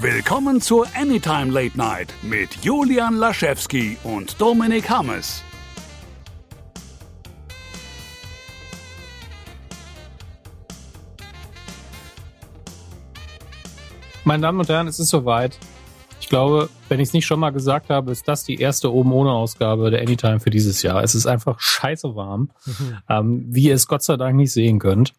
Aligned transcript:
Willkommen 0.00 0.60
zur 0.60 0.88
Anytime 0.96 1.52
Late 1.52 1.78
Night 1.78 2.12
mit 2.20 2.56
Julian 2.62 3.14
Laschewski 3.14 3.96
und 4.02 4.40
Dominik 4.40 4.90
Hammes. 4.90 5.42
Meine 14.24 14.42
Damen 14.42 14.58
und 14.58 14.68
Herren, 14.68 14.88
es 14.88 14.98
ist 14.98 15.10
soweit. 15.10 15.58
Ich 16.20 16.28
glaube, 16.28 16.68
wenn 16.88 16.98
ich 16.98 17.08
es 17.08 17.12
nicht 17.12 17.26
schon 17.26 17.38
mal 17.38 17.50
gesagt 17.50 17.88
habe, 17.88 18.10
ist 18.10 18.26
das 18.26 18.42
die 18.42 18.56
erste 18.56 18.92
oben 18.92 19.12
ohne 19.12 19.30
Ausgabe 19.30 19.92
der 19.92 20.00
Anytime 20.00 20.40
für 20.40 20.50
dieses 20.50 20.82
Jahr. 20.82 21.04
Es 21.04 21.14
ist 21.14 21.26
einfach 21.26 21.60
scheiße 21.60 22.16
warm, 22.16 22.50
mhm. 22.66 22.98
ähm, 23.08 23.46
wie 23.48 23.68
ihr 23.68 23.74
es 23.74 23.86
Gott 23.86 24.02
sei 24.02 24.16
Dank 24.16 24.34
nicht 24.34 24.52
sehen 24.52 24.80
könnt. 24.80 25.14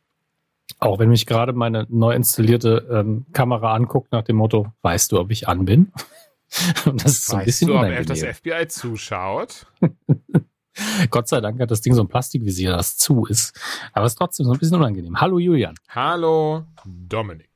Auch 0.80 1.00
wenn 1.00 1.10
mich 1.10 1.26
gerade 1.26 1.54
meine 1.54 1.86
neu 1.90 2.14
installierte 2.14 2.88
ähm, 2.92 3.26
Kamera 3.34 3.74
anguckt 3.74 4.12
nach 4.12 4.24
dem 4.24 4.36
Motto, 4.36 4.72
weißt 4.82 5.12
du, 5.12 5.20
ob 5.20 5.32
ich 5.32 5.48
an 5.48 5.66
bin? 5.66 5.92
Und 6.86 7.04
das 7.04 7.14
ist 7.14 7.28
so 7.28 7.38
ein 7.38 7.46
bisschen 7.46 7.68
du, 7.70 7.74
unangenehm. 7.74 8.02
ob 8.02 8.08
das 8.08 8.24
FBI 8.24 8.68
zuschaut? 8.68 9.68
Gott 11.10 11.28
sei 11.30 11.40
Dank 11.40 11.60
hat 11.62 11.72
das 11.72 11.82
Ding 11.82 11.94
so 11.94 12.02
ein 12.02 12.10
Plastikvisier, 12.10 12.72
das 12.72 12.98
zu 12.98 13.26
ist. 13.26 13.58
Aber 13.94 14.06
es 14.06 14.14
ist 14.14 14.18
trotzdem 14.18 14.46
so 14.46 14.52
ein 14.52 14.60
bisschen 14.60 14.78
unangenehm. 14.78 15.20
Hallo 15.22 15.40
Julian. 15.40 15.76
Hallo 15.88 16.66
Dominik. 16.86 17.50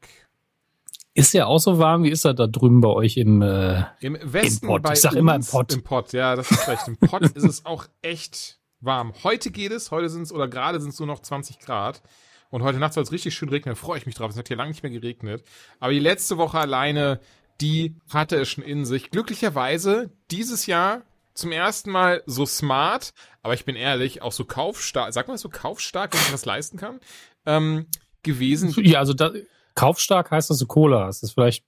Ist 1.14 1.34
ja 1.34 1.48
auch 1.48 1.60
so 1.60 1.80
warm? 1.80 2.04
Wie 2.04 2.12
ist 2.12 2.24
er 2.24 2.34
da 2.34 2.48
drüben 2.48 2.80
bei 2.80 2.88
euch 2.88 3.18
im, 3.18 3.42
äh, 3.42 3.84
Im 4.00 4.18
Westen? 4.22 4.68
Im 4.68 4.82
Pott? 4.82 4.94
ich 4.94 5.02
sag 5.02 5.14
immer 5.14 5.36
im 5.36 5.44
Pott. 5.44 5.74
Im 5.74 5.84
Pott, 5.84 6.14
ja, 6.14 6.36
das 6.36 6.50
ist 6.50 6.68
recht. 6.68 6.88
Im 6.88 6.96
Pott 6.96 7.24
ist 7.24 7.44
es 7.44 7.66
auch 7.66 7.88
echt 8.02 8.60
warm. 8.80 9.14
Heute 9.24 9.52
geht 9.52 9.74
es, 9.74 9.92
heute 9.92 10.10
sind 10.10 10.22
es, 10.22 10.32
oder 10.32 10.48
gerade 10.48 10.80
sind 10.80 10.92
es 10.92 11.00
nur 11.00 11.08
noch 11.08 11.20
20 11.20 11.60
Grad. 11.60 12.02
Und 12.50 12.64
heute 12.64 12.80
Nacht 12.80 12.94
soll 12.94 13.04
es 13.04 13.12
richtig 13.12 13.36
schön 13.36 13.50
regnen, 13.50 13.76
da 13.76 13.80
freue 13.80 13.98
ich 13.98 14.06
mich 14.06 14.16
drauf. 14.16 14.32
Es 14.32 14.38
hat 14.38 14.48
hier 14.48 14.58
lange 14.58 14.72
nicht 14.72 14.84
mehr 14.84 14.92
geregnet. 14.92 15.44
Aber 15.80 15.92
die 15.92 16.00
letzte 16.00 16.38
Woche 16.38 16.58
alleine, 16.60 17.20
die 17.62 17.96
hatte 18.12 18.38
es 18.38 18.50
schon 18.50 18.64
in 18.64 18.86
sich. 18.86 19.12
Glücklicherweise 19.12 20.10
dieses 20.32 20.66
Jahr 20.66 21.04
zum 21.34 21.52
ersten 21.52 21.92
Mal 21.92 22.24
so 22.26 22.46
smart, 22.46 23.14
aber 23.44 23.54
ich 23.54 23.66
bin 23.66 23.76
ehrlich, 23.76 24.22
auch 24.22 24.32
so 24.32 24.46
kaufstark, 24.46 25.14
sag 25.14 25.28
mal 25.28 25.38
so 25.38 25.50
kaufstark, 25.50 26.14
wenn 26.14 26.22
ich 26.22 26.32
das 26.32 26.46
leisten 26.46 26.78
kann, 26.78 27.00
ähm, 27.46 27.88
gewesen. 28.24 28.74
Ja, 28.84 29.00
also 29.00 29.14
da, 29.14 29.32
kaufstark 29.76 30.32
heißt, 30.32 30.50
dass 30.50 30.58
du 30.58 30.68
Cola 30.68 31.06
hast. 31.06 31.24
Das 31.24 31.30
ist 31.30 31.34
vielleicht 31.36 31.64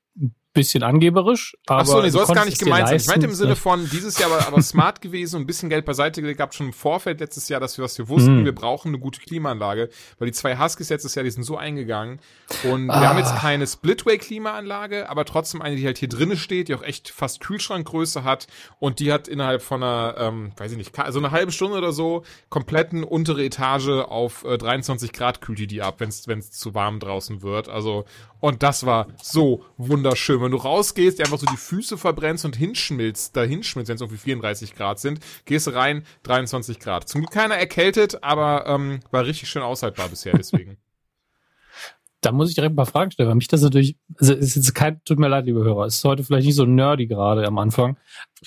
bisschen 0.54 0.84
angeberisch. 0.84 1.56
Aber 1.68 1.82
Ach 1.82 1.86
so, 1.86 2.02
nee, 2.02 2.10
soll 2.10 2.24
es 2.24 2.34
gar 2.34 2.46
nicht 2.46 2.60
gemeint 2.60 2.90
sein. 2.90 2.98
Ich 2.98 3.08
meinte 3.08 3.26
im 3.26 3.34
Sinne 3.34 3.56
von 3.56 3.90
dieses 3.90 4.18
Jahr 4.20 4.32
aber, 4.32 4.48
aber 4.48 4.62
smart 4.62 5.02
gewesen 5.02 5.38
und 5.38 5.44
ein 5.44 5.48
bisschen 5.48 5.70
Geld 5.70 5.86
beiseite 5.86 6.22
gelegt 6.22 6.38
gehabt, 6.38 6.54
schon 6.54 6.68
im 6.68 6.74
Vorfeld 6.74 7.20
letztes 7.20 7.48
Jahr, 7.48 7.60
dass 7.60 7.78
wir 7.78 7.86
was 7.86 7.98
wir 7.98 8.10
wussten, 8.10 8.42
mm. 8.42 8.46
wir 8.46 8.56
brauchen 8.56 8.90
eine 8.90 9.00
gute 9.00 9.22
Klimaanlage, 9.22 9.90
weil 10.20 10.26
die 10.26 10.34
zwei 10.34 10.58
Huskies 10.58 10.90
letztes 10.90 11.16
Jahr, 11.16 11.24
die 11.24 11.32
sind 11.32 11.44
so 11.44 11.58
eingegangen 11.58 12.20
und 12.64 12.90
ah. 12.90 13.00
wir 13.00 13.10
haben 13.10 13.18
jetzt 13.18 13.36
keine 13.38 13.66
Splitway-Klimaanlage, 13.66 15.10
aber 15.10 15.26
trotzdem 15.26 15.62
eine, 15.62 15.76
die 15.76 15.86
halt 15.86 15.98
hier 15.98 16.10
drinnen 16.10 16.38
steht, 16.38 16.68
die 16.68 16.76
auch 16.76 16.84
echt 16.84 17.10
fast 17.10 17.40
Kühlschrankgröße 17.40 18.24
hat 18.24 18.48
und 18.80 19.00
die 19.00 19.14
hat 19.14 19.28
innerhalb 19.28 19.62
von 19.62 19.82
einer, 19.82 20.16
ähm, 20.18 20.52
weiß 20.58 20.72
ich 20.72 20.78
nicht, 20.78 20.96
so 20.96 21.02
also 21.02 21.20
eine 21.20 21.32
halbe 21.32 21.52
Stunde 21.52 21.78
oder 21.78 21.94
so 21.94 22.24
kompletten 22.50 23.04
untere 23.04 23.44
Etage 23.44 23.88
auf 23.88 24.44
äh, 24.44 24.58
23 24.58 25.14
Grad 25.14 25.42
kühlt 25.42 25.60
die 25.60 25.68
die 25.68 25.82
ab, 25.82 26.00
wenn 26.00 26.10
es 26.10 26.52
zu 26.52 26.74
warm 26.74 27.00
draußen 27.00 27.42
wird. 27.42 27.70
Also 27.70 28.06
und 28.42 28.64
das 28.64 28.86
war 28.86 29.08
so 29.22 29.64
wunderschön. 29.78 30.42
Wenn 30.42 30.52
du 30.52 30.58
rausgehst, 30.58 31.20
dir 31.20 31.24
einfach 31.24 31.38
so 31.38 31.46
die 31.46 31.58
Füße 31.58 31.98
verbrennst 31.98 32.44
und 32.44 32.56
hinschmilzt, 32.56 33.38
da 33.38 33.44
hinschmilzt, 33.44 33.88
wenn 33.88 33.96
es 33.96 34.02
irgendwie 34.02 34.18
34 34.18 34.76
Grad 34.76 35.00
sind, 35.00 35.20
gehst 35.46 35.68
du 35.68 35.72
rein, 35.72 36.04
23 36.24 36.80
Grad. 36.80 37.08
Zum 37.08 37.22
Glück 37.22 37.32
keiner 37.32 37.56
erkältet, 37.56 38.24
aber 38.24 38.66
ähm, 38.68 39.00
war 39.12 39.26
richtig 39.26 39.48
schön 39.48 39.62
aushaltbar 39.62 40.10
bisher 40.10 40.34
deswegen. 40.34 40.78
Da 42.24 42.32
muss 42.32 42.50
ich 42.50 42.56
direkt 42.56 42.74
ein 42.74 42.76
paar 42.76 42.86
Fragen 42.86 43.10
stellen, 43.10 43.30
weil 43.30 43.36
mich 43.36 43.48
das 43.48 43.64
natürlich, 43.64 43.98
also 44.20 44.36
ist 44.36 44.56
jetzt 44.56 44.76
kein, 44.76 45.04
tut 45.06 45.18
mir 45.18 45.28
leid, 45.28 45.48
liebe 45.48 45.64
Hörer, 45.64 45.88
es 45.88 45.96
ist 45.96 46.04
heute 46.04 46.24
vielleicht 46.24 46.46
nicht 46.46 46.54
so 46.54 46.66
nerdy 46.66 47.08
gerade 47.08 47.48
am 47.48 47.58
Anfang. 47.58 47.98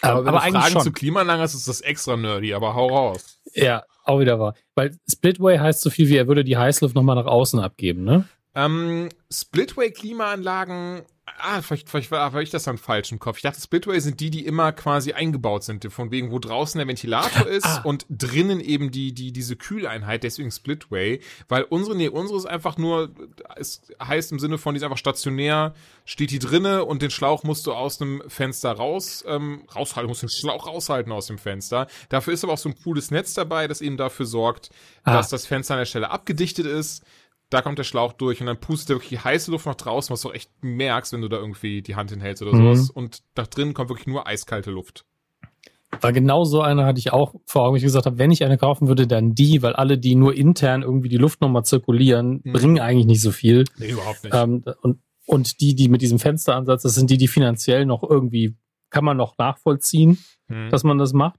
Aber, 0.00 0.12
aber, 0.12 0.26
wenn 0.26 0.28
aber 0.28 0.46
du 0.46 0.52
Fragen 0.52 0.72
schon. 0.74 0.82
zu 0.82 0.92
Klimaanlagen 0.92 1.42
hast, 1.42 1.54
ist 1.54 1.66
das 1.66 1.80
extra 1.80 2.16
nerdy, 2.16 2.54
aber 2.54 2.76
hau 2.76 2.86
raus. 2.86 3.40
Ja, 3.52 3.82
auch 4.04 4.20
wieder 4.20 4.38
wahr. 4.38 4.54
Weil 4.76 4.96
Splitway 5.10 5.58
heißt 5.58 5.80
so 5.80 5.90
viel 5.90 6.08
wie, 6.08 6.16
er 6.16 6.28
würde 6.28 6.44
die 6.44 6.56
Heißluft 6.56 6.94
nochmal 6.94 7.16
nach 7.16 7.26
außen 7.26 7.58
abgeben, 7.58 8.04
ne? 8.04 8.28
Ähm, 8.54 9.08
Splitway-Klimaanlagen, 9.32 11.02
ah, 11.38 11.62
vielleicht, 11.62 11.88
vielleicht 11.88 12.10
war, 12.10 12.32
war 12.32 12.42
ich 12.42 12.50
das 12.50 12.64
dann 12.64 12.78
falsch 12.78 13.10
im 13.12 13.18
Kopf. 13.18 13.38
Ich 13.38 13.42
dachte, 13.42 13.60
Splitway 13.60 13.98
sind 14.00 14.20
die, 14.20 14.30
die 14.30 14.46
immer 14.46 14.72
quasi 14.72 15.12
eingebaut 15.12 15.64
sind, 15.64 15.84
von 15.92 16.10
wegen, 16.10 16.30
wo 16.30 16.38
draußen 16.38 16.78
der 16.78 16.86
Ventilator 16.86 17.46
ist 17.48 17.66
ah. 17.66 17.80
und 17.82 18.06
drinnen 18.08 18.60
eben 18.60 18.90
die, 18.90 19.12
die, 19.12 19.32
diese 19.32 19.56
Kühleinheit, 19.56 20.22
deswegen 20.22 20.50
Splitway. 20.50 21.20
Weil 21.48 21.64
unsere, 21.64 21.96
nee, 21.96 22.08
unsere 22.08 22.38
ist 22.38 22.46
einfach 22.46 22.76
nur, 22.78 23.10
es 23.56 23.82
heißt 24.02 24.32
im 24.32 24.38
Sinne 24.38 24.58
von, 24.58 24.74
die 24.74 24.78
ist 24.78 24.84
einfach 24.84 24.98
stationär, 24.98 25.74
steht 26.04 26.30
die 26.30 26.38
drinne 26.38 26.84
und 26.84 27.02
den 27.02 27.10
Schlauch 27.10 27.42
musst 27.42 27.66
du 27.66 27.72
aus 27.72 27.98
dem 27.98 28.22
Fenster 28.28 28.72
raus, 28.72 29.24
ähm, 29.26 29.66
raushalten, 29.74 30.08
musst 30.08 30.22
den 30.22 30.28
Schlauch 30.28 30.66
raushalten 30.66 31.12
aus 31.12 31.26
dem 31.26 31.38
Fenster. 31.38 31.88
Dafür 32.08 32.34
ist 32.34 32.44
aber 32.44 32.52
auch 32.52 32.58
so 32.58 32.68
ein 32.68 32.76
cooles 32.82 33.10
Netz 33.10 33.34
dabei, 33.34 33.66
das 33.66 33.80
eben 33.80 33.96
dafür 33.96 34.26
sorgt, 34.26 34.70
ah. 35.02 35.14
dass 35.14 35.28
das 35.28 35.46
Fenster 35.46 35.74
an 35.74 35.80
der 35.80 35.86
Stelle 35.86 36.10
abgedichtet 36.10 36.66
ist 36.66 37.04
da 37.54 37.62
kommt 37.62 37.78
der 37.78 37.84
Schlauch 37.84 38.12
durch 38.12 38.40
und 38.40 38.48
dann 38.48 38.58
pustet 38.58 38.90
er 38.90 38.96
wirklich 38.96 39.22
heiße 39.22 39.52
Luft 39.52 39.66
nach 39.66 39.76
draußen, 39.76 40.12
was 40.12 40.22
du 40.22 40.32
echt 40.32 40.50
merkst, 40.62 41.12
wenn 41.12 41.20
du 41.20 41.28
da 41.28 41.36
irgendwie 41.36 41.82
die 41.82 41.94
Hand 41.94 42.10
hinhältst 42.10 42.42
oder 42.42 42.52
mhm. 42.52 42.74
sowas. 42.74 42.90
Und 42.90 43.22
da 43.34 43.44
drin 43.44 43.74
kommt 43.74 43.90
wirklich 43.90 44.08
nur 44.08 44.26
eiskalte 44.26 44.72
Luft. 44.72 45.04
Weil 46.00 46.12
genau 46.12 46.42
so 46.42 46.62
eine 46.62 46.84
hatte 46.84 46.98
ich 46.98 47.12
auch 47.12 47.36
vor 47.46 47.62
Augen, 47.62 47.76
ich 47.76 47.84
gesagt 47.84 48.06
habe, 48.06 48.18
wenn 48.18 48.32
ich 48.32 48.42
eine 48.42 48.58
kaufen 48.58 48.88
würde, 48.88 49.06
dann 49.06 49.36
die, 49.36 49.62
weil 49.62 49.74
alle, 49.74 49.98
die 49.98 50.16
nur 50.16 50.34
intern 50.34 50.82
irgendwie 50.82 51.08
die 51.08 51.16
Luft 51.16 51.40
nochmal 51.40 51.64
zirkulieren, 51.64 52.40
mhm. 52.42 52.52
bringen 52.52 52.80
eigentlich 52.80 53.06
nicht 53.06 53.20
so 53.20 53.30
viel. 53.30 53.62
Nee, 53.78 53.90
überhaupt 53.90 54.24
nicht. 54.24 54.34
Ähm, 54.34 54.64
und, 54.82 54.98
und 55.26 55.60
die, 55.60 55.76
die 55.76 55.88
mit 55.88 56.02
diesem 56.02 56.18
Fensteransatz, 56.18 56.82
das 56.82 56.96
sind 56.96 57.08
die, 57.08 57.18
die 57.18 57.28
finanziell 57.28 57.86
noch 57.86 58.02
irgendwie, 58.02 58.56
kann 58.90 59.04
man 59.04 59.16
noch 59.16 59.38
nachvollziehen, 59.38 60.18
mhm. 60.48 60.70
dass 60.70 60.82
man 60.82 60.98
das 60.98 61.12
macht. 61.12 61.38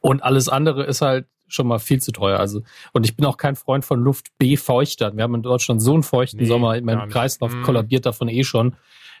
Und 0.00 0.22
alles 0.22 0.48
andere 0.48 0.84
ist 0.84 1.00
halt 1.02 1.26
schon 1.52 1.66
mal 1.66 1.78
viel 1.78 2.00
zu 2.00 2.12
teuer. 2.12 2.38
Also, 2.38 2.62
und 2.92 3.04
ich 3.04 3.16
bin 3.16 3.26
auch 3.26 3.36
kein 3.36 3.56
Freund 3.56 3.84
von 3.84 4.00
Luftbefeuchtern. 4.00 5.16
Wir 5.16 5.24
haben 5.24 5.34
in 5.34 5.42
Deutschland 5.42 5.82
so 5.82 5.94
einen 5.94 6.02
feuchten 6.02 6.40
nee, 6.40 6.46
Sommer. 6.46 6.80
Mein 6.80 7.08
Kreislauf 7.08 7.54
mm. 7.54 7.62
kollabiert 7.62 8.06
davon 8.06 8.28
eh 8.28 8.44
schon. 8.44 8.76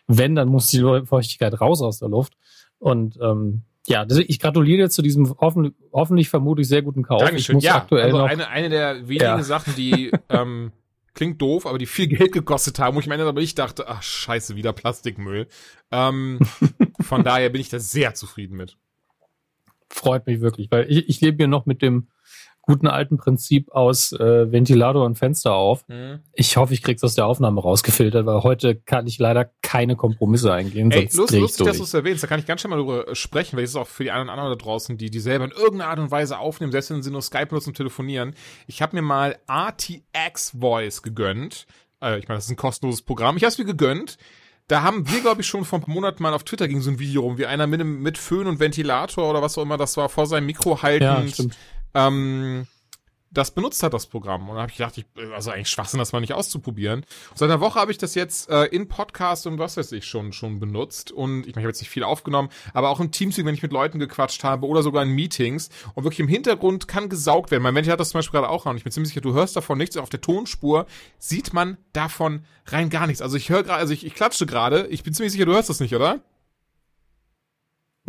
Wenn, 0.06 0.34
dann 0.34 0.48
muss 0.48 0.68
die 0.68 0.80
Feuchtigkeit 1.04 1.60
raus 1.60 1.82
aus 1.82 1.98
der 1.98 2.08
Luft. 2.08 2.34
Und 2.78 3.18
ähm, 3.22 3.62
ja, 3.86 4.06
ich 4.08 4.38
gratuliere 4.38 4.90
zu 4.90 5.02
diesem 5.02 5.30
hoffen, 5.38 5.74
hoffentlich 5.92 6.28
vermutlich 6.28 6.68
sehr 6.68 6.82
guten 6.82 7.02
Kauf. 7.02 7.20
Dankeschön. 7.20 7.58
Ich 7.58 7.64
ja, 7.64 7.76
aktuell 7.76 8.04
also 8.04 8.18
noch, 8.18 8.28
eine, 8.28 8.48
eine 8.48 8.68
der 8.68 9.08
wenigen 9.08 9.24
ja. 9.24 9.42
Sachen, 9.42 9.74
die 9.74 10.12
ähm, 10.28 10.72
klingt 11.14 11.42
doof, 11.42 11.66
aber 11.66 11.78
die 11.78 11.86
viel 11.86 12.06
Geld 12.06 12.32
gekostet 12.32 12.78
haben, 12.78 12.96
wo 12.96 13.00
ich 13.00 13.06
meine, 13.06 13.24
aber 13.24 13.40
ich 13.40 13.54
dachte, 13.54 13.88
ach 13.88 14.02
scheiße, 14.02 14.56
wieder 14.56 14.72
Plastikmüll. 14.72 15.48
Ähm, 15.90 16.38
von 17.00 17.24
daher 17.24 17.50
bin 17.50 17.60
ich 17.60 17.68
da 17.68 17.78
sehr 17.78 18.14
zufrieden 18.14 18.56
mit. 18.56 18.76
Freut 19.92 20.26
mich 20.26 20.40
wirklich, 20.40 20.70
weil 20.70 20.90
ich, 20.90 21.08
ich 21.08 21.20
lebe 21.20 21.36
hier 21.36 21.48
noch 21.48 21.66
mit 21.66 21.82
dem 21.82 22.08
guten 22.62 22.86
alten 22.86 23.18
Prinzip 23.18 23.72
aus 23.72 24.12
äh, 24.12 24.50
Ventilator 24.50 25.04
und 25.04 25.18
Fenster 25.18 25.52
auf. 25.52 25.86
Mhm. 25.88 26.20
Ich 26.32 26.56
hoffe, 26.56 26.72
ich 26.72 26.82
krieg's 26.82 27.02
aus 27.02 27.16
der 27.16 27.26
Aufnahme 27.26 27.60
rausgefiltert, 27.60 28.24
weil 28.24 28.42
heute 28.42 28.76
kann 28.76 29.06
ich 29.06 29.18
leider 29.18 29.50
keine 29.62 29.96
Kompromisse 29.96 30.52
eingehen. 30.52 30.90
Ey, 30.92 31.02
sonst 31.02 31.16
lustig, 31.16 31.40
lustig 31.40 31.66
dass 31.66 31.76
du 31.78 31.82
es 31.82 31.94
erwähnst. 31.94 32.22
Da 32.22 32.28
kann 32.28 32.38
ich 32.38 32.46
ganz 32.46 32.60
schnell 32.60 32.70
mal 32.70 32.76
drüber 32.76 33.08
äh, 33.08 33.14
sprechen, 33.16 33.56
weil 33.56 33.64
es 33.64 33.70
ist 33.70 33.76
auch 33.76 33.88
für 33.88 34.04
die 34.04 34.12
anderen 34.12 34.30
anderen 34.30 34.56
da 34.56 34.64
draußen, 34.64 34.96
die 34.96 35.10
die 35.10 35.20
selber 35.20 35.44
in 35.44 35.50
irgendeiner 35.50 35.90
Art 35.90 35.98
und 35.98 36.10
Weise 36.12 36.38
aufnehmen, 36.38 36.70
selbst 36.70 36.90
wenn 36.90 37.02
sie 37.02 37.10
nur 37.10 37.22
Skype 37.22 37.48
nutzen 37.50 37.70
und 37.70 37.76
telefonieren. 37.76 38.34
Ich 38.68 38.80
habe 38.80 38.94
mir 38.94 39.02
mal 39.02 39.36
RTX 39.50 40.56
Voice 40.58 41.02
gegönnt. 41.02 41.66
Äh, 42.00 42.20
ich 42.20 42.28
meine, 42.28 42.38
das 42.38 42.44
ist 42.44 42.50
ein 42.50 42.56
kostenloses 42.56 43.02
Programm. 43.02 43.36
Ich 43.36 43.42
habe 43.42 43.50
es 43.50 43.58
mir 43.58 43.64
gegönnt. 43.64 44.18
Da 44.68 44.82
haben 44.82 45.08
wir, 45.10 45.20
glaube 45.20 45.42
ich, 45.42 45.46
schon 45.46 45.64
vor 45.64 45.78
ein 45.78 45.82
paar 45.82 45.94
Monaten 45.94 46.22
mal 46.22 46.32
auf 46.32 46.44
Twitter 46.44 46.68
ging 46.68 46.80
so 46.80 46.90
ein 46.90 46.98
Video 46.98 47.22
rum, 47.22 47.36
wie 47.36 47.46
einer 47.46 47.66
mit, 47.66 47.84
mit 47.84 48.16
Föhn 48.16 48.46
und 48.46 48.60
Ventilator 48.60 49.28
oder 49.28 49.42
was 49.42 49.58
auch 49.58 49.62
immer 49.62 49.76
das 49.76 49.96
war, 49.96 50.08
vor 50.08 50.26
seinem 50.26 50.46
Mikro 50.46 50.82
haltend 50.82 51.38
ja, 51.38 52.06
ähm, 52.06 52.66
das 53.32 53.50
benutzt 53.50 53.82
hat, 53.82 53.94
das 53.94 54.06
Programm. 54.06 54.48
Und 54.48 54.56
da 54.56 54.62
habe 54.62 54.70
ich 54.70 54.76
gedacht, 54.76 54.98
ich, 54.98 55.06
also 55.34 55.50
eigentlich 55.50 55.68
Schwachsinn, 55.68 55.98
das 55.98 56.12
mal 56.12 56.20
nicht 56.20 56.34
auszuprobieren. 56.34 57.04
Seit 57.34 57.50
einer 57.50 57.60
Woche 57.60 57.80
habe 57.80 57.90
ich 57.90 57.98
das 57.98 58.14
jetzt 58.14 58.50
äh, 58.50 58.64
in 58.66 58.88
Podcast 58.88 59.46
und 59.46 59.58
was 59.58 59.76
weiß 59.76 59.92
ich 59.92 60.04
schon 60.04 60.32
schon 60.32 60.60
benutzt. 60.60 61.12
Und 61.12 61.40
ich 61.40 61.46
meine, 61.46 61.50
ich 61.50 61.56
habe 61.56 61.68
jetzt 61.68 61.80
nicht 61.80 61.90
viel 61.90 62.04
aufgenommen, 62.04 62.50
aber 62.74 62.90
auch 62.90 63.00
im 63.00 63.10
Teamspeak, 63.10 63.46
wenn 63.46 63.54
ich 63.54 63.62
mit 63.62 63.72
Leuten 63.72 63.98
gequatscht 63.98 64.44
habe 64.44 64.66
oder 64.66 64.82
sogar 64.82 65.02
in 65.02 65.10
Meetings. 65.10 65.70
Und 65.94 66.04
wirklich 66.04 66.20
im 66.20 66.28
Hintergrund 66.28 66.88
kann 66.88 67.08
gesaugt 67.08 67.50
werden. 67.50 67.62
Mein 67.62 67.74
Mensch 67.74 67.88
hat 67.88 68.00
das 68.00 68.10
zum 68.10 68.18
Beispiel 68.18 68.40
gerade 68.40 68.50
auch 68.50 68.66
an. 68.66 68.76
Ich 68.76 68.84
bin 68.84 68.92
ziemlich 68.92 69.08
sicher, 69.08 69.22
du 69.22 69.32
hörst 69.32 69.56
davon 69.56 69.78
nichts. 69.78 69.96
Auf 69.96 70.10
der 70.10 70.20
Tonspur 70.20 70.86
sieht 71.18 71.52
man 71.52 71.78
davon 71.92 72.44
rein 72.66 72.90
gar 72.90 73.06
nichts. 73.06 73.22
Also 73.22 73.36
ich 73.36 73.48
höre 73.48 73.62
gerade, 73.62 73.78
also 73.78 73.92
ich, 73.92 74.04
ich 74.04 74.14
klatsche 74.14 74.46
gerade. 74.46 74.86
Ich 74.88 75.02
bin 75.02 75.14
ziemlich 75.14 75.32
sicher, 75.32 75.46
du 75.46 75.52
hörst 75.52 75.68
das 75.68 75.80
nicht, 75.80 75.94
oder? 75.94 76.20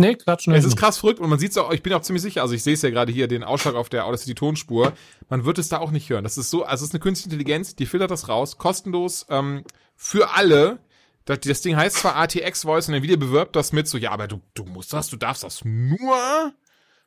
Nee, 0.03 0.15
klatschen 0.15 0.53
Es 0.53 0.65
ist 0.65 0.75
krass 0.75 0.97
verrückt 0.97 1.19
und 1.19 1.29
man 1.29 1.39
sieht 1.39 1.51
es 1.51 1.57
auch, 1.57 1.71
ich 1.71 1.81
bin 1.81 1.93
auch 1.93 2.01
ziemlich 2.01 2.21
sicher, 2.21 2.41
also 2.41 2.53
ich 2.53 2.63
sehe 2.63 2.73
es 2.73 2.81
ja 2.81 2.89
gerade 2.89 3.11
hier, 3.11 3.27
den 3.27 3.43
Ausschlag 3.43 3.75
auf 3.75 3.89
der 3.89 4.05
Audacity 4.05 4.35
Tonspur, 4.35 4.93
man 5.29 5.45
wird 5.45 5.57
es 5.57 5.69
da 5.69 5.79
auch 5.79 5.91
nicht 5.91 6.09
hören. 6.09 6.23
Das 6.23 6.37
ist 6.37 6.49
so, 6.49 6.63
also 6.63 6.83
es 6.83 6.89
ist 6.89 6.93
eine 6.93 7.01
künstliche 7.01 7.33
Intelligenz, 7.33 7.75
die 7.75 7.85
filtert 7.85 8.11
das 8.11 8.27
raus, 8.27 8.57
kostenlos, 8.57 9.25
ähm, 9.29 9.63
für 9.95 10.31
alle. 10.31 10.79
Das, 11.25 11.39
das 11.39 11.61
Ding 11.61 11.77
heißt 11.77 11.97
zwar 11.97 12.17
ATX 12.17 12.63
Voice 12.63 12.87
und 12.87 12.93
der 12.93 13.03
Video 13.03 13.17
bewirbt 13.17 13.55
das 13.55 13.71
mit 13.71 13.87
so, 13.87 13.97
ja, 13.97 14.11
aber 14.11 14.27
du, 14.27 14.41
du 14.53 14.65
musst 14.65 14.91
das, 14.91 15.09
du 15.09 15.15
darfst 15.15 15.43
das 15.43 15.63
nur 15.63 16.53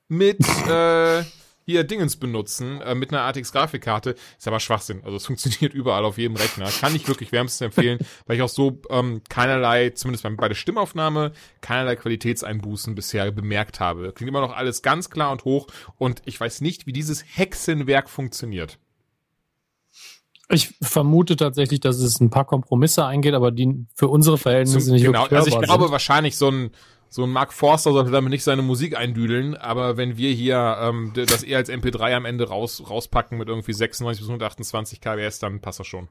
mit, 0.08 0.40
äh, 0.68 1.22
hier 1.66 1.82
Dingens 1.82 2.16
benutzen 2.16 2.80
äh, 2.80 2.94
mit 2.94 3.12
einer 3.12 3.22
ATX-Grafikkarte. 3.22 4.14
Ist 4.38 4.46
aber 4.46 4.60
Schwachsinn. 4.60 5.02
Also 5.04 5.16
es 5.16 5.26
funktioniert 5.26 5.74
überall 5.74 6.04
auf 6.04 6.16
jedem 6.16 6.36
Rechner. 6.36 6.70
Kann 6.70 6.94
ich 6.94 7.08
wirklich 7.08 7.32
wärmstens 7.32 7.60
empfehlen, 7.60 7.98
weil 8.26 8.36
ich 8.36 8.42
auch 8.42 8.48
so 8.48 8.80
ähm, 8.88 9.20
keinerlei, 9.28 9.90
zumindest 9.90 10.22
bei, 10.22 10.30
bei 10.30 10.48
der 10.48 10.54
Stimmaufnahme, 10.54 11.32
keinerlei 11.60 11.96
Qualitätseinbußen 11.96 12.94
bisher 12.94 13.30
bemerkt 13.32 13.80
habe. 13.80 14.12
Klingt 14.12 14.28
immer 14.28 14.40
noch 14.40 14.54
alles 14.56 14.82
ganz 14.82 15.10
klar 15.10 15.32
und 15.32 15.44
hoch 15.44 15.66
und 15.98 16.22
ich 16.24 16.40
weiß 16.40 16.60
nicht, 16.60 16.86
wie 16.86 16.92
dieses 16.92 17.24
Hexenwerk 17.26 18.08
funktioniert. 18.08 18.78
Ich 20.48 20.76
vermute 20.80 21.34
tatsächlich, 21.34 21.80
dass 21.80 21.98
es 21.98 22.20
ein 22.20 22.30
paar 22.30 22.44
Kompromisse 22.44 23.04
eingeht, 23.04 23.34
aber 23.34 23.50
die 23.50 23.86
für 23.94 24.06
unsere 24.06 24.38
Verhältnisse 24.38 24.78
Zum, 24.86 24.94
nicht 24.94 25.04
genau. 25.04 25.22
wirklich 25.22 25.38
Also 25.38 25.50
ich 25.50 25.60
glaube 25.60 25.84
sind. 25.84 25.92
wahrscheinlich 25.92 26.36
so 26.36 26.48
ein 26.48 26.70
so 27.08 27.24
ein 27.24 27.30
Mark 27.30 27.52
Forster 27.52 27.92
sollte 27.92 28.10
damit 28.10 28.30
nicht 28.30 28.44
seine 28.44 28.62
Musik 28.62 28.96
eindüdeln, 28.96 29.56
aber 29.56 29.96
wenn 29.96 30.16
wir 30.16 30.32
hier 30.32 30.76
ähm, 30.80 31.12
das 31.14 31.42
eher 31.42 31.58
als 31.58 31.70
MP3 31.70 32.14
am 32.14 32.24
Ende 32.24 32.48
raus, 32.48 32.82
rauspacken 32.88 33.38
mit 33.38 33.48
irgendwie 33.48 33.72
96 33.72 34.20
bis 34.20 34.28
128 34.28 35.00
kbs, 35.00 35.38
dann 35.38 35.60
passt 35.60 35.80
das 35.80 35.86
schon. 35.86 36.08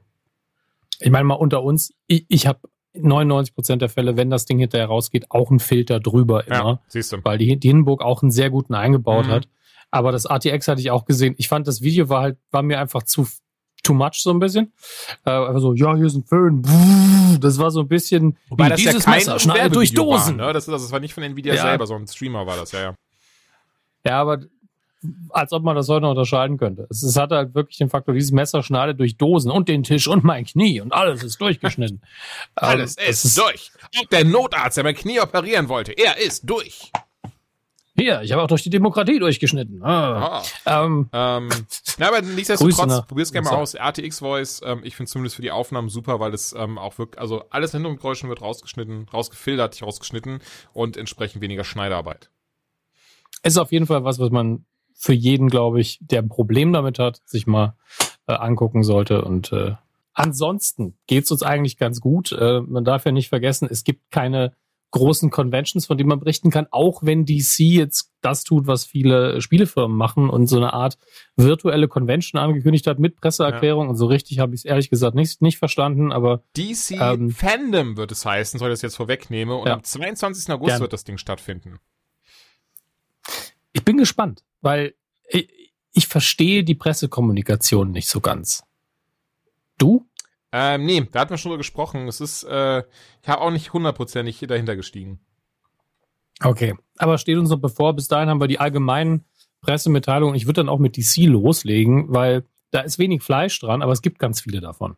Ich 1.00 1.10
meine 1.10 1.24
mal 1.24 1.34
unter 1.34 1.62
uns, 1.62 1.92
ich, 2.06 2.24
ich 2.28 2.46
habe 2.46 2.60
99 2.94 3.54
Prozent 3.54 3.82
der 3.82 3.88
Fälle, 3.88 4.16
wenn 4.16 4.30
das 4.30 4.46
Ding 4.46 4.58
hinterher 4.58 4.86
rausgeht, 4.86 5.30
auch 5.30 5.50
einen 5.50 5.60
Filter 5.60 6.00
drüber 6.00 6.46
immer. 6.46 6.56
Ja, 6.56 6.80
siehst 6.88 7.12
du. 7.12 7.18
Weil 7.22 7.38
die, 7.38 7.58
die 7.58 7.68
Hindenburg 7.68 8.02
auch 8.02 8.22
einen 8.22 8.30
sehr 8.30 8.50
guten 8.50 8.74
eingebaut 8.74 9.26
mhm. 9.26 9.30
hat. 9.30 9.48
Aber 9.90 10.12
das 10.12 10.26
ATX 10.26 10.68
hatte 10.68 10.80
ich 10.80 10.90
auch 10.90 11.04
gesehen. 11.04 11.34
Ich 11.38 11.48
fand, 11.48 11.66
das 11.66 11.80
Video 11.80 12.08
war 12.08 12.22
halt, 12.22 12.38
war 12.50 12.62
mir 12.62 12.80
einfach 12.80 13.02
zu, 13.02 13.26
too 13.86 13.94
much 13.94 14.14
so 14.14 14.30
ein 14.30 14.38
bisschen. 14.38 14.72
Äh, 15.24 15.30
einfach 15.30 15.60
so, 15.60 15.74
ja, 15.74 15.94
hier 15.94 16.06
ist 16.06 16.16
ein 16.16 16.24
Föhn. 16.24 16.62
Das 17.40 17.58
war 17.58 17.70
so 17.70 17.80
ein 17.80 17.88
bisschen 17.88 18.36
Wobei 18.48 18.68
das 18.68 18.78
dieses 18.80 19.04
ja 19.04 19.10
kein 19.12 19.14
Messer 19.18 19.38
schneidet 19.38 19.74
durch 19.74 19.92
Dosen. 19.92 20.38
War, 20.38 20.48
ne? 20.48 20.52
das, 20.52 20.66
das 20.66 20.90
war 20.90 21.00
nicht 21.00 21.14
von 21.14 21.22
Nvidia 21.22 21.54
ja. 21.54 21.62
selber, 21.62 21.86
so 21.86 21.94
ein 21.94 22.06
Streamer 22.06 22.46
war 22.46 22.56
das, 22.56 22.72
ja, 22.72 22.80
ja. 22.80 22.94
Ja, 24.04 24.20
aber 24.20 24.40
als 25.30 25.52
ob 25.52 25.62
man 25.62 25.76
das 25.76 25.88
heute 25.88 26.02
noch 26.02 26.10
unterscheiden 26.10 26.58
könnte. 26.58 26.86
Es, 26.90 27.02
es 27.02 27.16
hatte 27.16 27.36
halt 27.36 27.54
wirklich 27.54 27.76
den 27.78 27.90
Faktor, 27.90 28.14
dieses 28.14 28.32
Messer 28.32 28.62
schneidet 28.62 28.98
durch 28.98 29.16
Dosen 29.16 29.50
und 29.50 29.68
den 29.68 29.82
Tisch 29.82 30.08
und 30.08 30.24
mein 30.24 30.44
Knie 30.44 30.80
und 30.80 30.92
alles 30.92 31.22
ist 31.22 31.40
durchgeschnitten. 31.40 32.02
alles 32.54 32.96
ähm, 32.98 33.10
ist, 33.10 33.24
ist 33.24 33.38
durch. 33.38 33.70
Auch 33.98 34.06
der 34.06 34.24
Notarzt, 34.24 34.76
der 34.76 34.84
mein 34.84 34.94
Knie 34.94 35.20
operieren 35.20 35.68
wollte, 35.68 35.92
er 35.92 36.18
ist 36.18 36.48
durch. 36.48 36.90
Hier, 37.98 38.20
ich 38.22 38.32
habe 38.32 38.42
auch 38.42 38.46
durch 38.46 38.62
die 38.62 38.70
Demokratie 38.70 39.18
durchgeschnitten. 39.18 39.82
Ah. 39.82 40.42
ah. 40.66 40.84
Ähm, 40.84 41.08
ähm, 41.12 41.48
na, 41.98 42.08
aber 42.08 42.20
nichtsdestotrotz, 42.20 43.06
probier's 43.06 43.32
gerne 43.32 43.48
mal 43.48 43.56
aus. 43.56 43.74
RTX 43.74 44.18
Voice, 44.18 44.60
ähm, 44.64 44.80
ich 44.84 44.96
finde 44.96 45.10
zumindest 45.10 45.36
für 45.36 45.42
die 45.42 45.50
Aufnahmen 45.50 45.88
super, 45.88 46.20
weil 46.20 46.34
es 46.34 46.54
ähm, 46.56 46.76
auch 46.76 46.98
wirklich, 46.98 47.18
also 47.18 47.44
alles 47.48 47.72
Hintergrundgeräuschen 47.72 48.28
wird 48.28 48.42
rausgeschnitten, 48.42 49.08
rausgefiltert, 49.08 49.80
rausgeschnitten 49.82 50.40
und 50.74 50.98
entsprechend 50.98 51.40
weniger 51.40 51.64
Schneidarbeit. 51.64 52.30
Ist 53.42 53.56
auf 53.56 53.72
jeden 53.72 53.86
Fall 53.86 54.04
was, 54.04 54.18
was 54.18 54.30
man 54.30 54.66
für 54.94 55.14
jeden, 55.14 55.48
glaube 55.48 55.80
ich, 55.80 55.98
der 56.00 56.20
ein 56.20 56.28
Problem 56.28 56.72
damit 56.72 56.98
hat, 56.98 57.22
sich 57.24 57.46
mal 57.46 57.76
äh, 58.26 58.34
angucken 58.34 58.82
sollte. 58.82 59.22
Und 59.22 59.52
äh, 59.52 59.74
ansonsten 60.12 60.98
geht's 61.06 61.30
uns 61.30 61.42
eigentlich 61.42 61.78
ganz 61.78 62.00
gut. 62.00 62.32
Äh, 62.32 62.60
man 62.60 62.84
darf 62.84 63.04
ja 63.06 63.12
nicht 63.12 63.28
vergessen, 63.28 63.68
es 63.70 63.84
gibt 63.84 64.10
keine 64.10 64.52
großen 64.90 65.30
Conventions, 65.30 65.86
von 65.86 65.98
denen 65.98 66.08
man 66.08 66.20
berichten 66.20 66.50
kann, 66.50 66.66
auch 66.70 67.02
wenn 67.02 67.26
DC 67.26 67.58
jetzt 67.58 68.12
das 68.20 68.44
tut, 68.44 68.66
was 68.66 68.84
viele 68.84 69.40
Spielefirmen 69.40 69.96
machen 69.96 70.30
und 70.30 70.46
so 70.46 70.56
eine 70.56 70.72
Art 70.72 70.98
virtuelle 71.36 71.88
Convention 71.88 72.40
angekündigt 72.40 72.86
hat 72.86 72.98
mit 72.98 73.20
Presseerklärung. 73.20 73.84
Ja. 73.84 73.90
Und 73.90 73.96
so 73.96 74.06
richtig 74.06 74.38
habe 74.38 74.54
ich 74.54 74.60
es 74.60 74.64
ehrlich 74.64 74.90
gesagt 74.90 75.14
nicht, 75.14 75.42
nicht 75.42 75.58
verstanden, 75.58 76.12
aber. 76.12 76.42
DC 76.56 76.92
ähm, 76.92 77.30
Fandom 77.30 77.96
wird 77.96 78.12
es 78.12 78.24
heißen, 78.24 78.58
soll 78.58 78.70
ich 78.70 78.74
das 78.74 78.82
jetzt 78.82 78.96
vorwegnehme. 78.96 79.56
Und 79.56 79.66
ja. 79.66 79.74
am 79.74 79.82
22. 79.82 80.52
August 80.52 80.70
Gern. 80.70 80.80
wird 80.80 80.92
das 80.92 81.04
Ding 81.04 81.18
stattfinden. 81.18 81.78
Ich 83.72 83.84
bin 83.84 83.98
gespannt, 83.98 84.44
weil 84.62 84.94
ich, 85.28 85.48
ich 85.92 86.06
verstehe 86.06 86.64
die 86.64 86.74
Pressekommunikation 86.74 87.90
nicht 87.90 88.08
so 88.08 88.20
ganz. 88.20 88.64
Du? 89.78 90.06
Ähm, 90.58 90.86
nee, 90.86 91.06
da 91.12 91.20
hatten 91.20 91.32
wir 91.32 91.36
schon 91.36 91.50
drüber 91.50 91.58
gesprochen. 91.58 92.08
Es 92.08 92.22
ist, 92.22 92.42
äh, 92.44 92.78
ich 92.78 93.28
habe 93.28 93.42
auch 93.42 93.50
nicht 93.50 93.74
hundertprozentig 93.74 94.38
dahinter 94.48 94.74
gestiegen. 94.74 95.20
Okay, 96.42 96.74
aber 96.96 97.18
steht 97.18 97.36
uns 97.36 97.50
noch 97.50 97.58
bevor. 97.58 97.92
Bis 97.92 98.08
dahin 98.08 98.30
haben 98.30 98.40
wir 98.40 98.48
die 98.48 98.58
allgemeinen 98.58 99.26
Pressemitteilungen. 99.60 100.34
Ich 100.34 100.46
würde 100.46 100.60
dann 100.60 100.70
auch 100.70 100.78
mit 100.78 100.96
DC 100.96 101.26
loslegen, 101.26 102.06
weil 102.08 102.46
da 102.70 102.80
ist 102.80 102.98
wenig 102.98 103.22
Fleisch 103.22 103.60
dran, 103.60 103.82
aber 103.82 103.92
es 103.92 104.00
gibt 104.00 104.18
ganz 104.18 104.40
viele 104.40 104.62
davon. 104.62 104.96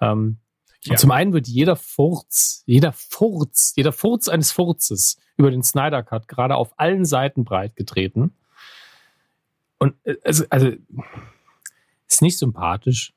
Ähm, 0.00 0.36
ja. 0.84 0.94
Zum 0.94 1.10
einen 1.10 1.32
wird 1.32 1.48
jeder 1.48 1.74
Furz, 1.74 2.62
jeder 2.66 2.92
Furz, 2.92 3.72
jeder 3.74 3.90
Furz 3.90 4.28
eines 4.28 4.52
Furzes 4.52 5.16
über 5.36 5.50
den 5.50 5.64
Snyder 5.64 6.04
Cut 6.04 6.28
gerade 6.28 6.54
auf 6.54 6.78
allen 6.78 7.06
Seiten 7.06 7.42
breit 7.42 7.74
getreten. 7.74 8.36
Und 9.78 9.96
äh, 10.04 10.14
also, 10.22 10.44
also 10.48 10.70
ist 12.06 12.22
nicht 12.22 12.38
sympathisch. 12.38 13.14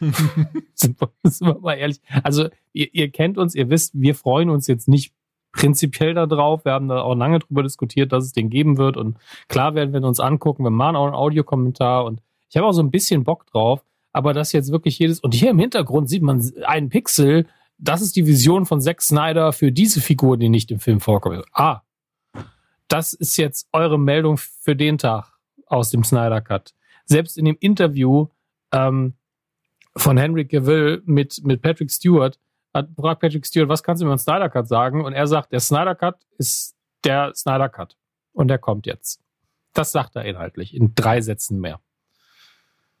sind, 0.74 1.00
wir, 1.00 1.58
mal 1.60 1.74
ehrlich. 1.74 2.00
Also, 2.22 2.48
ihr, 2.72 2.88
ihr 2.92 3.10
kennt 3.10 3.38
uns, 3.38 3.54
ihr 3.54 3.70
wisst, 3.70 3.92
wir 3.94 4.14
freuen 4.14 4.50
uns 4.50 4.66
jetzt 4.66 4.88
nicht 4.88 5.12
prinzipiell 5.52 6.14
darauf. 6.14 6.64
Wir 6.64 6.72
haben 6.72 6.88
da 6.88 7.02
auch 7.02 7.14
lange 7.14 7.38
drüber 7.38 7.62
diskutiert, 7.62 8.12
dass 8.12 8.24
es 8.24 8.32
den 8.32 8.50
geben 8.50 8.76
wird. 8.76 8.96
Und 8.96 9.16
klar 9.48 9.74
werden 9.74 9.92
wir 9.92 10.02
uns 10.02 10.20
angucken. 10.20 10.64
Wir 10.64 10.70
machen 10.70 10.96
auch 10.96 11.06
einen 11.06 11.14
Audiokommentar 11.14 12.04
und 12.04 12.20
ich 12.50 12.56
habe 12.56 12.66
auch 12.66 12.72
so 12.72 12.82
ein 12.82 12.90
bisschen 12.90 13.24
Bock 13.24 13.46
drauf. 13.46 13.84
Aber 14.12 14.32
das 14.32 14.52
jetzt 14.52 14.70
wirklich 14.70 14.98
jedes, 14.98 15.20
und 15.20 15.34
hier 15.34 15.50
im 15.50 15.58
Hintergrund 15.58 16.08
sieht 16.08 16.22
man 16.22 16.40
einen 16.64 16.88
Pixel. 16.88 17.46
Das 17.78 18.00
ist 18.00 18.14
die 18.14 18.26
Vision 18.26 18.64
von 18.64 18.80
Zack 18.80 19.02
Snyder 19.02 19.52
für 19.52 19.72
diese 19.72 20.00
Figur, 20.00 20.36
die 20.36 20.48
nicht 20.48 20.70
im 20.70 20.78
Film 20.78 21.00
vorkommt. 21.00 21.44
Ah, 21.52 21.80
das 22.86 23.12
ist 23.12 23.36
jetzt 23.36 23.68
eure 23.72 23.98
Meldung 23.98 24.36
für 24.36 24.76
den 24.76 24.98
Tag 24.98 25.32
aus 25.66 25.90
dem 25.90 26.04
Snyder 26.04 26.40
Cut. 26.40 26.74
Selbst 27.06 27.36
in 27.36 27.44
dem 27.44 27.56
Interview 27.58 28.28
ähm, 28.72 29.14
von 29.96 30.16
Henry 30.16 30.46
Cavill 30.46 31.02
mit, 31.04 31.40
mit 31.44 31.62
Patrick 31.62 31.90
Stewart, 31.90 32.38
hat 32.72 32.88
fragt 32.98 33.20
Patrick 33.20 33.46
Stewart, 33.46 33.68
was 33.68 33.82
kannst 33.82 34.02
du 34.02 34.06
über 34.06 34.14
den 34.14 34.18
Snyder 34.18 34.50
Cut 34.50 34.68
sagen? 34.68 35.04
Und 35.04 35.12
er 35.12 35.26
sagt, 35.26 35.52
der 35.52 35.60
Snyder 35.60 35.94
Cut 35.94 36.16
ist 36.38 36.74
der 37.04 37.32
Snyder 37.34 37.68
Cut. 37.68 37.96
Und 38.32 38.48
der 38.48 38.58
kommt 38.58 38.86
jetzt. 38.86 39.20
Das 39.72 39.92
sagt 39.92 40.16
er 40.16 40.24
inhaltlich, 40.24 40.74
in 40.74 40.94
drei 40.94 41.20
Sätzen 41.20 41.60
mehr. 41.60 41.80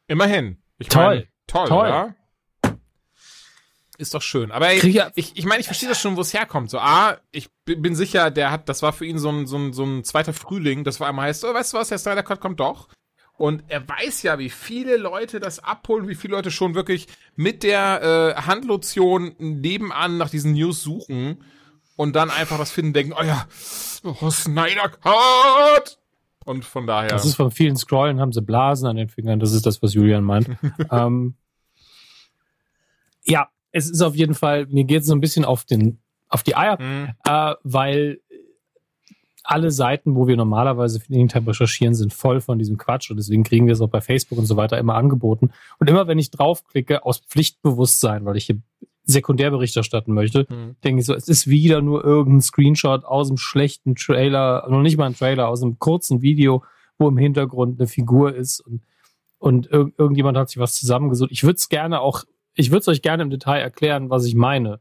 Immerhin. 0.06 0.62
Ich 0.78 0.88
toll. 0.88 1.16
Mein, 1.16 1.28
toll, 1.46 1.68
toll. 1.68 1.88
Ja? 1.88 2.14
Ist 3.96 4.14
doch 4.14 4.22
schön. 4.22 4.50
Aber 4.50 4.68
ey, 4.68 4.78
ich, 4.78 5.02
ich, 5.14 5.36
ich 5.36 5.44
meine, 5.44 5.60
ich 5.60 5.66
verstehe 5.66 5.88
das 5.88 6.00
schon, 6.00 6.16
wo 6.16 6.20
es 6.20 6.34
herkommt. 6.34 6.68
So, 6.70 6.78
A, 6.78 7.18
ich 7.30 7.48
bin 7.64 7.94
sicher, 7.94 8.30
der 8.30 8.50
hat, 8.50 8.68
das 8.68 8.82
war 8.82 8.92
für 8.92 9.06
ihn 9.06 9.18
so 9.18 9.30
ein, 9.30 9.46
so 9.46 9.56
ein, 9.56 9.72
so 9.72 9.84
ein 9.84 10.02
zweiter 10.02 10.32
Frühling, 10.32 10.82
das 10.82 10.98
war 10.98 11.08
einmal 11.08 11.28
heißt, 11.28 11.44
oh, 11.44 11.54
weißt 11.54 11.72
du 11.72 11.76
was, 11.78 11.88
der 11.88 11.98
Snyder 11.98 12.24
Cut 12.24 12.40
kommt 12.40 12.58
doch. 12.58 12.88
Und 13.36 13.64
er 13.66 13.86
weiß 13.88 14.22
ja, 14.22 14.38
wie 14.38 14.50
viele 14.50 14.96
Leute 14.96 15.40
das 15.40 15.58
abholen, 15.58 16.08
wie 16.08 16.14
viele 16.14 16.36
Leute 16.36 16.52
schon 16.52 16.74
wirklich 16.74 17.08
mit 17.34 17.64
der 17.64 18.36
äh, 18.36 18.42
Handlotion 18.42 19.34
nebenan 19.38 20.18
nach 20.18 20.30
diesen 20.30 20.52
News 20.52 20.82
suchen 20.82 21.42
und 21.96 22.14
dann 22.14 22.30
einfach 22.30 22.58
was 22.58 22.70
finden, 22.70 22.92
denken, 22.92 23.12
oh 23.18 23.24
ja, 23.24 23.46
oh, 24.04 24.30
Snyder 24.30 24.88
Cut! 24.88 25.98
Und 26.44 26.64
von 26.64 26.86
daher. 26.86 27.08
Das 27.08 27.24
ist 27.24 27.36
von 27.36 27.50
vielen 27.50 27.76
Scrollen, 27.76 28.20
haben 28.20 28.32
sie 28.32 28.42
Blasen 28.42 28.86
an 28.86 28.96
den 28.96 29.08
Fingern, 29.08 29.40
das 29.40 29.52
ist 29.52 29.66
das, 29.66 29.82
was 29.82 29.94
Julian 29.94 30.22
meint. 30.24 30.50
ähm, 30.90 31.34
ja, 33.24 33.48
es 33.72 33.90
ist 33.90 34.02
auf 34.02 34.14
jeden 34.14 34.34
Fall, 34.34 34.66
mir 34.66 34.84
geht 34.84 35.00
es 35.00 35.08
so 35.08 35.14
ein 35.14 35.20
bisschen 35.20 35.44
auf 35.44 35.64
den, 35.64 35.98
auf 36.28 36.44
die 36.44 36.54
Eier, 36.56 36.80
mhm. 36.80 37.10
äh, 37.24 37.54
weil 37.64 38.20
alle 39.44 39.70
Seiten, 39.70 40.16
wo 40.16 40.26
wir 40.26 40.36
normalerweise 40.36 40.98
für 41.00 41.12
den 41.12 41.28
Time 41.28 41.46
recherchieren, 41.48 41.94
sind 41.94 42.12
voll 42.12 42.40
von 42.40 42.58
diesem 42.58 42.78
Quatsch 42.78 43.10
und 43.10 43.18
deswegen 43.18 43.44
kriegen 43.44 43.66
wir 43.66 43.74
es 43.74 43.80
auch 43.80 43.90
bei 43.90 44.00
Facebook 44.00 44.38
und 44.38 44.46
so 44.46 44.56
weiter 44.56 44.78
immer 44.78 44.94
angeboten. 44.94 45.52
Und 45.78 45.88
immer 45.88 46.08
wenn 46.08 46.18
ich 46.18 46.30
draufklicke, 46.30 47.04
aus 47.04 47.18
Pflichtbewusstsein, 47.18 48.24
weil 48.24 48.36
ich 48.36 48.46
hier 48.46 48.60
Sekundärbericht 49.04 49.76
erstatten 49.76 50.14
möchte, 50.14 50.46
mhm. 50.48 50.76
denke 50.82 51.00
ich 51.00 51.06
so, 51.06 51.14
es 51.14 51.28
ist 51.28 51.46
wieder 51.46 51.82
nur 51.82 52.02
irgendein 52.02 52.40
Screenshot 52.40 53.04
aus 53.04 53.28
einem 53.28 53.36
schlechten 53.36 53.94
Trailer, 53.96 54.66
noch 54.70 54.80
nicht 54.80 54.96
mal 54.96 55.06
ein 55.06 55.14
Trailer, 55.14 55.48
aus 55.48 55.62
einem 55.62 55.78
kurzen 55.78 56.22
Video, 56.22 56.64
wo 56.98 57.08
im 57.08 57.18
Hintergrund 57.18 57.78
eine 57.78 57.86
Figur 57.86 58.34
ist 58.34 58.60
und, 58.60 58.82
und 59.38 59.66
ir 59.66 59.92
irgendjemand 59.98 60.38
hat 60.38 60.48
sich 60.48 60.58
was 60.58 60.76
zusammengesucht. 60.76 61.30
Ich 61.30 61.42
würde 61.42 61.56
es 61.56 61.68
gerne 61.68 62.00
auch, 62.00 62.24
ich 62.54 62.70
würde 62.70 62.80
es 62.80 62.88
euch 62.88 63.02
gerne 63.02 63.22
im 63.24 63.30
Detail 63.30 63.60
erklären, 63.60 64.08
was 64.08 64.24
ich 64.24 64.34
meine. 64.34 64.80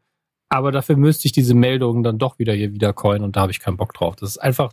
Aber 0.54 0.72
dafür 0.72 0.98
müsste 0.98 1.28
ich 1.28 1.32
diese 1.32 1.56
Meldungen 1.56 2.04
dann 2.04 2.20
doch 2.20 2.38
wieder 2.38 2.54
hier 2.54 2.72
wieder 2.74 2.94
coin 2.94 3.24
und 3.24 3.36
da 3.36 3.42
habe 3.42 3.52
ich 3.52 3.60
keinen 3.60 3.76
Bock 3.76 3.92
drauf. 3.92 4.16
Das 4.16 4.30
ist 4.30 4.38
einfach, 4.38 4.72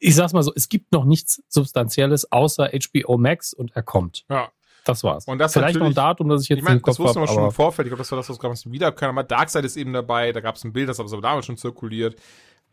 ich 0.00 0.16
sag's 0.16 0.32
mal 0.32 0.42
so, 0.42 0.52
es 0.52 0.68
gibt 0.68 0.90
noch 0.90 1.04
nichts 1.04 1.44
Substanzielles 1.48 2.32
außer 2.32 2.70
HBO 2.72 3.16
Max 3.16 3.52
und 3.54 3.70
er 3.76 3.84
kommt. 3.84 4.24
Ja. 4.28 4.50
Das 4.82 5.04
war's. 5.04 5.26
Und 5.26 5.38
das 5.38 5.52
Vielleicht 5.52 5.78
noch 5.78 5.86
ein 5.86 5.94
Datum, 5.94 6.28
das 6.28 6.42
ich 6.42 6.48
jetzt 6.48 6.58
ich 6.58 6.64
mein, 6.64 6.78
im 6.78 6.82
Kopf 6.82 6.98
habe. 6.98 7.08
Das 7.08 7.16
wussten 7.16 7.20
wir 7.20 7.28
schon 7.28 7.44
im 7.44 7.52
Vorfeld. 7.52 7.86
Ich 7.86 7.90
glaube, 7.90 8.00
das 8.00 8.10
war 8.10 8.18
das, 8.18 8.28
was 8.28 8.64
wir 8.64 8.72
wieder 8.72 8.90
können. 8.90 9.10
Aber 9.10 9.22
Darkseid 9.22 9.64
ist 9.64 9.76
eben 9.76 9.92
dabei. 9.92 10.32
Da 10.32 10.40
gab 10.40 10.56
es 10.56 10.64
ein 10.64 10.72
Bild, 10.72 10.88
das 10.88 10.98
aber 10.98 11.08
damals 11.20 11.46
schon 11.46 11.56
zirkuliert. 11.56 12.16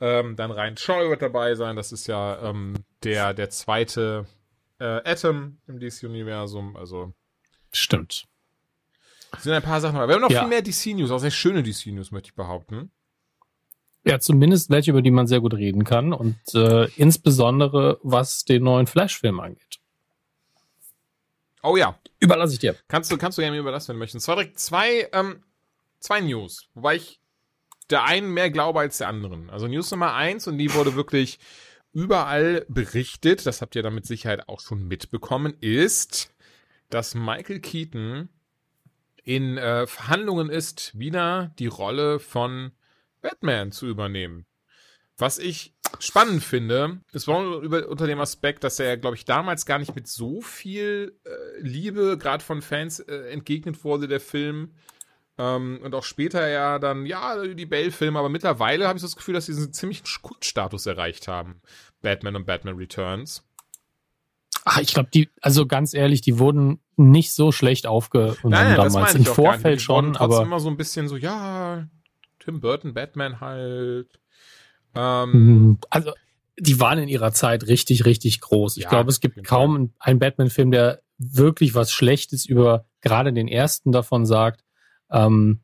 Ähm, 0.01 0.35
dann 0.35 0.49
Ryan 0.49 0.75
Troy 0.75 1.09
wird 1.09 1.21
dabei 1.21 1.53
sein. 1.53 1.75
Das 1.75 1.91
ist 1.91 2.07
ja 2.07 2.49
ähm, 2.49 2.75
der, 3.03 3.35
der 3.35 3.51
zweite 3.51 4.25
äh, 4.79 5.01
Atom 5.09 5.57
im 5.67 5.79
DC-Universum. 5.79 6.75
Also. 6.77 7.13
Stimmt. 7.71 8.25
Sind 9.39 9.53
ein 9.53 9.61
paar 9.61 9.81
Sachen. 9.81 9.97
Aber 9.97 10.07
wir 10.07 10.15
haben 10.15 10.21
noch 10.21 10.29
ja. 10.29 10.41
viel 10.41 10.49
mehr 10.49 10.61
DC-News, 10.61 11.11
auch 11.11 11.19
sehr 11.19 11.31
schöne 11.31 11.63
DC-News, 11.63 12.11
möchte 12.11 12.29
ich 12.29 12.35
behaupten. 12.35 12.91
Ja, 14.05 14.19
zumindest 14.19 14.69
welche, 14.69 14.91
über 14.91 15.01
die 15.01 15.11
man 15.11 15.27
sehr 15.27 15.39
gut 15.39 15.53
reden 15.53 15.85
kann 15.85 16.11
und 16.11 16.37
äh, 16.53 16.85
insbesondere 16.97 17.99
was 18.03 18.43
den 18.43 18.63
neuen 18.63 18.85
Flash-Film 18.85 19.39
angeht. 19.39 19.79
Oh 21.61 21.77
ja. 21.77 21.97
Überlasse 22.19 22.53
ich 22.53 22.59
dir. 22.59 22.75
Kannst 22.89 23.11
du, 23.11 23.17
kannst 23.17 23.37
du 23.37 23.41
gerne 23.41 23.55
mir 23.55 23.61
überlassen, 23.61 23.89
wenn 23.89 23.95
du 23.95 23.99
möchtest. 23.99 24.25
Zwar 24.25 24.35
direkt 24.35 24.59
zwei, 24.59 25.07
ähm, 25.13 25.43
zwei 25.99 26.19
News, 26.19 26.67
wobei 26.73 26.97
ich 26.97 27.21
der 27.89 28.03
einen 28.03 28.33
mehr 28.33 28.51
glaube 28.51 28.79
als 28.81 28.97
der 28.97 29.07
anderen. 29.07 29.49
Also 29.49 29.67
News 29.67 29.89
Nummer 29.91 30.13
eins 30.13 30.47
und 30.47 30.57
die 30.57 30.73
wurde 30.73 30.95
wirklich 30.95 31.39
überall 31.93 32.65
berichtet, 32.67 33.45
das 33.45 33.61
habt 33.61 33.75
ihr 33.75 33.83
dann 33.83 33.95
mit 33.95 34.05
Sicherheit 34.05 34.49
auch 34.49 34.59
schon 34.59 34.87
mitbekommen, 34.87 35.53
ist, 35.61 36.33
dass 36.89 37.15
Michael 37.15 37.59
Keaton 37.59 38.29
in 39.23 39.57
äh, 39.57 39.87
Verhandlungen 39.87 40.49
ist, 40.49 40.97
wieder 40.97 41.51
die 41.59 41.67
Rolle 41.67 42.19
von 42.19 42.71
Batman 43.21 43.71
zu 43.71 43.87
übernehmen. 43.87 44.45
Was 45.17 45.39
ich 45.39 45.73
spannend 45.99 46.43
finde, 46.43 47.01
ist 47.11 47.27
über, 47.27 47.87
unter 47.87 48.07
dem 48.07 48.19
Aspekt, 48.19 48.63
dass 48.63 48.79
er, 48.79 48.97
glaube 48.97 49.15
ich, 49.15 49.25
damals 49.25 49.65
gar 49.65 49.79
nicht 49.79 49.95
mit 49.95 50.07
so 50.07 50.41
viel 50.41 51.17
äh, 51.23 51.59
Liebe, 51.59 52.17
gerade 52.17 52.43
von 52.43 52.61
Fans, 52.61 52.99
äh, 52.99 53.29
entgegnet 53.29 53.83
wurde, 53.83 54.07
der 54.07 54.19
Film. 54.19 54.73
Ähm, 55.37 55.79
und 55.83 55.95
auch 55.95 56.03
später 56.03 56.47
ja 56.47 56.79
dann, 56.79 57.05
ja, 57.05 57.41
die 57.45 57.65
Bale-Filme, 57.65 58.19
aber 58.19 58.29
mittlerweile 58.29 58.87
habe 58.87 58.97
ich 58.97 59.03
das 59.03 59.15
Gefühl, 59.15 59.35
dass 59.35 59.45
sie 59.45 59.53
diesen 59.53 59.73
ziemlichen 59.73 60.05
Kultstatus 60.21 60.85
erreicht 60.85 61.27
haben. 61.27 61.61
Batman 62.01 62.35
und 62.35 62.45
Batman 62.45 62.75
Returns. 62.75 63.43
Ach, 64.65 64.79
ich 64.79 64.93
glaube, 64.93 65.09
die, 65.13 65.29
also 65.41 65.65
ganz 65.65 65.93
ehrlich, 65.93 66.21
die 66.21 66.39
wurden 66.39 66.79
nicht 66.95 67.33
so 67.33 67.51
schlecht 67.51 67.85
aufgenommen 67.87 68.37
nein, 68.45 68.75
damals. 68.75 69.15
Im 69.15 69.25
Vorfeld 69.25 69.81
schon, 69.81 70.15
aber. 70.15 70.41
immer 70.41 70.59
so 70.59 70.69
ein 70.69 70.77
bisschen 70.77 71.07
so, 71.07 71.17
ja, 71.17 71.87
Tim 72.39 72.61
Burton, 72.61 72.93
Batman 72.93 73.41
halt. 73.41 74.19
Ähm, 74.95 75.33
hm, 75.33 75.77
also, 75.89 76.11
die 76.57 76.79
waren 76.79 76.99
in 76.99 77.09
ihrer 77.09 77.33
Zeit 77.33 77.67
richtig, 77.67 78.05
richtig 78.05 78.41
groß. 78.41 78.77
Ich 78.77 78.83
ja, 78.83 78.89
glaube, 78.89 79.09
es 79.09 79.19
gibt 79.19 79.43
kaum 79.43 79.91
einen 79.99 80.19
Batman-Film, 80.19 80.71
der 80.71 81.01
wirklich 81.17 81.73
was 81.73 81.91
Schlechtes 81.91 82.45
über 82.45 82.85
gerade 83.01 83.33
den 83.33 83.47
ersten 83.47 83.91
davon 83.91 84.25
sagt. 84.25 84.63
Ähm, 85.11 85.61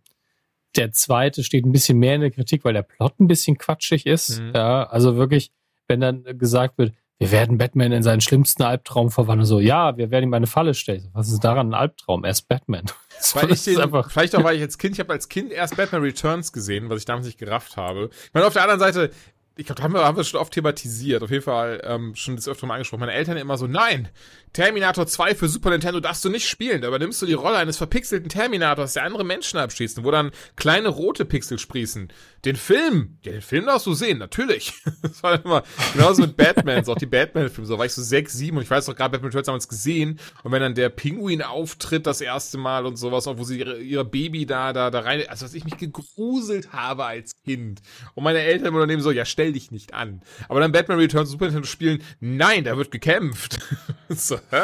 der 0.76 0.92
zweite 0.92 1.44
steht 1.44 1.66
ein 1.66 1.72
bisschen 1.72 1.98
mehr 1.98 2.16
in 2.16 2.22
der 2.22 2.32
Kritik, 2.32 2.64
weil 2.64 2.74
der 2.74 2.84
Plot 2.84 3.20
ein 3.20 3.28
bisschen 3.28 3.58
quatschig 3.58 4.06
ist. 4.06 4.40
Mhm. 4.40 4.52
Ja, 4.54 4.84
also 4.84 5.16
wirklich, 5.16 5.52
wenn 5.88 6.00
dann 6.00 6.24
gesagt 6.38 6.78
wird, 6.78 6.94
wir 7.20 7.32
werden 7.32 7.58
Batman 7.58 7.92
in 7.92 8.02
seinen 8.02 8.22
schlimmsten 8.22 8.64
Albtraum 8.64 9.12
verwandeln. 9.12 9.46
So, 9.46 9.60
ja, 9.60 9.98
wir 9.98 10.10
werden 10.10 10.30
ihm 10.30 10.34
eine 10.34 10.48
Falle 10.48 10.74
stellen. 10.74 11.10
Was 11.14 11.30
ist 11.30 11.44
daran 11.44 11.72
ein 11.72 11.74
Albtraum? 11.74 12.24
Er 12.24 12.32
ist 12.32 12.48
Batman. 12.48 12.86
Weil 13.34 13.52
ich 13.52 13.64
den, 13.66 13.82
einfach 13.82 14.10
vielleicht 14.10 14.34
auch, 14.36 14.44
weil 14.46 14.56
ich 14.56 14.62
als 14.64 14.78
Kind, 14.78 14.94
ich 14.94 15.00
habe 15.02 15.12
als 15.12 15.28
Kind 15.28 15.52
erst 15.52 15.76
Batman 15.76 16.02
Returns 16.02 16.54
gesehen, 16.54 16.90
was 16.90 17.00
ich 17.00 17.06
damals 17.06 17.26
nicht 17.26 17.38
gerafft 17.38 17.76
habe. 17.76 18.10
Ich 18.12 18.34
meine, 18.34 18.48
auf 18.48 18.54
der 18.54 18.62
anderen 18.62 18.80
Seite, 18.80 19.12
ich 19.60 19.66
glaube, 19.66 19.80
da 19.80 19.84
haben 19.84 19.94
wir, 19.94 20.06
haben 20.06 20.16
wir 20.16 20.24
schon 20.24 20.40
oft 20.40 20.54
thematisiert, 20.54 21.22
auf 21.22 21.32
jeden 21.32 21.44
Fall 21.44 21.82
ähm, 21.84 22.16
schon 22.16 22.38
das 22.38 22.48
öfter 22.48 22.66
mal 22.66 22.76
angesprochen. 22.76 23.02
Meine 23.02 23.12
Eltern 23.12 23.36
immer 23.36 23.58
so, 23.58 23.68
nein, 23.68 24.08
Terminator 24.54 25.06
2 25.06 25.36
für 25.36 25.50
Super 25.50 25.72
Nintendo 25.72 26.00
darfst 26.00 26.24
du 26.24 26.30
nicht 26.30 26.48
spielen. 26.48 26.82
Da 26.82 26.88
übernimmst 26.88 27.22
du 27.22 27.26
die 27.26 27.34
Rolle 27.34 27.58
eines 27.58 27.76
verpixelten 27.76 28.30
Terminators, 28.30 28.94
der 28.94 29.04
andere 29.04 29.26
Menschen 29.26 29.60
abschießt, 29.60 30.02
wo 30.06 30.12
dann 30.12 30.32
kleine 30.56 30.88
rote 30.88 31.26
Pixel 31.26 31.60
sprießen. 31.60 32.08
Den 32.46 32.56
Film, 32.56 33.18
ja, 33.24 33.34
den 33.34 33.42
Film 33.42 33.66
darfst 33.66 33.86
du 33.86 33.94
sehen, 33.94 34.18
natürlich. 34.18 34.74
das 35.02 35.22
war 35.24 35.44
immer 35.44 35.64
genauso 35.94 36.22
mit 36.22 36.38
Batman, 36.38 36.88
auch 36.88 36.96
die 36.96 37.06
Batman-Filme. 37.06 37.68
So 37.68 37.78
war 37.78 37.86
ich 37.86 37.94
so 37.94 38.02
sechs, 38.02 38.34
sieben 38.34 38.58
und 38.58 38.64
ich 38.64 38.70
weiß 38.70 38.86
doch 38.86 38.96
gerade, 38.96 39.12
Batman 39.12 39.30
Returns 39.30 39.48
damals 39.48 39.68
gesehen. 39.68 40.20
Und 40.44 40.52
wenn 40.52 40.62
dann 40.62 40.76
der 40.76 40.90
Pinguin 40.90 41.42
auftritt 41.42 42.08
das 42.08 42.22
erste 42.22 42.58
Mal 42.58 42.86
und 42.86 42.96
sowas, 42.96 43.28
auch 43.28 43.38
wo 43.38 43.44
sie 43.44 43.60
ihre, 43.60 43.80
ihre 43.80 44.06
Baby 44.06 44.46
da, 44.46 44.72
da, 44.72 44.90
da 44.90 45.02
rein, 45.02 45.24
also 45.28 45.46
dass 45.46 45.54
ich 45.54 45.66
mich 45.66 45.78
gegruselt 45.78 46.72
habe 46.72 47.06
als 47.06 47.36
Kind. 47.44 47.82
Und 48.16 48.24
meine 48.24 48.40
Eltern 48.40 48.68
immer 48.68 48.80
daneben 48.80 49.02
so, 49.02 49.12
ja, 49.12 49.26
stell 49.26 49.54
dich 49.54 49.72
nicht 49.72 49.94
an. 49.94 50.22
Aber 50.48 50.62
dann 50.62 50.72
Batman 50.72 51.00
Returns 51.00 51.30
Super 51.30 51.46
Nintendo 51.46 51.68
spielen, 51.68 52.02
nein, 52.20 52.64
da 52.64 52.78
wird 52.78 52.92
gekämpft. 52.92 53.60
so, 54.10 54.38
hä? 54.50 54.64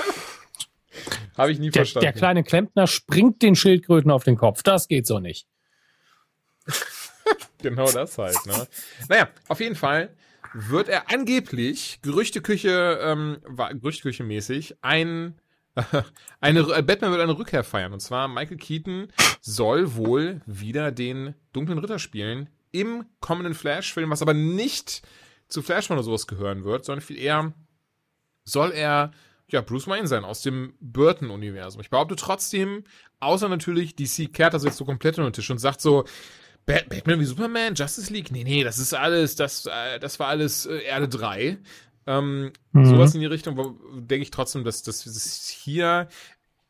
Habe 1.37 1.51
ich 1.51 1.59
nie 1.59 1.71
der, 1.71 1.81
verstanden. 1.81 2.05
Der 2.05 2.13
kleine 2.13 2.43
Klempner 2.43 2.87
springt 2.87 3.41
den 3.41 3.55
Schildkröten 3.55 4.11
auf 4.11 4.23
den 4.23 4.37
Kopf. 4.37 4.63
Das 4.63 4.87
geht 4.87 5.05
so 5.05 5.19
nicht. 5.19 5.47
genau 7.61 7.91
das 7.91 8.17
halt, 8.17 8.45
ne? 8.45 8.67
Naja, 9.09 9.29
auf 9.47 9.59
jeden 9.59 9.75
Fall 9.75 10.09
wird 10.53 10.87
er 10.87 11.11
angeblich, 11.11 11.99
Gerüchteküche, 12.01 12.99
ähm, 13.01 13.37
Gerüchteküche 13.81 14.23
mäßig, 14.23 14.75
ein 14.81 15.35
eine, 16.39 16.59
äh, 16.59 16.81
Batman 16.81 17.11
wird 17.11 17.21
eine 17.21 17.37
Rückkehr 17.37 17.63
feiern. 17.63 17.93
Und 17.93 17.99
zwar 17.99 18.27
Michael 18.27 18.57
Keaton 18.57 19.07
soll 19.41 19.95
wohl 19.95 20.41
wieder 20.45 20.91
den 20.91 21.35
dunklen 21.53 21.79
Ritter 21.79 21.99
spielen 21.99 22.49
im 22.71 23.05
kommenden 23.19 23.53
Flash-Film, 23.53 24.09
was 24.09 24.21
aber 24.21 24.33
nicht 24.33 25.01
zu 25.47 25.61
Flashman 25.61 25.97
oder 25.97 26.05
sowas 26.05 26.27
gehören 26.27 26.63
wird, 26.63 26.85
sondern 26.85 27.01
viel 27.01 27.17
eher 27.17 27.53
soll 28.43 28.71
er 28.71 29.11
ja 29.47 29.61
Bruce 29.61 29.87
Wayne 29.87 30.07
sein 30.07 30.25
aus 30.25 30.41
dem 30.41 30.73
Burton-Universum. 30.79 31.81
Ich 31.81 31.89
behaupte 31.89 32.15
trotzdem, 32.15 32.83
außer 33.19 33.47
natürlich 33.47 33.95
DC 33.95 34.33
kehrt 34.33 34.53
das 34.53 34.63
jetzt 34.63 34.77
so 34.77 34.85
komplett 34.85 35.17
unter 35.17 35.29
den 35.29 35.33
Tisch 35.33 35.49
und 35.49 35.59
sagt 35.59 35.81
so, 35.81 36.05
Batman 36.65 37.19
wie 37.19 37.25
Superman, 37.25 37.75
Justice 37.75 38.11
League, 38.11 38.31
nee, 38.31 38.43
nee, 38.43 38.63
das 38.63 38.79
ist 38.79 38.93
alles, 38.93 39.35
das, 39.35 39.65
äh, 39.67 39.99
das 39.99 40.19
war 40.19 40.27
alles 40.27 40.65
äh, 40.65 40.79
Erde 40.79 41.07
3. 41.07 41.57
Ähm, 42.07 42.51
mhm. 42.71 42.85
Sowas 42.85 43.13
in 43.13 43.21
die 43.21 43.27
Richtung, 43.27 43.57
wo 43.57 43.75
denke 43.99 44.23
ich 44.23 44.31
trotzdem, 44.31 44.63
dass 44.63 44.83
das 44.83 45.05
ist 45.05 45.49
hier. 45.49 46.07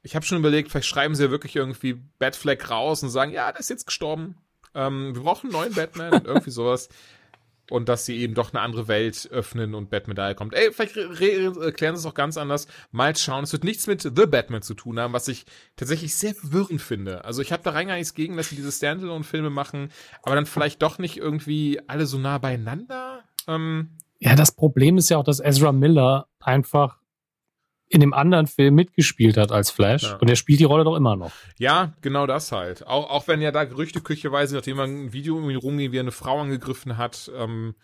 Ich 0.02 0.16
habe 0.16 0.26
schon 0.26 0.38
überlegt, 0.38 0.70
vielleicht 0.70 0.88
schreiben 0.88 1.16
sie 1.16 1.24
ja 1.24 1.32
wirklich 1.32 1.56
irgendwie 1.56 1.94
Batfleck 2.20 2.70
raus 2.70 3.04
und 3.04 3.10
sagen, 3.10 3.32
ja, 3.32 3.52
der 3.52 3.60
ist 3.60 3.70
jetzt 3.70 3.88
gestorben. 3.88 4.36
Ähm, 4.74 5.16
wir 5.16 5.24
brauchen 5.24 5.48
einen 5.48 5.54
neuen 5.54 5.74
Batman, 5.74 6.24
irgendwie 6.26 6.52
sowas 6.52 6.90
und 7.70 7.90
dass 7.90 8.06
sie 8.06 8.18
eben 8.18 8.34
doch 8.34 8.54
eine 8.54 8.62
andere 8.62 8.88
Welt 8.88 9.28
öffnen 9.32 9.74
und 9.74 9.90
Batman 9.90 10.16
daher 10.16 10.36
kommt. 10.36 10.54
Ey, 10.54 10.72
vielleicht 10.72 10.98
erklären 10.98 11.96
sie 11.96 12.00
es 12.00 12.06
auch 12.06 12.14
ganz 12.14 12.38
anders. 12.38 12.68
Mal 12.92 13.16
schauen. 13.16 13.44
Es 13.44 13.54
wird 13.54 13.64
nichts 13.64 13.88
mit 13.88 14.02
The 14.02 14.26
Batman 14.28 14.62
zu 14.62 14.74
tun 14.74 15.00
haben, 15.00 15.14
was 15.14 15.28
ich 15.28 15.46
tatsächlich 15.76 16.16
sehr 16.16 16.36
verwirrend 16.36 16.82
finde. 16.82 17.26
Also 17.26 17.42
ich 17.42 17.52
habe 17.52 17.64
da 17.64 17.72
rein 17.72 17.88
gar 17.88 17.96
nichts 17.96 18.14
gegen, 18.14 18.38
dass 18.38 18.50
sie 18.50 18.56
diese 18.56 18.72
Standalone-Filme 18.72 19.50
machen, 19.50 19.90
aber 20.22 20.36
dann 20.36 20.46
vielleicht 20.46 20.82
doch 20.82 21.00
nicht 21.00 21.18
irgendwie 21.18 21.80
alle 21.88 22.06
so 22.06 22.18
nah 22.18 22.38
beieinander. 22.38 23.24
Ähm, 23.48 23.90
ja, 24.20 24.36
das 24.36 24.52
Problem 24.52 24.98
ist 24.98 25.10
ja 25.10 25.18
auch, 25.18 25.24
dass 25.24 25.40
Ezra 25.40 25.72
Miller 25.72 26.28
einfach 26.40 27.00
in 27.88 28.00
dem 28.00 28.14
anderen 28.14 28.48
Film 28.48 28.76
mitgespielt 28.76 29.38
hat 29.38 29.52
als 29.52 29.70
Flash. 29.70 30.04
Ja. 30.04 30.16
Und 30.16 30.30
er 30.30 30.36
spielt 30.36 30.60
die 30.60 30.66
Rolle 30.66 30.84
doch 30.84 30.96
immer 30.96 31.16
noch. 31.16 31.32
Ja, 31.58 31.94
genau 32.02 32.26
das 32.26 32.52
halt. 32.52 32.86
Auch, 32.88 33.10
auch 33.10 33.28
wenn 33.28 33.42
ja 33.42 33.52
da 33.52 33.64
Gerüchte 33.64 34.02
kücheweise, 34.02 34.56
nachdem 34.56 34.78
man 34.78 35.06
ein 35.06 35.14
Video 35.14 35.36
irgendwie 35.36 35.56
rumging, 35.56 35.92
wie 35.92 35.98
er 35.98 36.02
eine 36.02 36.12
Frau 36.12 36.42
angegriffen 36.42 36.98
hat, 36.98 37.32
ähm, 37.38 37.76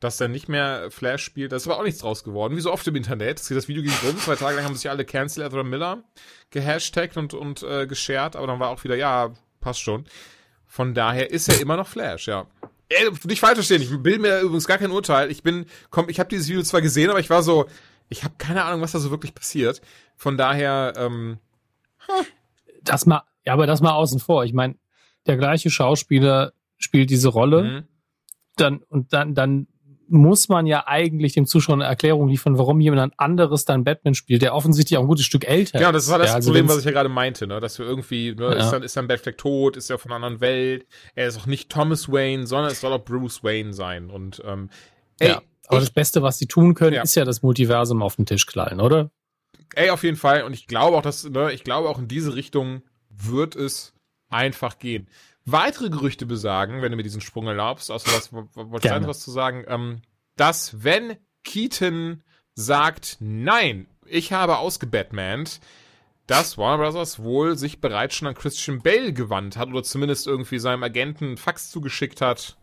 dass 0.00 0.20
er 0.20 0.28
nicht 0.28 0.48
mehr 0.48 0.90
Flash 0.90 1.22
spielt. 1.22 1.52
Das 1.52 1.62
ist 1.62 1.68
aber 1.68 1.78
auch 1.78 1.84
nichts 1.84 2.00
draus 2.00 2.24
geworden. 2.24 2.56
Wie 2.56 2.60
so 2.60 2.72
oft 2.72 2.86
im 2.88 2.96
Internet. 2.96 3.38
Das 3.48 3.68
Video 3.68 3.82
ging 3.82 3.92
rum. 4.04 4.18
Zwei 4.18 4.36
Tage 4.36 4.56
lang 4.56 4.64
haben 4.64 4.74
sich 4.74 4.90
alle 4.90 5.04
Cancel 5.04 5.44
Ezra 5.44 5.62
Miller 5.62 6.02
gehashtagt 6.50 7.16
und, 7.16 7.32
und 7.32 7.62
äh, 7.62 7.86
geshared. 7.86 8.36
Aber 8.36 8.46
dann 8.46 8.60
war 8.60 8.68
auch 8.68 8.82
wieder, 8.84 8.96
ja, 8.96 9.32
passt 9.60 9.80
schon. 9.80 10.04
Von 10.66 10.92
daher 10.94 11.30
ist 11.30 11.48
er 11.48 11.60
immer 11.60 11.76
noch 11.76 11.86
Flash, 11.86 12.26
ja. 12.26 12.46
Ey, 12.88 13.08
nicht 13.24 13.40
falsch 13.40 13.54
verstehen. 13.54 13.80
Ich 13.80 14.04
will 14.04 14.18
mir 14.18 14.40
übrigens 14.40 14.66
gar 14.66 14.78
kein 14.78 14.90
Urteil. 14.90 15.30
Ich 15.30 15.42
bin, 15.42 15.66
komm, 15.90 16.08
ich 16.08 16.18
habe 16.20 16.28
dieses 16.28 16.48
Video 16.48 16.62
zwar 16.62 16.82
gesehen, 16.82 17.08
aber 17.08 17.20
ich 17.20 17.30
war 17.30 17.42
so, 17.42 17.66
ich 18.08 18.24
habe 18.24 18.34
keine 18.38 18.64
Ahnung, 18.64 18.80
was 18.80 18.92
da 18.92 18.98
so 18.98 19.10
wirklich 19.10 19.34
passiert. 19.34 19.80
Von 20.16 20.36
daher, 20.36 20.92
ähm, 20.96 21.38
das 22.82 23.06
mal, 23.06 23.22
ja, 23.44 23.52
aber 23.52 23.66
das 23.66 23.80
mal 23.80 23.92
außen 23.92 24.20
vor. 24.20 24.44
Ich 24.44 24.52
meine, 24.52 24.76
der 25.26 25.36
gleiche 25.36 25.70
Schauspieler 25.70 26.52
spielt 26.78 27.10
diese 27.10 27.28
Rolle, 27.28 27.62
mhm. 27.62 27.88
dann 28.56 28.78
und 28.88 29.12
dann 29.12 29.34
dann 29.34 29.66
muss 30.08 30.48
man 30.48 30.66
ja 30.66 30.86
eigentlich 30.86 31.32
dem 31.32 31.46
Zuschauer 31.46 31.76
eine 31.76 31.84
Erklärung 31.84 32.28
liefern, 32.28 32.58
warum 32.58 32.80
jemand 32.80 33.14
anderes 33.16 33.64
dann 33.64 33.84
Batman 33.84 34.14
spielt, 34.14 34.42
der 34.42 34.54
offensichtlich 34.54 34.98
auch 34.98 35.02
ein 35.02 35.08
gutes 35.08 35.24
Stück 35.24 35.48
älter 35.48 35.78
ist. 35.78 35.82
Ja, 35.82 35.92
das 35.92 36.10
war 36.10 36.18
das 36.18 36.28
ja, 36.28 36.34
also 36.34 36.50
Problem, 36.50 36.68
was 36.68 36.78
ich 36.78 36.84
ja 36.84 36.90
gerade 36.90 37.08
meinte, 37.08 37.46
ne? 37.46 37.60
dass 37.60 37.78
wir 37.78 37.86
irgendwie, 37.86 38.34
ne, 38.34 38.44
ja. 38.44 38.52
ist, 38.52 38.70
dann, 38.70 38.82
ist 38.82 38.96
dann 38.96 39.08
Batfleck 39.08 39.38
tot, 39.38 39.76
ist 39.76 39.90
ja 39.90 39.98
von 39.98 40.10
einer 40.10 40.16
anderen 40.16 40.40
Welt, 40.40 40.86
er 41.14 41.28
ist 41.28 41.38
auch 41.38 41.46
nicht 41.46 41.70
Thomas 41.70 42.10
Wayne, 42.10 42.46
sondern 42.46 42.70
es 42.70 42.80
soll 42.80 42.92
auch 42.92 43.04
Bruce 43.04 43.42
Wayne 43.42 43.72
sein 43.72 44.10
und 44.10 44.42
ähm, 44.44 44.68
ey, 45.18 45.30
ja. 45.30 45.42
Aber 45.68 45.78
ich, 45.78 45.84
das 45.84 45.94
Beste, 45.94 46.22
was 46.22 46.38
sie 46.38 46.46
tun 46.46 46.74
können, 46.74 46.94
ja. 46.94 47.02
ist 47.02 47.14
ja 47.14 47.24
das 47.24 47.42
Multiversum 47.42 48.02
auf 48.02 48.16
den 48.16 48.26
Tisch 48.26 48.46
knallen, 48.46 48.80
oder? 48.80 49.10
Ey, 49.74 49.90
auf 49.90 50.02
jeden 50.02 50.16
Fall. 50.16 50.42
Und 50.42 50.52
ich 50.52 50.66
glaube 50.66 50.96
auch, 50.96 51.02
dass, 51.02 51.24
ne, 51.24 51.52
ich 51.52 51.64
glaube 51.64 51.88
auch 51.88 51.98
in 51.98 52.08
diese 52.08 52.34
Richtung 52.34 52.82
wird 53.08 53.56
es 53.56 53.94
einfach 54.28 54.78
gehen. 54.78 55.08
Weitere 55.44 55.90
Gerüchte 55.90 56.26
besagen, 56.26 56.82
wenn 56.82 56.90
du 56.90 56.96
mir 56.96 57.02
diesen 57.02 57.20
Sprung 57.20 57.46
erlaubst, 57.46 57.90
außer 57.90 58.10
was, 58.12 58.32
wolltest 58.32 58.94
du 58.94 59.06
was 59.06 59.20
zu 59.20 59.30
sagen, 59.30 59.64
ähm, 59.68 60.02
dass 60.36 60.82
wenn 60.82 61.16
Keaton 61.44 62.22
sagt, 62.54 63.18
nein, 63.20 63.86
ich 64.06 64.32
habe 64.32 64.58
ausgebatmant, 64.58 65.60
dass 66.26 66.56
Warner 66.56 66.82
Brothers 66.82 67.22
wohl 67.22 67.58
sich 67.58 67.80
bereits 67.80 68.14
schon 68.14 68.28
an 68.28 68.34
Christian 68.34 68.80
Bale 68.80 69.12
gewandt 69.12 69.56
hat 69.56 69.68
oder 69.68 69.82
zumindest 69.82 70.26
irgendwie 70.26 70.58
seinem 70.58 70.82
Agenten 70.82 71.36
Fax 71.36 71.70
zugeschickt 71.70 72.20
hat, 72.20 72.56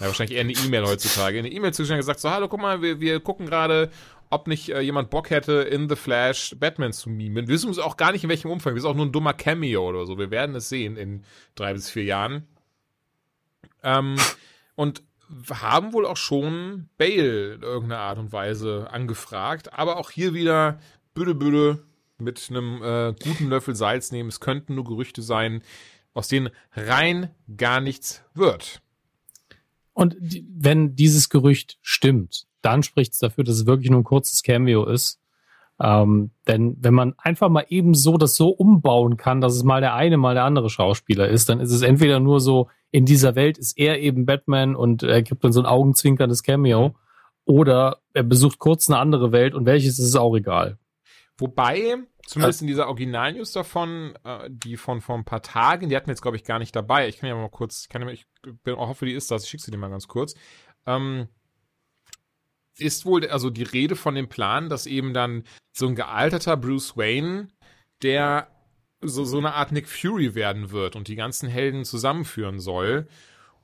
ja, 0.00 0.06
wahrscheinlich 0.06 0.36
eher 0.36 0.42
eine 0.42 0.52
E-Mail 0.52 0.86
heutzutage. 0.86 1.38
Eine 1.38 1.50
E-Mail 1.50 1.72
zugeschickt 1.72 1.98
gesagt, 1.98 2.20
so, 2.20 2.30
hallo, 2.30 2.48
guck 2.48 2.60
mal, 2.60 2.82
wir, 2.82 3.00
wir 3.00 3.20
gucken 3.20 3.46
gerade, 3.46 3.90
ob 4.30 4.46
nicht 4.46 4.68
äh, 4.70 4.80
jemand 4.80 5.10
Bock 5.10 5.30
hätte, 5.30 5.52
in 5.52 5.88
The 5.88 5.96
Flash 5.96 6.56
Batman 6.58 6.92
zu 6.92 7.08
mimen. 7.08 7.46
Wir 7.48 7.54
wissen 7.54 7.68
uns 7.68 7.78
auch 7.78 7.96
gar 7.96 8.12
nicht, 8.12 8.24
in 8.24 8.30
welchem 8.30 8.50
Umfang. 8.50 8.74
Wir 8.74 8.82
sind 8.82 8.90
auch 8.90 8.96
nur 8.96 9.06
ein 9.06 9.12
dummer 9.12 9.32
Cameo 9.32 9.88
oder 9.88 10.06
so. 10.06 10.18
Wir 10.18 10.30
werden 10.30 10.54
es 10.56 10.68
sehen 10.68 10.96
in 10.96 11.24
drei 11.54 11.72
bis 11.72 11.90
vier 11.90 12.04
Jahren. 12.04 12.46
Ähm, 13.82 14.16
und 14.74 15.02
haben 15.50 15.92
wohl 15.92 16.06
auch 16.06 16.16
schon 16.16 16.88
Bale 16.98 17.54
in 17.54 17.62
irgendeiner 17.62 18.00
Art 18.00 18.18
und 18.18 18.32
Weise 18.32 18.88
angefragt. 18.90 19.72
Aber 19.72 19.96
auch 19.96 20.10
hier 20.10 20.34
wieder, 20.34 20.80
büde, 21.14 21.34
büde, 21.34 21.82
mit 22.18 22.46
einem 22.50 22.82
äh, 22.82 23.14
guten 23.22 23.48
Löffel 23.48 23.74
Salz 23.74 24.10
nehmen. 24.12 24.28
Es 24.28 24.40
könnten 24.40 24.74
nur 24.74 24.84
Gerüchte 24.84 25.22
sein, 25.22 25.62
aus 26.14 26.28
denen 26.28 26.50
rein 26.74 27.30
gar 27.56 27.80
nichts 27.80 28.22
wird. 28.34 28.80
Und 29.96 30.14
die, 30.20 30.46
wenn 30.54 30.94
dieses 30.94 31.30
Gerücht 31.30 31.78
stimmt, 31.80 32.44
dann 32.60 32.82
spricht 32.82 33.14
es 33.14 33.18
dafür, 33.18 33.44
dass 33.44 33.54
es 33.54 33.66
wirklich 33.66 33.90
nur 33.90 34.00
ein 34.00 34.04
kurzes 34.04 34.42
Cameo 34.42 34.84
ist. 34.84 35.22
Ähm, 35.80 36.32
denn 36.46 36.76
wenn 36.80 36.92
man 36.92 37.14
einfach 37.16 37.48
mal 37.48 37.64
eben 37.70 37.94
so 37.94 38.18
das 38.18 38.36
so 38.36 38.50
umbauen 38.50 39.16
kann, 39.16 39.40
dass 39.40 39.54
es 39.54 39.64
mal 39.64 39.80
der 39.80 39.94
eine, 39.94 40.18
mal 40.18 40.34
der 40.34 40.44
andere 40.44 40.68
Schauspieler 40.68 41.28
ist, 41.28 41.48
dann 41.48 41.60
ist 41.60 41.70
es 41.72 41.80
entweder 41.80 42.20
nur 42.20 42.40
so, 42.40 42.68
in 42.90 43.06
dieser 43.06 43.36
Welt 43.36 43.56
ist 43.56 43.78
er 43.78 43.98
eben 43.98 44.26
Batman 44.26 44.76
und 44.76 45.02
er 45.02 45.22
gibt 45.22 45.42
dann 45.44 45.52
so 45.52 45.60
ein 45.60 45.66
augenzwinkerndes 45.66 46.42
Cameo, 46.42 46.94
oder 47.46 48.02
er 48.12 48.24
besucht 48.24 48.58
kurz 48.58 48.90
eine 48.90 48.98
andere 48.98 49.32
Welt 49.32 49.54
und 49.54 49.64
welches 49.64 49.98
ist 49.98 50.08
es 50.08 50.16
auch 50.16 50.36
egal. 50.36 50.78
Wobei, 51.38 51.96
zumindest 52.26 52.62
in 52.62 52.66
dieser 52.66 52.88
Original-News 52.88 53.52
davon, 53.52 54.14
äh, 54.24 54.48
die 54.50 54.76
von 54.76 55.00
vor 55.00 55.16
ein 55.16 55.24
paar 55.24 55.42
Tagen, 55.42 55.88
die 55.88 55.96
hatten 55.96 56.06
wir 56.06 56.12
jetzt, 56.12 56.22
glaube 56.22 56.36
ich, 56.36 56.44
gar 56.44 56.58
nicht 56.58 56.74
dabei. 56.74 57.08
Ich 57.08 57.18
kann 57.18 57.28
ja 57.28 57.34
mal 57.34 57.50
kurz, 57.50 57.82
ich, 57.82 57.88
kann 57.88 58.02
ja, 58.02 58.08
ich 58.08 58.26
bin, 58.64 58.74
auch 58.74 58.88
hoffe, 58.88 59.04
die 59.04 59.12
ist 59.12 59.30
das, 59.30 59.44
ich 59.44 59.50
schicke 59.50 59.62
sie 59.62 59.70
dir 59.70 59.76
mal 59.76 59.90
ganz 59.90 60.08
kurz. 60.08 60.34
Ähm, 60.86 61.28
ist 62.78 63.06
wohl 63.06 63.26
also 63.28 63.50
die 63.50 63.62
Rede 63.62 63.96
von 63.96 64.14
dem 64.14 64.28
Plan, 64.28 64.68
dass 64.68 64.86
eben 64.86 65.12
dann 65.12 65.44
so 65.72 65.86
ein 65.86 65.94
gealterter 65.94 66.56
Bruce 66.56 66.96
Wayne, 66.96 67.48
der 68.02 68.48
so, 69.00 69.24
so 69.24 69.38
eine 69.38 69.54
Art 69.54 69.72
Nick 69.72 69.88
Fury 69.88 70.34
werden 70.34 70.70
wird 70.70 70.96
und 70.96 71.08
die 71.08 71.16
ganzen 71.16 71.48
Helden 71.48 71.84
zusammenführen 71.84 72.60
soll. 72.60 73.08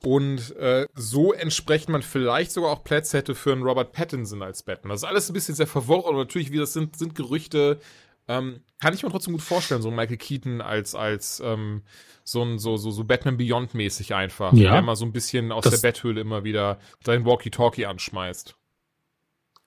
Und 0.05 0.55
äh, 0.57 0.85
so 0.95 1.31
entsprechend 1.31 1.89
man 1.89 2.01
vielleicht 2.01 2.51
sogar 2.51 2.71
auch 2.71 2.83
Plätze 2.83 3.17
hätte 3.17 3.35
für 3.35 3.53
einen 3.53 3.63
Robert 3.63 3.93
Pattinson 3.93 4.41
als 4.41 4.63
Batman. 4.63 4.91
Das 4.91 5.01
ist 5.01 5.07
alles 5.07 5.29
ein 5.29 5.33
bisschen 5.33 5.55
sehr 5.55 5.67
verworren 5.67 6.15
und 6.15 6.17
natürlich, 6.17 6.51
wie 6.51 6.57
das 6.57 6.73
sind, 6.73 6.97
sind 6.97 7.15
Gerüchte. 7.15 7.79
Ähm, 8.27 8.61
kann 8.79 8.93
ich 8.93 9.03
mir 9.03 9.09
trotzdem 9.09 9.33
gut 9.33 9.41
vorstellen, 9.41 9.81
so 9.81 9.91
Michael 9.91 10.17
Keaton 10.17 10.61
als, 10.61 10.93
als 10.95 11.41
ähm, 11.43 11.83
so 12.23 12.41
ein 12.43 12.59
so, 12.59 12.77
so, 12.77 12.91
so 12.91 13.03
Batman 13.03 13.37
Beyond 13.37 13.73
mäßig 13.73 14.13
einfach. 14.13 14.53
Ja. 14.53 14.73
Der 14.73 14.81
mal 14.81 14.95
so 14.95 15.05
ein 15.05 15.13
bisschen 15.13 15.51
aus 15.51 15.63
das, 15.63 15.79
der 15.79 15.87
Betthöhle 15.87 16.21
immer 16.21 16.43
wieder 16.43 16.79
sein 17.05 17.25
Walkie-Talkie 17.25 17.85
anschmeißt. 17.85 18.55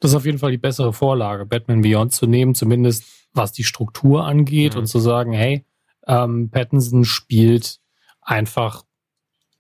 Das 0.00 0.10
ist 0.10 0.16
auf 0.16 0.26
jeden 0.26 0.38
Fall 0.38 0.50
die 0.50 0.58
bessere 0.58 0.92
Vorlage, 0.92 1.46
Batman 1.46 1.80
Beyond 1.80 2.12
zu 2.12 2.26
nehmen, 2.26 2.54
zumindest 2.54 3.04
was 3.32 3.52
die 3.52 3.64
Struktur 3.64 4.24
angeht 4.24 4.74
mhm. 4.74 4.80
und 4.80 4.86
zu 4.86 4.98
sagen, 4.98 5.32
hey, 5.32 5.64
ähm, 6.06 6.50
Pattinson 6.50 7.04
spielt 7.04 7.80
einfach, 8.20 8.84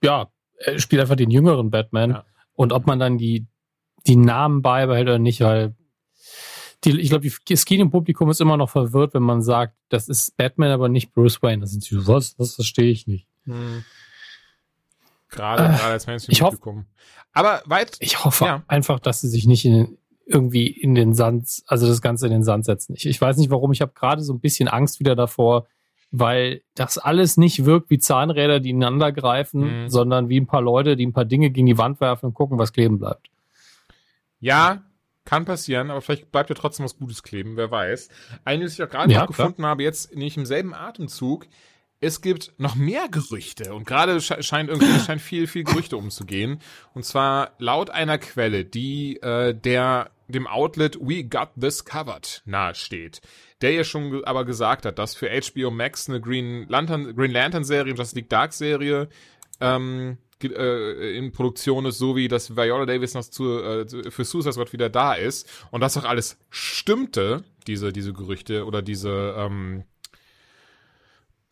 ja, 0.02 0.28
spielt 0.76 1.02
einfach 1.02 1.16
den 1.16 1.30
jüngeren 1.30 1.70
Batman. 1.70 2.10
Ja. 2.10 2.24
Und 2.54 2.72
ob 2.72 2.86
man 2.86 2.98
dann 2.98 3.18
die, 3.18 3.46
die 4.06 4.16
Namen 4.16 4.62
beibehält 4.62 5.08
oder 5.08 5.18
nicht, 5.18 5.40
weil 5.40 5.74
die, 6.84 7.00
ich 7.00 7.08
glaube, 7.08 7.28
das 7.48 7.64
Kinopublikum 7.64 8.30
ist 8.30 8.40
immer 8.40 8.56
noch 8.56 8.70
verwirrt, 8.70 9.14
wenn 9.14 9.22
man 9.22 9.42
sagt, 9.42 9.74
das 9.88 10.08
ist 10.08 10.36
Batman, 10.36 10.70
aber 10.70 10.88
nicht 10.88 11.12
Bruce 11.12 11.42
Wayne. 11.42 11.60
Das 11.60 11.70
sind 11.70 11.82
sie, 11.82 12.06
was? 12.06 12.36
Das 12.36 12.54
verstehe 12.54 12.90
ich 12.90 13.06
nicht. 13.06 13.26
Hm. 13.44 13.84
Gerade, 15.28 15.64
äh, 15.64 15.76
gerade 15.76 15.92
als 15.92 16.06
Mainstream-Publikum. 16.06 16.86
Aber 17.32 17.62
weit. 17.66 17.96
Ich 18.00 18.24
hoffe 18.24 18.44
ja. 18.44 18.64
einfach, 18.68 19.00
dass 19.00 19.20
sie 19.20 19.28
sich 19.28 19.46
nicht 19.46 19.64
in, 19.64 19.98
irgendwie 20.26 20.66
in 20.66 20.94
den 20.94 21.14
Sand, 21.14 21.62
also 21.66 21.86
das 21.86 22.00
Ganze 22.00 22.26
in 22.26 22.32
den 22.32 22.44
Sand 22.44 22.64
setzen. 22.64 22.94
Ich, 22.96 23.06
ich 23.06 23.20
weiß 23.20 23.36
nicht 23.36 23.50
warum, 23.50 23.72
ich 23.72 23.80
habe 23.80 23.92
gerade 23.92 24.22
so 24.22 24.32
ein 24.32 24.40
bisschen 24.40 24.68
Angst 24.68 25.00
wieder 25.00 25.14
davor, 25.14 25.66
weil 26.10 26.62
das 26.74 26.98
alles 26.98 27.36
nicht 27.36 27.64
wirkt 27.64 27.90
wie 27.90 27.98
Zahnräder, 27.98 28.60
die 28.60 28.70
ineinander 28.70 29.12
greifen, 29.12 29.84
mhm. 29.84 29.88
sondern 29.88 30.28
wie 30.28 30.40
ein 30.40 30.46
paar 30.46 30.62
Leute, 30.62 30.96
die 30.96 31.06
ein 31.06 31.12
paar 31.12 31.24
Dinge 31.24 31.50
gegen 31.50 31.66
die 31.66 31.78
Wand 31.78 32.00
werfen 32.00 32.26
und 32.26 32.34
gucken, 32.34 32.58
was 32.58 32.72
kleben 32.72 32.98
bleibt. 32.98 33.28
Ja, 34.40 34.82
kann 35.24 35.44
passieren, 35.44 35.90
aber 35.90 36.00
vielleicht 36.00 36.30
bleibt 36.30 36.50
ja 36.50 36.54
trotzdem 36.54 36.84
was 36.84 36.96
Gutes 36.96 37.22
kleben, 37.22 37.56
wer 37.56 37.70
weiß. 37.70 38.08
Eines, 38.44 38.72
was 38.72 38.78
ich 38.78 38.84
auch 38.84 38.90
gerade 38.90 39.12
ja, 39.12 39.26
gefunden 39.26 39.66
habe, 39.66 39.82
jetzt 39.82 40.14
nicht 40.14 40.36
im 40.36 40.46
selben 40.46 40.72
Atemzug, 40.72 41.46
es 42.00 42.20
gibt 42.20 42.52
noch 42.58 42.74
mehr 42.74 43.08
Gerüchte 43.08 43.74
und 43.74 43.86
gerade 43.86 44.20
scheint 44.20 44.68
irgendwie 44.68 44.98
scheint 45.00 45.22
viel 45.22 45.46
viel 45.46 45.64
Gerüchte 45.64 45.96
umzugehen 45.96 46.60
und 46.94 47.04
zwar 47.04 47.52
laut 47.58 47.90
einer 47.90 48.18
Quelle, 48.18 48.64
die 48.64 49.16
äh, 49.22 49.54
der 49.54 50.10
dem 50.28 50.46
Outlet 50.46 50.98
We 51.00 51.24
Got 51.24 51.50
This 51.60 51.84
Covered 51.84 52.42
nahesteht, 52.44 53.20
der 53.60 53.72
ja 53.72 53.84
schon 53.84 54.24
aber 54.24 54.44
gesagt 54.44 54.86
hat, 54.86 54.98
dass 54.98 55.14
für 55.14 55.28
HBO 55.28 55.70
Max 55.70 56.08
eine 56.08 56.20
Green 56.20 56.66
Lantern, 56.68 57.14
Green 57.14 57.30
Lantern 57.30 57.64
Serie 57.64 57.94
Justice 57.94 58.16
League 58.16 58.28
Dark 58.28 58.52
Serie 58.52 59.08
ähm, 59.60 60.18
äh, 60.42 61.16
in 61.16 61.32
Produktion 61.32 61.86
ist, 61.86 61.98
so 61.98 62.16
wie 62.16 62.28
dass 62.28 62.56
Viola 62.56 62.86
Davis 62.86 63.14
noch 63.14 63.24
zu, 63.24 63.58
äh, 63.58 64.10
für 64.10 64.24
Suicide 64.24 64.52
Squad 64.52 64.72
wieder 64.72 64.90
da 64.90 65.14
ist 65.14 65.48
und 65.70 65.80
das 65.80 65.96
auch 65.96 66.04
alles 66.04 66.38
stimmte, 66.50 67.44
diese 67.66 67.92
diese 67.92 68.12
Gerüchte 68.12 68.66
oder 68.66 68.82
diese 68.82 69.34
ähm, 69.38 69.84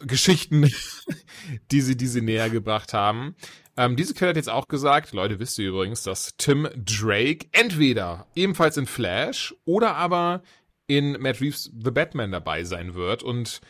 Geschichten, 0.00 0.70
die 1.70 1.80
sie, 1.80 1.96
die 1.96 2.06
sie 2.06 2.20
näher 2.20 2.50
gebracht 2.50 2.92
haben. 2.92 3.37
Ähm, 3.76 3.96
diese 3.96 4.14
Quelle 4.14 4.30
hat 4.30 4.37
jetzt 4.37 4.50
auch 4.50 4.68
gesagt, 4.68 5.12
Leute, 5.12 5.40
wisst 5.40 5.58
ihr 5.58 5.68
übrigens, 5.68 6.02
dass 6.02 6.37
Tim 6.37 6.68
Drake 6.76 7.48
entweder 7.52 8.26
ebenfalls 8.34 8.76
in 8.76 8.87
Flash 8.87 9.54
oder 9.64 9.96
aber 9.96 10.42
in 10.87 11.20
Matt 11.20 11.40
Reeves 11.40 11.72
The 11.82 11.90
Batman 11.90 12.30
dabei 12.30 12.64
sein 12.64 12.94
wird 12.94 13.22
und 13.22 13.60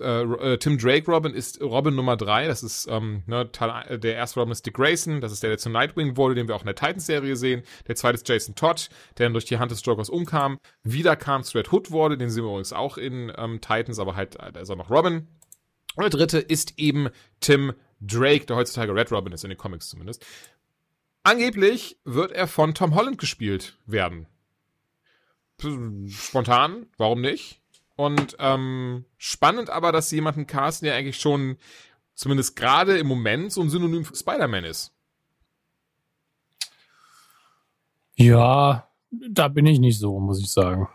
äh, 0.00 0.22
äh, 0.22 0.58
Tim 0.58 0.78
Drake 0.78 1.10
Robin 1.10 1.34
ist 1.34 1.60
Robin 1.60 1.94
Nummer 1.94 2.16
drei. 2.16 2.46
Das 2.46 2.62
ist 2.62 2.86
ähm, 2.88 3.22
ne, 3.26 3.44
der 3.46 4.14
erste 4.14 4.40
Robin 4.40 4.52
ist 4.52 4.64
Dick 4.64 4.74
Grayson. 4.74 5.20
Das 5.20 5.32
ist 5.32 5.42
der, 5.42 5.50
der 5.50 5.58
zu 5.58 5.70
Nightwing 5.70 6.16
wurde, 6.16 6.34
den 6.34 6.48
wir 6.48 6.56
auch 6.56 6.62
in 6.62 6.66
der 6.66 6.74
Titans-Serie 6.74 7.36
sehen. 7.36 7.62
Der 7.88 7.96
zweite 7.96 8.14
ist 8.14 8.28
Jason 8.28 8.54
Todd, 8.54 8.88
der 9.18 9.26
dann 9.26 9.32
durch 9.32 9.44
die 9.44 9.58
Hand 9.58 9.70
des 9.70 9.84
Jokers 9.84 10.08
umkam. 10.08 10.58
Wieder 10.82 11.16
kam 11.16 11.42
zu 11.42 11.58
Red 11.58 11.72
Hood 11.72 11.90
wurde, 11.90 12.16
den 12.16 12.30
sehen 12.30 12.44
wir 12.44 12.50
übrigens 12.50 12.72
auch 12.72 12.96
in 12.96 13.32
ähm, 13.36 13.60
Titans, 13.60 13.98
aber 13.98 14.16
halt, 14.16 14.36
äh, 14.36 14.52
da 14.52 14.60
ist 14.60 14.70
auch 14.70 14.76
noch 14.76 14.90
Robin. 14.90 15.28
Und 15.94 16.02
der 16.04 16.10
dritte 16.10 16.38
ist 16.38 16.78
eben 16.78 17.08
Tim 17.40 17.74
Drake, 18.02 18.46
der 18.46 18.56
heutzutage 18.56 18.94
Red 18.94 19.10
Robin 19.12 19.32
ist, 19.32 19.44
in 19.44 19.50
den 19.50 19.58
Comics 19.58 19.88
zumindest. 19.88 20.26
Angeblich 21.22 21.98
wird 22.04 22.32
er 22.32 22.48
von 22.48 22.74
Tom 22.74 22.94
Holland 22.94 23.18
gespielt 23.18 23.78
werden. 23.86 24.26
Spontan, 26.08 26.86
warum 26.96 27.20
nicht? 27.20 27.60
Und 27.94 28.36
ähm, 28.40 29.04
spannend 29.16 29.70
aber, 29.70 29.92
dass 29.92 30.08
sie 30.08 30.16
jemanden 30.16 30.46
casten, 30.46 30.86
der 30.86 30.96
eigentlich 30.96 31.20
schon 31.20 31.56
zumindest 32.14 32.56
gerade 32.56 32.98
im 32.98 33.06
Moment 33.06 33.52
so 33.52 33.60
ein 33.60 33.70
Synonym 33.70 34.04
für 34.04 34.16
Spider-Man 34.16 34.64
ist. 34.64 34.92
Ja, 38.16 38.88
da 39.10 39.48
bin 39.48 39.66
ich 39.66 39.78
nicht 39.78 39.98
so, 39.98 40.18
muss 40.18 40.40
ich 40.40 40.50
sagen. 40.50 40.88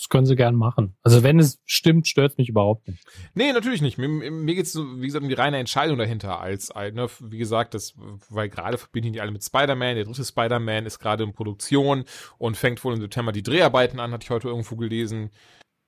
Das 0.00 0.08
können 0.08 0.24
sie 0.24 0.34
gern 0.34 0.54
machen. 0.54 0.96
Also 1.02 1.22
wenn 1.22 1.38
es 1.38 1.60
stimmt, 1.66 2.08
stört 2.08 2.32
es 2.32 2.38
mich 2.38 2.48
überhaupt 2.48 2.88
nicht. 2.88 3.04
Nee, 3.34 3.52
natürlich 3.52 3.82
nicht. 3.82 3.98
Mir, 3.98 4.08
mir 4.08 4.54
geht 4.54 4.64
es, 4.64 4.74
wie 4.74 5.04
gesagt, 5.04 5.22
um 5.22 5.28
die 5.28 5.34
reine 5.34 5.58
Entscheidung 5.58 5.98
dahinter. 5.98 6.40
Als, 6.40 6.74
ne, 6.74 7.06
wie 7.20 7.36
gesagt, 7.36 7.74
das, 7.74 7.92
weil 8.30 8.48
gerade 8.48 8.78
verbinden 8.78 9.12
die 9.12 9.20
alle 9.20 9.30
mit 9.30 9.44
Spider-Man. 9.44 9.96
Der 9.96 10.06
dritte 10.06 10.24
Spider-Man 10.24 10.86
ist 10.86 11.00
gerade 11.00 11.24
in 11.24 11.34
Produktion 11.34 12.06
und 12.38 12.56
fängt 12.56 12.82
wohl 12.82 12.94
im 12.94 13.00
September 13.02 13.30
die 13.30 13.42
Dreharbeiten 13.42 14.00
an, 14.00 14.12
hatte 14.12 14.24
ich 14.24 14.30
heute 14.30 14.48
irgendwo 14.48 14.76
gelesen. 14.76 15.32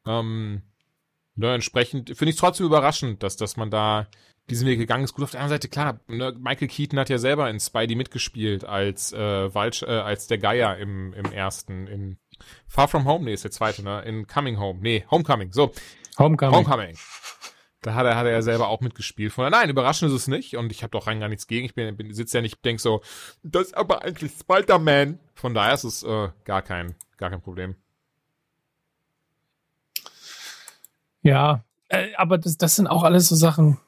Ähm, 0.06 0.60
ne, 1.34 1.54
entsprechend 1.54 2.10
finde 2.10 2.28
ich 2.28 2.36
es 2.36 2.40
trotzdem 2.40 2.66
überraschend, 2.66 3.22
dass, 3.22 3.36
dass 3.36 3.56
man 3.56 3.70
da 3.70 4.08
diesen 4.50 4.68
Weg 4.68 4.78
gegangen 4.78 5.04
ist. 5.04 5.14
Gut, 5.14 5.24
auf 5.24 5.30
der 5.30 5.40
anderen 5.40 5.54
Seite, 5.54 5.68
klar, 5.70 6.00
ne, 6.06 6.36
Michael 6.38 6.68
Keaton 6.68 6.98
hat 6.98 7.08
ja 7.08 7.16
selber 7.16 7.48
in 7.48 7.60
Spidey 7.60 7.94
mitgespielt 7.94 8.66
als, 8.66 9.14
äh, 9.14 9.54
Walch, 9.54 9.82
äh, 9.84 9.86
als 9.86 10.26
der 10.26 10.36
Geier 10.36 10.76
im, 10.76 11.14
im 11.14 11.32
ersten, 11.32 11.86
in 11.86 12.18
Far 12.66 12.88
From 12.88 13.04
Home, 13.04 13.24
nee, 13.24 13.34
ist 13.34 13.44
der 13.44 13.50
zweite, 13.50 13.82
ne? 13.82 14.02
In 14.02 14.26
Coming 14.26 14.58
Home. 14.58 14.80
Nee, 14.80 15.04
Homecoming. 15.10 15.52
So. 15.52 15.72
Homecoming. 16.18 16.54
Homecoming. 16.56 16.96
Da 17.82 17.94
hat 17.94 18.06
er, 18.06 18.16
hat 18.16 18.26
er 18.26 18.32
ja 18.32 18.42
selber 18.42 18.68
auch 18.68 18.80
mitgespielt. 18.80 19.32
Von 19.32 19.50
nein, 19.50 19.68
überraschend 19.68 20.10
ist 20.10 20.16
es 20.16 20.28
nicht. 20.28 20.56
Und 20.56 20.70
ich 20.70 20.84
habe 20.84 20.92
doch 20.92 21.08
rein 21.08 21.18
gar 21.18 21.28
nichts 21.28 21.48
gegen. 21.48 21.66
Ich 21.66 21.74
bin, 21.74 21.96
bin 21.96 22.14
sitze 22.14 22.38
ja 22.38 22.42
nicht, 22.42 22.64
denk 22.64 22.80
so, 22.80 23.02
das 23.42 23.68
ist 23.68 23.76
aber 23.76 24.04
eigentlich 24.04 24.32
Spider-Man. 24.32 25.18
Von 25.34 25.52
daher 25.52 25.74
ist 25.74 25.84
es 25.84 26.02
äh, 26.04 26.28
gar 26.44 26.62
kein, 26.62 26.94
gar 27.16 27.30
kein 27.30 27.42
Problem. 27.42 27.74
Ja, 31.22 31.64
äh, 31.88 32.14
aber 32.16 32.38
das, 32.38 32.56
das 32.56 32.76
sind 32.76 32.86
auch 32.86 33.02
alles 33.02 33.28
so 33.28 33.34
Sachen. 33.34 33.78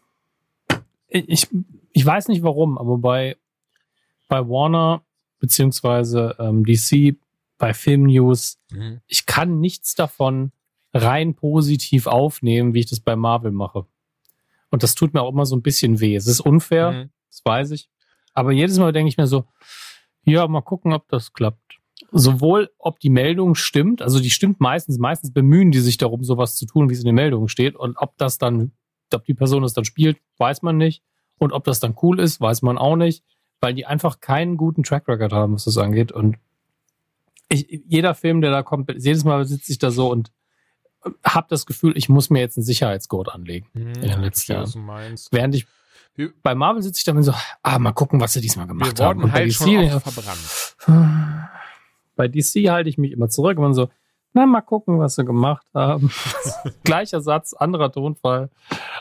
Ich, 1.09 1.49
ich 1.93 2.05
weiß 2.05 2.27
nicht 2.29 2.43
warum, 2.43 2.77
aber 2.79 2.99
bei, 2.99 3.37
bei 4.29 4.40
Warner 4.40 5.05
beziehungsweise 5.38 6.35
ähm, 6.40 6.64
DC 6.64 7.17
bei 7.59 7.75
Filmnews. 7.75 8.59
Mhm. 8.71 9.01
Ich 9.07 9.27
kann 9.27 9.61
nichts 9.61 9.95
davon 9.95 10.53
rein 10.93 11.35
positiv 11.35 12.07
aufnehmen, 12.07 12.75
wie 12.75 12.81
ich 12.81 12.87
das 12.87 13.01
bei 13.01 13.17
Marvel 13.17 13.51
mache. 13.51 13.87
Und 14.71 14.83
das 14.83 14.95
tut 14.95 15.14
mir 15.14 15.23
auch 15.23 15.33
immer 15.33 15.47
so 15.47 15.57
ein 15.57 15.62
bisschen 15.62 16.01
weh. 16.01 16.17
Es 16.17 16.27
ist 16.27 16.40
unfair, 16.40 16.93
mhm. 16.93 17.11
das 17.31 17.43
weiß 17.45 17.71
ich. 17.73 17.88
Aber 18.33 18.53
jedes 18.53 18.79
Mal 18.79 18.93
denke 18.93 19.09
ich 19.09 19.17
mir 19.17 19.27
so, 19.27 19.45
ja, 20.25 20.47
mal 20.49 20.62
gucken, 20.62 20.93
ob 20.93 21.09
das 21.09 21.33
klappt. 21.33 21.79
Sowohl, 22.11 22.71
ob 22.79 22.99
die 23.01 23.11
Meldung 23.11 23.55
stimmt, 23.55 24.03
also 24.03 24.21
die 24.21 24.31
stimmt 24.31 24.61
meistens, 24.61 24.99
meistens 24.99 25.33
bemühen 25.33 25.71
die 25.71 25.81
sich 25.81 25.97
darum, 25.97 26.25
sowas 26.25 26.57
zu 26.57 26.67
tun, 26.67 26.88
wie 26.88 26.95
es 26.95 27.01
in 27.01 27.07
den 27.07 27.14
Meldungen 27.14 27.49
steht. 27.49 27.77
Und 27.77 27.97
ob 27.99 28.17
das 28.19 28.38
dann, 28.38 28.73
ob 29.12 29.25
die 29.25 29.35
Person 29.35 29.64
es 29.64 29.75
dann 29.75 29.85
spielt, 29.85 30.19
weiß 30.38 30.62
man 30.62 30.77
nicht. 30.77 31.03
Und 31.38 31.53
ob 31.53 31.64
das 31.64 31.81
dann 31.81 31.97
cool 32.03 32.21
ist, 32.21 32.40
weiß 32.40 32.62
man 32.62 32.79
auch 32.79 32.97
nicht, 32.97 33.25
weil 33.61 33.75
die 33.75 33.87
einfach 33.87 34.21
keinen 34.21 34.57
guten 34.57 34.83
Track 34.83 35.09
Record 35.09 35.33
haben, 35.33 35.55
was 35.55 35.64
das 35.64 35.79
angeht. 35.79 36.12
Und 36.12 36.37
ich, 37.55 37.83
jeder 37.87 38.14
Film, 38.14 38.40
der 38.40 38.51
da 38.51 38.62
kommt, 38.62 38.90
jedes 38.97 39.25
Mal 39.25 39.45
sitze 39.45 39.73
ich 39.73 39.79
da 39.79 39.90
so 39.90 40.11
und 40.11 40.33
habe 41.25 41.47
das 41.51 41.67
Gefühl, 41.67 41.97
ich 41.97 42.09
muss 42.09 42.31
mir 42.31 42.40
jetzt 42.40 42.57
einen 42.57 42.64
Sicherheitsgurt 42.64 43.29
anlegen 43.29 43.67
hm, 43.73 43.88
in 43.88 44.01
den 44.01 44.21
letzten 44.21 44.53
Jahren. 44.53 45.19
Während 45.31 45.55
ich 45.55 45.67
bei 46.43 46.55
Marvel 46.55 46.83
sitze 46.83 46.99
ich 46.99 47.05
dann 47.05 47.21
so, 47.23 47.35
ah, 47.62 47.79
mal 47.79 47.93
gucken, 47.93 48.21
was 48.21 48.35
sie 48.35 48.40
diesmal 48.40 48.67
gemacht 48.67 48.99
Wir 48.99 49.07
haben. 49.07 49.25
Und 49.25 49.33
halt 49.33 49.59
bei 49.59 49.88
DC, 49.88 50.01
verbrannt. 50.01 50.77
Bei 52.17 52.29
DC 52.29 52.71
halte 52.71 52.88
ich 52.88 52.99
mich 52.99 53.12
immer 53.12 53.29
zurück 53.29 53.59
und 53.59 53.75
so, 53.75 53.88
na, 54.33 54.47
mal 54.47 54.62
gucken, 54.62 54.99
was 54.99 55.17
sie 55.17 55.25
gemacht 55.25 55.67
haben. 55.75 56.11
Gleicher 56.85 57.21
Satz, 57.21 57.53
anderer 57.53 57.90
Tonfall. 57.90 58.51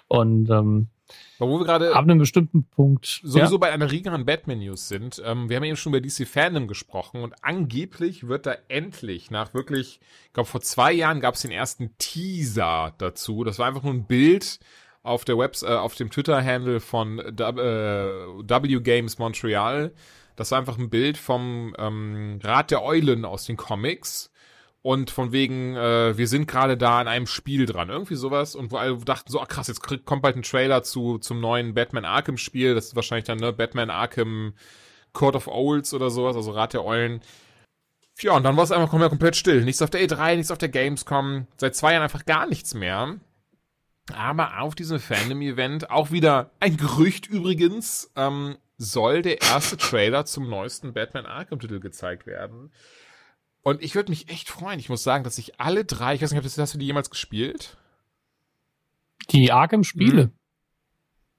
Und 0.07 0.49
ähm, 0.49 0.89
wo 1.39 1.59
wir 1.59 1.65
gerade 1.65 1.95
ab 1.95 2.03
einem 2.03 2.19
bestimmten 2.19 2.63
Punkt 2.63 3.21
sowieso 3.23 3.55
ja? 3.55 3.59
bei 3.59 3.71
einer 3.71 3.91
Riga 3.91 4.15
Batman 4.17 4.59
News 4.59 4.87
sind. 4.87 5.21
Ähm, 5.25 5.49
wir 5.49 5.57
haben 5.57 5.63
eben 5.63 5.75
schon 5.75 5.93
über 5.93 6.01
DC 6.01 6.27
Fandom 6.27 6.67
gesprochen 6.67 7.21
und 7.21 7.33
angeblich 7.43 8.27
wird 8.27 8.45
da 8.45 8.55
endlich 8.67 9.31
nach 9.31 9.53
wirklich, 9.53 9.99
ich 10.27 10.33
glaube 10.33 10.49
vor 10.49 10.61
zwei 10.61 10.93
Jahren 10.93 11.19
gab 11.19 11.35
es 11.35 11.41
den 11.41 11.51
ersten 11.51 11.97
Teaser 11.97 12.93
dazu. 12.97 13.43
Das 13.43 13.59
war 13.59 13.67
einfach 13.67 13.83
nur 13.83 13.93
ein 13.93 14.05
Bild 14.05 14.59
auf 15.01 15.25
der 15.25 15.37
Webs 15.37 15.63
äh, 15.63 15.67
auf 15.67 15.95
dem 15.95 16.09
Twitter-Handle 16.09 16.79
von 16.79 17.19
äh, 17.19 17.37
W 17.37 18.79
Games 18.79 19.19
Montreal. 19.19 19.93
Das 20.35 20.51
war 20.51 20.59
einfach 20.59 20.77
ein 20.77 20.89
Bild 20.89 21.17
vom 21.17 21.75
ähm, 21.77 22.39
Rat 22.41 22.71
der 22.71 22.83
Eulen 22.83 23.25
aus 23.25 23.45
den 23.45 23.57
Comics 23.57 24.31
und 24.83 25.09
von 25.09 25.31
wegen, 25.31 25.75
äh, 25.75 26.15
wir 26.17 26.27
sind 26.27 26.47
gerade 26.47 26.77
da 26.77 26.99
an 26.99 27.07
einem 27.07 27.25
Spiel 27.25 27.65
dran, 27.65 27.89
irgendwie 27.89 28.15
sowas 28.15 28.53
und 28.53 28.71
wo 28.71 28.77
alle 28.77 28.97
dachten 28.97 29.31
so, 29.31 29.41
ach 29.41 29.47
krass, 29.47 29.69
jetzt 29.69 29.81
kommt 30.05 30.21
bald 30.21 30.35
ein 30.35 30.43
Trailer 30.43 30.83
zu 30.83 31.17
zum 31.17 31.39
neuen 31.39 31.73
Batman 31.73 32.05
Arkham 32.05 32.37
Spiel, 32.37 32.75
das 32.75 32.87
ist 32.87 32.95
wahrscheinlich 32.95 33.25
dann 33.25 33.39
ne 33.39 33.53
Batman 33.53 33.89
Arkham 33.89 34.53
Court 35.13 35.35
of 35.35 35.47
Owls 35.47 35.93
oder 35.93 36.09
sowas, 36.09 36.35
also 36.35 36.51
Rat 36.51 36.73
der 36.73 36.83
Eulen. 36.83 37.21
Ja, 38.19 38.33
und 38.33 38.43
dann 38.43 38.57
war 38.57 38.63
es 38.63 38.71
einfach 38.71 38.89
komplett 38.89 39.35
still. 39.35 39.63
Nichts 39.63 39.81
auf 39.81 39.89
der 39.89 40.01
E3, 40.01 40.35
nichts 40.35 40.51
auf 40.51 40.57
der 40.57 40.69
Gamescom. 40.69 41.47
Seit 41.57 41.75
zwei 41.75 41.93
Jahren 41.93 42.03
einfach 42.03 42.25
gar 42.25 42.45
nichts 42.47 42.73
mehr. 42.73 43.15
Aber 44.13 44.59
auf 44.59 44.75
diesem 44.75 44.99
Fandom-Event, 44.99 45.89
auch 45.89 46.11
wieder 46.11 46.51
ein 46.59 46.77
Gerücht 46.77 47.27
übrigens, 47.27 48.11
ähm, 48.15 48.57
soll 48.77 49.21
der 49.21 49.41
erste 49.41 49.77
Trailer 49.77 50.25
zum 50.25 50.49
neuesten 50.49 50.93
Batman 50.93 51.25
Arkham-Titel 51.25 51.79
gezeigt 51.79 52.27
werden. 52.27 52.71
Und 53.63 53.81
ich 53.81 53.95
würde 53.95 54.11
mich 54.11 54.29
echt 54.29 54.49
freuen. 54.49 54.79
Ich 54.79 54.89
muss 54.89 55.03
sagen, 55.03 55.23
dass 55.23 55.37
ich 55.37 55.59
alle 55.59 55.85
drei, 55.85 56.15
ich 56.15 56.21
weiß 56.21 56.33
nicht, 56.33 56.57
hast 56.57 56.73
du 56.73 56.77
die 56.77 56.85
jemals 56.85 57.09
gespielt? 57.09 57.77
Die 59.31 59.51
Arkham-Spiele? 59.51 60.25
Mhm. 60.25 60.31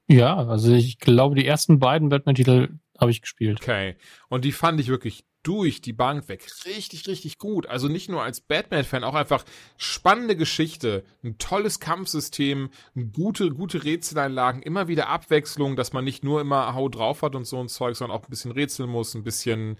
Ja, 0.06 0.36
also 0.36 0.72
ich 0.72 0.98
glaube, 0.98 1.34
die 1.34 1.46
ersten 1.46 1.78
beiden 1.78 2.08
Batman-Titel 2.08 2.78
habe 2.98 3.10
ich 3.10 3.20
gespielt. 3.20 3.60
Okay. 3.60 3.96
Und 4.28 4.44
die 4.44 4.52
fand 4.52 4.80
ich 4.80 4.88
wirklich 4.88 5.24
durch 5.42 5.82
die 5.82 5.92
Bank 5.92 6.28
weg 6.28 6.46
richtig, 6.64 7.06
richtig 7.06 7.38
gut. 7.38 7.66
Also 7.66 7.88
nicht 7.88 8.08
nur 8.08 8.22
als 8.22 8.40
Batman-Fan, 8.40 9.04
auch 9.04 9.14
einfach 9.14 9.44
spannende 9.76 10.36
Geschichte, 10.36 11.04
ein 11.22 11.36
tolles 11.36 11.80
Kampfsystem, 11.80 12.70
gute, 13.12 13.50
gute 13.50 13.84
Rätseleinlagen, 13.84 14.62
immer 14.62 14.88
wieder 14.88 15.08
Abwechslung, 15.08 15.76
dass 15.76 15.92
man 15.92 16.04
nicht 16.04 16.24
nur 16.24 16.40
immer 16.40 16.74
Hau 16.74 16.88
drauf 16.88 17.20
hat 17.20 17.34
und 17.34 17.44
so 17.44 17.60
ein 17.60 17.68
Zeug, 17.68 17.94
sondern 17.96 18.18
auch 18.18 18.24
ein 18.24 18.30
bisschen 18.30 18.52
rätseln 18.52 18.88
muss, 18.88 19.14
ein 19.14 19.24
bisschen 19.24 19.76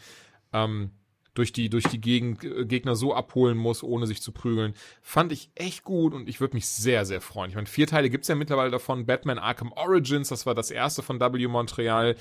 ähm, 0.53 0.91
durch 1.35 1.53
die, 1.53 1.69
durch 1.69 1.85
die 1.85 2.01
Gegend, 2.01 2.45
äh, 2.45 2.65
Gegner 2.65 2.97
so 2.97 3.15
abholen 3.15 3.59
muss, 3.59 3.83
ohne 3.83 4.07
sich 4.07 4.23
zu 4.23 4.33
prügeln. 4.33 4.75
Fand 5.03 5.33
ich 5.33 5.51
echt 5.55 5.85
gut 5.85 6.15
und 6.15 6.29
ich 6.29 6.41
würde 6.41 6.55
mich 6.55 6.67
sehr, 6.67 7.05
sehr 7.05 7.21
freuen. 7.21 7.51
Ich 7.51 7.57
meine, 7.57 7.67
vier 7.67 7.87
Teile 7.87 8.09
gibt's 8.09 8.29
ja 8.29 8.35
mittlerweile 8.35 8.71
davon. 8.71 9.07
Batman 9.07 9.39
Arkham 9.39 9.73
Origins, 9.73 10.29
das 10.29 10.47
war 10.47 10.55
das 10.55 10.71
erste 10.71 11.03
von 11.03 11.21
W 11.21 11.47
Montreal. 11.49 12.17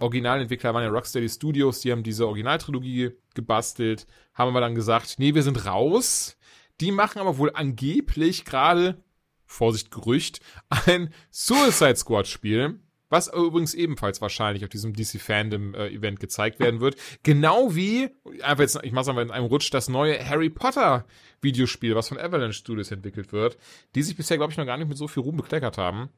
Originalentwickler 0.00 0.74
waren 0.74 0.84
ja 0.84 0.90
Rocksteady 0.90 1.28
Studios, 1.28 1.80
die 1.80 1.90
haben 1.90 2.04
diese 2.04 2.26
Originaltrilogie 2.26 3.10
gebastelt, 3.34 4.06
haben 4.32 4.50
aber 4.50 4.60
dann 4.60 4.76
gesagt, 4.76 5.18
nee, 5.18 5.34
wir 5.34 5.42
sind 5.42 5.66
raus. 5.66 6.36
Die 6.80 6.92
machen 6.92 7.18
aber 7.18 7.38
wohl 7.38 7.50
angeblich 7.52 8.44
gerade, 8.44 9.02
Vorsicht 9.44 9.90
Gerücht, 9.90 10.40
ein 10.68 11.12
Suicide 11.30 11.96
Squad 11.96 12.28
Spiel 12.28 12.78
was 13.08 13.32
übrigens 13.32 13.74
ebenfalls 13.74 14.20
wahrscheinlich 14.20 14.64
auf 14.64 14.70
diesem 14.70 14.92
DC 14.92 15.20
Fandom 15.20 15.74
äh, 15.74 15.88
Event 15.88 16.20
gezeigt 16.20 16.60
werden 16.60 16.80
wird. 16.80 16.96
Genau 17.22 17.74
wie, 17.74 18.10
einfach 18.42 18.62
jetzt, 18.62 18.78
ich 18.82 18.92
mach's 18.92 19.06
mal 19.06 19.22
in 19.22 19.30
einem 19.30 19.46
Rutsch, 19.46 19.72
das 19.72 19.88
neue 19.88 20.24
Harry 20.26 20.50
Potter 20.50 21.04
Videospiel, 21.40 21.94
was 21.94 22.08
von 22.08 22.18
Avalanche 22.18 22.58
Studios 22.58 22.90
entwickelt 22.90 23.32
wird, 23.32 23.56
die 23.94 24.02
sich 24.02 24.16
bisher, 24.16 24.36
glaube 24.36 24.52
ich, 24.52 24.58
noch 24.58 24.66
gar 24.66 24.76
nicht 24.76 24.88
mit 24.88 24.98
so 24.98 25.08
viel 25.08 25.22
Ruhm 25.22 25.36
bekleckert 25.36 25.78
haben. 25.78 26.10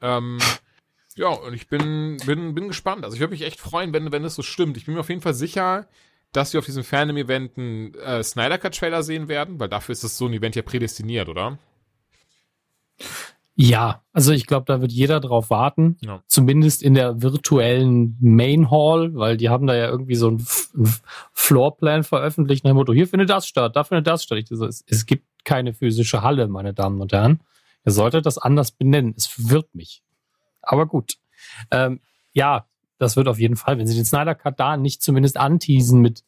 Ähm, 0.00 0.38
ja, 1.16 1.28
und 1.28 1.54
ich 1.54 1.68
bin, 1.68 2.18
bin, 2.26 2.54
bin 2.54 2.68
gespannt. 2.68 3.04
Also 3.04 3.14
ich 3.14 3.20
würde 3.20 3.32
mich 3.32 3.42
echt 3.42 3.60
freuen, 3.60 3.92
wenn, 3.92 4.12
wenn 4.12 4.24
es 4.24 4.34
so 4.34 4.42
stimmt. 4.42 4.76
Ich 4.76 4.86
bin 4.86 4.94
mir 4.94 5.00
auf 5.00 5.08
jeden 5.08 5.22
Fall 5.22 5.34
sicher, 5.34 5.88
dass 6.32 6.52
wir 6.52 6.58
auf 6.58 6.66
diesem 6.66 6.84
Fandom-Event 6.84 7.56
einen 7.56 7.94
äh, 7.94 8.22
Snyder 8.22 8.58
Cut-Trailer 8.58 9.02
sehen 9.02 9.28
werden, 9.28 9.60
weil 9.60 9.68
dafür 9.68 9.92
ist 9.92 10.04
das 10.04 10.18
so 10.18 10.26
ein 10.26 10.32
Event 10.32 10.56
ja 10.56 10.62
prädestiniert, 10.62 11.28
oder? 11.28 11.58
Ja, 13.56 14.02
also 14.12 14.32
ich 14.32 14.46
glaube, 14.46 14.64
da 14.66 14.80
wird 14.80 14.90
jeder 14.90 15.20
drauf 15.20 15.48
warten. 15.48 15.96
Ja. 16.00 16.22
Zumindest 16.26 16.82
in 16.82 16.94
der 16.94 17.22
virtuellen 17.22 18.16
Main 18.20 18.70
Hall, 18.70 19.14
weil 19.14 19.36
die 19.36 19.48
haben 19.48 19.66
da 19.68 19.76
ja 19.76 19.88
irgendwie 19.88 20.16
so 20.16 20.30
ein 20.30 20.44
Floorplan 21.32 22.02
veröffentlicht 22.02 22.64
nach 22.64 22.72
dem 22.72 22.76
Motto, 22.76 22.92
hier 22.92 23.06
findet 23.06 23.30
das 23.30 23.46
statt, 23.46 23.76
da 23.76 23.84
findet 23.84 24.08
das 24.08 24.24
statt. 24.24 24.38
Ich 24.38 24.48
so, 24.48 24.66
es, 24.66 24.84
es 24.88 25.06
gibt 25.06 25.26
keine 25.44 25.72
physische 25.72 26.22
Halle, 26.22 26.48
meine 26.48 26.74
Damen 26.74 27.00
und 27.00 27.12
Herren. 27.12 27.40
Ihr 27.84 27.92
solltet 27.92 28.26
das 28.26 28.38
anders 28.38 28.72
benennen. 28.72 29.14
Es 29.16 29.26
verwirrt 29.26 29.72
mich. 29.74 30.02
Aber 30.62 30.86
gut. 30.86 31.18
Ähm, 31.70 32.00
ja, 32.32 32.66
das 32.98 33.16
wird 33.16 33.28
auf 33.28 33.38
jeden 33.38 33.56
Fall, 33.56 33.78
wenn 33.78 33.86
sie 33.86 33.94
den 33.94 34.06
Snyder 34.06 34.34
Cut 34.34 34.58
da 34.58 34.76
nicht 34.76 35.02
zumindest 35.02 35.36
anteasen 35.36 36.00
mit 36.00 36.24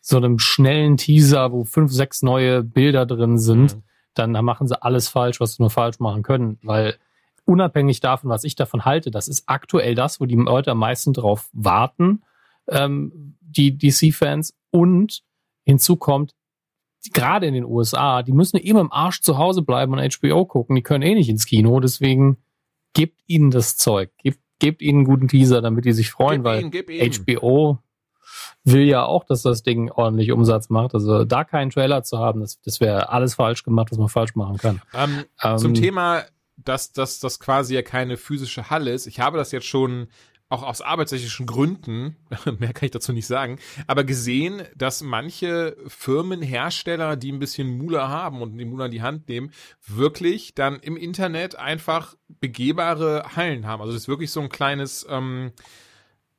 so 0.00 0.16
einem 0.16 0.38
schnellen 0.38 0.96
Teaser, 0.96 1.52
wo 1.52 1.64
fünf, 1.64 1.92
sechs 1.92 2.22
neue 2.22 2.62
Bilder 2.62 3.04
drin 3.04 3.38
sind. 3.38 3.76
Mhm 3.76 3.82
dann 4.14 4.32
machen 4.44 4.68
sie 4.68 4.80
alles 4.80 5.08
falsch, 5.08 5.40
was 5.40 5.54
sie 5.54 5.62
nur 5.62 5.70
falsch 5.70 5.98
machen 5.98 6.22
können, 6.22 6.58
weil 6.62 6.96
unabhängig 7.44 8.00
davon, 8.00 8.30
was 8.30 8.44
ich 8.44 8.54
davon 8.54 8.84
halte, 8.84 9.10
das 9.10 9.28
ist 9.28 9.44
aktuell 9.46 9.94
das, 9.94 10.20
wo 10.20 10.26
die 10.26 10.36
Leute 10.36 10.70
am 10.70 10.78
meisten 10.78 11.12
drauf 11.12 11.48
warten, 11.52 12.22
ähm, 12.68 13.36
die 13.40 13.76
DC-Fans. 13.76 14.54
Und 14.70 15.22
hinzu 15.64 15.96
kommt, 15.96 16.34
gerade 17.12 17.46
in 17.46 17.54
den 17.54 17.64
USA, 17.64 18.22
die 18.22 18.32
müssen 18.32 18.56
eben 18.58 18.78
im 18.78 18.92
Arsch 18.92 19.20
zu 19.20 19.38
Hause 19.38 19.62
bleiben 19.62 19.92
und 19.92 20.20
HBO 20.20 20.46
gucken. 20.46 20.76
Die 20.76 20.82
können 20.82 21.02
eh 21.02 21.14
nicht 21.14 21.28
ins 21.28 21.46
Kino. 21.46 21.80
Deswegen 21.80 22.38
gebt 22.94 23.20
ihnen 23.26 23.50
das 23.50 23.76
Zeug. 23.76 24.10
Gebt, 24.22 24.40
gebt 24.58 24.82
ihnen 24.82 24.98
einen 24.98 25.06
guten 25.06 25.28
Teaser, 25.28 25.60
damit 25.60 25.84
die 25.84 25.92
sich 25.92 26.10
freuen, 26.10 26.42
gib 26.70 26.88
weil 26.88 26.94
ihn, 26.94 27.12
HBO 27.12 27.81
will 28.64 28.82
ja 28.82 29.04
auch, 29.04 29.24
dass 29.24 29.42
das 29.42 29.62
Ding 29.62 29.90
ordentlich 29.90 30.32
Umsatz 30.32 30.70
macht. 30.70 30.94
Also 30.94 31.24
da 31.24 31.44
keinen 31.44 31.70
Trailer 31.70 32.02
zu 32.02 32.18
haben, 32.18 32.40
das, 32.40 32.60
das 32.60 32.80
wäre 32.80 33.10
alles 33.10 33.34
falsch 33.34 33.64
gemacht, 33.64 33.88
was 33.90 33.98
man 33.98 34.08
falsch 34.08 34.34
machen 34.34 34.58
kann. 34.58 34.82
Ähm, 34.94 35.24
ähm, 35.42 35.58
zum 35.58 35.74
Thema, 35.74 36.22
dass, 36.56 36.92
das 36.92 37.40
quasi 37.40 37.74
ja 37.74 37.82
keine 37.82 38.16
physische 38.16 38.70
Halle 38.70 38.92
ist. 38.92 39.06
Ich 39.06 39.20
habe 39.20 39.38
das 39.38 39.52
jetzt 39.52 39.66
schon 39.66 40.08
auch 40.52 40.62
aus 40.62 40.82
arbeitstechnischen 40.82 41.46
Gründen, 41.46 42.16
mehr 42.58 42.74
kann 42.74 42.84
ich 42.84 42.90
dazu 42.90 43.14
nicht 43.14 43.26
sagen, 43.26 43.58
aber 43.86 44.04
gesehen, 44.04 44.62
dass 44.76 45.02
manche 45.02 45.76
Firmen, 45.86 46.42
Hersteller, 46.42 47.16
die 47.16 47.32
ein 47.32 47.38
bisschen 47.38 47.78
Mula 47.78 48.08
haben 48.08 48.42
und 48.42 48.58
die 48.58 48.66
Mula 48.66 48.84
in 48.84 48.92
die 48.92 49.00
Hand 49.00 49.28
nehmen, 49.28 49.50
wirklich 49.86 50.54
dann 50.54 50.78
im 50.80 50.98
Internet 50.98 51.56
einfach 51.56 52.14
begehbare 52.28 53.24
Hallen 53.34 53.66
haben. 53.66 53.80
Also 53.80 53.94
das 53.94 54.02
ist 54.02 54.08
wirklich 54.08 54.30
so 54.30 54.40
ein 54.40 54.50
kleines, 54.50 55.06
ähm, 55.08 55.52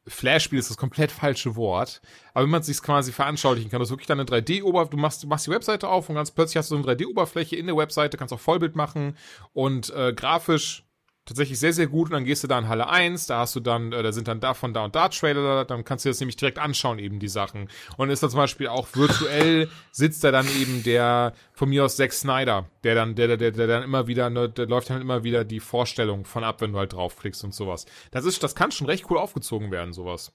Flash-Spiel 0.08 0.60
ist 0.60 0.70
das 0.70 0.78
komplett 0.78 1.12
falsche 1.12 1.56
Wort. 1.56 2.02
Aber 2.34 2.44
wenn 2.44 2.52
man 2.52 2.64
sich 2.64 2.82
quasi 2.82 3.12
veranschaulichen 3.12 3.72
kann, 3.72 3.80
das 3.80 3.88
ist 3.88 3.94
wirklich 3.94 4.08
dann 4.08 4.20
eine 4.20 4.30
3D-Oberfläche, 4.30 4.92
du 4.92 4.98
machst, 4.98 5.24
du 5.24 5.28
machst 5.28 5.48
die 5.48 5.52
Webseite 5.52 5.88
auf 5.88 6.10
und 6.10 6.16
ganz 6.16 6.32
plötzlich 6.32 6.58
hast 6.58 6.72
du 6.72 6.76
so 6.78 6.84
eine 6.84 6.98
3D-Oberfläche 6.98 7.56
in 7.56 7.68
der 7.68 7.78
Webseite, 7.78 8.18
kannst 8.18 8.34
auch 8.34 8.40
Vollbild 8.40 8.76
machen 8.76 9.18
und 9.54 9.90
äh, 9.92 10.14
grafisch 10.14 10.84
tatsächlich 11.26 11.60
sehr, 11.60 11.72
sehr 11.72 11.88
gut 11.88 12.10
und 12.10 12.14
dann 12.14 12.26
gehst 12.26 12.44
du 12.44 12.48
da 12.48 12.60
in 12.60 12.68
Halle 12.68 12.90
1, 12.90 13.28
da 13.28 13.40
hast 13.40 13.56
du 13.56 13.60
dann, 13.60 13.94
äh, 13.94 14.04
da 14.04 14.12
sind 14.12 14.28
dann 14.28 14.40
davon 14.40 14.74
da 14.74 14.84
und 14.84 14.96
da 14.96 15.08
Trailer, 15.08 15.64
dann 15.64 15.86
kannst 15.86 16.04
du 16.04 16.10
das 16.10 16.20
nämlich 16.20 16.36
direkt 16.36 16.60
anschauen, 16.60 17.00
eben 17.00 17.20
die 17.20 17.30
Sachen. 17.30 17.70
Und 17.98 18.10
ist 18.10 18.24
da 18.24 18.30
zum 18.30 18.40
Beispiel 18.40 18.68
auch 18.68 18.88
virtuell 18.94 19.70
sitzt 19.92 20.24
da 20.24 20.32
dann 20.32 20.48
eben 20.60 20.84
der, 20.84 21.34
von 21.54 21.70
mir 21.70 21.86
aus 21.86 21.96
Zack 21.96 22.12
Snyder, 22.14 22.70
der 22.84 22.96
dann, 22.96 23.16
der, 23.16 23.38
der, 23.38 23.52
der 23.52 23.68
dann 23.68 23.84
immer 23.84 24.08
wieder, 24.08 24.30
ne, 24.30 24.50
der 24.50 24.68
läuft 24.68 24.90
dann 24.90 25.02
immer 25.02 25.24
wieder 25.24 25.46
die 25.46 25.62
Vorstellung 25.62 26.26
von 26.26 26.44
ab, 26.44 26.60
wenn 26.62 26.74
du 26.74 26.80
halt 26.80 26.94
draufklickst 26.94 27.44
und 27.44 27.54
sowas. 27.54 27.86
Das 28.12 28.26
ist, 28.26 28.44
das 28.44 28.56
kann 28.56 28.72
schon 28.72 28.88
recht 28.88 29.10
cool 29.10 29.18
aufgezogen 29.18 29.72
werden, 29.72 29.94
sowas. 29.94 30.34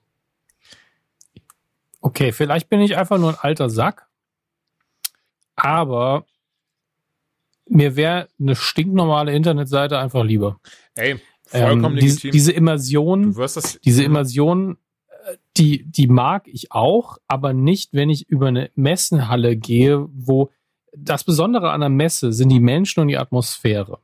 Okay, 2.00 2.32
vielleicht 2.32 2.68
bin 2.68 2.80
ich 2.80 2.96
einfach 2.96 3.18
nur 3.18 3.30
ein 3.30 3.38
alter 3.40 3.68
Sack, 3.68 4.08
aber 5.56 6.24
mir 7.68 7.96
wäre 7.96 8.28
eine 8.40 8.56
stinknormale 8.56 9.34
Internetseite 9.34 9.98
einfach 9.98 10.24
lieber. 10.24 10.60
Ey, 10.94 11.16
vollkommen 11.44 11.84
ähm, 11.84 11.94
legitim. 11.94 12.30
Diese, 12.30 12.30
diese 12.30 12.52
Immersion, 12.52 13.36
diese 13.84 14.04
Immersion, 14.04 14.78
äh, 15.08 15.36
die, 15.56 15.84
die 15.90 16.06
mag 16.06 16.46
ich 16.48 16.72
auch, 16.72 17.18
aber 17.26 17.52
nicht, 17.52 17.92
wenn 17.92 18.10
ich 18.10 18.28
über 18.28 18.48
eine 18.48 18.70
Messenhalle 18.74 19.56
gehe, 19.56 20.08
wo 20.12 20.50
das 20.96 21.24
Besondere 21.24 21.70
an 21.70 21.80
der 21.80 21.90
Messe 21.90 22.32
sind 22.32 22.48
die 22.48 22.60
Menschen 22.60 23.00
und 23.00 23.08
die 23.08 23.18
Atmosphäre. 23.18 23.98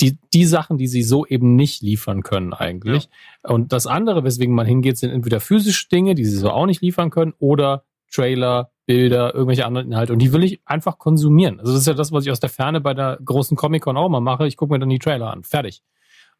Die, 0.00 0.16
die 0.32 0.44
Sachen, 0.44 0.78
die 0.78 0.86
sie 0.86 1.02
so 1.02 1.26
eben 1.26 1.56
nicht 1.56 1.82
liefern 1.82 2.22
können 2.22 2.52
eigentlich. 2.52 3.08
Ja. 3.42 3.50
Und 3.50 3.72
das 3.72 3.88
andere, 3.88 4.22
weswegen 4.22 4.54
man 4.54 4.66
hingeht, 4.66 4.96
sind 4.96 5.10
entweder 5.10 5.40
physische 5.40 5.88
Dinge, 5.88 6.14
die 6.14 6.24
sie 6.24 6.36
so 6.36 6.50
auch 6.50 6.66
nicht 6.66 6.82
liefern 6.82 7.10
können, 7.10 7.34
oder 7.40 7.84
Trailer, 8.10 8.70
Bilder, 8.86 9.34
irgendwelche 9.34 9.66
anderen 9.66 9.88
Inhalte 9.88 10.12
und 10.14 10.18
die 10.20 10.32
will 10.32 10.42
ich 10.44 10.62
einfach 10.64 10.98
konsumieren. 10.98 11.60
Also 11.60 11.72
das 11.72 11.82
ist 11.82 11.86
ja 11.86 11.94
das, 11.94 12.10
was 12.10 12.24
ich 12.24 12.32
aus 12.32 12.40
der 12.40 12.48
Ferne 12.48 12.80
bei 12.80 12.94
der 12.94 13.18
großen 13.22 13.56
Comic-Con 13.56 13.96
auch 13.96 14.08
mal 14.08 14.20
mache. 14.20 14.46
Ich 14.46 14.56
gucke 14.56 14.72
mir 14.72 14.78
dann 14.78 14.88
die 14.88 14.98
Trailer 14.98 15.30
an. 15.30 15.44
Fertig. 15.44 15.82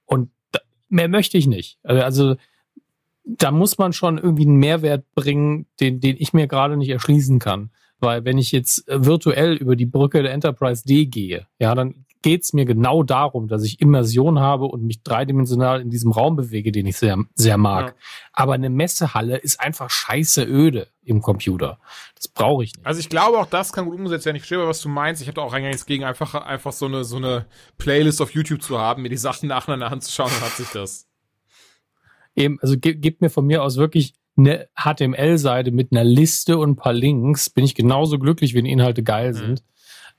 Und 0.07 0.31
da, 0.53 0.61
mehr 0.89 1.09
möchte 1.09 1.37
ich 1.37 1.47
nicht. 1.47 1.79
Also, 1.83 2.03
also 2.03 2.37
da 3.25 3.51
muss 3.51 3.77
man 3.77 3.93
schon 3.93 4.17
irgendwie 4.17 4.47
einen 4.47 4.57
Mehrwert 4.57 5.05
bringen, 5.15 5.67
den, 5.81 6.01
den 6.01 6.17
ich 6.19 6.33
mir 6.33 6.47
gerade 6.47 6.79
nicht 6.79 6.89
erschließen 6.89 7.39
kann. 7.39 7.71
Weil 8.01 8.25
wenn 8.25 8.39
ich 8.39 8.53
jetzt 8.53 8.85
virtuell 8.89 9.55
über 9.55 9.77
die 9.77 9.87
Brücke 9.87 10.23
der 10.23 10.33
Enterprise 10.33 10.85
D 10.87 11.07
gehe, 11.07 11.47
ja, 11.59 11.75
dann 11.75 12.07
geht 12.23 12.43
es 12.45 12.53
mir 12.53 12.65
genau 12.65 13.03
darum, 13.03 13.49
dass 13.49 13.63
ich 13.65 13.81
Immersion 13.81 14.41
habe 14.41 14.65
und 14.65 14.85
mich 14.85 15.03
dreidimensional 15.03 15.81
in 15.81 15.91
diesem 15.91 16.13
Raum 16.13 16.37
bewege, 16.37 16.73
den 16.73 16.87
ich 16.87 16.97
sehr, 16.97 17.19
sehr 17.35 17.59
mag. 17.59 17.89
Ja. 17.89 17.95
Aber 18.33 18.55
eine 18.55 18.71
Messehalle 18.71 19.37
ist 19.37 19.61
einfach 19.61 19.91
scheiße 19.91 20.45
öde 20.45 20.89
im 21.09 21.23
Computer. 21.23 21.79
Das 22.15 22.29
brauche 22.29 22.65
ich 22.65 22.75
nicht. 22.75 22.87
Also 22.87 23.01
ich 23.01 23.09
glaube, 23.09 23.39
auch 23.39 23.47
das 23.47 23.73
kann 23.73 23.87
gut 23.87 23.95
umgesetzt 23.95 24.27
werden. 24.27 24.37
Ich 24.37 24.43
verstehe, 24.43 24.67
was 24.67 24.81
du 24.81 24.89
meinst. 24.89 25.23
Ich 25.23 25.29
habe 25.29 25.37
da 25.37 25.43
auch 25.43 25.59
nichts 25.59 25.87
gegen, 25.87 26.05
einfach, 26.05 26.35
einfach 26.35 26.73
so 26.73 26.87
eine, 26.87 27.05
so 27.05 27.17
eine 27.17 27.47
Playlist 27.79 28.21
auf 28.21 28.33
YouTube 28.33 28.63
zu 28.63 28.79
haben, 28.79 29.03
mir 29.03 29.09
die 29.09 29.17
Sachen 29.17 29.49
nacheinander 29.49 29.91
anzuschauen, 29.91 30.31
dann 30.33 30.49
hat 30.49 30.57
sich 30.57 30.69
das. 30.69 31.07
Eben, 32.37 32.59
also 32.61 32.77
gib 32.79 33.21
mir 33.21 33.31
von 33.31 33.47
mir 33.47 33.63
aus 33.63 33.77
wirklich 33.77 34.15
eine 34.37 34.69
HTML-Seite 34.77 35.73
mit 35.73 35.91
einer 35.91 36.05
Liste 36.05 36.59
und 36.59 36.71
ein 36.71 36.77
paar 36.77 36.93
Links, 36.93 37.51
bin 37.51 37.65
ich 37.65 37.75
genauso 37.75 38.19
glücklich, 38.19 38.55
wenn 38.55 38.67
Inhalte 38.67 39.03
geil 39.03 39.33
mhm. 39.33 39.37
sind. 39.37 39.51
Mhm. 39.51 39.65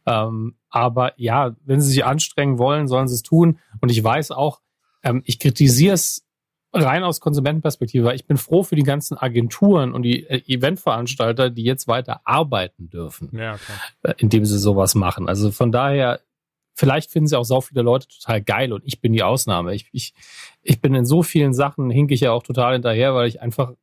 Ähm, 0.05 0.55
aber 0.69 1.13
ja, 1.17 1.55
wenn 1.63 1.81
sie 1.81 1.89
sich 1.89 2.05
anstrengen 2.05 2.57
wollen, 2.57 2.87
sollen 2.87 3.07
sie 3.07 3.15
es 3.15 3.23
tun. 3.23 3.59
Und 3.81 3.89
ich 3.89 4.03
weiß 4.03 4.31
auch, 4.31 4.59
ähm, 5.03 5.21
ich 5.25 5.39
kritisiere 5.39 5.93
es 5.93 6.25
rein 6.73 7.03
aus 7.03 7.19
Konsumentenperspektive, 7.19 8.05
weil 8.05 8.15
ich 8.15 8.25
bin 8.25 8.37
froh 8.37 8.63
für 8.63 8.75
die 8.75 8.83
ganzen 8.83 9.17
Agenturen 9.17 9.93
und 9.93 10.03
die 10.03 10.25
äh, 10.27 10.41
Eventveranstalter, 10.45 11.49
die 11.49 11.63
jetzt 11.63 11.87
weiter 11.87 12.21
arbeiten 12.25 12.89
dürfen, 12.89 13.29
ja, 13.33 13.57
klar. 13.57 13.79
Äh, 14.03 14.13
indem 14.17 14.45
sie 14.45 14.59
sowas 14.59 14.95
machen. 14.95 15.27
Also 15.27 15.51
von 15.51 15.71
daher, 15.71 16.19
vielleicht 16.75 17.11
finden 17.11 17.27
sie 17.27 17.37
auch 17.37 17.43
so 17.43 17.61
viele 17.61 17.81
Leute 17.81 18.07
total 18.07 18.41
geil 18.41 18.71
und 18.71 18.83
ich 18.85 19.01
bin 19.01 19.13
die 19.13 19.23
Ausnahme. 19.23 19.73
Ich, 19.73 19.89
ich, 19.91 20.13
ich 20.61 20.79
bin 20.79 20.93
in 20.93 21.05
so 21.05 21.23
vielen 21.23 21.53
Sachen, 21.53 21.89
hinke 21.89 22.13
ich 22.13 22.21
ja 22.21 22.31
auch 22.31 22.43
total 22.43 22.73
hinterher, 22.73 23.15
weil 23.15 23.27
ich 23.27 23.41
einfach 23.41 23.73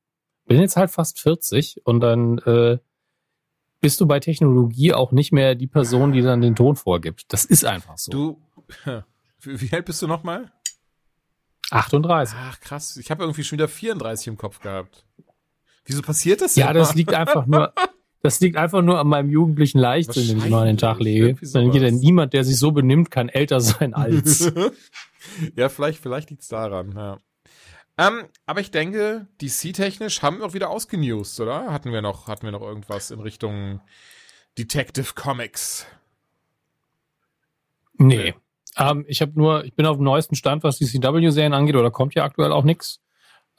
bin 0.46 0.61
jetzt 0.61 0.77
halt 0.77 0.90
fast 0.90 1.20
40 1.20 1.83
und 1.85 2.01
dann 2.01 2.38
äh, 2.38 2.79
bist 3.81 4.01
du 4.01 4.07
bei 4.07 4.20
Technologie 4.20 4.92
auch 4.92 5.12
nicht 5.12 5.33
mehr 5.33 5.55
die 5.55 5.66
Person, 5.66 6.12
die 6.12 6.22
dann 6.22 6.40
den 6.40 6.55
Ton 6.55 6.77
vorgibt. 6.77 7.33
Das 7.33 7.44
ist 7.44 7.64
einfach 7.64 7.99
so. 7.99 8.12
Du, 8.12 8.42
wie 9.42 9.72
alt 9.72 9.85
bist 9.85 10.03
du 10.03 10.07
nochmal? 10.07 10.53
38. 11.70 12.37
Ach 12.38 12.61
krass, 12.61 12.96
ich 12.96 13.11
habe 13.11 13.22
irgendwie 13.22 13.44
schon 13.44 13.59
wieder 13.59 13.68
34 13.68 14.29
im 14.29 14.37
Kopf 14.37 14.61
gehabt. 14.61 15.05
Wieso 15.85 16.02
passiert 16.02 16.40
das? 16.40 16.57
Ja, 16.57 16.72
das 16.72 16.94
liegt 16.94 17.14
einfach 17.14 17.46
nur, 17.46 17.72
das 18.22 18.40
liegt 18.40 18.57
einfach 18.57 18.83
nur 18.83 18.98
an 18.98 19.07
meinem 19.07 19.31
jugendlichen 19.31 19.79
Leichtsinn, 19.79 20.26
den 20.26 20.38
ich 20.38 20.48
mal 20.48 20.62
an 20.62 20.66
den 20.66 20.79
Tag 20.79 20.98
lege. 20.98 21.37
Dann 21.52 21.70
geht 21.70 21.83
ja 21.83 21.90
niemand, 21.90 22.33
der 22.33 22.44
sich 22.44 22.59
so 22.59 22.72
benimmt, 22.72 23.11
kann 23.11 23.29
älter 23.29 23.61
sein 23.61 23.94
als. 23.94 24.52
ja, 25.57 25.68
vielleicht, 25.68 26.00
vielleicht 26.00 26.31
liegt's 26.31 26.48
daran. 26.48 26.92
Ja. 26.96 27.18
Ähm, 27.98 28.24
aber 28.44 28.61
ich 28.61 28.70
denke, 28.70 29.26
DC-technisch 29.40 30.22
haben 30.22 30.38
wir 30.38 30.46
auch 30.46 30.55
wieder 30.55 30.70
ausgenewst, 30.70 31.40
oder? 31.40 31.72
Hatten 31.72 31.92
wir 31.92 32.02
noch, 32.02 32.29
hatten 32.29 32.44
wir 32.44 32.52
noch 32.52 32.62
irgendwas 32.62 33.11
in 33.11 33.20
Richtung 33.20 33.81
Detective 34.59 35.14
Comics? 35.14 35.87
Nee. 37.94 38.35
Ähm, 38.77 39.05
ich 39.09 39.21
habe 39.23 39.33
nur, 39.35 39.65
ich 39.65 39.75
bin 39.75 39.87
auf 39.87 39.97
dem 39.97 40.05
neuesten 40.05 40.35
Stand, 40.35 40.62
was 40.62 40.79
die 40.79 40.87
CW-Serien 40.87 41.55
angeht, 41.55 41.77
oder 41.77 41.91
kommt 41.91 42.15
ja 42.15 42.25
aktuell 42.25 42.53
auch 42.53 42.65
nichts. 42.65 43.01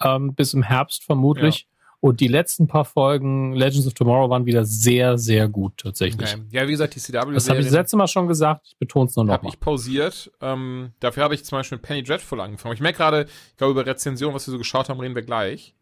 Ähm, 0.02 0.36
bis 0.36 0.54
im 0.54 0.64
Herbst 0.64 1.04
vermutlich. 1.04 1.62
Ja. 1.62 1.78
Und 2.00 2.20
die 2.20 2.28
letzten 2.28 2.68
paar 2.68 2.86
Folgen 2.86 3.54
Legends 3.54 3.88
of 3.88 3.96
Tomorrow 3.96 4.30
waren 4.30 4.46
wieder 4.46 4.66
sehr, 4.66 5.18
sehr 5.18 5.50
gut 5.50 5.78
tatsächlich. 5.78 6.32
Okay. 6.32 6.44
Ja, 6.52 6.68
wie 6.68 6.72
gesagt, 6.72 6.94
die 6.94 7.00
CW. 7.00 7.34
Das 7.34 7.50
habe 7.50 7.60
ich 7.60 7.66
das 7.66 7.74
letzte 7.74 7.98
Mal 7.98 8.08
schon 8.08 8.28
gesagt. 8.28 8.68
Ich 8.68 8.78
betone 8.78 9.08
es 9.08 9.16
nur 9.16 9.26
noch. 9.26 9.34
Habe 9.34 9.48
ich 9.48 9.60
pausiert. 9.60 10.32
Ähm, 10.40 10.92
dafür 11.00 11.24
habe 11.24 11.34
ich 11.34 11.44
zum 11.44 11.58
Beispiel 11.58 11.80
mit 11.80 11.86
Penny 11.86 12.04
Dreadful 12.04 12.40
angefangen. 12.40 12.76
Ich 12.76 12.82
merke 12.82 12.98
gerade, 12.98 13.24
ich 13.24 13.58
glaube 13.58 13.72
über 13.72 13.86
Rezension, 13.88 14.34
was 14.36 14.46
wir 14.48 14.52
so 14.52 14.60
geschaut 14.60 14.90
haben, 14.90 15.00
reden 15.00 15.16
wir 15.16 15.24
gleich. 15.24 15.74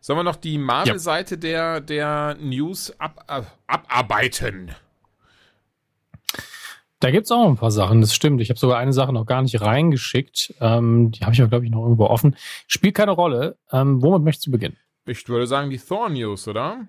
Sollen 0.00 0.20
wir 0.20 0.22
noch 0.22 0.36
die 0.36 0.56
Marvel-Seite 0.56 1.34
ja. 1.34 1.80
der, 1.80 1.80
der 1.80 2.36
News 2.40 2.94
ab, 3.00 3.24
ab, 3.26 3.58
abarbeiten? 3.66 4.70
Da 7.00 7.10
gibt's 7.10 7.30
auch 7.30 7.46
ein 7.46 7.56
paar 7.56 7.70
Sachen, 7.70 8.00
das 8.00 8.14
stimmt. 8.14 8.40
Ich 8.40 8.48
habe 8.48 8.58
sogar 8.58 8.78
eine 8.78 8.92
Sache 8.92 9.12
noch 9.12 9.26
gar 9.26 9.42
nicht 9.42 9.60
reingeschickt. 9.60 10.54
Ähm, 10.60 11.10
die 11.10 11.20
habe 11.20 11.34
ich 11.34 11.40
aber, 11.40 11.50
glaube 11.50 11.66
ich, 11.66 11.70
noch 11.70 11.82
irgendwo 11.82 12.06
offen. 12.06 12.36
Spielt 12.66 12.94
keine 12.94 13.12
Rolle. 13.12 13.58
Ähm, 13.70 14.02
womit 14.02 14.22
möchtest 14.22 14.46
du 14.46 14.50
beginnen? 14.50 14.76
Ich 15.04 15.28
würde 15.28 15.46
sagen 15.46 15.70
die 15.70 15.78
Thor 15.78 16.08
News, 16.08 16.48
oder? 16.48 16.86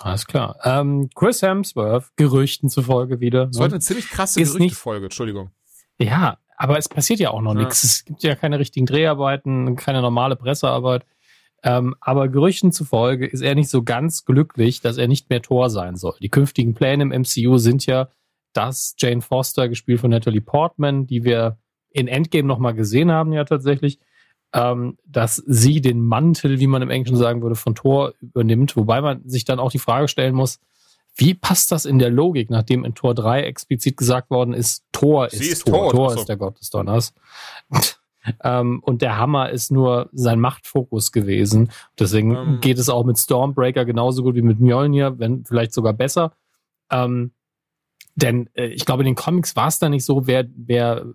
Alles 0.00 0.26
klar. 0.26 0.58
Ähm, 0.64 1.08
Chris 1.14 1.42
Hemsworth, 1.42 2.16
Gerüchten 2.16 2.68
zufolge 2.68 3.20
wieder. 3.20 3.46
Das 3.46 3.58
war 3.58 3.68
ne? 3.68 3.74
eine 3.74 3.80
ziemlich 3.80 4.10
krasse 4.10 4.42
Gerüchtefolge, 4.42 5.06
Entschuldigung. 5.06 5.50
Ja, 5.98 6.38
aber 6.56 6.78
es 6.78 6.88
passiert 6.88 7.20
ja 7.20 7.30
auch 7.30 7.40
noch 7.40 7.54
ja. 7.54 7.60
nichts. 7.60 7.84
Es 7.84 8.04
gibt 8.04 8.22
ja 8.22 8.34
keine 8.34 8.58
richtigen 8.58 8.86
Dreharbeiten, 8.86 9.76
keine 9.76 10.02
normale 10.02 10.36
Pressearbeit. 10.36 11.04
Ähm, 11.62 11.94
aber 12.00 12.28
Gerüchten 12.28 12.72
zufolge 12.72 13.26
ist 13.26 13.40
er 13.40 13.54
nicht 13.54 13.70
so 13.70 13.82
ganz 13.82 14.24
glücklich, 14.24 14.80
dass 14.80 14.98
er 14.98 15.08
nicht 15.08 15.30
mehr 15.30 15.40
Thor 15.40 15.70
sein 15.70 15.96
soll. 15.96 16.14
Die 16.20 16.28
künftigen 16.28 16.74
Pläne 16.74 17.04
im 17.04 17.08
MCU 17.22 17.56
sind 17.56 17.86
ja, 17.86 18.08
dass 18.56 18.94
Jane 18.98 19.20
Foster, 19.20 19.68
gespielt 19.68 20.00
von 20.00 20.10
Natalie 20.10 20.40
Portman, 20.40 21.06
die 21.06 21.24
wir 21.24 21.58
in 21.90 22.08
Endgame 22.08 22.48
nochmal 22.48 22.74
gesehen 22.74 23.10
haben, 23.10 23.32
ja 23.32 23.44
tatsächlich, 23.44 23.98
ähm, 24.52 24.98
dass 25.06 25.36
sie 25.36 25.80
den 25.80 26.04
Mantel, 26.04 26.60
wie 26.60 26.66
man 26.66 26.82
im 26.82 26.90
Englischen 26.90 27.16
sagen 27.16 27.42
würde, 27.42 27.56
von 27.56 27.74
Thor 27.74 28.14
übernimmt, 28.20 28.76
wobei 28.76 29.00
man 29.00 29.28
sich 29.28 29.44
dann 29.44 29.58
auch 29.58 29.70
die 29.70 29.78
Frage 29.78 30.08
stellen 30.08 30.34
muss, 30.34 30.60
wie 31.16 31.34
passt 31.34 31.70
das 31.70 31.84
in 31.84 31.98
der 31.98 32.10
Logik, 32.10 32.50
nachdem 32.50 32.84
in 32.84 32.94
Tor 32.94 33.14
3 33.14 33.42
explizit 33.42 33.96
gesagt 33.96 34.30
worden 34.30 34.52
ist, 34.52 34.84
Thor 34.92 35.26
ist, 35.26 35.40
ist 35.40 35.66
Thor, 35.66 35.90
Thor 35.90 36.14
ist 36.14 36.28
der 36.28 36.36
Gott 36.36 36.58
des 36.60 36.70
Donners. 36.70 37.14
ähm, 38.42 38.80
und 38.82 39.02
der 39.02 39.18
Hammer 39.18 39.50
ist 39.50 39.70
nur 39.70 40.08
sein 40.12 40.40
Machtfokus 40.40 41.12
gewesen. 41.12 41.70
Deswegen 41.98 42.34
ähm. 42.34 42.58
geht 42.60 42.78
es 42.78 42.88
auch 42.88 43.04
mit 43.04 43.18
Stormbreaker 43.18 43.84
genauso 43.84 44.22
gut 44.22 44.34
wie 44.34 44.42
mit 44.42 44.60
Mjolnir, 44.60 45.18
wenn 45.18 45.44
vielleicht 45.44 45.72
sogar 45.72 45.92
besser. 45.92 46.32
Ähm, 46.90 47.32
denn 48.14 48.48
äh, 48.54 48.66
ich 48.66 48.84
glaube, 48.84 49.02
in 49.02 49.06
den 49.06 49.14
Comics 49.14 49.56
war 49.56 49.68
es 49.68 49.78
da 49.78 49.88
nicht 49.88 50.04
so, 50.04 50.26
wer, 50.26 50.46
wer 50.56 51.06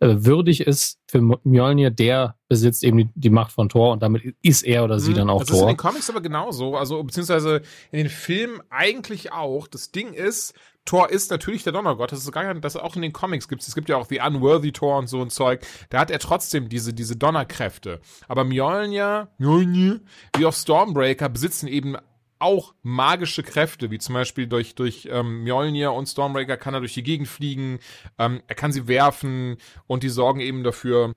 äh, 0.00 0.24
würdig 0.24 0.60
ist 0.60 0.98
für 1.06 1.20
Mjolnir, 1.44 1.90
der 1.90 2.36
besitzt 2.48 2.84
eben 2.84 2.98
die, 2.98 3.08
die, 3.14 3.30
Macht 3.30 3.52
von 3.52 3.68
Thor 3.68 3.92
und 3.92 4.02
damit 4.02 4.36
ist 4.42 4.62
er 4.62 4.84
oder 4.84 4.98
sie 4.98 5.12
mhm, 5.12 5.16
dann 5.16 5.30
auch 5.30 5.40
das 5.40 5.48
Thor. 5.48 5.54
Das 5.54 5.60
ist 5.60 5.62
in 5.62 5.68
den 5.68 5.76
Comics 5.76 6.10
aber 6.10 6.20
genauso, 6.20 6.76
also 6.76 7.02
beziehungsweise 7.02 7.62
in 7.92 7.98
den 7.98 8.08
Filmen 8.08 8.60
eigentlich 8.70 9.32
auch. 9.32 9.66
Das 9.66 9.92
Ding 9.92 10.12
ist, 10.12 10.52
Thor 10.84 11.10
ist 11.10 11.30
natürlich 11.30 11.62
der 11.62 11.72
Donnergott. 11.72 12.12
Das 12.12 12.18
ist 12.18 12.26
sogar, 12.26 12.52
das 12.54 12.76
auch 12.76 12.96
in 12.96 13.02
den 13.02 13.12
Comics 13.12 13.48
gibt 13.48 13.62
es. 13.62 13.74
gibt 13.74 13.88
ja 13.88 13.96
auch 13.96 14.06
The 14.06 14.20
Unworthy 14.20 14.72
Thor 14.72 14.98
und 14.98 15.06
so 15.06 15.22
ein 15.22 15.30
Zeug. 15.30 15.64
Da 15.88 16.00
hat 16.00 16.10
er 16.10 16.18
trotzdem 16.18 16.68
diese, 16.68 16.92
diese 16.92 17.16
Donnerkräfte. 17.16 18.00
Aber 18.28 18.44
Mjolnir, 18.44 19.28
Mjolnir, 19.38 20.00
wie 20.36 20.44
auch 20.44 20.52
Stormbreaker 20.52 21.28
besitzen 21.28 21.68
eben 21.68 21.96
auch 22.38 22.74
magische 22.82 23.42
Kräfte, 23.42 23.90
wie 23.90 23.98
zum 23.98 24.14
Beispiel 24.14 24.46
durch, 24.46 24.74
durch 24.74 25.08
ähm, 25.10 25.44
Mjolnir 25.44 25.92
und 25.92 26.06
Stormbreaker 26.06 26.56
kann 26.56 26.74
er 26.74 26.80
durch 26.80 26.94
die 26.94 27.02
Gegend 27.02 27.28
fliegen, 27.28 27.78
ähm, 28.18 28.42
er 28.46 28.54
kann 28.54 28.72
sie 28.72 28.88
werfen 28.88 29.56
und 29.86 30.02
die 30.02 30.08
sorgen 30.08 30.40
eben 30.40 30.64
dafür, 30.64 31.14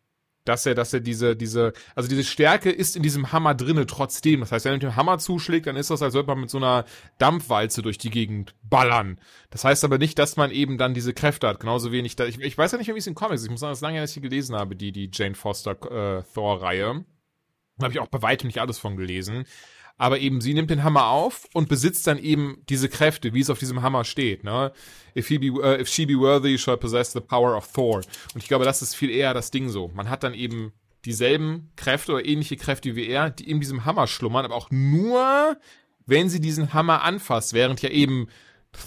dass 0.48 0.66
er, 0.66 0.76
dass 0.76 0.94
er 0.94 1.00
diese, 1.00 1.36
diese, 1.36 1.74
also 1.96 2.08
diese 2.08 2.24
Stärke 2.24 2.72
ist 2.72 2.96
in 2.96 3.04
diesem 3.04 3.32
Hammer 3.32 3.54
drinne 3.54 3.86
trotzdem. 3.86 4.40
Das 4.40 4.52
heißt, 4.52 4.66
wenn 4.66 4.74
er 4.74 4.76
mit 4.76 4.84
dem 4.84 4.96
Hammer 4.96 5.20
zuschlägt, 5.20 5.68
dann 5.68 5.76
ist 5.76 5.90
das, 5.90 6.02
als 6.02 6.14
würde 6.14 6.28
man 6.28 6.40
mit 6.40 6.50
so 6.50 6.58
einer 6.58 6.86
Dampfwalze 7.18 7.82
durch 7.82 7.98
die 7.98 8.10
Gegend 8.10 8.56
ballern. 8.64 9.20
Das 9.50 9.66
heißt 9.66 9.84
aber 9.84 9.98
nicht, 9.98 10.18
dass 10.20 10.38
man 10.38 10.52
eben 10.52 10.78
dann 10.78 10.94
diese 10.94 11.14
Kräfte 11.14 11.48
hat. 11.48 11.60
Genauso 11.60 11.92
wenig 11.92 12.16
da, 12.16 12.26
ich, 12.26 12.40
ich 12.40 12.58
weiß 12.58 12.72
ja 12.72 12.78
nicht 12.78 12.94
wie 12.94 12.98
es 12.98 13.08
in 13.08 13.16
Comics 13.16 13.42
ist. 13.42 13.46
Ich 13.46 13.52
muss 13.52 13.60
sagen, 13.60 13.74
das 13.74 13.82
lange, 13.82 14.00
dass 14.00 14.16
ich 14.16 14.24
gelesen 14.24 14.56
habe, 14.56 14.76
die, 14.76 14.92
die 14.92 15.10
Jane 15.12 15.36
Foster 15.36 15.72
äh, 15.72 16.24
Thor-Reihe. 16.34 17.04
Da 17.78 17.84
habe 17.84 17.94
ich 17.94 18.00
auch 18.00 18.08
bei 18.08 18.22
weitem 18.22 18.48
nicht 18.48 18.60
alles 18.60 18.80
von 18.80 18.98
gelesen 18.98 19.46
aber 19.98 20.20
eben 20.20 20.42
sie 20.42 20.54
nimmt 20.54 20.70
den 20.70 20.84
Hammer 20.84 21.08
auf 21.08 21.48
und 21.54 21.70
besitzt 21.70 22.06
dann 22.08 22.20
eben 22.20 22.62
diese 22.70 22.90
Kräfte, 22.90 23.34
wie 23.34 23.40
es 23.40 23.50
auf 23.50 23.60
diesem 23.60 23.82
Hammer 23.82 24.04
steht. 24.04 24.44
Ne? 24.44 24.72
If, 25.16 25.28
he 25.28 25.40
be, 25.40 25.52
uh, 25.52 25.80
if 25.80 25.88
she 25.88 26.06
be 26.06 26.18
worthy, 26.18 26.58
shall 26.58 26.78
possess 26.78 27.12
the 27.12 27.20
power 27.20 27.56
of 27.56 27.72
Thor. 27.72 27.98
Und 28.34 28.42
ich 28.42 28.48
glaube, 28.48 28.66
das 28.66 28.82
ist 28.82 28.96
viel 28.96 29.10
eher 29.10 29.34
das 29.34 29.52
Ding 29.52 29.70
so. 29.70 29.92
Man 29.94 30.10
hat 30.10 30.24
dann 30.24 30.34
eben 30.34 30.72
dieselben 31.06 31.72
Kräfte 31.76 32.14
oder 32.14 32.26
ähnliche 32.26 32.58
Kräfte 32.58 32.96
wie 32.96 33.08
er, 33.08 33.30
die 33.30 33.50
in 33.50 33.60
diesem 33.60 33.86
Hammer 33.86 34.08
schlummern, 34.08 34.46
aber 34.46 34.56
auch 34.56 34.70
nur, 34.72 35.58
wenn 36.06 36.30
sie 36.30 36.42
diesen 36.42 36.74
Hammer 36.74 37.04
anfasst, 37.04 37.54
während 37.54 37.82
ja 37.82 37.90
eben 37.90 38.28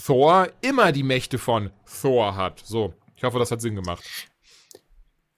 Thor 0.05 0.47
immer 0.61 0.91
die 0.91 1.03
Mächte 1.03 1.37
von 1.37 1.71
Thor 2.01 2.35
hat. 2.35 2.61
So, 2.63 2.93
ich 3.15 3.23
hoffe, 3.23 3.39
das 3.39 3.51
hat 3.51 3.61
Sinn 3.61 3.75
gemacht 3.75 4.03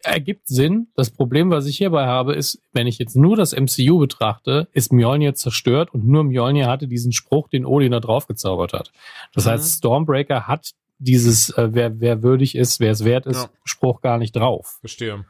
ergibt 0.03 0.47
Sinn. 0.47 0.87
Das 0.95 1.09
Problem, 1.09 1.49
was 1.49 1.65
ich 1.65 1.77
hierbei 1.77 2.05
habe, 2.05 2.33
ist, 2.33 2.61
wenn 2.73 2.87
ich 2.87 2.99
jetzt 2.99 3.15
nur 3.15 3.35
das 3.35 3.53
MCU 3.53 3.97
betrachte, 3.99 4.67
ist 4.73 4.93
Mjolnir 4.93 5.35
zerstört 5.35 5.93
und 5.93 6.07
nur 6.07 6.23
Mjolnir 6.23 6.67
hatte 6.67 6.87
diesen 6.87 7.11
Spruch, 7.11 7.47
den 7.47 7.65
Odin 7.65 7.91
da 7.91 7.99
drauf 7.99 8.27
gezaubert 8.27 8.73
hat. 8.73 8.91
Das 9.33 9.45
mhm. 9.45 9.49
heißt, 9.51 9.77
Stormbreaker 9.77 10.47
hat 10.47 10.73
dieses, 10.99 11.49
äh, 11.51 11.69
wer, 11.71 11.99
wer 11.99 12.23
würdig 12.23 12.55
ist, 12.55 12.79
wer 12.79 12.91
es 12.91 13.03
wert 13.03 13.25
ist, 13.25 13.43
ja. 13.43 13.49
Spruch 13.63 14.01
gar 14.01 14.17
nicht 14.17 14.35
drauf. 14.35 14.77
Verstehe. 14.79 15.25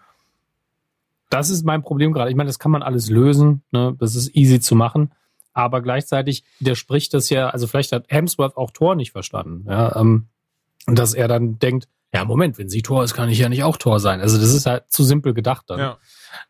Das 1.30 1.50
ist 1.50 1.66
mein 1.66 1.82
Problem 1.82 2.14
gerade. 2.14 2.30
Ich 2.30 2.36
meine, 2.36 2.50
das 2.50 2.60
kann 2.60 2.72
man 2.72 2.84
alles 2.84 3.10
lösen. 3.10 3.64
Ne? 3.72 3.96
Das 4.00 4.16
ist 4.16 4.36
easy 4.36 4.60
zu 4.60 4.76
machen. 4.76 5.12
aber 5.54 5.82
gleichzeitig 5.82 6.44
widerspricht 6.60 7.14
das 7.14 7.30
ja, 7.30 7.50
also 7.50 7.68
vielleicht 7.68 7.92
hat 7.92 8.06
Hemsworth 8.10 8.58
auch 8.58 8.72
Thor 8.72 8.96
nicht 8.96 9.12
verstanden, 9.12 9.66
ja, 9.70 9.96
ähm, 9.96 10.28
dass 10.88 11.14
er 11.14 11.28
dann 11.28 11.60
denkt, 11.60 11.88
ja, 12.14 12.26
Moment, 12.26 12.60
wenn 12.60 12.70
sie 12.70 12.84
Tor 12.84 13.04
ist, 13.04 13.16
kann 13.16 13.30
ich 13.30 13.40
ja 13.40 13.50
nicht 13.50 13.64
auch 13.64 13.78
Tor 13.78 14.00
sein. 14.00 14.22
Also 14.22 14.38
das 14.38 14.54
ist 14.54 14.68
halt 14.68 14.84
zu 14.92 15.04
simpel 15.04 15.34
gedacht 15.34 15.66
dann. 15.68 15.80
Ja. 15.80 15.98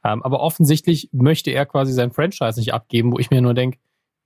Ähm, 0.04 0.22
aber 0.22 0.42
offensichtlich 0.42 1.10
möchte 1.14 1.52
er 1.52 1.66
quasi 1.66 1.94
sein 1.94 2.12
Franchise 2.12 2.60
nicht 2.60 2.74
abgeben, 2.74 3.14
wo 3.14 3.20
ich 3.20 3.32
mir 3.32 3.42
nur 3.42 3.54
denke, 3.54 3.78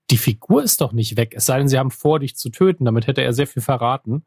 die 0.09 0.17
Figur 0.17 0.63
ist 0.63 0.81
doch 0.81 0.93
nicht 0.93 1.15
weg. 1.15 1.33
Es 1.35 1.45
sei 1.45 1.59
denn, 1.59 1.67
sie 1.67 1.77
haben 1.77 1.91
vor, 1.91 2.19
dich 2.19 2.35
zu 2.35 2.49
töten. 2.49 2.85
Damit 2.85 3.05
hätte 3.05 3.21
er 3.21 3.33
sehr 3.33 3.45
viel 3.45 3.61
verraten. 3.61 4.23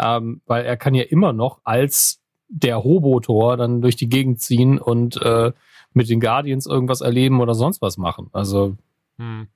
Ähm, 0.00 0.40
weil 0.46 0.64
er 0.64 0.76
kann 0.76 0.94
ja 0.94 1.02
immer 1.02 1.32
noch 1.32 1.60
als 1.64 2.20
der 2.48 2.84
Hobo-Tor 2.84 3.56
dann 3.56 3.80
durch 3.80 3.96
die 3.96 4.08
Gegend 4.08 4.40
ziehen 4.40 4.78
und 4.78 5.20
äh, 5.20 5.52
mit 5.94 6.08
den 6.08 6.20
Guardians 6.20 6.66
irgendwas 6.66 7.00
erleben 7.00 7.40
oder 7.40 7.54
sonst 7.54 7.82
was 7.82 7.96
machen. 7.96 8.28
Also 8.32 8.76
hm. 9.18 9.48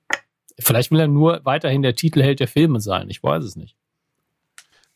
vielleicht 0.59 0.91
will 0.91 0.99
er 0.99 1.07
nur 1.07 1.41
weiterhin 1.43 1.83
der 1.83 1.95
Titelheld 1.95 2.39
der 2.39 2.47
Filme 2.47 2.79
sein. 2.79 3.09
Ich 3.09 3.23
weiß 3.23 3.43
es 3.43 3.55
nicht. 3.55 3.75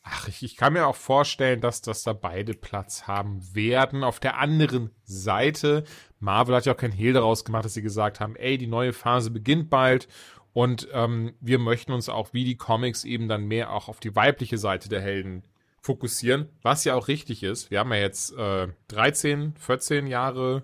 Ach, 0.03 0.27
ich, 0.27 0.41
ich 0.41 0.57
kann 0.57 0.73
mir 0.73 0.87
auch 0.87 0.95
vorstellen, 0.95 1.61
dass, 1.61 1.81
dass 1.81 2.03
da 2.03 2.13
beide 2.13 2.53
Platz 2.53 3.07
haben 3.07 3.39
werden. 3.53 4.03
Auf 4.03 4.19
der 4.19 4.39
anderen 4.39 4.89
Seite, 5.03 5.83
Marvel 6.19 6.55
hat 6.55 6.65
ja 6.65 6.73
auch 6.73 6.77
kein 6.77 6.91
Hehl 6.91 7.13
daraus 7.13 7.45
gemacht, 7.45 7.65
dass 7.65 7.75
sie 7.75 7.83
gesagt 7.83 8.19
haben, 8.19 8.35
ey, 8.35 8.57
die 8.57 8.67
neue 8.67 8.93
Phase 8.93 9.29
beginnt 9.29 9.69
bald 9.69 10.07
und 10.53 10.87
ähm, 10.91 11.33
wir 11.39 11.59
möchten 11.59 11.93
uns 11.93 12.09
auch 12.09 12.33
wie 12.33 12.43
die 12.43 12.57
Comics 12.57 13.03
eben 13.03 13.27
dann 13.27 13.45
mehr 13.45 13.71
auch 13.71 13.87
auf 13.89 13.99
die 13.99 14.15
weibliche 14.15 14.57
Seite 14.57 14.89
der 14.89 15.01
Helden 15.01 15.43
fokussieren, 15.81 16.49
was 16.61 16.83
ja 16.83 16.95
auch 16.95 17.07
richtig 17.07 17.43
ist. 17.43 17.71
Wir 17.71 17.79
haben 17.79 17.91
ja 17.91 17.99
jetzt 17.99 18.35
äh, 18.37 18.67
13, 18.89 19.55
14 19.57 20.07
Jahre 20.07 20.63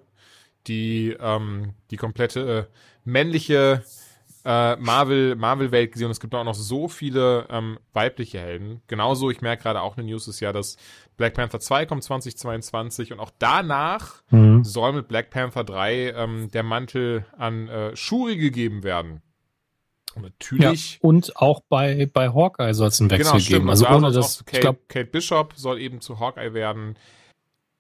die, 0.68 1.16
ähm, 1.20 1.74
die 1.92 1.98
komplette 1.98 2.68
äh, 2.70 2.74
männliche 3.04 3.84
äh, 4.46 4.76
Marvel, 4.78 5.36
Marvel-Welt 5.36 5.92
gesehen 5.92 6.06
und 6.06 6.12
es 6.12 6.20
gibt 6.20 6.34
auch 6.36 6.44
noch 6.44 6.56
so 6.56 6.88
viele 6.88 7.48
ähm, 7.50 7.80
weibliche 7.94 8.40
Helden. 8.40 8.82
Genauso, 8.88 9.30
ich 9.30 9.42
merke 9.42 9.64
gerade 9.64 9.82
auch 9.82 9.98
eine 9.98 10.08
News 10.08 10.28
ist 10.28 10.40
ja, 10.40 10.54
dass 10.54 10.78
Black 11.18 11.34
Panther 11.34 11.60
2 11.60 11.86
kommt 11.86 12.04
2022 12.04 13.12
und 13.12 13.20
auch 13.20 13.32
danach 13.40 14.24
mhm. 14.30 14.64
soll 14.64 14.94
mit 14.94 15.08
Black 15.08 15.30
Panther 15.30 15.64
3 15.64 16.12
ähm, 16.12 16.52
der 16.52 16.64
Mantel 16.64 17.26
an 17.38 17.68
äh, 17.68 17.96
Shuri 17.96 18.38
gegeben 18.38 18.84
werden. 18.84 19.22
Und 20.16 20.24
natürlich. 20.24 20.94
Ja, 20.94 21.00
und 21.02 21.36
auch 21.36 21.62
bei, 21.70 22.10
bei 22.12 22.30
Hawkeye 22.30 22.74
soll 22.74 22.88
es 22.88 23.00
einen 23.00 23.12
Wechsel 23.12 23.40
genau, 23.40 23.48
geben. 23.48 23.70
Also 23.70 23.88
ohne 23.88 24.12
das. 24.12 24.44
Kate, 24.46 24.62
glaub, 24.62 24.90
Kate 24.90 25.06
Bishop 25.06 25.54
soll 25.56 25.80
eben 25.80 26.02
zu 26.02 26.20
Hawkeye 26.20 26.54
werden. 26.54 26.98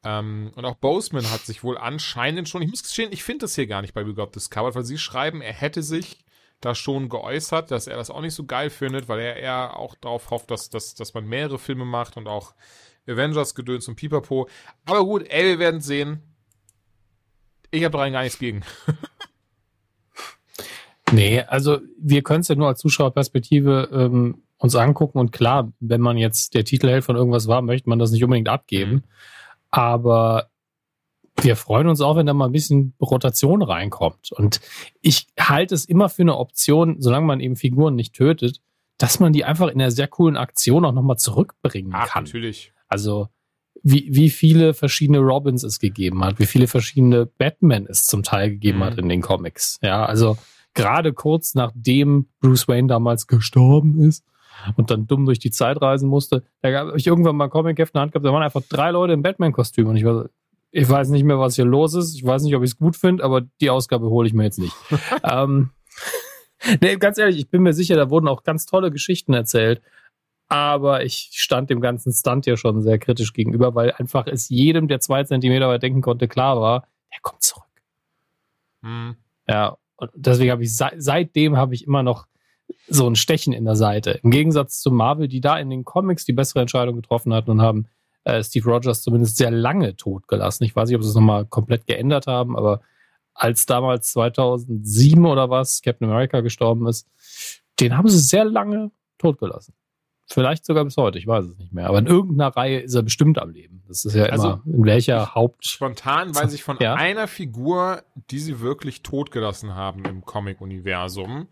Ähm, 0.03 0.51
und 0.55 0.65
auch 0.65 0.75
Boseman 0.75 1.29
hat 1.31 1.41
sich 1.41 1.63
wohl 1.63 1.77
anscheinend 1.77 2.47
schon, 2.47 2.61
ich 2.61 2.69
muss 2.69 2.83
gestehen, 2.83 3.11
ich 3.11 3.23
finde 3.23 3.45
das 3.45 3.55
hier 3.55 3.67
gar 3.67 3.81
nicht 3.81 3.93
bei 3.93 4.05
We 4.05 4.13
Got 4.13 4.35
Discovered, 4.35 4.75
weil 4.75 4.83
sie 4.83 4.97
schreiben, 4.97 5.41
er 5.41 5.53
hätte 5.53 5.81
sich 5.81 6.19
da 6.61 6.75
schon 6.75 7.09
geäußert, 7.09 7.71
dass 7.71 7.87
er 7.87 7.97
das 7.97 8.09
auch 8.09 8.21
nicht 8.21 8.33
so 8.33 8.45
geil 8.45 8.69
findet, 8.69 9.07
weil 9.07 9.19
er 9.19 9.37
eher 9.37 9.77
auch 9.77 9.95
darauf 9.95 10.31
hofft, 10.31 10.51
dass, 10.51 10.69
dass, 10.69 10.95
dass 10.95 11.13
man 11.13 11.25
mehrere 11.25 11.59
Filme 11.59 11.85
macht 11.85 12.17
und 12.17 12.27
auch 12.27 12.53
Avengers-Gedöns 13.07 13.87
und 13.87 13.95
Pipapo. 13.95 14.47
Aber 14.85 15.05
gut, 15.05 15.25
ey, 15.29 15.45
wir 15.45 15.59
werden 15.59 15.81
sehen. 15.81 16.21
Ich 17.71 17.83
habe 17.83 17.93
da 17.93 17.99
rein 17.99 18.13
gar 18.13 18.23
nichts 18.23 18.39
gegen. 18.39 18.63
nee, 21.11 21.41
also 21.41 21.79
wir 21.99 22.23
können 22.23 22.41
es 22.41 22.47
ja 22.47 22.55
nur 22.55 22.67
als 22.67 22.79
Zuschauerperspektive 22.79 23.89
ähm, 23.91 24.43
uns 24.57 24.75
angucken 24.75 25.19
und 25.19 25.31
klar, 25.31 25.71
wenn 25.79 26.01
man 26.01 26.17
jetzt 26.17 26.55
der 26.55 26.65
Titelheld 26.65 27.03
von 27.03 27.15
irgendwas 27.15 27.47
war, 27.47 27.61
möchte 27.61 27.89
man 27.89 27.99
das 27.99 28.11
nicht 28.11 28.23
unbedingt 28.23 28.49
abgeben. 28.49 28.91
Mhm. 28.91 29.03
Aber 29.69 30.49
wir 31.41 31.55
freuen 31.55 31.87
uns 31.87 32.01
auch, 32.01 32.15
wenn 32.15 32.25
da 32.25 32.33
mal 32.33 32.47
ein 32.47 32.51
bisschen 32.51 32.93
Rotation 32.99 33.61
reinkommt. 33.61 34.31
Und 34.31 34.59
ich 35.01 35.27
halte 35.39 35.75
es 35.75 35.85
immer 35.85 36.09
für 36.09 36.23
eine 36.23 36.37
Option, 36.37 36.97
solange 36.99 37.25
man 37.25 37.39
eben 37.39 37.55
Figuren 37.55 37.95
nicht 37.95 38.13
tötet, 38.13 38.61
dass 38.97 39.19
man 39.19 39.33
die 39.33 39.45
einfach 39.45 39.67
in 39.67 39.79
einer 39.79 39.91
sehr 39.91 40.07
coolen 40.07 40.37
Aktion 40.37 40.85
auch 40.85 40.91
nochmal 40.91 41.17
zurückbringen 41.17 41.91
Ach, 41.93 42.09
kann. 42.09 42.23
natürlich. 42.23 42.73
Also, 42.87 43.27
wie, 43.83 44.07
wie 44.09 44.29
viele 44.29 44.73
verschiedene 44.73 45.19
Robins 45.19 45.63
es 45.63 45.79
gegeben 45.79 46.23
hat, 46.23 46.39
wie 46.39 46.45
viele 46.45 46.67
verschiedene 46.67 47.25
Batman 47.25 47.85
es 47.87 48.07
zum 48.07 48.23
Teil 48.23 48.49
gegeben 48.49 48.79
mhm. 48.79 48.83
hat 48.83 48.97
in 48.97 49.07
den 49.07 49.21
Comics. 49.21 49.79
Ja, 49.83 50.05
also 50.05 50.37
gerade 50.73 51.13
kurz 51.13 51.53
nachdem 51.53 52.27
Bruce 52.39 52.67
Wayne 52.67 52.87
damals 52.87 53.27
gestorben 53.27 53.99
ist 53.99 54.25
und 54.75 54.89
dann 54.89 55.07
dumm 55.07 55.25
durch 55.25 55.39
die 55.39 55.51
Zeit 55.51 55.81
reisen 55.81 56.09
musste, 56.09 56.43
da 56.61 56.71
habe 56.71 56.97
ich 56.97 57.05
irgendwann 57.05 57.35
mal 57.35 57.49
Comic-Heft 57.49 57.93
in 57.93 57.97
der 57.97 58.01
Hand 58.01 58.11
gehabt, 58.11 58.25
da 58.25 58.33
waren 58.33 58.43
einfach 58.43 58.63
drei 58.67 58.91
Leute 58.91 59.13
im 59.13 59.21
Batman-Kostüm 59.21 59.87
und 59.87 59.95
ich 59.95 60.03
war 60.03 60.23
so, 60.23 60.29
ich 60.71 60.89
weiß 60.89 61.09
nicht 61.09 61.23
mehr, 61.23 61.39
was 61.39 61.55
hier 61.55 61.65
los 61.65 61.93
ist. 61.93 62.15
Ich 62.15 62.25
weiß 62.25 62.43
nicht, 62.43 62.55
ob 62.55 62.63
ich 62.63 62.71
es 62.71 62.77
gut 62.77 62.95
finde, 62.95 63.23
aber 63.23 63.41
die 63.61 63.69
Ausgabe 63.69 64.09
hole 64.09 64.27
ich 64.27 64.33
mir 64.33 64.43
jetzt 64.43 64.59
nicht. 64.59 64.75
ähm, 65.23 65.71
nee, 66.81 66.95
ganz 66.97 67.17
ehrlich, 67.17 67.37
ich 67.37 67.49
bin 67.49 67.63
mir 67.63 67.73
sicher, 67.73 67.95
da 67.95 68.09
wurden 68.09 68.27
auch 68.27 68.43
ganz 68.43 68.65
tolle 68.65 68.91
Geschichten 68.91 69.33
erzählt. 69.33 69.81
Aber 70.49 71.03
ich 71.03 71.31
stand 71.33 71.69
dem 71.69 71.81
ganzen 71.81 72.13
Stunt 72.13 72.45
ja 72.45 72.55
schon 72.55 72.81
sehr 72.81 72.99
kritisch 72.99 73.33
gegenüber, 73.33 73.75
weil 73.75 73.91
einfach 73.91 74.27
es 74.27 74.47
jedem, 74.47 74.87
der 74.87 75.01
zwei 75.01 75.23
Zentimeter 75.25 75.67
weit 75.67 75.83
denken 75.83 76.01
konnte, 76.01 76.27
klar 76.27 76.61
war, 76.61 76.87
der 77.11 77.19
kommt 77.21 77.43
zurück. 77.43 77.65
Mhm. 78.81 79.17
Ja, 79.47 79.77
und 79.97 80.11
deswegen 80.15 80.51
habe 80.51 80.63
ich 80.63 80.75
seitdem 80.75 81.57
habe 81.57 81.73
ich 81.73 81.85
immer 81.85 82.03
noch 82.03 82.27
so 82.87 83.09
ein 83.09 83.15
Stechen 83.15 83.53
in 83.53 83.65
der 83.65 83.75
Seite. 83.75 84.19
Im 84.23 84.31
Gegensatz 84.31 84.79
zu 84.79 84.91
Marvel, 84.91 85.27
die 85.27 85.41
da 85.41 85.57
in 85.57 85.69
den 85.69 85.85
Comics 85.85 86.25
die 86.25 86.33
bessere 86.33 86.61
Entscheidung 86.61 86.95
getroffen 86.95 87.33
hatten 87.33 87.51
und 87.51 87.61
haben 87.61 87.87
äh, 88.27 88.43
Steve 88.43 88.69
Rogers 88.69 89.01
zumindest 89.01 89.37
sehr 89.37 89.51
lange 89.51 89.95
tot 89.95 90.27
gelassen. 90.27 90.65
Ich 90.65 90.75
weiß 90.75 90.89
nicht, 90.89 90.97
ob 90.97 91.03
sie 91.03 91.09
es 91.09 91.15
nochmal 91.15 91.45
komplett 91.45 91.87
geändert 91.87 92.27
haben, 92.27 92.57
aber 92.57 92.81
als 93.33 93.65
damals 93.65 94.11
2007 94.11 95.25
oder 95.25 95.49
was 95.49 95.81
Captain 95.81 96.09
America 96.09 96.41
gestorben 96.41 96.87
ist, 96.87 97.07
den 97.79 97.97
haben 97.97 98.09
sie 98.09 98.19
sehr 98.19 98.43
lange 98.43 98.91
tot 99.17 99.39
gelassen. 99.39 99.73
Vielleicht 100.29 100.65
sogar 100.65 100.83
bis 100.83 100.97
heute, 100.97 101.17
ich 101.17 101.27
weiß 101.27 101.45
es 101.45 101.57
nicht 101.57 101.71
mehr. 101.71 101.87
Aber 101.87 101.99
in 101.99 102.07
irgendeiner 102.07 102.49
Reihe 102.49 102.79
ist 102.79 102.95
er 102.95 103.03
bestimmt 103.03 103.39
am 103.39 103.51
Leben. 103.51 103.83
Das 103.87 104.03
ist 104.03 104.13
ja 104.13 104.25
also, 104.25 104.47
immer, 104.47 104.61
in 104.65 104.83
welcher 104.83 105.33
Haupt... 105.33 105.65
Spontan 105.65 106.35
weiß 106.35 106.51
ich 106.51 106.63
von 106.63 106.77
ja? 106.81 106.95
einer 106.95 107.27
Figur, 107.27 108.03
die 108.29 108.39
sie 108.39 108.59
wirklich 108.59 109.03
totgelassen 109.03 109.73
haben 109.73 110.03
im 110.03 110.25
Comic-Universum. 110.25 111.47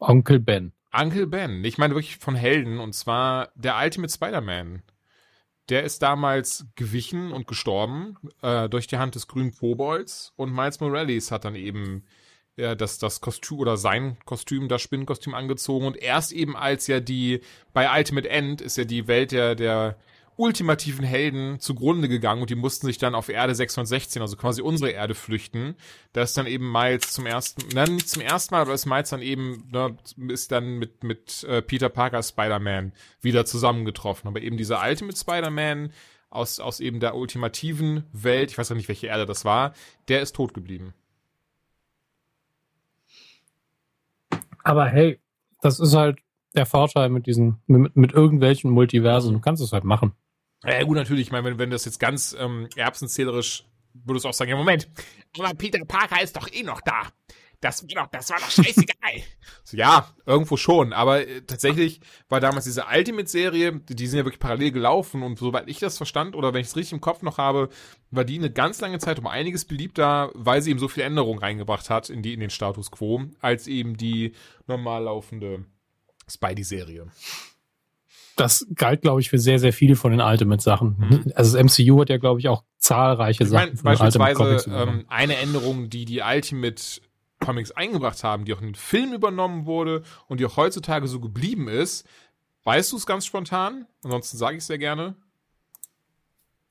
Onkel 0.00 0.38
Ben. 0.38 0.72
Onkel 0.92 1.26
Ben. 1.26 1.64
Ich 1.64 1.78
meine 1.78 1.94
wirklich 1.94 2.18
von 2.18 2.34
Helden, 2.34 2.78
und 2.78 2.92
zwar 2.94 3.48
der 3.54 3.78
Ultimate 3.82 4.12
Spider-Man 4.12 4.82
der 5.68 5.84
ist 5.84 6.02
damals 6.02 6.66
gewichen 6.74 7.32
und 7.32 7.46
gestorben 7.46 8.16
äh, 8.42 8.68
durch 8.68 8.86
die 8.86 8.98
Hand 8.98 9.14
des 9.14 9.28
grünen 9.28 9.54
Kobolds. 9.54 10.32
Und 10.36 10.52
Miles 10.52 10.80
Morales 10.80 11.30
hat 11.30 11.44
dann 11.44 11.54
eben 11.54 12.04
ja, 12.56 12.74
das, 12.74 12.98
das 12.98 13.20
Kostüm 13.20 13.58
oder 13.58 13.76
sein 13.76 14.16
Kostüm, 14.24 14.68
das 14.68 14.82
Spinnenkostüm 14.82 15.34
angezogen. 15.34 15.86
Und 15.86 15.96
erst 15.96 16.32
eben 16.32 16.56
als 16.56 16.86
ja 16.86 17.00
die, 17.00 17.40
bei 17.72 17.90
Ultimate 17.96 18.28
End 18.28 18.60
ist 18.60 18.76
ja 18.76 18.84
die 18.84 19.08
Welt 19.08 19.32
der, 19.32 19.54
der 19.54 19.96
ultimativen 20.36 21.04
Helden 21.04 21.60
zugrunde 21.60 22.08
gegangen 22.08 22.40
und 22.40 22.50
die 22.50 22.56
mussten 22.56 22.86
sich 22.86 22.98
dann 22.98 23.14
auf 23.14 23.28
Erde 23.28 23.54
616, 23.54 24.20
also 24.20 24.36
quasi 24.36 24.62
unsere 24.62 24.90
Erde, 24.90 25.14
flüchten. 25.14 25.76
Da 26.12 26.22
ist 26.22 26.36
dann 26.36 26.46
eben 26.46 26.70
Miles 26.70 27.12
zum 27.12 27.26
ersten, 27.26 27.62
nein, 27.74 27.94
nicht 27.94 28.08
zum 28.08 28.22
ersten 28.22 28.54
Mal, 28.54 28.62
aber 28.62 28.74
ist 28.74 28.86
Miles 28.86 29.10
dann 29.10 29.22
eben, 29.22 29.68
ne, 29.72 29.96
ist 30.28 30.50
dann 30.50 30.78
mit, 30.78 31.04
mit 31.04 31.44
äh, 31.44 31.62
Peter 31.62 31.88
Parker 31.88 32.22
Spider-Man 32.22 32.92
wieder 33.20 33.44
zusammengetroffen. 33.44 34.28
Aber 34.28 34.40
eben 34.42 34.56
dieser 34.56 34.82
Ultimate 34.82 35.16
Spider-Man 35.16 35.92
aus, 36.30 36.58
aus 36.58 36.80
eben 36.80 37.00
der 37.00 37.14
ultimativen 37.14 38.04
Welt, 38.12 38.50
ich 38.50 38.58
weiß 38.58 38.72
auch 38.72 38.76
nicht, 38.76 38.88
welche 38.88 39.06
Erde 39.06 39.26
das 39.26 39.44
war, 39.44 39.72
der 40.08 40.20
ist 40.20 40.34
tot 40.34 40.52
geblieben. 40.52 40.94
Aber 44.64 44.86
hey, 44.86 45.20
das 45.60 45.78
ist 45.78 45.94
halt 45.94 46.18
der 46.54 46.66
Vorteil 46.66 47.08
mit 47.08 47.26
diesen, 47.26 47.60
mit, 47.66 47.94
mit 47.96 48.12
irgendwelchen 48.12 48.70
Multiversen. 48.70 49.32
Du 49.32 49.40
kannst 49.40 49.62
es 49.62 49.72
halt 49.72 49.84
machen. 49.84 50.12
Ja, 50.66 50.82
gut, 50.84 50.96
natürlich. 50.96 51.26
Ich 51.26 51.32
meine, 51.32 51.44
wenn, 51.44 51.58
wenn 51.58 51.70
das 51.70 51.84
jetzt 51.84 52.00
ganz 52.00 52.34
ähm, 52.38 52.68
erbsenzählerisch, 52.76 53.64
würdest 53.92 54.24
du 54.24 54.28
auch 54.28 54.34
sagen, 54.34 54.50
ja, 54.50 54.56
Moment, 54.56 54.88
aber 55.38 55.54
Peter 55.54 55.84
Parker 55.84 56.22
ist 56.22 56.36
doch 56.36 56.50
eh 56.52 56.62
noch 56.62 56.80
da. 56.80 57.08
Das 57.60 57.82
war 57.82 58.04
doch, 58.04 58.10
das 58.10 58.28
war 58.28 58.38
doch 58.40 58.50
scheißegal. 58.50 59.22
ja, 59.72 60.10
irgendwo 60.26 60.58
schon. 60.58 60.92
Aber 60.92 61.26
äh, 61.26 61.40
tatsächlich 61.42 62.00
war 62.28 62.38
damals 62.38 62.66
diese 62.66 62.84
Ultimate-Serie, 62.94 63.80
die, 63.80 63.94
die 63.94 64.06
sind 64.06 64.18
ja 64.18 64.24
wirklich 64.26 64.40
parallel 64.40 64.70
gelaufen 64.70 65.22
und 65.22 65.38
soweit 65.38 65.66
ich 65.68 65.78
das 65.78 65.96
verstand 65.96 66.36
oder 66.36 66.52
wenn 66.52 66.60
ich 66.60 66.66
es 66.66 66.76
richtig 66.76 66.92
im 66.92 67.00
Kopf 67.00 67.22
noch 67.22 67.38
habe, 67.38 67.70
war 68.10 68.24
die 68.24 68.36
eine 68.36 68.50
ganz 68.50 68.82
lange 68.82 68.98
Zeit 68.98 69.18
um 69.18 69.26
einiges 69.26 69.64
beliebter, 69.64 70.30
weil 70.34 70.60
sie 70.60 70.72
eben 70.72 70.78
so 70.78 70.88
viel 70.88 71.04
Änderungen 71.04 71.38
reingebracht 71.38 71.88
hat 71.88 72.10
in 72.10 72.20
die 72.20 72.34
in 72.34 72.40
den 72.40 72.50
Status 72.50 72.90
Quo, 72.90 73.22
als 73.40 73.66
eben 73.66 73.96
die 73.96 74.34
normal 74.66 75.04
laufende 75.04 75.64
Spidey-Serie 76.28 77.06
das 78.36 78.66
galt, 78.74 79.02
glaube 79.02 79.20
ich, 79.20 79.30
für 79.30 79.38
sehr, 79.38 79.58
sehr 79.58 79.72
viele 79.72 79.96
von 79.96 80.10
den 80.10 80.20
Ultimate-Sachen. 80.20 80.96
Mhm. 80.98 81.32
Also 81.34 81.56
das 81.56 81.78
MCU 81.78 82.00
hat 82.00 82.10
ja, 82.10 82.18
glaube 82.18 82.40
ich, 82.40 82.48
auch 82.48 82.64
zahlreiche 82.78 83.44
ich 83.44 83.50
mein, 83.50 83.76
Sachen. 83.76 83.84
Beispielsweise 83.84 84.70
ähm, 84.70 85.04
eine 85.08 85.36
Änderung, 85.36 85.88
die 85.88 86.04
die 86.04 86.20
Ultimate 86.20 86.82
Comics 87.40 87.70
eingebracht 87.72 88.24
haben, 88.24 88.44
die 88.44 88.54
auch 88.54 88.60
in 88.60 88.68
den 88.68 88.74
Film 88.74 89.12
übernommen 89.12 89.66
wurde 89.66 90.02
und 90.28 90.40
die 90.40 90.46
auch 90.46 90.56
heutzutage 90.56 91.06
so 91.08 91.20
geblieben 91.20 91.68
ist. 91.68 92.06
Weißt 92.64 92.92
du 92.92 92.96
es 92.96 93.06
ganz 93.06 93.26
spontan? 93.26 93.86
Ansonsten 94.02 94.38
sage 94.38 94.56
ich 94.56 94.62
es 94.62 94.66
sehr 94.66 94.78
gerne. 94.78 95.16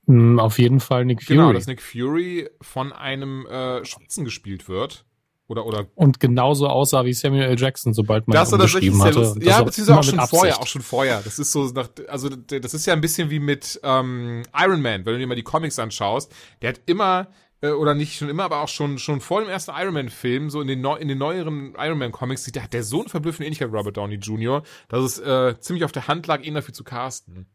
Mm, 0.05 0.39
auf 0.39 0.59
jeden 0.59 0.79
Fall 0.79 1.05
Nick 1.05 1.19
genau, 1.19 1.27
Fury. 1.27 1.37
Genau, 1.37 1.53
dass 1.53 1.67
Nick 1.67 1.81
Fury 1.81 2.49
von 2.61 2.91
einem 2.91 3.45
äh, 3.45 3.85
Schwarzen 3.85 4.25
gespielt 4.25 4.67
wird. 4.67 5.05
Oder, 5.47 5.65
oder. 5.65 5.87
Und 5.95 6.19
genauso 6.19 6.67
aussah 6.67 7.03
wie 7.03 7.13
Samuel 7.13 7.43
L. 7.43 7.59
Jackson, 7.59 7.93
sobald 7.93 8.27
man 8.27 8.35
das 8.35 8.51
ihn 8.51 8.59
geschrieben 8.59 9.03
hatte. 9.03 9.35
Ja, 9.41 9.61
beziehungsweise 9.61 9.99
auch 9.99 10.03
schon 10.03 10.27
vorher, 10.27 10.61
auch 10.61 10.67
schon 10.67 10.81
vorher. 10.81 11.21
Das 11.21 11.37
ist 11.37 11.51
so 11.51 11.65
nach, 11.65 11.89
also 12.07 12.29
das 12.29 12.73
ist 12.73 12.85
ja 12.85 12.93
ein 12.93 13.01
bisschen 13.01 13.29
wie 13.29 13.39
mit 13.39 13.79
ähm, 13.83 14.43
Iron 14.57 14.81
Man, 14.81 15.05
wenn 15.05 15.13
du 15.13 15.19
dir 15.19 15.27
mal 15.27 15.35
die 15.35 15.43
Comics 15.43 15.79
anschaust. 15.79 16.33
Der 16.61 16.69
hat 16.69 16.81
immer 16.85 17.27
äh, 17.61 17.71
oder 17.71 17.93
nicht 17.93 18.17
schon 18.17 18.29
immer, 18.29 18.43
aber 18.43 18.61
auch 18.61 18.67
schon 18.67 18.97
schon 18.99 19.21
vor 19.21 19.41
dem 19.41 19.49
ersten 19.49 19.71
Iron 19.75 19.93
Man 19.93 20.09
Film, 20.09 20.49
so 20.49 20.61
in 20.61 20.67
den 20.67 20.81
neu, 20.81 20.95
in 20.95 21.07
den 21.07 21.17
neueren 21.17 21.75
Iron 21.77 21.97
Man 21.97 22.11
Comics, 22.11 22.45
sieht 22.45 22.55
der 22.55 22.63
hat 22.63 22.73
der 22.73 22.83
so 22.83 23.01
eine 23.01 23.09
verblüffende 23.09 23.45
Ähnlichkeit 23.45 23.69
mit 23.69 23.79
Robert 23.79 23.97
Downey 23.97 24.15
Jr., 24.15 24.63
dass 24.87 25.03
es 25.03 25.19
äh, 25.19 25.59
ziemlich 25.59 25.83
auf 25.83 25.91
der 25.91 26.07
Hand 26.07 26.27
lag, 26.27 26.41
ihn 26.43 26.53
dafür 26.53 26.73
zu 26.73 26.83
casten. 26.83 27.47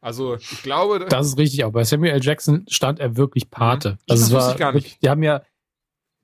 Also 0.00 0.36
ich 0.36 0.62
glaube, 0.62 1.06
das 1.08 1.26
ist 1.28 1.38
richtig. 1.38 1.62
Aber 1.64 1.72
bei 1.72 1.84
Samuel 1.84 2.12
L. 2.12 2.22
Jackson 2.22 2.64
stand 2.68 3.00
er 3.00 3.16
wirklich 3.16 3.50
Pate. 3.50 3.92
Mhm. 3.92 3.98
Also 4.08 4.34
das 4.34 4.48
war, 4.48 4.54
gar 4.56 4.72
nicht. 4.72 5.02
Die 5.02 5.10
haben 5.10 5.22
ja, 5.22 5.42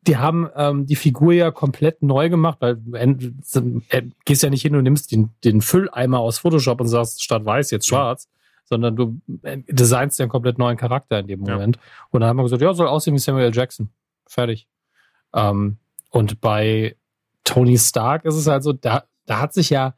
die 0.06 0.16
haben 0.16 0.48
ähm, 0.54 0.86
die 0.86 0.96
Figur 0.96 1.32
ja 1.32 1.50
komplett 1.50 2.02
neu 2.02 2.28
gemacht, 2.28 2.58
weil 2.60 2.76
du 2.76 3.82
äh, 3.88 4.02
gehst 4.24 4.42
ja 4.42 4.50
nicht 4.50 4.62
hin 4.62 4.76
und 4.76 4.84
nimmst 4.84 5.10
den, 5.12 5.30
den 5.44 5.60
Fülleimer 5.60 6.20
aus 6.20 6.38
Photoshop 6.38 6.80
und 6.80 6.88
sagst 6.88 7.22
statt 7.22 7.44
weiß 7.44 7.70
jetzt 7.70 7.88
schwarz, 7.88 8.24
ja. 8.24 8.62
sondern 8.64 8.96
du 8.96 9.20
äh, 9.42 9.58
designst 9.68 10.18
ja 10.18 10.24
einen 10.24 10.30
komplett 10.30 10.58
neuen 10.58 10.76
Charakter 10.76 11.18
in 11.18 11.26
dem 11.26 11.40
Moment. 11.40 11.76
Ja. 11.76 11.82
Und 12.10 12.20
dann 12.20 12.28
haben 12.28 12.36
wir 12.36 12.44
gesagt, 12.44 12.62
ja, 12.62 12.72
soll 12.72 12.86
aussehen 12.86 13.14
wie 13.14 13.18
Samuel 13.18 13.46
L. 13.46 13.54
Jackson. 13.54 13.90
Fertig. 14.26 14.68
Ähm, 15.34 15.78
und 16.10 16.40
bei 16.40 16.96
Tony 17.44 17.78
Stark 17.78 18.24
ist 18.24 18.36
es 18.36 18.46
halt 18.46 18.62
so, 18.62 18.72
da, 18.72 19.04
da 19.26 19.40
hat 19.40 19.54
sich 19.54 19.70
ja, 19.70 19.94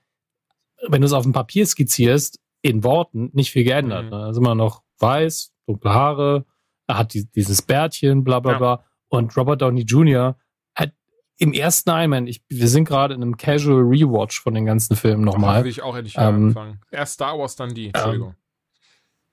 wenn 0.89 1.01
du 1.01 1.07
es 1.07 1.13
auf 1.13 1.25
dem 1.25 1.33
Papier 1.33 1.67
skizzierst, 1.67 2.41
in 2.63 2.83
Worten 2.83 3.31
nicht 3.35 3.51
viel 3.51 3.65
geändert. 3.65 4.05
Mhm. 4.07 4.11
Ne? 4.11 4.31
ist 4.31 4.37
immer 4.37 4.55
noch 4.55 4.83
weiß, 4.99 5.53
dunkle 5.67 5.93
Haare, 5.93 6.45
er 6.87 6.99
hat 6.99 7.15
die, 7.15 7.31
dieses 7.31 7.63
Bärtchen, 7.63 8.25
bla 8.25 8.41
bla 8.41 8.53
ja. 8.53 8.59
bla. 8.59 8.85
Und 9.09 9.37
Robert 9.37 9.63
Downey 9.63 9.83
Jr. 9.83 10.37
hat 10.75 10.93
im 11.39 11.53
ersten 11.53 11.91
Iron 11.91 12.11
Man, 12.11 12.27
ich, 12.27 12.43
wir 12.49 12.69
sind 12.69 12.85
gerade 12.85 13.15
in 13.15 13.23
einem 13.23 13.37
Casual 13.37 13.83
Rewatch 13.83 14.41
von 14.41 14.55
den 14.55 14.67
ganzen 14.67 14.97
Filmen 14.97 15.25
nochmal. 15.25 15.65
will 15.65 15.71
ich 15.71 15.83
auch 15.83 15.97
endlich 15.97 16.17
ähm, 16.17 16.49
anfangen. 16.49 16.81
Erst 16.91 17.15
Star 17.15 17.39
Wars, 17.39 17.57
dann 17.57 17.75
die. 17.75 17.87
Entschuldigung. 17.87 18.35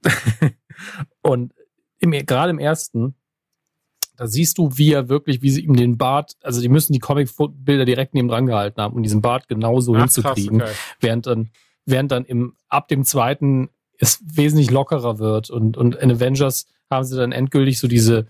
Ähm, 0.05 0.51
und 1.21 1.53
im, 1.99 2.11
gerade 2.11 2.51
im 2.51 2.59
ersten, 2.59 3.15
da 4.15 4.27
siehst 4.27 4.57
du, 4.57 4.77
wie 4.77 4.93
er 4.93 5.09
wirklich, 5.09 5.41
wie 5.41 5.49
sie 5.49 5.63
ihm 5.65 5.75
den 5.75 5.97
Bart, 5.97 6.33
also 6.41 6.61
die 6.61 6.69
müssen 6.69 6.93
die 6.93 6.99
Comic-Bilder 6.99 7.85
direkt 7.85 8.13
neben 8.13 8.27
dran 8.27 8.45
gehalten 8.45 8.81
haben, 8.81 8.95
um 8.95 9.03
diesen 9.03 9.21
Bart 9.21 9.47
genauso 9.47 9.95
Ach, 9.95 10.01
hinzukriegen. 10.01 10.59
Krass, 10.59 10.69
okay. 10.69 10.77
Während 10.99 11.27
dann 11.27 11.51
während 11.85 12.11
dann 12.11 12.25
im, 12.25 12.55
ab 12.67 12.87
dem 12.87 13.05
zweiten 13.05 13.69
es 13.97 14.21
wesentlich 14.25 14.71
lockerer 14.71 15.19
wird 15.19 15.49
und, 15.49 15.77
und 15.77 15.95
in 15.95 16.11
Avengers 16.11 16.67
haben 16.89 17.05
sie 17.05 17.15
dann 17.15 17.31
endgültig 17.31 17.79
so 17.79 17.87
diese 17.87 18.27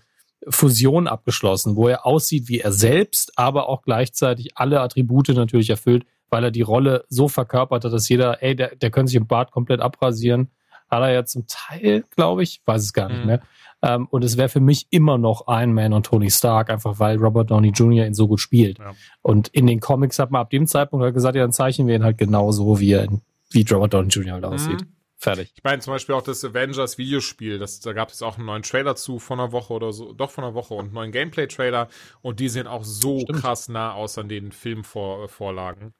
Fusion 0.48 1.06
abgeschlossen, 1.06 1.76
wo 1.76 1.88
er 1.88 2.06
aussieht 2.06 2.48
wie 2.48 2.60
er 2.60 2.72
selbst, 2.72 3.32
aber 3.36 3.68
auch 3.68 3.82
gleichzeitig 3.82 4.56
alle 4.56 4.80
Attribute 4.80 5.28
natürlich 5.28 5.70
erfüllt, 5.70 6.06
weil 6.30 6.44
er 6.44 6.50
die 6.50 6.62
Rolle 6.62 7.04
so 7.08 7.28
verkörpert 7.28 7.84
hat, 7.84 7.92
dass 7.92 8.08
jeder, 8.08 8.42
ey, 8.42 8.54
der, 8.56 8.76
der 8.76 8.90
könnte 8.90 9.10
sich 9.10 9.16
im 9.16 9.26
Bart 9.26 9.50
komplett 9.50 9.80
abrasieren. 9.80 10.50
Hat 10.88 11.02
er 11.02 11.12
ja 11.12 11.24
zum 11.24 11.46
Teil, 11.48 12.04
glaube 12.14 12.42
ich, 12.42 12.62
weiß 12.64 12.82
es 12.82 12.92
gar 12.92 13.08
nicht 13.08 13.20
mhm. 13.20 13.26
mehr. 13.26 13.42
Ähm, 13.82 14.06
und 14.10 14.24
es 14.24 14.36
wäre 14.36 14.48
für 14.48 14.60
mich 14.60 14.86
immer 14.90 15.18
noch 15.18 15.44
Iron 15.48 15.72
Man 15.72 15.92
und 15.92 16.06
Tony 16.06 16.30
Stark, 16.30 16.70
einfach 16.70 16.98
weil 16.98 17.18
Robert 17.18 17.50
Downey 17.50 17.70
Jr. 17.70 18.06
ihn 18.06 18.14
so 18.14 18.28
gut 18.28 18.40
spielt. 18.40 18.78
Ja. 18.78 18.92
Und 19.22 19.48
in 19.48 19.66
den 19.66 19.80
Comics 19.80 20.18
hat 20.18 20.30
man 20.30 20.42
ab 20.42 20.50
dem 20.50 20.66
Zeitpunkt 20.66 21.02
halt 21.04 21.14
gesagt, 21.14 21.36
ja, 21.36 21.42
dann 21.42 21.52
zeichnen 21.52 21.86
wir 21.88 21.96
ihn 21.96 22.04
halt 22.04 22.18
genauso, 22.18 22.80
wie 22.80 22.92
er 22.92 23.04
in 23.04 23.20
wie 23.50 23.64
Robert 23.70 23.94
Downey 23.94 24.08
Jr. 24.08 24.34
halt 24.34 24.44
aussieht. 24.44 24.80
Mhm. 24.80 24.95
Fertig. 25.18 25.52
Ich 25.56 25.64
meine 25.64 25.80
zum 25.80 25.94
Beispiel 25.94 26.14
auch 26.14 26.22
das 26.22 26.44
Avengers 26.44 26.98
Videospiel, 26.98 27.58
das, 27.58 27.80
da 27.80 27.94
gab 27.94 28.10
es 28.10 28.22
auch 28.22 28.36
einen 28.36 28.46
neuen 28.46 28.62
Trailer 28.62 28.96
zu 28.96 29.18
von 29.18 29.40
einer 29.40 29.50
Woche 29.50 29.72
oder 29.72 29.92
so, 29.92 30.12
doch 30.12 30.30
von 30.30 30.44
einer 30.44 30.54
Woche 30.54 30.74
und 30.74 30.86
einen 30.86 30.94
neuen 30.94 31.12
Gameplay-Trailer 31.12 31.88
und 32.20 32.38
die 32.38 32.50
sehen 32.50 32.66
auch 32.66 32.84
so 32.84 33.20
Stimmt. 33.20 33.40
krass 33.40 33.68
nah 33.68 33.94
aus 33.94 34.18
an 34.18 34.28
den 34.28 34.52
Filmvorlagen. 34.52 35.94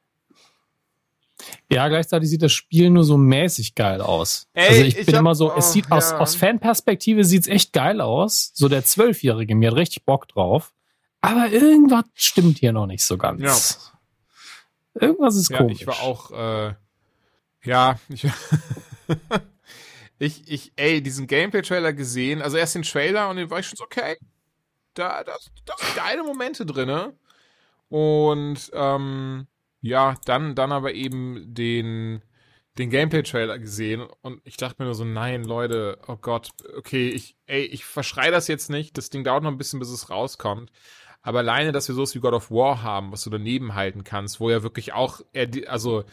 Ja, 1.70 1.88
gleichzeitig 1.88 2.30
sieht 2.30 2.42
das 2.42 2.52
Spiel 2.52 2.90
nur 2.90 3.04
so 3.04 3.16
mäßig 3.16 3.74
geil 3.74 4.00
aus. 4.00 4.48
Ey, 4.54 4.68
also 4.68 4.82
ich, 4.82 4.98
ich 4.98 5.06
bin 5.06 5.14
hab, 5.14 5.20
immer 5.20 5.34
so, 5.34 5.52
es 5.52 5.68
oh, 5.68 5.72
sieht 5.72 5.86
ja. 5.86 5.96
aus, 5.96 6.12
aus 6.12 6.34
Fanperspektive 6.34 7.24
sieht's 7.24 7.46
echt 7.46 7.72
geil 7.72 8.00
aus. 8.00 8.52
So 8.54 8.68
der 8.68 8.84
Zwölfjährige, 8.84 9.54
mir 9.54 9.70
hat 9.70 9.78
richtig 9.78 10.04
Bock 10.04 10.28
drauf. 10.28 10.72
Aber 11.20 11.50
irgendwas 11.50 12.04
stimmt 12.14 12.58
hier 12.58 12.72
noch 12.72 12.86
nicht 12.86 13.04
so 13.04 13.18
ganz. 13.18 13.42
Ja. 14.94 15.06
Irgendwas 15.06 15.36
ist 15.36 15.50
ja, 15.50 15.58
komisch. 15.58 15.80
Ich 15.80 15.86
war 15.86 16.00
auch, 16.00 16.30
äh, 16.30 16.74
ja, 17.64 17.98
ich, 18.08 18.26
ich, 20.18 20.50
ich, 20.50 20.72
ey, 20.76 21.02
diesen 21.02 21.26
Gameplay-Trailer 21.26 21.92
gesehen, 21.92 22.42
also 22.42 22.56
erst 22.56 22.74
den 22.74 22.82
Trailer 22.82 23.28
und 23.28 23.36
den 23.36 23.50
war 23.50 23.58
ich 23.58 23.66
schon 23.66 23.76
so, 23.76 23.84
okay, 23.84 24.16
da, 24.94 25.24
da, 25.24 25.36
da 25.64 25.74
sind 25.78 25.96
geile 25.96 26.22
Momente 26.24 26.66
drinne. 26.66 27.14
Und, 27.88 28.70
ähm, 28.74 29.46
ja, 29.80 30.16
dann, 30.24 30.54
dann 30.54 30.72
aber 30.72 30.94
eben 30.94 31.54
den, 31.54 32.22
den 32.78 32.90
Gameplay-Trailer 32.90 33.58
gesehen 33.58 34.06
und 34.22 34.40
ich 34.44 34.56
dachte 34.56 34.76
mir 34.78 34.86
nur 34.86 34.94
so, 34.94 35.04
nein, 35.04 35.44
Leute, 35.44 35.98
oh 36.08 36.16
Gott, 36.16 36.50
okay, 36.76 37.08
ich, 37.08 37.36
ey, 37.46 37.62
ich 37.62 37.84
verschrei 37.84 38.30
das 38.30 38.48
jetzt 38.48 38.70
nicht, 38.70 38.98
das 38.98 39.10
Ding 39.10 39.24
dauert 39.24 39.44
noch 39.44 39.50
ein 39.50 39.58
bisschen, 39.58 39.78
bis 39.78 39.88
es 39.90 40.10
rauskommt. 40.10 40.70
Aber 41.22 41.40
alleine, 41.40 41.72
dass 41.72 41.88
wir 41.88 41.94
sowas 41.94 42.14
wie 42.14 42.20
God 42.20 42.34
of 42.34 42.50
War 42.50 42.82
haben, 42.82 43.10
was 43.10 43.22
du 43.22 43.30
daneben 43.30 43.74
halten 43.74 44.04
kannst, 44.04 44.38
wo 44.38 44.48
ja 44.50 44.62
wirklich 44.62 44.92
auch, 44.92 45.20
also 45.66 46.04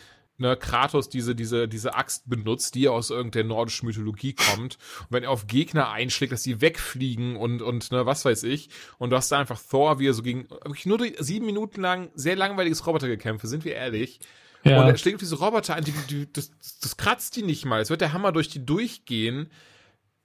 ne, 0.43 0.55
Kratos 0.55 1.09
diese, 1.09 1.33
diese, 1.33 1.67
diese 1.67 1.95
Axt 1.95 2.29
benutzt, 2.29 2.75
die 2.75 2.87
aus 2.87 3.09
irgendeiner 3.09 3.47
nordischen 3.47 3.87
Mythologie 3.87 4.33
kommt. 4.33 4.77
Und 4.99 5.07
wenn 5.09 5.23
er 5.23 5.31
auf 5.31 5.47
Gegner 5.47 5.89
einschlägt, 5.89 6.31
dass 6.31 6.43
die 6.43 6.61
wegfliegen 6.61 7.35
und, 7.35 7.61
und 7.61 7.91
ne, 7.91 8.05
was 8.05 8.25
weiß 8.25 8.43
ich. 8.43 8.69
Und 8.99 9.09
du 9.09 9.15
hast 9.15 9.31
da 9.31 9.39
einfach 9.39 9.59
Thor, 9.59 9.97
wie 9.99 10.07
er 10.07 10.13
so 10.13 10.21
gegen 10.21 10.49
wirklich 10.49 10.85
nur 10.85 10.99
sieben 11.17 11.47
Minuten 11.47 11.81
lang 11.81 12.11
sehr 12.13 12.35
langweiliges 12.35 12.85
Robotergekämpfe, 12.85 13.47
sind 13.47 13.65
wir 13.65 13.73
ehrlich. 13.73 14.19
Ja. 14.63 14.81
Und 14.81 14.87
er 14.87 14.97
schlägt 14.97 15.15
auf 15.15 15.21
diese 15.21 15.39
Roboter 15.39 15.75
ein, 15.75 15.83
die, 15.83 15.93
die, 16.09 16.31
das, 16.31 16.51
das 16.81 16.97
kratzt 16.97 17.35
die 17.35 17.43
nicht 17.43 17.65
mal. 17.65 17.81
Es 17.81 17.89
wird 17.89 18.01
der 18.01 18.13
Hammer 18.13 18.31
durch 18.31 18.49
die 18.49 18.65
durchgehen. 18.65 19.49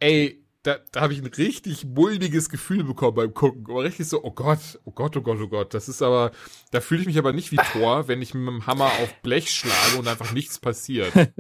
Ey, 0.01 0.45
da, 0.69 0.77
da 0.93 1.01
habe 1.01 1.15
ich 1.15 1.21
ein 1.21 1.27
richtig 1.27 1.87
mulmiges 1.87 2.51
Gefühl 2.51 2.85
bekommen 2.85 3.15
beim 3.15 3.33
Gucken. 3.33 3.65
Aber 3.69 3.85
richtig 3.85 4.07
so, 4.07 4.23
oh 4.23 4.31
Gott, 4.31 4.59
oh 4.85 4.91
Gott, 4.91 5.17
oh 5.17 5.23
Gott, 5.23 5.39
oh 5.41 5.49
Gott. 5.49 5.73
Das 5.73 5.89
ist 5.89 6.03
aber, 6.03 6.31
da 6.73 6.83
fühle 6.83 7.01
ich 7.01 7.07
mich 7.07 7.17
aber 7.17 7.33
nicht 7.33 7.53
wie 7.53 7.57
Thor, 7.73 8.07
wenn 8.07 8.21
ich 8.21 8.35
mit 8.35 8.47
dem 8.47 8.67
Hammer 8.67 8.85
auf 9.03 9.15
Blech 9.23 9.51
schlage 9.51 9.99
und 9.99 10.07
einfach 10.07 10.33
nichts 10.33 10.59
passiert. 10.59 11.13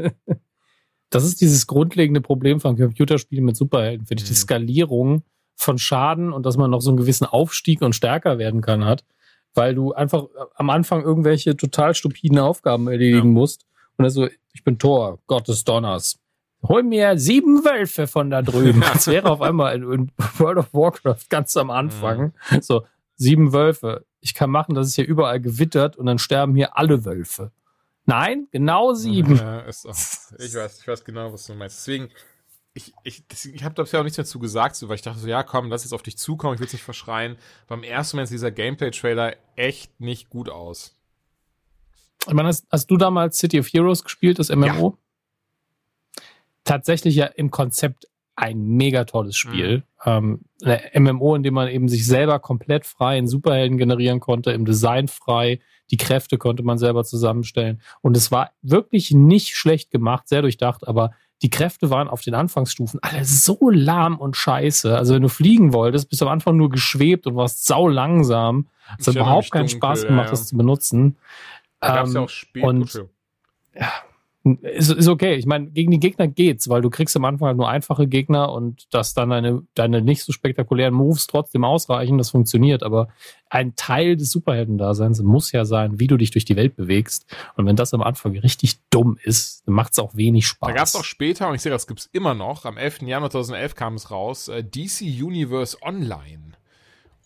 Das 1.10 1.24
ist 1.24 1.40
dieses 1.40 1.66
grundlegende 1.66 2.20
Problem 2.20 2.60
von 2.60 2.76
Computerspielen 2.76 3.42
mit 3.42 3.56
Superhelden, 3.56 4.04
finde 4.04 4.22
ich. 4.22 4.28
Die 4.28 4.34
mhm. 4.34 4.40
Skalierung 4.40 5.22
von 5.56 5.78
Schaden 5.78 6.34
und 6.34 6.44
dass 6.44 6.58
man 6.58 6.70
noch 6.70 6.82
so 6.82 6.90
einen 6.90 6.98
gewissen 6.98 7.24
Aufstieg 7.24 7.80
und 7.80 7.94
stärker 7.94 8.36
werden 8.36 8.60
kann 8.60 8.84
hat, 8.84 9.06
weil 9.54 9.74
du 9.74 9.94
einfach 9.94 10.26
am 10.54 10.68
Anfang 10.68 11.02
irgendwelche 11.02 11.56
total 11.56 11.94
stupiden 11.94 12.38
Aufgaben 12.38 12.88
erledigen 12.88 13.28
ja. 13.28 13.40
musst. 13.40 13.64
Und 13.96 14.04
also, 14.04 14.28
ich 14.52 14.64
bin 14.64 14.78
Thor, 14.78 15.18
Gott 15.26 15.48
des 15.48 15.64
Donners 15.64 16.20
hol 16.62 16.82
mir 16.82 17.18
sieben 17.18 17.64
Wölfe 17.64 18.06
von 18.06 18.30
da 18.30 18.42
drüben. 18.42 18.82
Das 18.92 19.06
wäre 19.06 19.30
auf 19.30 19.40
einmal 19.40 19.76
in, 19.76 20.10
World 20.38 20.58
of 20.58 20.74
Warcraft 20.74 21.28
ganz 21.28 21.56
am 21.56 21.70
Anfang. 21.70 22.32
Mhm. 22.50 22.60
So, 22.62 22.86
sieben 23.16 23.52
Wölfe. 23.52 24.04
Ich 24.20 24.34
kann 24.34 24.50
machen, 24.50 24.74
dass 24.74 24.88
es 24.88 24.94
hier 24.94 25.06
überall 25.06 25.40
gewittert 25.40 25.96
und 25.96 26.06
dann 26.06 26.18
sterben 26.18 26.54
hier 26.56 26.76
alle 26.76 27.04
Wölfe. 27.04 27.52
Nein, 28.06 28.48
genau 28.50 28.94
sieben. 28.94 29.36
Ja, 29.36 29.60
ist 29.60 29.86
auch, 29.86 29.94
ich 30.38 30.54
weiß, 30.54 30.80
ich 30.80 30.88
weiß 30.88 31.04
genau, 31.04 31.32
was 31.32 31.46
du 31.46 31.54
meinst. 31.54 31.78
Deswegen, 31.78 32.08
ich, 32.72 32.94
ich, 33.04 33.22
ich 33.52 33.64
habe 33.64 33.74
dazu 33.74 33.98
auch 33.98 34.02
nichts 34.02 34.16
mehr 34.16 34.24
zu 34.24 34.38
gesagt, 34.38 34.76
so, 34.76 34.88
weil 34.88 34.96
ich 34.96 35.02
dachte 35.02 35.20
so, 35.20 35.28
ja, 35.28 35.42
komm, 35.42 35.68
lass 35.68 35.84
jetzt 35.84 35.92
auf 35.92 36.02
dich 36.02 36.16
zukommen, 36.16 36.54
ich 36.54 36.60
will 36.60 36.66
es 36.66 36.72
nicht 36.72 36.82
verschreien. 36.82 37.36
Beim 37.66 37.82
ersten 37.82 38.16
Moment 38.16 38.26
ist 38.26 38.32
dieser 38.32 38.50
Gameplay-Trailer 38.50 39.36
echt 39.56 40.00
nicht 40.00 40.30
gut 40.30 40.48
aus. 40.48 40.96
Ich 42.26 42.34
meine, 42.34 42.48
hast, 42.48 42.66
hast, 42.70 42.90
du 42.90 42.96
damals 42.96 43.38
City 43.38 43.60
of 43.60 43.66
Heroes 43.68 44.02
gespielt, 44.02 44.38
das 44.38 44.48
MMO? 44.48 44.66
Ja 44.66 44.98
tatsächlich 46.68 47.16
ja 47.16 47.26
im 47.26 47.50
Konzept 47.50 48.06
ein 48.36 48.62
mega 48.62 49.04
tolles 49.04 49.36
Spiel. 49.36 49.82
Mhm. 50.04 50.40
Ähm, 50.62 51.12
MMO, 51.14 51.34
in 51.34 51.42
dem 51.42 51.54
man 51.54 51.68
eben 51.68 51.88
sich 51.88 52.06
selber 52.06 52.38
komplett 52.38 52.86
frei 52.86 53.18
in 53.18 53.26
Superhelden 53.26 53.78
generieren 53.78 54.20
konnte, 54.20 54.52
im 54.52 54.64
Design 54.64 55.08
frei, 55.08 55.60
die 55.90 55.96
Kräfte 55.96 56.38
konnte 56.38 56.62
man 56.62 56.78
selber 56.78 57.02
zusammenstellen. 57.04 57.80
Und 58.00 58.16
es 58.16 58.30
war 58.30 58.52
wirklich 58.62 59.10
nicht 59.10 59.56
schlecht 59.56 59.90
gemacht, 59.90 60.28
sehr 60.28 60.42
durchdacht, 60.42 60.86
aber 60.86 61.12
die 61.42 61.50
Kräfte 61.50 61.90
waren 61.90 62.08
auf 62.08 62.20
den 62.20 62.34
Anfangsstufen 62.34 63.00
alle 63.02 63.24
so 63.24 63.70
lahm 63.70 64.18
und 64.18 64.36
scheiße. 64.36 64.96
Also 64.96 65.14
wenn 65.14 65.22
du 65.22 65.28
fliegen 65.28 65.72
wolltest, 65.72 66.08
bist 66.08 66.20
du 66.20 66.26
am 66.26 66.32
Anfang 66.32 66.56
nur 66.56 66.68
geschwebt 66.68 67.26
und 67.26 67.36
warst 67.36 67.64
sau 67.64 67.88
langsam. 67.88 68.68
Es 68.98 69.06
hat 69.06 69.14
überhaupt 69.14 69.50
keinen 69.50 69.68
Spaß 69.68 70.06
gemacht, 70.06 70.26
ja. 70.26 70.30
das 70.30 70.48
zu 70.48 70.56
benutzen. 70.56 71.16
Da 71.80 71.94
gab 71.94 72.06
es 72.06 72.14
ja 72.14 72.20
auch 72.20 72.28
spät. 72.28 72.62
Und, 72.64 73.04
ja, 73.74 73.92
ist, 74.56 74.90
ist 74.90 75.08
okay. 75.08 75.34
Ich 75.34 75.46
meine, 75.46 75.70
gegen 75.70 75.90
die 75.90 76.00
Gegner 76.00 76.28
geht's, 76.28 76.68
weil 76.68 76.82
du 76.82 76.90
kriegst 76.90 77.16
am 77.16 77.24
Anfang 77.24 77.48
halt 77.48 77.56
nur 77.56 77.68
einfache 77.68 78.06
Gegner 78.06 78.52
und 78.52 78.86
dass 78.92 79.14
dann 79.14 79.30
deine, 79.30 79.62
deine 79.74 80.02
nicht 80.02 80.22
so 80.24 80.32
spektakulären 80.32 80.94
Moves 80.94 81.26
trotzdem 81.26 81.64
ausreichen, 81.64 82.18
das 82.18 82.30
funktioniert. 82.30 82.82
Aber 82.82 83.08
ein 83.50 83.74
Teil 83.76 84.16
des 84.16 84.30
Superheldendaseins 84.30 85.22
muss 85.22 85.52
ja 85.52 85.64
sein, 85.64 86.00
wie 86.00 86.06
du 86.06 86.16
dich 86.16 86.30
durch 86.30 86.44
die 86.44 86.56
Welt 86.56 86.76
bewegst. 86.76 87.26
Und 87.56 87.66
wenn 87.66 87.76
das 87.76 87.94
am 87.94 88.02
Anfang 88.02 88.36
richtig 88.38 88.80
dumm 88.90 89.18
ist, 89.22 89.66
dann 89.66 89.74
macht's 89.74 89.98
auch 89.98 90.16
wenig 90.16 90.46
Spaß. 90.46 90.68
Da 90.68 90.74
gab's 90.74 90.96
auch 90.96 91.04
später, 91.04 91.48
und 91.48 91.54
ich 91.54 91.62
sehe, 91.62 91.72
das 91.72 91.86
gibt's 91.86 92.08
immer 92.12 92.34
noch, 92.34 92.64
am 92.64 92.76
11. 92.76 93.02
Januar 93.02 93.30
2011 93.30 93.74
kam 93.74 93.94
es 93.94 94.10
raus, 94.10 94.48
äh, 94.48 94.64
DC 94.64 95.02
Universe 95.02 95.76
Online. 95.82 96.52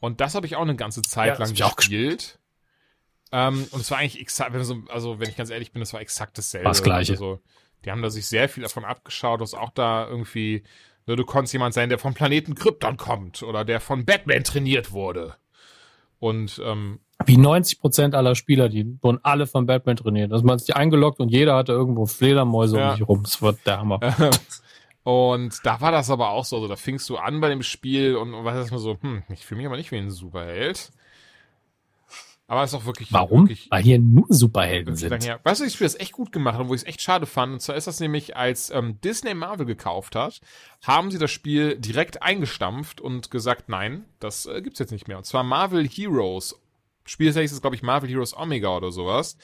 Und 0.00 0.20
das 0.20 0.34
habe 0.34 0.46
ich 0.46 0.56
auch 0.56 0.62
eine 0.62 0.74
ganze 0.74 1.02
Zeit 1.02 1.38
Ja, 1.38 1.44
lang 1.44 1.54
gespielt. 1.76 2.38
Ähm, 3.32 3.66
und 3.70 3.80
es 3.80 3.90
war 3.90 3.98
eigentlich 3.98 4.20
exakt, 4.20 4.54
also 4.54 5.18
wenn 5.20 5.28
ich 5.28 5.36
ganz 5.36 5.50
ehrlich 5.50 5.72
bin, 5.72 5.80
das 5.80 5.92
war 5.92 6.00
exakt 6.00 6.36
dasselbe. 6.38 6.68
Das 6.68 6.82
Gleiche. 6.82 7.12
Also, 7.12 7.40
die 7.84 7.90
haben 7.90 8.02
da 8.02 8.10
sich 8.10 8.26
sehr 8.26 8.48
viel 8.48 8.62
davon 8.62 8.84
abgeschaut, 8.84 9.40
dass 9.40 9.54
auch 9.54 9.70
da 9.70 10.06
irgendwie, 10.06 10.62
ne, 11.06 11.16
du 11.16 11.24
konntest 11.24 11.52
jemand 11.52 11.74
sein, 11.74 11.88
der 11.88 11.98
vom 11.98 12.14
Planeten 12.14 12.54
Krypton 12.54 12.96
kommt 12.96 13.42
oder 13.42 13.64
der 13.64 13.80
von 13.80 14.04
Batman 14.04 14.44
trainiert 14.44 14.92
wurde. 14.92 15.34
Und 16.18 16.60
ähm, 16.64 17.00
Wie 17.26 17.36
90 17.36 17.80
Prozent 17.80 18.14
aller 18.14 18.36
Spieler, 18.36 18.68
die 18.68 18.96
wurden 19.02 19.18
alle 19.24 19.48
von 19.48 19.66
Batman 19.66 19.96
trainiert. 19.96 20.30
Also 20.32 20.44
man 20.44 20.54
hat 20.54 20.60
sich 20.60 20.76
eingeloggt 20.76 21.18
und 21.18 21.30
jeder 21.30 21.56
hatte 21.56 21.72
irgendwo 21.72 22.06
Fledermäuse 22.06 22.78
Ja. 22.78 22.90
um 22.90 22.96
sich 22.96 23.08
rum. 23.08 23.22
Das 23.24 23.42
war 23.42 23.54
der 23.54 23.78
Hammer. 23.78 23.98
Und 25.04 25.58
da 25.64 25.80
war 25.80 25.90
das 25.90 26.10
aber 26.10 26.30
auch 26.30 26.44
so, 26.44 26.56
also 26.56 26.68
da 26.68 26.76
fingst 26.76 27.08
du 27.08 27.16
an 27.16 27.40
bei 27.40 27.48
dem 27.48 27.62
Spiel 27.64 28.14
und 28.14 28.32
war 28.44 28.54
erstmal 28.54 28.78
so, 28.78 28.98
hm, 29.00 29.24
ich 29.30 29.44
fühle 29.44 29.58
mich 29.58 29.66
aber 29.66 29.76
nicht 29.76 29.90
wie 29.90 29.96
ein 29.96 30.10
Superheld. 30.10 30.92
Aber 32.48 32.62
es 32.62 32.70
ist 32.70 32.74
auch 32.74 32.84
wirklich, 32.84 33.12
Warum? 33.12 33.42
wirklich 33.42 33.68
Weil 33.70 33.82
hier 33.82 33.98
nur 33.98 34.26
Superhelden 34.28 34.96
sind. 34.96 35.24
her. 35.24 35.40
Weißt 35.42 35.60
du, 35.60 35.64
ich 35.64 35.72
Spiel 35.72 35.86
das 35.86 35.98
echt 35.98 36.12
gut 36.12 36.32
gemacht 36.32 36.58
und 36.58 36.68
wo 36.68 36.74
ich 36.74 36.82
es 36.82 36.86
echt 36.86 37.00
schade 37.00 37.26
fand, 37.26 37.54
und 37.54 37.60
zwar 37.60 37.76
ist 37.76 37.86
das 37.86 38.00
nämlich, 38.00 38.36
als 38.36 38.70
ähm, 38.70 39.00
Disney 39.00 39.34
Marvel 39.34 39.64
gekauft 39.64 40.16
hat, 40.16 40.40
haben 40.82 41.10
sie 41.10 41.18
das 41.18 41.30
Spiel 41.30 41.78
direkt 41.78 42.22
eingestampft 42.22 43.00
und 43.00 43.30
gesagt, 43.30 43.68
nein, 43.68 44.04
das 44.18 44.46
äh, 44.46 44.60
gibt's 44.60 44.80
jetzt 44.80 44.92
nicht 44.92 45.08
mehr. 45.08 45.18
Und 45.18 45.24
zwar 45.24 45.44
Marvel 45.44 45.88
Heroes. 45.88 46.60
Spiel 47.04 47.28
ist 47.28 47.62
glaube 47.62 47.76
ich, 47.76 47.82
Marvel 47.82 48.10
Heroes 48.10 48.36
Omega 48.36 48.76
oder 48.76 48.92
sowas. 48.92 49.36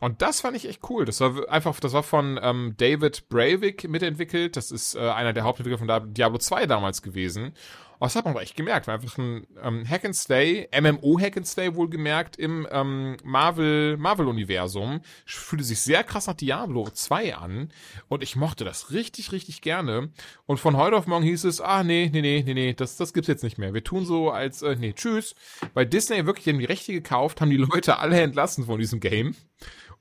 Und 0.00 0.20
das 0.22 0.40
fand 0.40 0.56
ich 0.56 0.68
echt 0.68 0.80
cool. 0.90 1.04
Das 1.06 1.20
war 1.20 1.48
einfach, 1.48 1.78
das 1.80 1.92
war 1.92 2.02
von 2.02 2.38
ähm, 2.42 2.74
David 2.76 3.28
Breivik 3.30 3.88
mitentwickelt. 3.88 4.56
Das 4.56 4.70
ist 4.70 4.94
äh, 4.96 4.98
einer 4.98 5.32
der 5.32 5.44
Hauptentwickler 5.44 5.78
von 5.78 6.14
Diablo 6.14 6.38
2 6.38 6.66
damals 6.66 7.00
gewesen. 7.00 7.54
Und 7.98 8.06
das 8.06 8.16
hat 8.16 8.24
man 8.24 8.34
aber 8.34 8.42
echt 8.42 8.56
gemerkt. 8.56 8.86
War 8.86 8.94
einfach 8.94 9.16
ein 9.18 9.46
ähm, 9.62 9.88
Hack 9.88 10.04
and 10.04 10.16
Slay, 10.16 10.68
MMO 10.78 11.18
Hack 11.20 11.36
and 11.36 11.46
Slay 11.46 11.74
wohlgemerkt 11.74 12.36
im 12.36 12.66
ähm, 12.70 13.16
Marvel 13.22 13.96
Marvel 13.96 14.28
Universum. 14.28 15.00
Fühlte 15.24 15.64
sich 15.64 15.80
sehr 15.80 16.04
krass 16.04 16.26
nach 16.26 16.34
Diablo 16.34 16.88
2 16.90 17.36
an. 17.36 17.70
Und 18.08 18.22
ich 18.22 18.36
mochte 18.36 18.64
das 18.64 18.90
richtig, 18.90 19.32
richtig 19.32 19.62
gerne. 19.62 20.10
Und 20.46 20.58
von 20.58 20.76
heute 20.76 20.96
auf 20.96 21.06
morgen 21.06 21.24
hieß 21.24 21.44
es, 21.44 21.60
ah, 21.60 21.84
nee, 21.84 22.10
nee, 22.12 22.20
nee, 22.20 22.42
nee, 22.44 22.54
nee, 22.54 22.74
das, 22.74 22.96
das 22.96 23.12
gibt's 23.12 23.28
jetzt 23.28 23.44
nicht 23.44 23.58
mehr. 23.58 23.74
Wir 23.74 23.84
tun 23.84 24.04
so 24.04 24.30
als, 24.30 24.62
äh, 24.62 24.76
nee, 24.76 24.92
tschüss. 24.92 25.34
Weil 25.74 25.86
Disney 25.86 26.26
wirklich 26.26 26.44
die 26.44 26.64
Rechte 26.64 26.92
gekauft, 26.92 27.40
haben 27.40 27.50
die 27.50 27.56
Leute 27.56 27.98
alle 27.98 28.20
entlassen 28.20 28.66
von 28.66 28.78
diesem 28.78 29.00
Game 29.00 29.34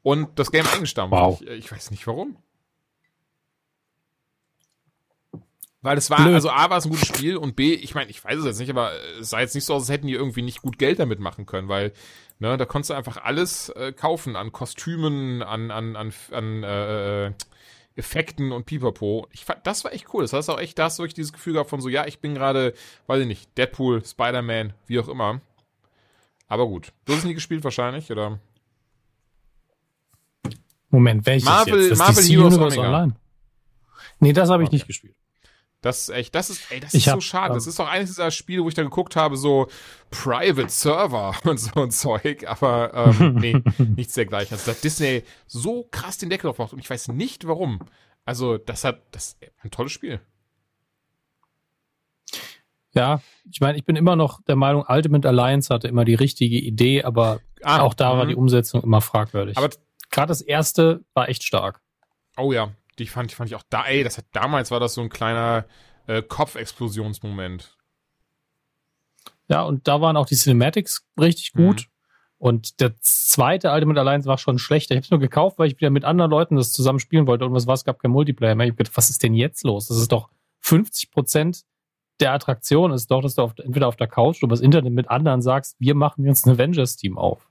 und 0.02 0.38
das 0.38 0.52
Game 0.52 0.68
eingestampft. 0.68 1.14
Wow. 1.14 1.42
Ich, 1.42 1.48
ich 1.48 1.72
weiß 1.72 1.92
nicht 1.92 2.06
warum. 2.08 2.38
Weil 5.84 5.98
es 5.98 6.10
war, 6.10 6.18
Blöd. 6.24 6.34
also 6.34 6.50
A 6.50 6.70
war 6.70 6.78
es 6.78 6.86
ein 6.86 6.92
gutes 6.92 7.08
Spiel 7.08 7.38
und 7.38 7.56
B, 7.56 7.74
ich 7.74 7.94
meine, 7.94 8.10
ich 8.10 8.24
weiß 8.24 8.40
es 8.40 8.46
jetzt 8.46 8.60
nicht, 8.60 8.70
aber 8.72 8.92
es 9.20 9.30
sah 9.30 9.42
jetzt 9.42 9.54
nicht 9.54 9.66
so 9.66 9.74
aus, 9.76 9.84
als 9.84 9.90
hätten 9.90 10.08
die 10.08 10.14
irgendwie 10.14 10.42
nicht 10.42 10.62
gut 10.62 10.80
Geld 10.80 10.98
damit 10.98 11.20
machen 11.20 11.46
können, 11.46 11.68
weil, 11.68 11.92
ne, 12.40 12.56
da 12.58 12.66
konntest 12.66 12.90
du 12.90 12.94
einfach 12.96 13.18
alles 13.18 13.68
äh, 13.70 13.92
kaufen 13.92 14.36
an 14.38 14.52
Kostümen, 14.54 15.44
an, 15.44 15.72
an, 15.72 15.96
an, 15.98 16.14
an 16.32 16.64
äh, 16.64 17.34
Effekten 17.96 18.52
und 18.54 18.66
Pipapo. 18.66 19.28
Ich 19.32 19.44
fand, 19.46 19.68
das 19.68 19.84
war 19.84 19.92
echt 19.94 20.12
cool. 20.14 20.24
Das 20.24 20.32
heißt 20.34 20.50
auch 20.50 20.58
echt, 20.60 20.80
da 20.80 20.86
hast 20.86 20.98
du 21.00 21.04
wirklich 21.04 21.14
dieses 21.16 21.34
Gefühl 21.34 21.54
gehabt 21.54 21.70
von 21.70 21.82
so, 21.82 21.90
ja, 21.90 22.08
ich 22.08 22.20
bin 22.20 22.34
gerade, 22.34 22.74
weiß 23.08 23.22
ich 23.22 23.28
nicht, 23.28 23.56
Deadpool, 23.58 24.04
Spider-Man, 24.06 24.74
wie 24.88 25.00
auch 25.00 25.10
immer. 25.10 25.42
Aber 26.48 26.66
gut. 26.68 26.94
Du 27.06 27.12
hast 27.14 27.20
es 27.20 27.26
nie 27.26 27.34
gespielt 27.34 27.64
wahrscheinlich, 27.66 28.10
oder? 28.10 28.40
Moment, 30.90 31.26
welches 31.26 31.46
Marvel- 31.46 31.82
jetzt? 31.82 31.92
Das 31.92 31.98
Marvel 32.00 32.24
DC 32.24 32.30
Heroes 32.32 32.54
Universe 32.56 32.80
Omega. 32.80 32.96
Online? 32.98 33.16
Nee, 34.20 34.34
das 34.34 34.50
habe 34.50 34.64
ich 34.64 34.68
Okay. 34.68 34.76
nicht 34.78 34.88
gespielt. 34.88 35.16
Das 35.84 36.04
ist 36.04 36.10
echt, 36.10 36.34
das 36.34 36.50
ist, 36.50 36.72
ey, 36.72 36.80
das 36.80 36.94
Ich 36.94 37.00
ist 37.00 37.06
so 37.06 37.12
hab, 37.12 37.24
schade. 37.24 37.54
Das 37.54 37.66
ähm, 37.66 37.70
ist 37.70 37.80
doch 37.80 37.88
eines 37.88 38.10
dieser 38.10 38.32
Spiele, 38.32 38.64
wo 38.64 38.70
ich 38.70 38.74
dann 38.74 38.86
geguckt 38.86 39.16
habe, 39.16 39.38
so 39.38 39.68
Private 40.10 40.70
Server 40.70 41.36
und 41.44 41.60
so 41.60 41.80
ein 41.80 41.92
Zeug, 41.92 42.48
aber 42.48 43.16
ähm, 43.20 43.36
nee, 43.40 43.62
nichts 43.78 44.14
dergleichen. 44.14 44.58
Also 44.58 44.72
hat 44.72 44.84
Disney 44.84 45.24
so 45.46 45.88
krass 45.92 46.18
den 46.18 46.30
Deckel 46.30 46.48
drauf 46.48 46.58
gemacht 46.58 46.74
und 46.74 46.80
ich 46.80 46.90
weiß 46.90 47.10
nicht 47.10 47.48
warum. 47.48 47.80
Also, 48.26 48.58
das 48.58 48.84
hat, 48.84 49.02
das 49.12 49.38
ist 49.40 49.52
ein 49.62 49.70
tolles 49.70 49.92
Spiel. 49.92 50.22
Ja, 52.96 53.22
ich 53.52 53.60
meine, 53.60 53.78
ich 53.78 53.86
bin 53.86 53.96
immer 53.96 54.16
noch 54.16 54.42
der 54.44 54.56
Meinung, 54.56 54.86
Ultimate 54.88 55.28
Alliance 55.28 55.74
hatte 55.74 55.88
immer 55.88 56.06
die 56.06 56.14
richtige 56.16 56.58
Idee, 56.58 57.04
aber 57.04 57.42
Ah, 57.64 57.82
auch 57.82 57.94
da 57.94 58.18
war 58.18 58.26
mhm. 58.26 58.30
die 58.30 58.36
Umsetzung 58.36 58.84
immer 58.84 59.02
fragwürdig. 59.02 59.58
Aber, 59.58 59.70
gerade 60.12 60.28
das 60.28 60.42
erste 60.42 61.04
war 61.14 61.30
echt 61.30 61.44
stark. 61.44 61.82
oh 62.38 62.52
ja, 62.52 62.72
die 63.00 63.08
fand, 63.08 63.32
fand 63.32 63.50
ich 63.50 63.56
auch 63.56 63.64
da, 63.70 63.86
ey, 63.86 64.04
das 64.04 64.18
hat, 64.18 64.26
damals 64.32 64.72
war 64.72 64.80
das 64.80 64.94
so 64.94 65.02
ein 65.02 65.10
kleiner 65.10 65.66
äh, 66.08 66.22
Kopfexplosionsmoment. 66.22 67.78
Ja, 69.48 69.64
und 69.64 69.88
da 69.88 70.02
waren 70.02 70.18
auch 70.18 70.26
die 70.26 70.36
Cinematics 70.36 71.06
richtig 71.20 71.54
Mhm. 71.54 71.66
gut. 71.68 71.88
Und 72.38 72.82
der 72.82 72.94
zweite 73.00 73.72
Ultimate 73.72 74.00
Alliance 74.02 74.28
war 74.28 74.38
schon 74.38 74.60
schlechter. 74.60 74.94
Ich 74.94 74.98
habe 74.98 75.06
es 75.06 75.12
nur 75.12 75.20
gekauft, 75.22 75.60
weil 75.60 75.68
ich 75.68 75.78
wieder 75.78 75.90
mit 75.90 76.04
anderen 76.04 76.30
Leuten 76.30 76.58
das 76.58 76.74
zusammen 76.74 77.00
spielen 77.00 77.26
wollte. 77.26 77.46
Und 77.46 77.54
was 77.54 77.68
war, 77.68 77.74
es 77.74 77.86
gab 77.86 78.00
kein 78.00 78.12
Multiplayer 78.12 78.56
mehr. 78.56 78.66
Ich 78.68 78.72
hab 78.72 78.78
gedacht, 78.78 78.98
was 78.98 79.10
ist 79.10 79.24
denn 79.24 79.34
jetzt 79.34 79.64
los? 79.64 79.88
Das 79.88 79.98
ist 79.98 80.12
doch 80.12 80.30
50 80.60 81.12
Prozent 81.12 81.64
der 82.20 82.32
Attraktion 82.34 82.92
ist 82.92 83.10
doch, 83.10 83.22
dass 83.22 83.36
du 83.36 83.42
auf, 83.42 83.54
entweder 83.58 83.88
auf 83.88 83.96
der 83.96 84.08
Couch 84.08 84.38
oder 84.38 84.50
übers 84.50 84.62
Internet 84.62 84.94
mit 84.94 85.10
anderen 85.10 85.42
sagst, 85.42 85.76
wir 85.80 85.96
machen 85.96 86.26
jetzt 86.26 86.46
ein 86.46 86.52
Avengers-Team 86.52 87.18
auf. 87.18 87.50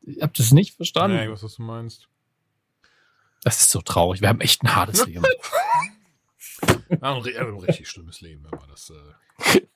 Ich 0.00 0.20
habe 0.20 0.32
das 0.36 0.50
nicht 0.52 0.74
verstanden. 0.74 1.16
Nee, 1.16 1.30
was 1.30 1.40
du 1.42 1.62
meinst. 1.62 2.08
Das 3.44 3.60
ist 3.60 3.70
so 3.70 3.80
traurig. 3.80 4.20
Wir 4.20 4.28
haben 4.28 4.40
echt 4.40 4.62
ein 4.62 4.74
hartes 4.74 5.06
Leben. 5.06 5.24
Ein, 6.90 6.98
ri- 7.22 7.36
ein 7.36 7.58
richtig 7.58 7.88
schlimmes 7.88 8.20
Leben, 8.20 8.46
aber 8.50 8.66
das, 8.68 8.90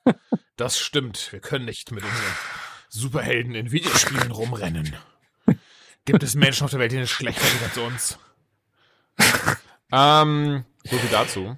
äh, 0.05 0.13
das 0.55 0.79
stimmt. 0.79 1.31
Wir 1.31 1.39
können 1.39 1.65
nicht 1.65 1.91
mit 1.91 2.03
unseren 2.03 2.35
Superhelden 2.89 3.55
in 3.55 3.71
Videospielen 3.71 4.31
rumrennen. 4.31 4.95
Gibt 6.05 6.23
es 6.23 6.35
Menschen 6.35 6.63
auf 6.63 6.71
der 6.71 6.79
Welt, 6.79 6.91
die 6.93 6.97
es 6.97 7.09
schlechter 7.09 7.45
sind 7.45 7.63
als 7.63 7.77
uns? 7.77 8.19
ähm, 9.91 10.63
so 10.85 10.97
viel 10.97 11.09
dazu. 11.09 11.57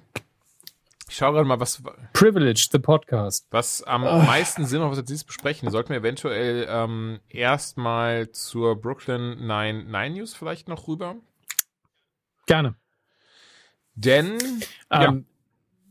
Ich 1.08 1.16
schaue 1.16 1.32
gerade 1.32 1.44
mal, 1.46 1.58
was, 1.60 1.82
Privilege, 2.12 2.68
the 2.70 2.78
Podcast. 2.78 3.46
was 3.50 3.82
am 3.82 4.02
meisten 4.02 4.64
Sinn 4.64 4.80
macht, 4.80 4.90
was 4.92 4.96
wir 4.98 5.02
jetzt 5.02 5.08
dieses 5.10 5.24
besprechen. 5.24 5.70
Sollten 5.70 5.90
wir 5.90 5.96
eventuell 5.98 6.66
ähm, 6.68 7.20
erstmal 7.28 8.30
zur 8.30 8.80
Brooklyn 8.80 9.44
99 9.46 10.16
News 10.16 10.34
vielleicht 10.34 10.68
noch 10.68 10.86
rüber? 10.88 11.16
Gerne. 12.50 12.74
Denn, 13.94 14.38
ja, 14.90 15.04
Ähm, 15.04 15.26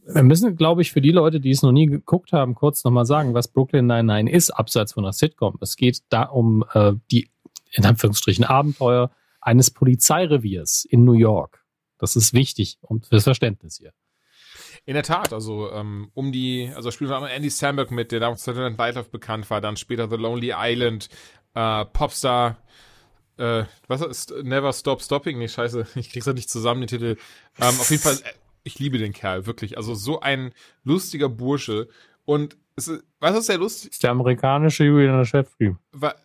Wir 0.03 0.23
müssen, 0.23 0.57
glaube 0.57 0.81
ich, 0.81 0.91
für 0.91 0.99
die 0.99 1.11
Leute, 1.11 1.39
die 1.39 1.51
es 1.51 1.61
noch 1.61 1.71
nie 1.71 1.85
geguckt 1.85 2.33
haben, 2.33 2.53
kurz 2.53 2.83
nochmal 2.83 3.05
sagen, 3.05 3.33
was 3.33 3.47
Brooklyn 3.47 3.85
99 3.87 4.35
ist, 4.35 4.49
abseits 4.49 4.91
von 4.93 5.05
einer 5.05 5.13
Sitcom. 5.13 5.57
Es 5.61 5.77
geht 5.77 6.01
da 6.09 6.23
um 6.23 6.65
äh, 6.73 6.93
die, 7.11 7.29
in 7.71 7.85
Anführungsstrichen, 7.85 8.43
Abenteuer 8.43 9.09
eines 9.39 9.71
Polizeireviers 9.71 10.83
in 10.83 11.05
New 11.05 11.13
York. 11.13 11.63
Das 11.97 12.17
ist 12.17 12.33
wichtig 12.33 12.77
und 12.81 13.05
fürs 13.05 13.23
Verständnis 13.23 13.77
hier. 13.77 13.93
In 14.85 14.95
der 14.95 15.03
Tat, 15.03 15.31
also 15.31 15.71
ähm, 15.71 16.09
um 16.13 16.33
die, 16.33 16.71
also 16.75 16.91
spielen 16.91 17.09
wir 17.09 17.15
einmal 17.15 17.31
Andy 17.31 17.49
Samberg 17.49 17.91
mit, 17.91 18.11
der 18.11 18.19
damals 18.19 18.43
Saturday 18.43 18.75
Night 18.75 18.95
Live 18.95 19.11
bekannt 19.11 19.49
war, 19.49 19.61
dann 19.61 19.77
später 19.77 20.09
The 20.09 20.17
Lonely 20.17 20.53
Island, 20.57 21.07
äh, 21.53 21.85
Popstar, 21.85 22.57
äh, 23.39 23.65
was 23.87 24.01
ist 24.01 24.33
Never 24.43 24.73
Stop 24.73 25.01
Stopping? 25.01 25.37
Nee, 25.37 25.47
scheiße, 25.47 25.87
ich 25.95 26.11
krieg's 26.11 26.25
ja 26.25 26.33
nicht 26.33 26.49
zusammen, 26.49 26.81
den 26.81 26.87
Titel. 26.87 27.17
Ähm, 27.59 27.67
auf 27.79 27.89
jeden 27.89 28.03
Fall, 28.03 28.15
äh, 28.15 28.33
ich 28.63 28.79
liebe 28.79 28.97
den 28.97 29.13
Kerl, 29.13 29.45
wirklich. 29.45 29.77
Also 29.77 29.95
so 29.95 30.19
ein 30.19 30.53
lustiger 30.83 31.29
Bursche. 31.29 31.87
Und 32.25 32.57
es 32.75 32.87
ist, 32.87 33.03
weißt 33.19 33.33
du, 33.33 33.39
was 33.39 33.45
sehr 33.45 33.57
lustig 33.57 33.89
Das 33.89 33.95
ist 33.95 34.03
der 34.03 34.11
amerikanische 34.11 34.83
Julian 34.83 35.25
war? 35.91 36.15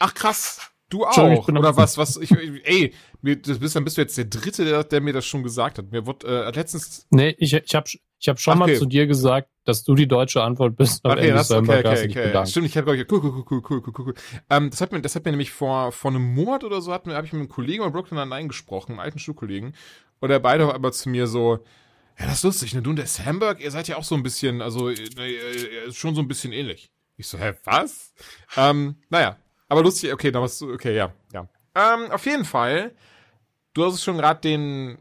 Ach 0.00 0.12
krass, 0.12 0.72
du 0.90 1.04
auch. 1.06 1.48
Oder 1.48 1.76
was, 1.76 1.96
was, 1.96 2.16
ich, 2.16 2.30
ey, 2.32 2.92
mir, 3.22 3.36
das 3.36 3.58
bist, 3.58 3.76
dann 3.76 3.84
bist 3.84 3.96
du 3.96 4.02
jetzt 4.02 4.18
der 4.18 4.24
Dritte, 4.24 4.64
der, 4.64 4.84
der 4.84 5.00
mir 5.00 5.12
das 5.12 5.24
schon 5.24 5.42
gesagt 5.42 5.78
hat. 5.78 5.92
Mir 5.92 6.06
wurde 6.06 6.26
äh, 6.26 6.50
letztens 6.50 7.06
Nee, 7.10 7.34
ich, 7.38 7.52
ich 7.52 7.74
habe 7.74 7.88
ich 8.24 8.28
hab 8.30 8.40
schon 8.40 8.58
Okay. 8.58 8.72
mal 8.72 8.78
zu 8.78 8.86
dir 8.86 9.06
gesagt, 9.06 9.50
dass 9.64 9.84
du 9.84 9.94
die 9.94 10.08
deutsche 10.08 10.42
Antwort 10.42 10.76
bist. 10.76 11.04
Okay, 11.04 11.20
Andy 11.20 11.32
das, 11.34 11.50
okay, 11.50 11.80
okay, 11.80 12.08
okay. 12.08 12.26
bedankt. 12.28 12.48
Stimmt, 12.48 12.66
ich 12.66 12.76
habe 12.78 13.06
cool, 13.10 13.20
cool, 13.22 13.44
cool, 13.50 13.62
cool, 13.68 13.82
cool, 13.84 13.92
cool, 13.98 14.06
cool. 14.06 14.14
Ähm, 14.48 14.70
das 14.70 14.80
hat 14.80 14.92
mir, 14.92 15.02
das 15.02 15.14
hat 15.14 15.26
mir 15.26 15.32
nämlich 15.32 15.52
vor, 15.52 15.92
vor 15.92 16.10
einem 16.10 16.32
Monat 16.34 16.64
oder 16.64 16.80
so, 16.80 16.90
hat 16.90 17.06
mir, 17.06 17.16
habe 17.16 17.26
ich 17.26 17.34
mit 17.34 17.40
einem 17.40 17.50
Kollegen 17.50 17.84
bei 17.84 17.90
Brooklyn 17.90 18.26
Nine 18.26 18.48
gesprochen, 18.48 18.92
einem 18.92 19.00
alten 19.00 19.18
Schulkollegen. 19.18 19.74
Und 20.20 20.28
der 20.30 20.38
beide 20.38 20.66
war 20.66 20.74
aber 20.74 20.90
zu 20.92 21.10
mir 21.10 21.26
so, 21.26 21.58
ja, 22.18 22.24
das 22.24 22.36
ist 22.36 22.44
lustig, 22.44 22.72
ne, 22.72 22.80
du 22.80 22.88
und 22.90 22.96
der 22.96 23.06
Samberg, 23.06 23.60
ihr 23.60 23.70
seid 23.70 23.88
ja 23.88 23.98
auch 23.98 24.04
so 24.04 24.14
ein 24.14 24.22
bisschen, 24.22 24.62
also, 24.62 24.88
äh, 24.88 24.94
äh, 24.94 25.92
schon 25.92 26.14
so 26.14 26.22
ein 26.22 26.28
bisschen 26.28 26.52
ähnlich. 26.52 26.90
Ich 27.18 27.28
so, 27.28 27.36
hä, 27.38 27.52
was? 27.64 28.14
ähm, 28.56 28.96
naja, 29.10 29.36
aber 29.68 29.82
lustig, 29.82 30.10
okay, 30.14 30.30
da 30.30 30.40
warst 30.40 30.62
du, 30.62 30.72
okay, 30.72 30.96
ja, 30.96 31.12
ja. 31.34 31.46
Ähm, 31.74 32.10
auf 32.10 32.24
jeden 32.24 32.46
Fall, 32.46 32.92
du 33.74 33.84
hast 33.84 33.94
es 33.96 34.02
schon 34.02 34.16
gerade 34.16 34.40
den 34.40 34.96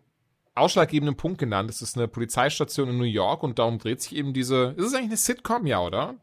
ausschlaggebenden 0.56 1.16
Punkt 1.16 1.40
genannt. 1.40 1.70
Es 1.70 1.82
ist 1.82 1.98
eine 1.98 2.08
Polizeistation 2.08 2.90
in 2.90 2.98
New 2.98 3.04
York 3.04 3.44
und 3.44 3.60
darum 3.60 3.80
dreht 3.80 4.02
sich 4.02 4.16
eben 4.16 4.34
diese, 4.34 4.74
ist 4.78 4.88
es 4.88 4.94
eigentlich 4.94 5.10
eine 5.10 5.18
Sitcom, 5.18 5.66
ja, 5.66 5.82
oder? 5.82 6.16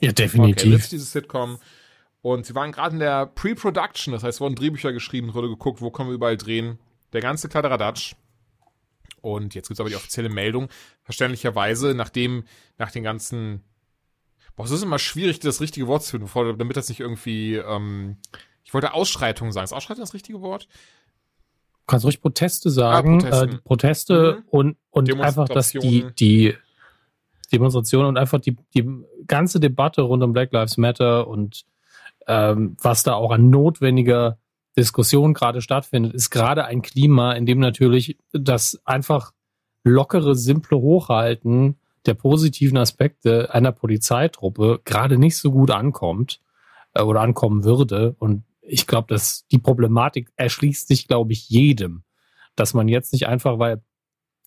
Ja, 0.00 0.10
Okay, 0.10 0.12
definitiv. 0.12 0.72
jetzt 0.72 0.92
diese 0.92 1.04
Sitcom. 1.04 1.58
Und 2.22 2.44
sie 2.44 2.54
waren 2.54 2.72
gerade 2.72 2.94
in 2.94 3.00
der 3.00 3.26
Pre-Production, 3.26 4.12
das 4.12 4.22
heißt, 4.22 4.36
es 4.36 4.40
wurden 4.40 4.54
Drehbücher 4.54 4.92
geschrieben, 4.92 5.32
wurde 5.32 5.48
geguckt, 5.48 5.80
wo 5.80 5.90
können 5.90 6.10
wir 6.10 6.14
überall 6.14 6.36
drehen. 6.36 6.78
Der 7.12 7.22
ganze 7.22 7.48
Kladderadatsch. 7.48 8.14
Und 9.22 9.54
jetzt 9.54 9.68
gibt's 9.68 9.80
aber 9.80 9.88
die 9.90 9.96
offizielle 9.96 10.28
Meldung, 10.28 10.68
verständlicherweise, 11.02 11.94
nachdem, 11.94 12.44
nach 12.78 12.90
den 12.90 13.02
ganzen, 13.02 13.62
Boah, 14.56 14.64
es 14.64 14.70
ist 14.70 14.82
immer 14.82 14.98
schwierig, 14.98 15.40
das 15.40 15.60
richtige 15.60 15.86
Wort 15.86 16.02
zu 16.02 16.18
finden, 16.18 16.58
damit 16.58 16.76
das 16.76 16.88
nicht 16.88 17.00
irgendwie, 17.00 17.56
ähm, 17.56 18.16
ich 18.64 18.74
wollte 18.74 18.92
Ausschreitung 18.92 19.52
sagen. 19.52 19.64
Ist 19.64 19.72
Ausschreitung 19.72 20.02
das 20.02 20.14
richtige 20.14 20.40
Wort? 20.42 20.68
Du 21.90 21.94
kannst 21.94 22.06
ruhig 22.06 22.20
Proteste 22.20 22.70
sagen, 22.70 23.24
ah, 23.24 23.42
äh, 23.42 23.48
Proteste 23.64 24.36
mhm. 24.36 24.48
und, 24.48 24.76
und 24.90 25.20
einfach, 25.20 25.48
dass 25.48 25.72
die, 25.72 26.06
die 26.20 26.54
Demonstration 27.52 28.04
und 28.04 28.16
einfach 28.16 28.38
die, 28.38 28.56
die 28.72 28.88
ganze 29.26 29.58
Debatte 29.58 30.02
rund 30.02 30.22
um 30.22 30.32
Black 30.32 30.52
Lives 30.52 30.76
Matter 30.76 31.26
und 31.26 31.64
ähm, 32.28 32.76
was 32.80 33.02
da 33.02 33.14
auch 33.14 33.32
an 33.32 33.50
notwendiger 33.50 34.38
Diskussion 34.78 35.34
gerade 35.34 35.60
stattfindet, 35.60 36.14
ist 36.14 36.30
gerade 36.30 36.64
ein 36.64 36.82
Klima, 36.82 37.32
in 37.32 37.44
dem 37.44 37.58
natürlich 37.58 38.16
das 38.32 38.80
einfach 38.84 39.32
lockere, 39.82 40.36
simple 40.36 40.78
Hochhalten 40.78 41.74
der 42.06 42.14
positiven 42.14 42.78
Aspekte 42.78 43.52
einer 43.52 43.72
Polizeitruppe 43.72 44.80
gerade 44.84 45.18
nicht 45.18 45.36
so 45.36 45.50
gut 45.50 45.72
ankommt 45.72 46.40
äh, 46.94 47.02
oder 47.02 47.20
ankommen 47.20 47.64
würde. 47.64 48.14
Und 48.20 48.44
ich 48.70 48.86
glaube, 48.86 49.08
dass 49.08 49.46
die 49.48 49.58
Problematik 49.58 50.30
erschließt 50.36 50.88
sich, 50.88 51.08
glaube 51.08 51.32
ich, 51.32 51.48
jedem, 51.48 52.04
dass 52.56 52.74
man 52.74 52.88
jetzt 52.88 53.12
nicht 53.12 53.26
einfach, 53.26 53.58
weil 53.58 53.82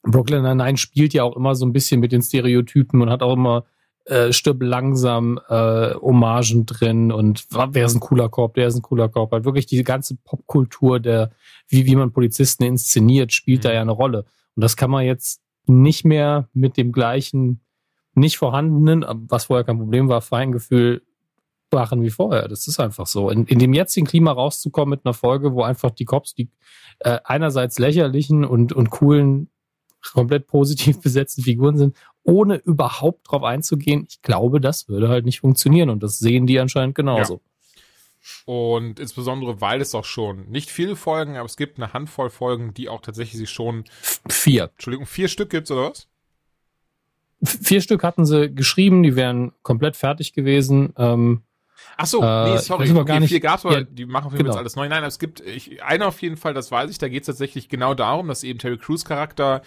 Brooklyn 0.04 0.44
Nine-Nine 0.44 0.78
spielt 0.78 1.14
ja 1.14 1.24
auch 1.24 1.36
immer 1.36 1.56
so 1.56 1.66
ein 1.66 1.74
bisschen 1.74 2.00
mit 2.00 2.12
den 2.12 2.22
Stereotypen 2.22 3.02
und 3.02 3.10
hat 3.10 3.22
auch 3.22 3.34
immer 3.34 3.66
äh, 4.06 4.34
stirb 4.34 4.62
langsam 4.62 5.40
äh, 5.48 5.94
Hommagen 5.94 6.66
drin 6.66 7.12
und 7.12 7.46
wer 7.50 7.86
ist 7.86 7.96
ein 7.96 8.02
cooler 8.02 8.28
Korb, 8.28 8.56
der 8.56 8.68
ist 8.68 8.76
ein 8.76 8.82
cooler 8.82 9.08
Korb. 9.08 9.32
Halt 9.32 9.46
wirklich 9.46 9.66
die 9.66 9.82
ganze 9.84 10.16
Popkultur 10.16 11.00
der, 11.00 11.32
wie, 11.70 11.86
wie 11.86 11.96
man 11.96 12.12
Polizisten 12.12 12.64
inszeniert, 12.64 13.32
spielt 13.32 13.60
mhm. 13.60 13.64
da 13.64 13.74
ja 13.74 13.82
eine 13.82 13.92
Rolle. 13.92 14.26
Und 14.56 14.64
das 14.64 14.76
kann 14.76 14.92
man 14.92 15.06
jetzt 15.06 15.42
nicht 15.66 16.04
mehr 16.04 16.50
mit 16.54 16.76
dem 16.76 16.92
gleichen 16.92 17.62
nicht 18.16 18.38
vorhandenen, 18.38 19.06
was 19.30 19.46
vorher 19.46 19.64
kein 19.64 19.80
Problem 19.80 20.10
war, 20.10 20.22
Feingefühl 20.22 21.02
machen 21.74 22.02
wie 22.02 22.10
vorher. 22.10 22.48
Das 22.48 22.68
ist 22.68 22.80
einfach 22.80 23.08
so. 23.08 23.30
In, 23.30 23.46
in 23.46 23.60
dem 23.60 23.74
jetzigen 23.74 24.08
Klima 24.08 24.32
rauszukommen 24.32 24.92
mit 24.92 25.06
einer 25.06 25.14
Folge, 25.14 25.54
wo 25.54 25.64
einfach 25.64 25.92
die 25.92 26.06
Cops 26.06 26.34
die 26.34 26.50
äh, 27.00 27.20
einerseits 27.24 27.80
lächerlichen 27.80 28.46
und, 28.46 28.74
und 28.74 28.90
coolen, 28.90 29.50
komplett 30.14 30.48
positiv 30.48 31.00
besetzten 31.02 31.44
Figuren 31.44 31.78
sind, 31.78 31.96
ohne 32.24 32.56
überhaupt 32.56 33.32
drauf 33.32 33.44
einzugehen, 33.44 34.06
ich 34.08 34.22
glaube, 34.22 34.62
das 34.62 34.88
würde 34.88 35.10
halt 35.10 35.26
nicht 35.26 35.42
funktionieren. 35.42 35.90
Und 35.90 36.04
das 36.04 36.20
sehen 36.20 36.48
die 36.48 36.60
anscheinend 36.60 36.96
genauso. 36.96 37.34
Ja. 37.34 37.40
Und 38.46 39.00
insbesondere, 39.00 39.60
weil 39.60 39.82
es 39.82 39.94
auch 39.96 40.06
schon 40.06 40.50
nicht 40.50 40.70
viele 40.72 40.96
Folgen, 40.96 41.36
aber 41.36 41.46
es 41.46 41.58
gibt 41.58 41.78
eine 41.78 41.92
Handvoll 41.92 42.30
Folgen, 42.30 42.74
die 42.74 42.88
auch 42.88 43.02
tatsächlich 43.02 43.38
sich 43.38 43.50
schon 43.50 43.84
vier. 44.30 44.70
Entschuldigung, 44.74 45.06
vier 45.06 45.28
Stück 45.28 45.50
gibt's 45.50 45.72
oder 45.72 45.90
was? 45.90 46.08
Vier 47.44 47.82
Stück 47.82 48.04
hatten 48.04 48.26
sie 48.26 48.54
geschrieben, 48.54 49.04
die 49.04 49.18
wären 49.18 49.52
komplett 49.64 49.98
fertig 49.98 50.32
gewesen. 50.32 50.94
Ähm, 50.98 51.42
Ach 51.98 52.06
so, 52.06 52.22
nee, 52.22 52.56
äh, 52.56 52.58
sorry, 52.58 52.90
äh, 52.90 53.04
gar 53.04 53.20
nicht, 53.20 53.30
vier 53.30 53.40
gab's, 53.40 53.66
aber 53.66 53.80
ja, 53.80 53.84
die 53.84 54.06
machen 54.06 54.28
auf 54.28 54.32
jeden 54.34 54.44
genau. 54.44 54.54
Fall 54.54 54.62
alles 54.62 54.76
neu. 54.76 54.88
Nein, 54.90 55.04
es 55.04 55.20
gibt 55.20 55.42
ich, 55.42 55.84
eine 55.84 56.08
auf 56.08 56.22
jeden 56.22 56.38
Fall, 56.38 56.54
das 56.54 56.72
weiß 56.72 56.90
ich, 56.90 56.98
da 56.98 57.08
geht's 57.08 57.28
tatsächlich 57.28 57.70
genau 57.70 57.94
darum, 57.94 58.28
dass 58.28 58.44
eben 58.44 58.60
Terry 58.60 58.78
Crews 58.78 59.06
Charakter 59.06 59.62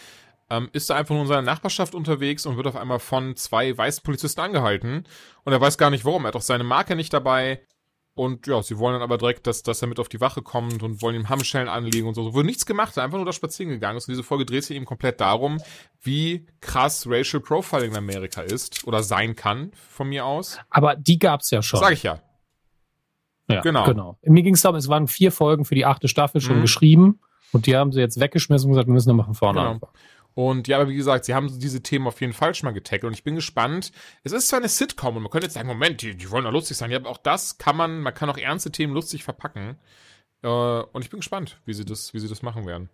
ähm, 0.51 0.69
ist 0.73 0.91
da 0.91 0.97
einfach 0.97 1.15
nur 1.15 1.23
in 1.23 1.29
seiner 1.29 1.43
Nachbarschaft 1.43 1.95
unterwegs 1.95 2.47
und 2.47 2.57
wird 2.57 2.67
auf 2.67 2.77
einmal 2.77 3.01
von 3.01 3.37
zwei 3.37 3.77
weißen 3.77 4.03
Polizisten 4.03 4.41
angehalten 4.41 5.05
und 5.45 5.53
er 5.53 5.61
weiß 5.61 5.79
gar 5.79 5.91
nicht 5.91 6.05
warum. 6.05 6.25
Er 6.25 6.29
hat 6.29 6.37
auch 6.37 6.43
seine 6.43 6.65
Marke 6.65 6.97
nicht 6.97 7.13
dabei 7.13 7.61
und 8.17 8.47
ja, 8.47 8.63
sie 8.63 8.79
wollen 8.79 8.95
dann 8.95 9.03
aber 9.03 9.19
direkt, 9.19 9.47
dass, 9.47 9.63
dass 9.63 9.83
er 9.83 9.89
mit 9.89 10.01
auf 10.01 10.09
die 10.09 10.23
Wache 10.23 10.41
kommt 10.41 10.83
und 10.83 11.03
wollen 11.03 11.15
ihm 11.15 11.29
Hammerschellen 11.29 11.69
anlegen 11.69 12.09
und 12.09 12.15
so. 12.15 12.23
So 12.23 12.33
wurde 12.33 12.47
nichts 12.47 12.65
gemacht, 12.65 12.97
einfach 12.97 13.19
nur 13.19 13.27
da 13.27 13.33
spazieren 13.35 13.71
gegangen 13.71 13.99
ist. 13.99 14.09
Und 14.09 14.13
diese 14.13 14.23
Folge 14.23 14.47
dreht 14.47 14.65
sich 14.65 14.75
eben 14.75 14.87
komplett 14.87 15.21
darum, 15.21 15.61
wie 16.01 16.47
krass 16.63 17.07
Racial 17.07 17.43
Profiling 17.43 17.91
in 17.91 17.97
Amerika 17.99 18.41
ist 18.41 18.87
oder 18.87 19.03
sein 19.03 19.37
kann, 19.37 19.71
von 19.91 20.09
mir 20.09 20.25
aus. 20.25 20.59
Aber 20.71 20.97
die 20.97 21.19
gab's 21.19 21.51
ja 21.51 21.61
schon. 21.61 21.79
Sag 21.79 21.93
ich 21.93 22.05
ja. 22.05 22.23
Ja, 23.51 23.61
genau. 23.61 23.85
genau. 23.85 24.19
Mir 24.23 24.43
ging 24.43 24.55
es 24.55 24.63
darum, 24.63 24.77
es 24.77 24.89
waren 24.89 25.09
vier 25.09 25.31
Folgen 25.31 25.67
für 25.67 25.75
die 25.75 25.85
achte 25.85 26.09
Staffel 26.09 26.41
schon 26.41 26.57
mhm. 26.57 26.63
geschrieben 26.63 27.21
und 27.53 27.67
die 27.67 27.77
haben 27.77 27.93
sie 27.93 28.01
jetzt 28.01 28.19
weggeschmissen 28.19 28.67
und 28.67 28.73
gesagt, 28.73 28.89
wir 28.89 28.95
müssen 28.95 29.11
nochmal 29.11 29.27
von 29.27 29.35
vorne 29.35 29.61
genau. 29.61 29.73
anfangen. 29.73 29.93
Und 30.37 30.69
ja, 30.69 30.77
aber 30.77 30.91
wie 30.91 30.97
gesagt, 30.97 31.25
sie 31.25 31.33
haben 31.33 31.59
diese 31.61 31.83
Themen 31.83 32.07
auf 32.07 32.21
jeden 32.21 32.35
Fall 32.35 32.55
schon 32.55 32.67
mal 32.67 32.75
getackelt 32.75 33.05
und 33.05 33.15
ich 33.15 33.25
bin 33.25 33.37
gespannt. 33.37 33.91
Es 34.23 34.33
ist 34.33 34.49
zwar 34.49 34.59
eine 34.59 34.69
Sitcom 34.69 35.17
und 35.17 35.23
man 35.23 35.31
könnte 35.33 35.47
jetzt 35.47 35.55
sagen, 35.55 35.67
Moment, 35.67 36.03
die, 36.03 36.15
die 36.15 36.31
wollen 36.31 36.45
doch 36.45 36.53
lustig 36.53 36.77
sein. 36.77 36.91
Ja, 36.91 36.99
aber 36.99 37.09
auch 37.09 37.17
das 37.17 37.57
kann 37.57 37.75
man, 37.75 38.03
man 38.03 38.13
kann 38.13 38.29
auch 38.29 38.37
ernste 38.37 38.71
Themen 38.71 38.93
lustig 38.93 39.25
verpacken. 39.25 39.79
Äh, 40.43 40.49
und 40.49 41.03
ich 41.03 41.09
bin 41.09 41.21
gespannt, 41.21 41.59
wie 41.65 41.73
sie 41.73 41.87
das, 41.87 42.13
wie 42.13 42.19
sie 42.19 42.29
das 42.29 42.43
machen 42.43 42.67
werden. 42.67 42.91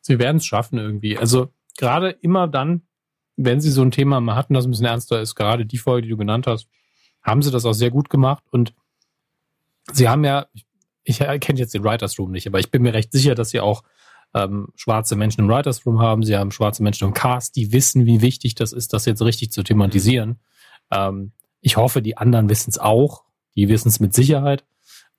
Sie 0.00 0.20
werden 0.20 0.36
es 0.36 0.46
schaffen 0.46 0.78
irgendwie. 0.78 1.18
Also 1.18 1.52
gerade 1.76 2.10
immer 2.10 2.46
dann, 2.46 2.82
wenn 3.34 3.60
sie 3.60 3.72
so 3.72 3.82
ein 3.82 3.90
Thema 3.90 4.20
mal 4.20 4.36
hatten, 4.36 4.54
das 4.54 4.64
ein 4.64 4.70
bisschen 4.70 4.86
ernster 4.86 5.20
ist, 5.20 5.34
gerade 5.34 5.66
die 5.66 5.78
Folge, 5.78 6.02
die 6.02 6.10
du 6.10 6.16
genannt 6.16 6.46
hast, 6.46 6.68
haben 7.20 7.42
sie 7.42 7.50
das 7.50 7.64
auch 7.64 7.72
sehr 7.72 7.90
gut 7.90 8.10
gemacht 8.10 8.44
und 8.52 8.74
sie 9.92 10.08
haben 10.08 10.22
ja, 10.22 10.46
ich 11.02 11.18
kenne 11.18 11.58
jetzt 11.58 11.74
den 11.74 11.82
Writers 11.82 12.16
Room 12.16 12.30
nicht, 12.30 12.46
aber 12.46 12.60
ich 12.60 12.70
bin 12.70 12.82
mir 12.82 12.94
recht 12.94 13.10
sicher, 13.10 13.34
dass 13.34 13.50
sie 13.50 13.58
auch 13.58 13.82
ähm, 14.36 14.68
schwarze 14.74 15.16
Menschen 15.16 15.40
im 15.40 15.48
Writers 15.48 15.86
Room 15.86 15.98
haben, 15.98 16.22
sie 16.22 16.36
haben 16.36 16.52
schwarze 16.52 16.82
Menschen 16.82 17.08
im 17.08 17.14
Cast, 17.14 17.56
die 17.56 17.72
wissen, 17.72 18.04
wie 18.04 18.20
wichtig 18.20 18.54
das 18.54 18.74
ist, 18.74 18.92
das 18.92 19.06
jetzt 19.06 19.22
richtig 19.22 19.50
zu 19.50 19.62
thematisieren. 19.62 20.38
Ähm, 20.90 21.32
ich 21.62 21.78
hoffe, 21.78 22.02
die 22.02 22.18
anderen 22.18 22.50
wissen 22.50 22.68
es 22.68 22.78
auch, 22.78 23.24
die 23.54 23.70
wissen 23.70 23.88
es 23.88 23.98
mit 23.98 24.12
Sicherheit. 24.12 24.66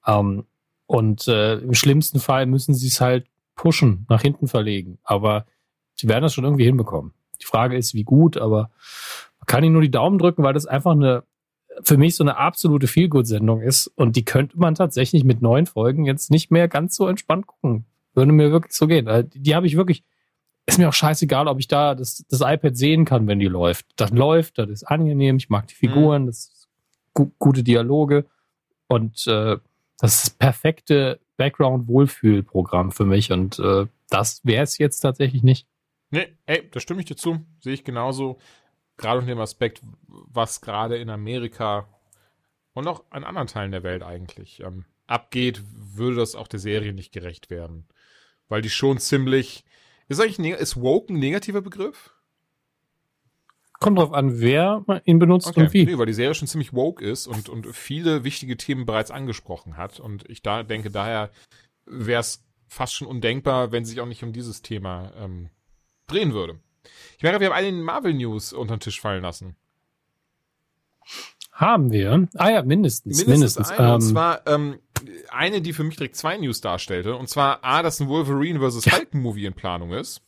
Ähm, 0.06 0.46
und 0.86 1.28
äh, 1.28 1.56
im 1.56 1.74
schlimmsten 1.74 2.20
Fall 2.20 2.46
müssen 2.46 2.76
sie 2.76 2.88
es 2.88 3.02
halt 3.02 3.26
pushen, 3.56 4.06
nach 4.08 4.22
hinten 4.22 4.48
verlegen. 4.48 5.00
Aber 5.04 5.48
sie 5.96 6.08
werden 6.08 6.22
das 6.22 6.36
schon 6.36 6.44
irgendwie 6.44 6.66
hinbekommen. 6.66 7.14
Die 7.42 7.46
Frage 7.46 7.76
ist, 7.76 7.96
wie 7.96 8.04
gut, 8.04 8.38
aber 8.38 8.70
man 9.40 9.48
kann 9.48 9.64
ihnen 9.64 9.74
nur 9.74 9.82
die 9.82 9.92
Daumen 9.92 10.20
drücken, 10.20 10.44
weil 10.44 10.54
das 10.54 10.68
einfach 10.68 10.92
eine, 10.92 11.24
für 11.82 11.98
mich 11.98 12.16
so 12.16 12.24
eine 12.24 12.38
absolute 12.38 12.86
Feelgood-Sendung 12.86 13.62
ist. 13.62 13.88
Und 13.88 14.16
die 14.16 14.26
könnte 14.26 14.60
man 14.60 14.76
tatsächlich 14.76 15.24
mit 15.24 15.42
neun 15.42 15.66
Folgen 15.66 16.06
jetzt 16.06 16.30
nicht 16.30 16.52
mehr 16.52 16.68
ganz 16.68 16.96
so 16.96 17.08
entspannt 17.08 17.48
gucken. 17.48 17.86
Würde 18.18 18.32
mir 18.32 18.52
wirklich 18.52 18.74
so 18.74 18.88
gehen. 18.88 19.08
Also, 19.08 19.30
die, 19.36 19.54
habe 19.54 19.68
ich 19.68 19.78
wirklich, 19.78 20.04
ist 20.66 20.80
mir 20.80 20.90
auch 20.90 20.94
scheißegal, 20.94 21.48
ob 21.48 21.60
ich 21.60 21.68
da 21.68 21.94
das, 21.94 22.26
das 22.28 22.42
iPad 22.42 22.76
sehen 22.76 23.06
kann, 23.06 23.28
wenn 23.28 23.38
die 23.38 23.46
läuft. 23.46 23.86
Das 23.96 24.10
läuft, 24.10 24.58
das 24.58 24.72
ist 24.72 24.84
angenehm, 24.86 25.38
ich 25.38 25.50
mag 25.50 25.68
die 25.68 25.76
Figuren, 25.76 26.24
mhm. 26.24 26.26
das 26.26 26.38
ist 26.40 26.68
gu 27.14 27.30
gute 27.38 27.62
Dialoge 27.62 28.26
und 28.88 29.28
äh, 29.28 29.58
das 30.00 30.16
ist 30.16 30.26
das 30.26 30.30
perfekte 30.32 31.20
Background-Wohlfühlprogramm 31.38 32.92
für 32.92 33.06
mich 33.06 33.32
und 33.32 33.60
äh, 33.60 33.86
das 34.10 34.42
wäre 34.44 34.64
es 34.64 34.80
jetzt 34.80 35.02
tatsächlich 35.02 35.44
nicht. 35.44 35.68
Nee, 36.10 36.28
ey, 36.48 36.68
da 36.72 36.80
stimme 36.80 37.02
ich 37.02 37.06
dir 37.06 37.18
zu. 37.18 37.46
Sehe 37.60 37.74
ich 37.74 37.84
genauso. 37.84 38.40
Gerade 38.98 39.20
unter 39.20 39.32
dem 39.32 39.40
Aspekt, 39.40 39.84
was 40.08 40.62
gerade 40.62 40.98
in 40.98 41.12
Amerika 41.12 41.88
und 42.74 42.88
auch 42.88 43.04
an 43.12 43.24
anderen 43.24 43.48
Teilen 43.48 43.72
der 43.72 43.84
Welt 43.84 44.02
eigentlich 44.02 44.62
ähm, 44.62 44.86
abgeht, 45.06 45.62
würde 45.72 46.16
das 46.16 46.34
auch 46.34 46.48
der 46.48 46.60
Serie 46.60 46.94
nicht 46.94 47.12
gerecht 47.12 47.52
werden 47.52 47.86
weil 48.50 48.62
die 48.62 48.70
schon 48.70 48.98
ziemlich. 48.98 49.64
Ist 50.08 50.22
eigentlich 50.22 50.54
ist 50.54 50.82
woke 50.82 51.14
ein 51.14 51.20
negativer 51.20 51.62
Begriff? 51.62 52.14
Kommt 53.80 54.00
drauf 54.00 54.14
an, 54.14 54.40
wer 54.40 54.84
ihn 55.06 55.20
benutzt 55.20 55.48
okay. 55.48 55.62
und 55.62 55.74
wie. 55.74 55.86
Nee, 55.86 55.98
weil 55.98 56.08
die 56.08 56.14
Serie 56.14 56.34
schon 56.34 56.48
ziemlich 56.48 56.74
woke 56.74 57.04
ist 57.04 57.28
und, 57.28 57.48
und 57.48 57.76
viele 57.76 58.24
wichtige 58.24 58.58
Themen 58.58 58.86
bereits 58.86 59.12
angesprochen 59.12 59.78
hat. 59.78 60.00
Und 60.00 60.28
ich 60.30 60.42
da 60.42 60.64
denke, 60.64 60.90
daher 60.90 61.30
wäre 61.86 62.22
es 62.22 62.44
fast 62.68 62.96
schon 62.96 63.08
undenkbar, 63.08 63.72
wenn 63.72 63.86
sie 63.86 63.92
sich 63.92 64.02
auch 64.02 64.08
nicht 64.08 64.24
um 64.24 64.34
dieses 64.34 64.62
Thema 64.62 65.12
ähm, 65.18 65.50
drehen 66.08 66.34
würde. 66.34 66.60
Ich 67.18 67.24
merke, 67.24 67.40
wir 67.40 67.48
haben 67.48 67.56
alle 67.56 67.72
Marvel 67.72 68.14
News 68.14 68.52
unter 68.54 68.78
den 68.78 68.80
Tisch 68.80 69.00
fallen 69.00 69.22
lassen. 69.22 69.56
Haben 71.52 71.92
wir? 71.92 72.28
Ah 72.36 72.50
ja, 72.50 72.64
mindestens. 72.64 73.26
Mindestens. 73.26 73.58
mindestens. 73.58 73.72
Eine, 73.72 73.88
ähm, 73.88 73.94
und 73.96 74.02
zwar 74.02 74.48
ähm, 74.48 74.80
eine, 75.30 75.62
die 75.62 75.74
für 75.74 75.84
mich 75.84 75.98
direkt 75.98 76.16
zwei 76.16 76.38
News 76.38 76.62
darstellte. 76.62 77.16
Und 77.16 77.30
zwar 77.30 77.64
A, 77.64 77.84
dass 77.84 78.00
ein 78.00 78.08
Wolverine 78.08 78.60
vs. 78.60 78.92
Hulk-Movie 78.92 79.46
in 79.46 79.54
Planung 79.54 79.94
ist. 79.94 80.22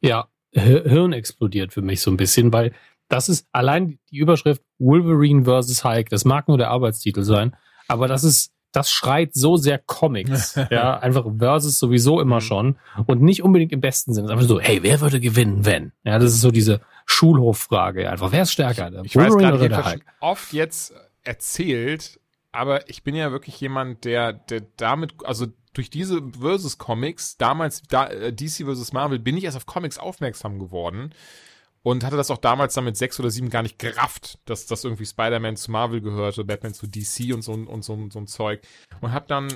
Ja, 0.00 0.28
Hirn 0.52 1.12
explodiert 1.12 1.72
für 1.72 1.82
mich 1.82 2.00
so 2.00 2.10
ein 2.10 2.16
bisschen, 2.16 2.52
weil 2.52 2.72
das 3.08 3.28
ist 3.28 3.46
allein 3.52 3.98
die 4.10 4.18
Überschrift 4.18 4.62
Wolverine 4.78 5.44
vs. 5.44 5.84
Hulk. 5.84 6.08
Das 6.08 6.24
mag 6.24 6.48
nur 6.48 6.58
der 6.58 6.70
Arbeitstitel 6.70 7.22
sein, 7.22 7.56
aber 7.88 8.08
das 8.08 8.24
ist 8.24 8.52
das 8.72 8.90
schreit 8.90 9.34
so 9.34 9.56
sehr 9.56 9.78
Comics. 9.78 10.54
ja, 10.70 10.98
einfach 10.98 11.26
Versus 11.38 11.78
sowieso 11.78 12.20
immer 12.20 12.36
mhm. 12.36 12.40
schon. 12.40 12.76
Und 13.06 13.22
nicht 13.22 13.42
unbedingt 13.42 13.72
im 13.72 13.80
besten 13.80 14.14
Sinne. 14.14 14.26
Es 14.26 14.30
ist 14.30 14.38
einfach 14.38 14.48
so, 14.48 14.60
hey, 14.60 14.82
wer 14.82 15.00
würde 15.00 15.20
gewinnen, 15.20 15.64
wenn? 15.64 15.92
Ja, 16.04 16.18
das 16.18 16.32
ist 16.32 16.40
so 16.40 16.50
diese 16.50 16.80
Schulhoffrage. 17.06 18.08
Einfach, 18.10 18.32
wer 18.32 18.42
ist 18.42 18.52
stärker? 18.52 18.90
Der 18.90 19.04
ich 19.04 19.14
Wolverine 19.14 19.34
weiß 19.34 19.42
gerade, 19.42 19.56
oder 19.58 19.68
der 19.68 19.92
Hulk? 19.92 20.04
oft 20.20 20.52
jetzt 20.52 20.94
erzählt, 21.22 22.18
aber 22.52 22.88
ich 22.88 23.02
bin 23.02 23.14
ja 23.14 23.32
wirklich 23.32 23.60
jemand, 23.60 24.04
der, 24.04 24.32
der 24.32 24.62
damit, 24.76 25.14
also 25.24 25.46
durch 25.72 25.90
diese 25.90 26.22
Versus 26.38 26.78
Comics, 26.78 27.36
damals 27.38 27.82
da, 27.82 28.06
äh, 28.08 28.32
DC 28.32 28.64
versus 28.64 28.92
Marvel, 28.92 29.18
bin 29.18 29.36
ich 29.36 29.44
erst 29.44 29.56
auf 29.56 29.66
Comics 29.66 29.98
aufmerksam 29.98 30.58
geworden 30.58 31.14
und 31.82 32.04
hatte 32.04 32.16
das 32.16 32.30
auch 32.30 32.38
damals 32.38 32.74
dann 32.74 32.84
mit 32.84 32.96
sechs 32.96 33.18
oder 33.18 33.30
sieben 33.30 33.50
gar 33.50 33.62
nicht 33.62 33.78
gerafft, 33.78 34.38
dass 34.44 34.66
das 34.66 34.84
irgendwie 34.84 35.06
Spider-Man 35.06 35.56
zu 35.56 35.70
Marvel 35.70 36.00
gehörte, 36.00 36.44
Batman 36.44 36.74
zu 36.74 36.86
DC 36.86 37.34
und 37.34 37.42
so, 37.42 37.52
und 37.52 37.82
so, 37.82 38.08
so 38.10 38.18
ein 38.18 38.26
Zeug. 38.26 38.60
Und 39.00 39.12
hab 39.12 39.26
dann 39.28 39.48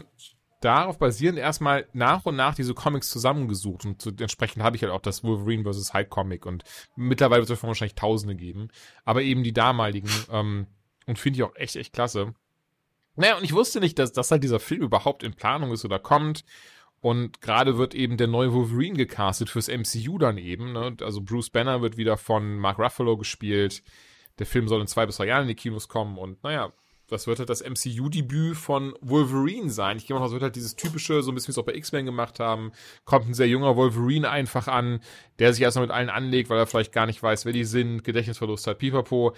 darauf 0.61 0.99
basierend 0.99 1.39
erstmal 1.39 1.87
nach 1.93 2.25
und 2.25 2.35
nach 2.35 2.55
diese 2.55 2.75
Comics 2.75 3.11
zusammengesucht 3.11 3.85
und 3.85 4.01
so, 4.01 4.11
entsprechend 4.11 4.63
habe 4.63 4.77
ich 4.77 4.83
halt 4.83 4.93
auch 4.93 5.03
das 5.03 5.23
Wolverine 5.23 5.71
vs. 5.71 5.93
Hulk 5.93 6.09
Comic 6.09 6.47
und 6.47 6.65
mittlerweile 6.97 7.43
wird 7.43 7.51
es 7.51 7.57
davon 7.57 7.69
wahrscheinlich 7.69 7.95
Tausende 7.95 8.37
geben, 8.37 8.69
aber 9.05 9.23
eben 9.23 9.45
die 9.45 9.53
damaligen 9.53 10.11
ähm, 10.31 10.67
und 11.07 11.19
finde 11.19 11.37
ich 11.37 11.43
auch 11.45 11.55
echt, 11.57 11.77
echt 11.77 11.93
klasse. 11.93 12.35
Naja, 13.17 13.37
und 13.37 13.45
ich 13.45 13.53
wusste 13.53 13.81
nicht, 13.81 13.99
dass, 13.99 14.13
dass 14.13 14.31
halt 14.31 14.45
dieser 14.45 14.61
Film 14.61 14.83
überhaupt 14.83 15.23
in 15.23 15.35
Planung 15.35 15.73
ist 15.73 15.85
oder 15.85 15.99
kommt 15.99 16.45
und 17.01 17.41
gerade 17.41 17.79
wird 17.79 17.95
eben 17.95 18.17
der 18.17 18.27
neue 18.27 18.53
Wolverine 18.53 18.97
gecastet 18.97 19.51
fürs 19.51 19.69
MCU 19.69 20.19
dann 20.19 20.39
eben. 20.39 20.73
Ne? 20.73 20.97
Also 21.03 21.21
Bruce 21.21 21.51
Banner 21.51 21.83
wird 21.83 21.97
wieder 21.97 22.17
von 22.17 22.59
Mark 22.59 22.79
Ruffalo 22.79 23.17
gespielt. 23.17 23.83
Der 24.39 24.47
Film 24.47 24.69
soll 24.69 24.81
in 24.81 24.87
zwei 24.87 25.07
bis 25.07 25.17
drei 25.17 25.27
Jahren 25.27 25.43
in 25.43 25.49
die 25.49 25.55
Kinos 25.55 25.89
kommen. 25.89 26.19
Und 26.19 26.43
naja, 26.43 26.73
das 27.09 27.27
wird 27.27 27.39
halt 27.39 27.49
das 27.49 27.63
MCU-Debüt 27.63 28.57
von 28.57 28.95
Wolverine 29.01 29.71
sein. 29.71 29.97
Ich 29.97 30.07
gehe 30.07 30.17
mal, 30.17 30.23
das 30.23 30.33
wird 30.33 30.43
halt 30.43 30.57
dieses 30.57 30.75
typische, 30.75 31.23
so 31.23 31.31
ein 31.31 31.35
bisschen 31.35 31.49
wie 31.49 31.53
es 31.53 31.59
auch 31.59 31.65
bei 31.65 31.75
X-Men 31.75 32.07
gemacht 32.07 32.41
haben, 32.41 32.73
kommt 33.05 33.29
ein 33.29 33.35
sehr 33.35 33.49
junger 33.49 33.77
Wolverine 33.77 34.29
einfach 34.29 34.67
an, 34.67 35.01
der 35.39 35.53
sich 35.53 35.63
erstmal 35.63 35.87
mit 35.87 35.95
allen 35.95 36.11
anlegt, 36.11 36.51
weil 36.51 36.59
er 36.59 36.67
vielleicht 36.67 36.93
gar 36.93 37.07
nicht 37.07 37.23
weiß, 37.23 37.45
wer 37.45 37.53
die 37.53 37.65
sind, 37.65 38.03
Gedächtnisverlust 38.03 38.67
hat, 38.67 38.79
pipapo. 38.79 39.35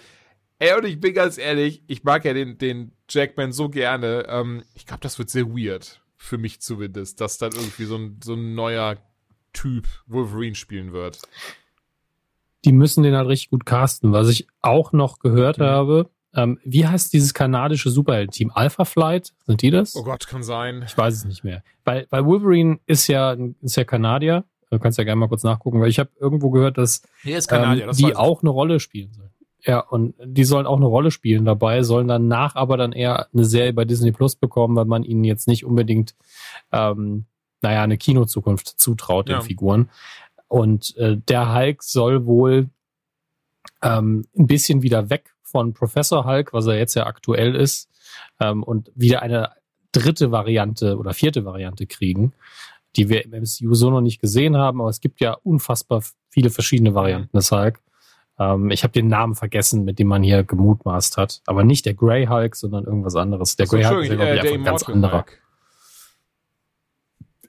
Ey, 0.59 0.77
und 0.77 0.85
ich 0.85 0.99
bin 0.99 1.13
ganz 1.13 1.37
ehrlich, 1.37 1.81
ich 1.87 2.03
mag 2.03 2.25
ja 2.25 2.33
den, 2.33 2.57
den 2.57 2.91
Jackman 3.09 3.53
so 3.53 3.69
gerne. 3.69 4.25
Ähm, 4.27 4.63
ich 4.75 4.85
glaube, 4.85 5.01
das 5.01 5.17
wird 5.17 5.29
sehr 5.29 5.47
weird 5.47 6.01
für 6.17 6.37
mich 6.37 6.59
zumindest, 6.59 7.21
dass 7.21 7.37
dann 7.37 7.53
irgendwie 7.53 7.85
so 7.85 7.95
ein, 7.95 8.19
so 8.21 8.33
ein 8.33 8.55
neuer 8.55 8.97
Typ 9.53 9.87
Wolverine 10.05 10.55
spielen 10.55 10.91
wird. 10.91 11.21
Die 12.65 12.73
müssen 12.73 13.03
den 13.03 13.15
halt 13.15 13.29
richtig 13.29 13.51
gut 13.51 13.65
casten. 13.65 14.11
Was 14.11 14.27
ich 14.27 14.47
auch 14.61 14.91
noch 14.91 15.19
gehört 15.19 15.59
mhm. 15.59 15.63
habe, 15.63 16.09
ähm, 16.35 16.59
wie 16.65 16.85
heißt 16.85 17.13
dieses 17.13 17.33
kanadische 17.33 17.89
Superhelden-Team? 17.89 18.51
Alpha 18.53 18.83
Flight? 18.83 19.33
Sind 19.47 19.61
die 19.61 19.71
das? 19.71 19.95
Oh 19.95 20.03
Gott, 20.03 20.27
kann 20.27 20.43
sein. 20.43 20.83
Ich 20.85 20.97
weiß 20.97 21.13
es 21.13 21.25
nicht 21.25 21.45
mehr. 21.45 21.63
Weil, 21.85 22.05
weil 22.09 22.25
Wolverine 22.25 22.79
ist 22.85 23.07
ja, 23.07 23.35
ist 23.61 23.77
ja 23.77 23.85
Kanadier. 23.85 24.43
Du 24.69 24.77
kannst 24.77 24.97
ja 24.97 25.05
gerne 25.05 25.19
mal 25.19 25.29
kurz 25.29 25.43
nachgucken, 25.43 25.79
weil 25.79 25.89
ich 25.89 25.99
habe 25.99 26.11
irgendwo 26.19 26.51
gehört, 26.51 26.77
dass 26.77 27.01
ähm, 27.23 27.91
die 27.93 28.15
auch 28.15 28.43
eine 28.43 28.51
Rolle 28.51 28.79
spielen 28.79 29.13
sollen. 29.13 29.28
Ja, 29.65 29.79
und 29.79 30.15
die 30.23 30.45
sollen 30.45 30.65
auch 30.65 30.77
eine 30.77 30.85
Rolle 30.85 31.11
spielen 31.11 31.43
dabei, 31.43 31.83
sollen 31.83 32.07
danach 32.07 32.55
aber 32.55 32.77
dann 32.77 32.93
eher 32.93 33.27
eine 33.33 33.43
Serie 33.43 33.73
bei 33.73 33.83
Disney 33.83 34.11
Plus 34.11 34.35
bekommen, 34.35 34.75
weil 34.75 34.85
man 34.85 35.03
ihnen 35.03 35.25
jetzt 35.25 35.47
nicht 35.47 35.65
unbedingt, 35.65 36.15
ähm, 36.71 37.25
naja, 37.61 37.83
eine 37.83 37.97
Kinozukunft 37.97 38.67
zutraut, 38.79 39.27
den 39.27 39.35
ja. 39.35 39.41
Figuren. 39.41 39.89
Und 40.47 40.95
äh, 40.97 41.17
der 41.17 41.53
Hulk 41.53 41.83
soll 41.83 42.25
wohl 42.25 42.69
ähm, 43.81 44.25
ein 44.37 44.47
bisschen 44.47 44.81
wieder 44.81 45.09
weg 45.09 45.35
von 45.43 45.73
Professor 45.73 46.25
Hulk, 46.25 46.53
was 46.53 46.67
er 46.67 46.77
jetzt 46.77 46.95
ja 46.95 47.05
aktuell 47.05 47.55
ist, 47.55 47.89
ähm, 48.39 48.63
und 48.63 48.91
wieder 48.95 49.21
eine 49.21 49.51
dritte 49.91 50.31
Variante 50.31 50.97
oder 50.97 51.13
vierte 51.13 51.45
Variante 51.45 51.85
kriegen, 51.85 52.33
die 52.95 53.09
wir 53.09 53.25
im 53.25 53.31
MCU 53.31 53.73
so 53.73 53.89
noch 53.89 54.01
nicht 54.01 54.21
gesehen 54.21 54.55
haben, 54.55 54.81
aber 54.81 54.89
es 54.89 55.01
gibt 55.01 55.19
ja 55.19 55.33
unfassbar 55.33 56.03
viele 56.29 56.49
verschiedene 56.49 56.93
Varianten 56.93 57.35
des 57.35 57.51
Hulk. 57.51 57.81
Ähm, 58.39 58.71
ich 58.71 58.83
habe 58.83 58.93
den 58.93 59.07
Namen 59.07 59.35
vergessen, 59.35 59.83
mit 59.83 59.99
dem 59.99 60.07
man 60.07 60.23
hier 60.23 60.43
gemutmaßt 60.43 61.17
hat. 61.17 61.41
Aber 61.45 61.63
nicht 61.63 61.85
der 61.85 61.93
Grey 61.93 62.25
Hulk, 62.25 62.55
sondern 62.55 62.85
irgendwas 62.85 63.15
anderes. 63.15 63.57
Der 63.57 63.67
Grey 63.67 63.83
Hulk 63.83 64.03
ist 64.03 64.11
glaube 64.11 64.23
ich, 64.23 64.29
äh, 64.29 64.39
einfach 64.39 64.53
ein 64.53 64.63
ganz 64.63 64.83
anderer. 64.83 65.17
Hulk. 65.17 65.41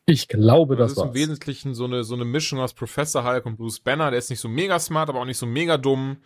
Ich 0.07 0.26
glaube, 0.26 0.74
das, 0.74 0.91
das 0.91 0.93
ist 0.93 0.99
war's. 0.99 1.09
im 1.09 1.14
Wesentlichen 1.14 1.74
so 1.74 1.84
eine, 1.84 2.03
so 2.03 2.16
eine 2.16 2.24
Mischung 2.24 2.59
aus 2.59 2.74
Professor 2.74 3.24
Hulk 3.24 3.47
und 3.47 3.57
Bruce 3.57 3.78
Banner. 3.78 4.11
Der 4.11 4.18
ist 4.18 4.28
nicht 4.28 4.41
so 4.41 4.49
mega 4.49 4.78
smart, 4.80 5.09
aber 5.09 5.20
auch 5.20 5.24
nicht 5.24 5.38
so 5.38 5.47
mega 5.47 5.76
dumm. 5.76 6.16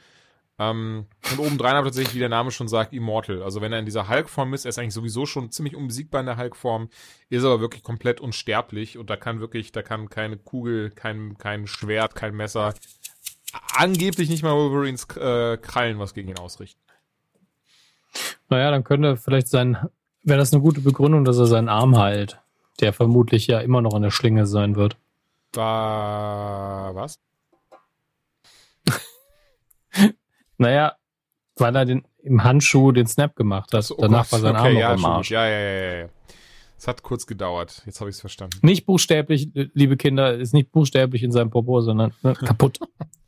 Ähm, 0.56 1.06
und 1.32 1.38
obendrein 1.40 1.74
aber 1.74 1.86
tatsächlich, 1.86 2.14
wie 2.14 2.20
der 2.20 2.28
Name 2.28 2.52
schon 2.52 2.68
sagt, 2.68 2.92
Immortal. 2.92 3.42
Also 3.42 3.60
wenn 3.60 3.72
er 3.72 3.80
in 3.80 3.84
dieser 3.84 4.08
Hulk-Form 4.08 4.54
ist, 4.54 4.64
er 4.64 4.68
ist 4.68 4.78
eigentlich 4.78 4.94
sowieso 4.94 5.26
schon 5.26 5.50
ziemlich 5.50 5.74
unbesiegbar 5.74 6.20
in 6.20 6.26
der 6.26 6.36
Hulk-Form, 6.36 6.90
ist 7.28 7.44
aber 7.44 7.60
wirklich 7.60 7.82
komplett 7.82 8.20
unsterblich 8.20 8.96
und 8.96 9.10
da 9.10 9.16
kann 9.16 9.40
wirklich, 9.40 9.72
da 9.72 9.82
kann 9.82 10.08
keine 10.08 10.36
Kugel, 10.36 10.90
kein, 10.90 11.36
kein 11.38 11.66
Schwert, 11.66 12.14
kein 12.14 12.36
Messer, 12.36 12.72
angeblich 13.74 14.28
nicht 14.28 14.42
mal 14.42 14.54
Wolverines 14.54 15.04
äh, 15.16 15.56
Krallen 15.58 15.98
was 15.98 16.14
gegen 16.14 16.28
ihn 16.28 16.38
ausrichten. 16.38 16.80
Naja, 18.48 18.70
dann 18.70 18.84
könnte 18.84 19.16
vielleicht 19.16 19.48
sein, 19.48 19.76
wäre 20.22 20.38
das 20.38 20.52
eine 20.52 20.62
gute 20.62 20.80
Begründung, 20.80 21.24
dass 21.24 21.38
er 21.38 21.46
seinen 21.46 21.68
Arm 21.68 21.98
heilt, 21.98 22.40
der 22.80 22.92
vermutlich 22.92 23.46
ja 23.46 23.60
immer 23.60 23.82
noch 23.82 23.94
in 23.94 24.02
der 24.02 24.10
Schlinge 24.10 24.46
sein 24.46 24.76
wird. 24.76 24.96
War 25.52 26.94
was? 26.94 27.18
naja, 30.58 30.96
weil 31.56 31.76
er 31.76 31.84
den, 31.84 32.06
im 32.22 32.44
Handschuh 32.44 32.92
den 32.92 33.06
Snap 33.06 33.36
gemacht 33.36 33.72
hat. 33.72 33.84
So, 33.84 33.96
oh 33.96 34.02
Danach 34.02 34.24
Gott, 34.24 34.32
war 34.32 34.40
sein 34.40 34.56
okay, 34.56 34.68
Arm 34.68 34.76
ja, 34.76 34.88
noch 34.90 34.98
im 34.98 35.04
Arsch. 35.04 35.30
Ja, 35.30 35.46
ja, 35.46 35.58
ja, 35.58 35.94
ja. 36.02 36.08
Es 36.76 36.88
hat 36.88 37.02
kurz 37.02 37.26
gedauert. 37.26 37.82
Jetzt 37.86 38.00
habe 38.00 38.10
ich 38.10 38.16
es 38.16 38.20
verstanden. 38.20 38.58
Nicht 38.62 38.84
buchstäblich, 38.84 39.50
liebe 39.54 39.96
Kinder, 39.96 40.34
ist 40.34 40.52
nicht 40.52 40.70
buchstäblich 40.70 41.22
in 41.22 41.32
seinem 41.32 41.50
Popo, 41.50 41.80
sondern 41.80 42.12
ne, 42.22 42.34
kaputt. 42.34 42.78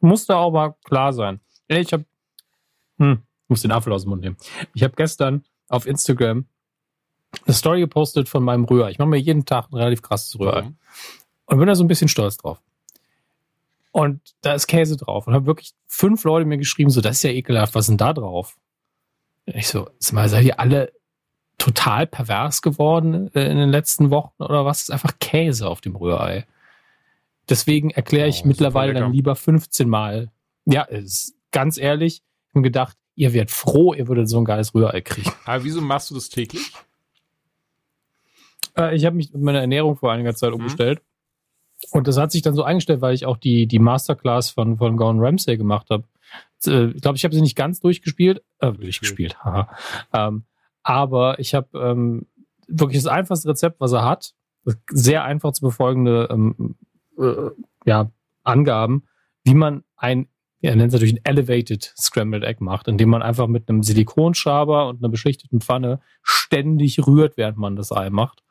muss 0.00 0.26
da 0.26 0.36
auch 0.36 0.52
mal 0.52 0.74
klar 0.84 1.12
sein. 1.12 1.40
Ich 1.68 1.92
habe, 1.92 2.04
hm, 2.98 3.22
muss 3.48 3.62
den 3.62 3.72
Apfel 3.72 3.92
aus 3.92 4.02
dem 4.02 4.10
Mund 4.10 4.22
nehmen. 4.22 4.36
Ich 4.74 4.82
habe 4.82 4.94
gestern 4.96 5.44
auf 5.68 5.86
Instagram 5.86 6.46
eine 7.44 7.54
Story 7.54 7.80
gepostet 7.80 8.28
von 8.28 8.42
meinem 8.42 8.64
Rühr. 8.64 8.88
Ich 8.88 8.98
mache 8.98 9.08
mir 9.08 9.18
jeden 9.18 9.44
Tag 9.44 9.70
ein 9.70 9.76
relativ 9.76 10.02
krasses 10.02 10.38
Rührei. 10.38 10.62
Mhm. 10.62 10.76
Und 11.46 11.58
bin 11.58 11.66
da 11.66 11.74
so 11.74 11.84
ein 11.84 11.88
bisschen 11.88 12.08
stolz 12.08 12.36
drauf. 12.36 12.60
Und 13.92 14.20
da 14.42 14.54
ist 14.54 14.66
Käse 14.66 14.96
drauf. 14.96 15.26
Und 15.26 15.34
habe 15.34 15.46
wirklich 15.46 15.74
fünf 15.86 16.24
Leute 16.24 16.46
mir 16.46 16.58
geschrieben, 16.58 16.90
so, 16.90 17.00
das 17.00 17.16
ist 17.16 17.22
ja 17.22 17.30
ekelhaft, 17.30 17.74
was 17.74 17.84
ist 17.84 17.88
denn 17.88 17.96
da 17.98 18.12
drauf? 18.12 18.56
Ich 19.46 19.68
so, 19.68 19.88
mal, 20.12 20.28
seid 20.28 20.44
ihr 20.44 20.60
alle 20.60 20.92
total 21.56 22.06
pervers 22.06 22.62
geworden 22.62 23.34
äh, 23.34 23.50
in 23.50 23.56
den 23.56 23.70
letzten 23.70 24.10
Wochen 24.10 24.42
oder 24.42 24.64
was? 24.64 24.78
Das 24.78 24.82
ist 24.84 24.90
einfach 24.90 25.18
Käse 25.18 25.68
auf 25.68 25.80
dem 25.80 25.96
Rührei. 25.96 26.46
Deswegen 27.48 27.90
erkläre 27.90 28.28
ich 28.28 28.42
oh, 28.44 28.48
mittlerweile 28.48 28.94
dann 28.94 29.12
lieber 29.12 29.34
15 29.34 29.88
Mal. 29.88 30.30
Ja, 30.66 30.82
ist, 30.82 31.34
ganz 31.50 31.78
ehrlich, 31.78 32.22
ich 32.48 32.54
habe 32.54 32.62
gedacht, 32.62 32.96
ihr 33.14 33.32
werdet 33.32 33.50
froh, 33.50 33.94
ihr 33.94 34.08
würdet 34.08 34.28
so 34.28 34.38
ein 34.38 34.44
geiles 34.44 34.74
Rührei 34.74 35.00
kriegen. 35.00 35.30
Aber 35.44 35.64
wieso 35.64 35.80
machst 35.80 36.10
du 36.10 36.14
das 36.14 36.28
täglich? 36.28 36.72
Äh, 38.76 38.96
ich 38.96 39.04
habe 39.04 39.16
mich 39.16 39.32
mit 39.32 39.42
meiner 39.42 39.60
Ernährung 39.60 39.96
vor 39.96 40.12
einiger 40.12 40.34
Zeit 40.34 40.50
mhm. 40.50 40.56
umgestellt. 40.56 41.02
Und 41.90 42.08
das 42.08 42.16
hat 42.16 42.32
sich 42.32 42.42
dann 42.42 42.54
so 42.54 42.64
eingestellt, 42.64 43.00
weil 43.00 43.14
ich 43.14 43.24
auch 43.24 43.36
die, 43.36 43.66
die 43.66 43.78
Masterclass 43.78 44.50
von, 44.50 44.78
von 44.78 44.96
Gordon 44.96 45.20
Ramsay 45.20 45.56
gemacht 45.56 45.88
habe. 45.90 46.04
Äh, 46.66 46.90
ich 46.90 47.02
glaube, 47.02 47.16
ich 47.16 47.24
habe 47.24 47.34
sie 47.34 47.40
nicht 47.40 47.56
ganz 47.56 47.80
durchgespielt. 47.80 48.42
Äh, 48.60 48.72
durchgespielt, 48.72 49.42
haha. 49.44 49.68
Ähm, 50.12 50.44
aber 50.82 51.38
ich 51.38 51.54
habe 51.54 51.78
ähm, 51.78 52.26
wirklich 52.66 53.02
das 53.02 53.10
einfachste 53.10 53.48
Rezept, 53.48 53.80
was 53.80 53.92
er 53.92 54.04
hat. 54.04 54.34
Sehr 54.90 55.24
einfach 55.24 55.52
zu 55.52 55.62
befolgende 55.62 56.28
ähm, 56.30 56.76
äh, 57.18 57.50
ja, 57.84 58.10
Angaben, 58.44 59.04
wie 59.44 59.54
man 59.54 59.84
ein, 59.96 60.28
er 60.60 60.74
nennt 60.74 60.88
es 60.88 60.94
natürlich 60.94 61.14
ein 61.14 61.24
Elevated 61.24 61.92
Scrambled 61.96 62.44
Egg 62.44 62.62
macht, 62.62 62.88
indem 62.88 63.10
man 63.10 63.22
einfach 63.22 63.46
mit 63.46 63.68
einem 63.68 63.82
Silikonschaber 63.82 64.88
und 64.88 65.00
einer 65.00 65.08
beschichteten 65.08 65.60
Pfanne 65.60 66.00
ständig 66.22 67.06
rührt, 67.06 67.36
während 67.36 67.58
man 67.58 67.76
das 67.76 67.92
Ei 67.92 68.10
macht. 68.10 68.42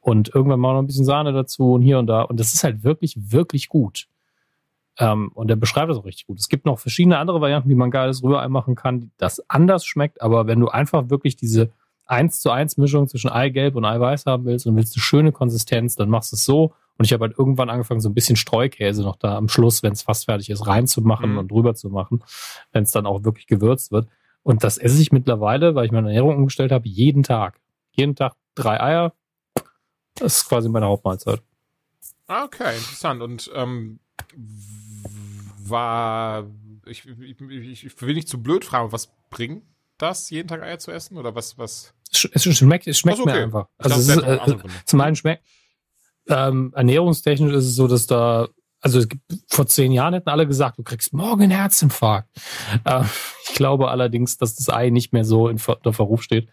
Und 0.00 0.34
irgendwann 0.34 0.60
mal 0.60 0.74
noch 0.74 0.80
ein 0.80 0.86
bisschen 0.86 1.04
Sahne 1.04 1.32
dazu 1.32 1.72
und 1.72 1.82
hier 1.82 1.98
und 1.98 2.06
da. 2.06 2.22
Und 2.22 2.38
das 2.38 2.54
ist 2.54 2.62
halt 2.62 2.84
wirklich, 2.84 3.32
wirklich 3.32 3.68
gut. 3.68 4.06
Ähm, 4.98 5.30
und 5.34 5.50
er 5.50 5.56
beschreibt 5.56 5.90
das 5.90 5.98
auch 5.98 6.04
richtig 6.04 6.26
gut. 6.26 6.38
Es 6.38 6.48
gibt 6.48 6.66
noch 6.66 6.78
verschiedene 6.78 7.18
andere 7.18 7.40
Varianten, 7.40 7.68
wie 7.68 7.74
man 7.74 7.90
geiles 7.90 8.22
Rührei 8.22 8.48
machen 8.48 8.74
kann, 8.74 9.10
das 9.16 9.42
anders 9.48 9.84
schmeckt. 9.84 10.22
Aber 10.22 10.46
wenn 10.46 10.60
du 10.60 10.68
einfach 10.68 11.10
wirklich 11.10 11.36
diese 11.36 11.72
1 12.06 12.40
zu 12.40 12.50
1 12.50 12.76
Mischung 12.76 13.08
zwischen 13.08 13.30
Eigelb 13.30 13.74
und 13.74 13.84
Eiweiß 13.84 14.26
haben 14.26 14.44
willst 14.44 14.66
und 14.66 14.76
willst 14.76 14.96
eine 14.96 15.02
schöne 15.02 15.32
Konsistenz, 15.32 15.96
dann 15.96 16.08
machst 16.08 16.32
du 16.32 16.36
es 16.36 16.44
so 16.44 16.72
und 16.98 17.04
ich 17.04 17.12
habe 17.12 17.26
halt 17.26 17.38
irgendwann 17.38 17.70
angefangen, 17.70 18.00
so 18.00 18.08
ein 18.08 18.14
bisschen 18.14 18.36
Streukäse 18.36 19.02
noch 19.02 19.16
da 19.16 19.36
am 19.36 19.48
Schluss, 19.48 19.82
wenn 19.82 19.92
es 19.92 20.02
fast 20.02 20.24
fertig 20.26 20.50
ist, 20.50 20.66
reinzumachen 20.66 21.32
mhm. 21.32 21.38
und 21.38 21.50
drüber 21.50 21.74
zu 21.74 21.90
machen, 21.90 22.24
wenn 22.72 22.84
es 22.84 22.90
dann 22.90 23.06
auch 23.06 23.24
wirklich 23.24 23.46
gewürzt 23.46 23.92
wird. 23.92 24.08
Und 24.42 24.64
das 24.64 24.78
esse 24.78 25.00
ich 25.02 25.12
mittlerweile, 25.12 25.74
weil 25.74 25.86
ich 25.86 25.92
meine 25.92 26.08
Ernährung 26.08 26.36
umgestellt 26.36 26.72
habe, 26.72 26.88
jeden 26.88 27.22
Tag. 27.22 27.60
Jeden 27.92 28.14
Tag 28.14 28.34
drei 28.54 28.80
Eier. 28.80 29.14
Das 30.14 30.36
ist 30.36 30.48
quasi 30.48 30.68
meine 30.68 30.86
Hauptmahlzeit. 30.86 31.42
Ah, 32.28 32.44
okay, 32.44 32.76
interessant. 32.76 33.22
Und 33.22 33.50
ähm, 33.54 33.98
war 35.58 36.46
ich, 36.86 37.06
ich, 37.06 37.84
ich 37.84 38.02
will 38.02 38.14
nicht 38.14 38.28
zu 38.28 38.42
blöd 38.42 38.64
fragen, 38.64 38.92
was 38.92 39.12
bringt 39.30 39.64
das, 39.98 40.30
jeden 40.30 40.48
Tag 40.48 40.62
Eier 40.62 40.78
zu 40.78 40.90
essen? 40.90 41.16
Oder 41.18 41.34
was, 41.34 41.58
was? 41.58 41.92
Es, 42.12 42.42
schmeckt, 42.42 42.86
es 42.86 42.98
schmeckt 42.98 43.18
okay. 43.18 43.32
mir 43.32 43.42
einfach. 43.42 43.66
Also 43.78 43.96
es 43.96 44.08
ist, 44.08 44.22
äh, 44.22 44.56
zum 44.84 45.00
einen 45.00 45.16
schmeckt, 45.16 45.44
ähm, 46.28 46.72
ernährungstechnisch 46.74 47.52
ist 47.52 47.66
es 47.66 47.74
so, 47.76 47.88
dass 47.88 48.06
da, 48.06 48.48
also 48.80 48.98
es 48.98 49.08
gibt, 49.08 49.22
vor 49.48 49.66
zehn 49.66 49.92
Jahren 49.92 50.14
hätten 50.14 50.28
alle 50.28 50.46
gesagt, 50.46 50.78
du 50.78 50.82
kriegst 50.82 51.12
morgen 51.12 51.42
einen 51.42 51.52
Herzinfarkt. 51.52 52.28
Äh, 52.84 53.04
ich 53.48 53.54
glaube 53.54 53.88
allerdings, 53.88 54.36
dass 54.36 54.56
das 54.56 54.68
Ei 54.68 54.90
nicht 54.90 55.12
mehr 55.12 55.24
so 55.24 55.48
in 55.48 55.60
der 55.84 55.92
Verruf 55.92 56.22
steht. 56.22 56.48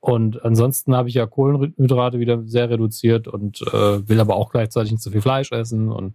Und 0.00 0.44
ansonsten 0.44 0.96
habe 0.96 1.08
ich 1.08 1.14
ja 1.14 1.26
Kohlenhydrate 1.26 2.18
wieder 2.18 2.42
sehr 2.44 2.68
reduziert 2.68 3.28
und 3.28 3.62
äh, 3.62 4.08
will 4.08 4.18
aber 4.18 4.34
auch 4.34 4.50
gleichzeitig 4.50 4.90
nicht 4.90 5.02
so 5.02 5.12
viel 5.12 5.22
Fleisch 5.22 5.52
essen. 5.52 5.92
Und 5.92 6.14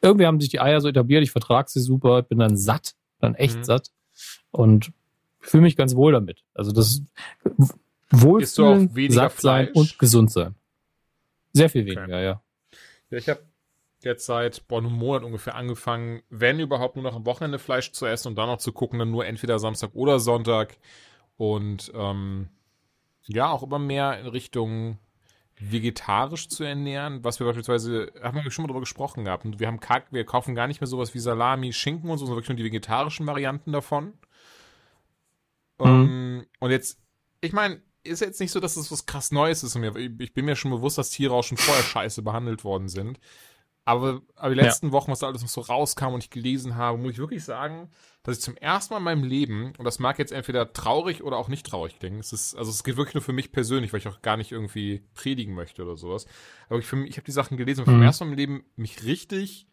irgendwie 0.00 0.24
haben 0.24 0.40
sich 0.40 0.48
die 0.48 0.60
Eier 0.60 0.80
so 0.80 0.88
etabliert, 0.88 1.22
ich 1.22 1.30
vertrage 1.30 1.68
sie 1.68 1.80
super, 1.80 2.22
bin 2.22 2.38
dann 2.38 2.56
satt, 2.56 2.94
dann 3.20 3.34
echt 3.34 3.58
mhm. 3.58 3.64
satt 3.64 3.90
und 4.50 4.92
fühle 5.40 5.64
mich 5.64 5.76
ganz 5.76 5.94
wohl 5.94 6.12
damit. 6.12 6.42
Also 6.54 6.72
das 6.72 7.02
Wohlfühlen, 8.10 8.90
satt 9.10 9.38
sein 9.40 9.68
und 9.74 9.98
gesund 9.98 10.30
sein. 10.30 10.54
Sehr 11.52 11.70
viel 11.70 11.86
weniger, 11.86 12.02
okay. 12.02 12.24
ja. 12.24 12.42
Ja, 13.10 13.18
ich 13.18 13.28
habe 13.28 13.42
jetzt 14.02 14.26
seit 14.26 14.66
boah, 14.68 14.78
einem 14.78 14.92
Monat 14.92 15.24
ungefähr 15.24 15.54
angefangen, 15.54 16.22
wenn 16.30 16.60
überhaupt 16.60 16.96
nur 16.96 17.02
noch 17.02 17.16
am 17.16 17.26
Wochenende 17.26 17.58
Fleisch 17.58 17.92
zu 17.92 18.06
essen 18.06 18.28
und 18.28 18.36
dann 18.36 18.46
noch 18.46 18.58
zu 18.58 18.72
gucken, 18.72 18.98
dann 18.98 19.10
nur 19.10 19.26
entweder 19.26 19.58
Samstag 19.58 19.90
oder 19.94 20.20
Sonntag. 20.20 20.76
Und 21.36 21.92
ähm, 21.94 22.48
ja, 23.26 23.50
auch 23.50 23.62
immer 23.62 23.78
mehr 23.78 24.18
in 24.20 24.26
Richtung 24.26 24.98
vegetarisch 25.60 26.48
zu 26.48 26.62
ernähren, 26.62 27.24
was 27.24 27.40
wir 27.40 27.46
beispielsweise, 27.46 28.12
haben 28.22 28.42
wir 28.42 28.50
schon 28.50 28.62
mal 28.62 28.68
drüber 28.68 28.80
gesprochen 28.80 29.24
gehabt. 29.24 29.44
Und 29.44 29.58
wir 29.58 29.66
haben 29.66 29.80
wir 30.10 30.24
kaufen 30.24 30.54
gar 30.54 30.68
nicht 30.68 30.80
mehr 30.80 30.86
sowas 30.86 31.14
wie 31.14 31.18
Salami, 31.18 31.72
Schinken 31.72 32.10
und 32.10 32.18
so, 32.18 32.26
sondern 32.26 32.38
wirklich 32.38 32.50
nur 32.50 32.56
die 32.56 32.64
vegetarischen 32.64 33.26
Varianten 33.26 33.72
davon. 33.72 34.04
Mhm. 34.04 34.12
Um, 35.78 35.88
ähm, 35.88 36.46
und 36.60 36.70
jetzt, 36.70 37.00
ich 37.40 37.52
meine, 37.52 37.80
ist 38.08 38.20
jetzt 38.20 38.40
nicht 38.40 38.50
so, 38.50 38.60
dass 38.60 38.76
es 38.76 38.84
das 38.84 38.92
was 38.92 39.06
krass 39.06 39.30
Neues 39.30 39.62
ist. 39.62 39.76
Ich 39.76 40.34
bin 40.34 40.44
mir 40.44 40.56
schon 40.56 40.70
bewusst, 40.70 40.98
dass 40.98 41.10
Tiere 41.10 41.34
auch 41.34 41.44
schon 41.44 41.58
vorher 41.58 41.84
scheiße 41.84 42.22
behandelt 42.22 42.64
worden 42.64 42.88
sind. 42.88 43.20
Aber, 43.88 44.20
aber 44.36 44.50
die 44.54 44.60
letzten 44.60 44.88
ja. 44.88 44.92
Wochen, 44.92 45.10
was 45.10 45.20
da 45.20 45.28
alles 45.28 45.40
noch 45.40 45.48
so 45.48 45.62
rauskam 45.62 46.12
und 46.12 46.22
ich 46.22 46.28
gelesen 46.28 46.76
habe, 46.76 46.98
muss 46.98 47.12
ich 47.12 47.18
wirklich 47.18 47.42
sagen, 47.42 47.88
dass 48.22 48.36
ich 48.36 48.42
zum 48.42 48.54
ersten 48.58 48.92
Mal 48.92 48.98
in 48.98 49.04
meinem 49.04 49.24
Leben, 49.24 49.72
und 49.78 49.84
das 49.86 49.98
mag 49.98 50.18
jetzt 50.18 50.30
entweder 50.30 50.74
traurig 50.74 51.22
oder 51.22 51.38
auch 51.38 51.48
nicht 51.48 51.64
traurig 51.66 51.98
klingen, 51.98 52.20
es 52.20 52.34
ist, 52.34 52.54
also 52.54 52.70
es 52.70 52.84
geht 52.84 52.98
wirklich 52.98 53.14
nur 53.14 53.22
für 53.22 53.32
mich 53.32 53.50
persönlich, 53.50 53.90
weil 53.94 54.00
ich 54.00 54.08
auch 54.08 54.20
gar 54.20 54.36
nicht 54.36 54.52
irgendwie 54.52 55.04
predigen 55.14 55.54
möchte 55.54 55.82
oder 55.82 55.96
sowas. 55.96 56.26
Aber 56.68 56.80
ich, 56.80 56.84
für 56.84 56.96
mich, 56.96 57.08
ich 57.08 57.16
habe 57.16 57.24
die 57.24 57.32
Sachen 57.32 57.56
gelesen 57.56 57.80
und 57.80 57.86
mhm. 57.86 57.92
zum 57.92 58.02
ersten 58.02 58.24
Mal 58.24 58.32
im 58.32 58.36
Leben 58.36 58.64
mich 58.76 59.04
richtig 59.04 59.68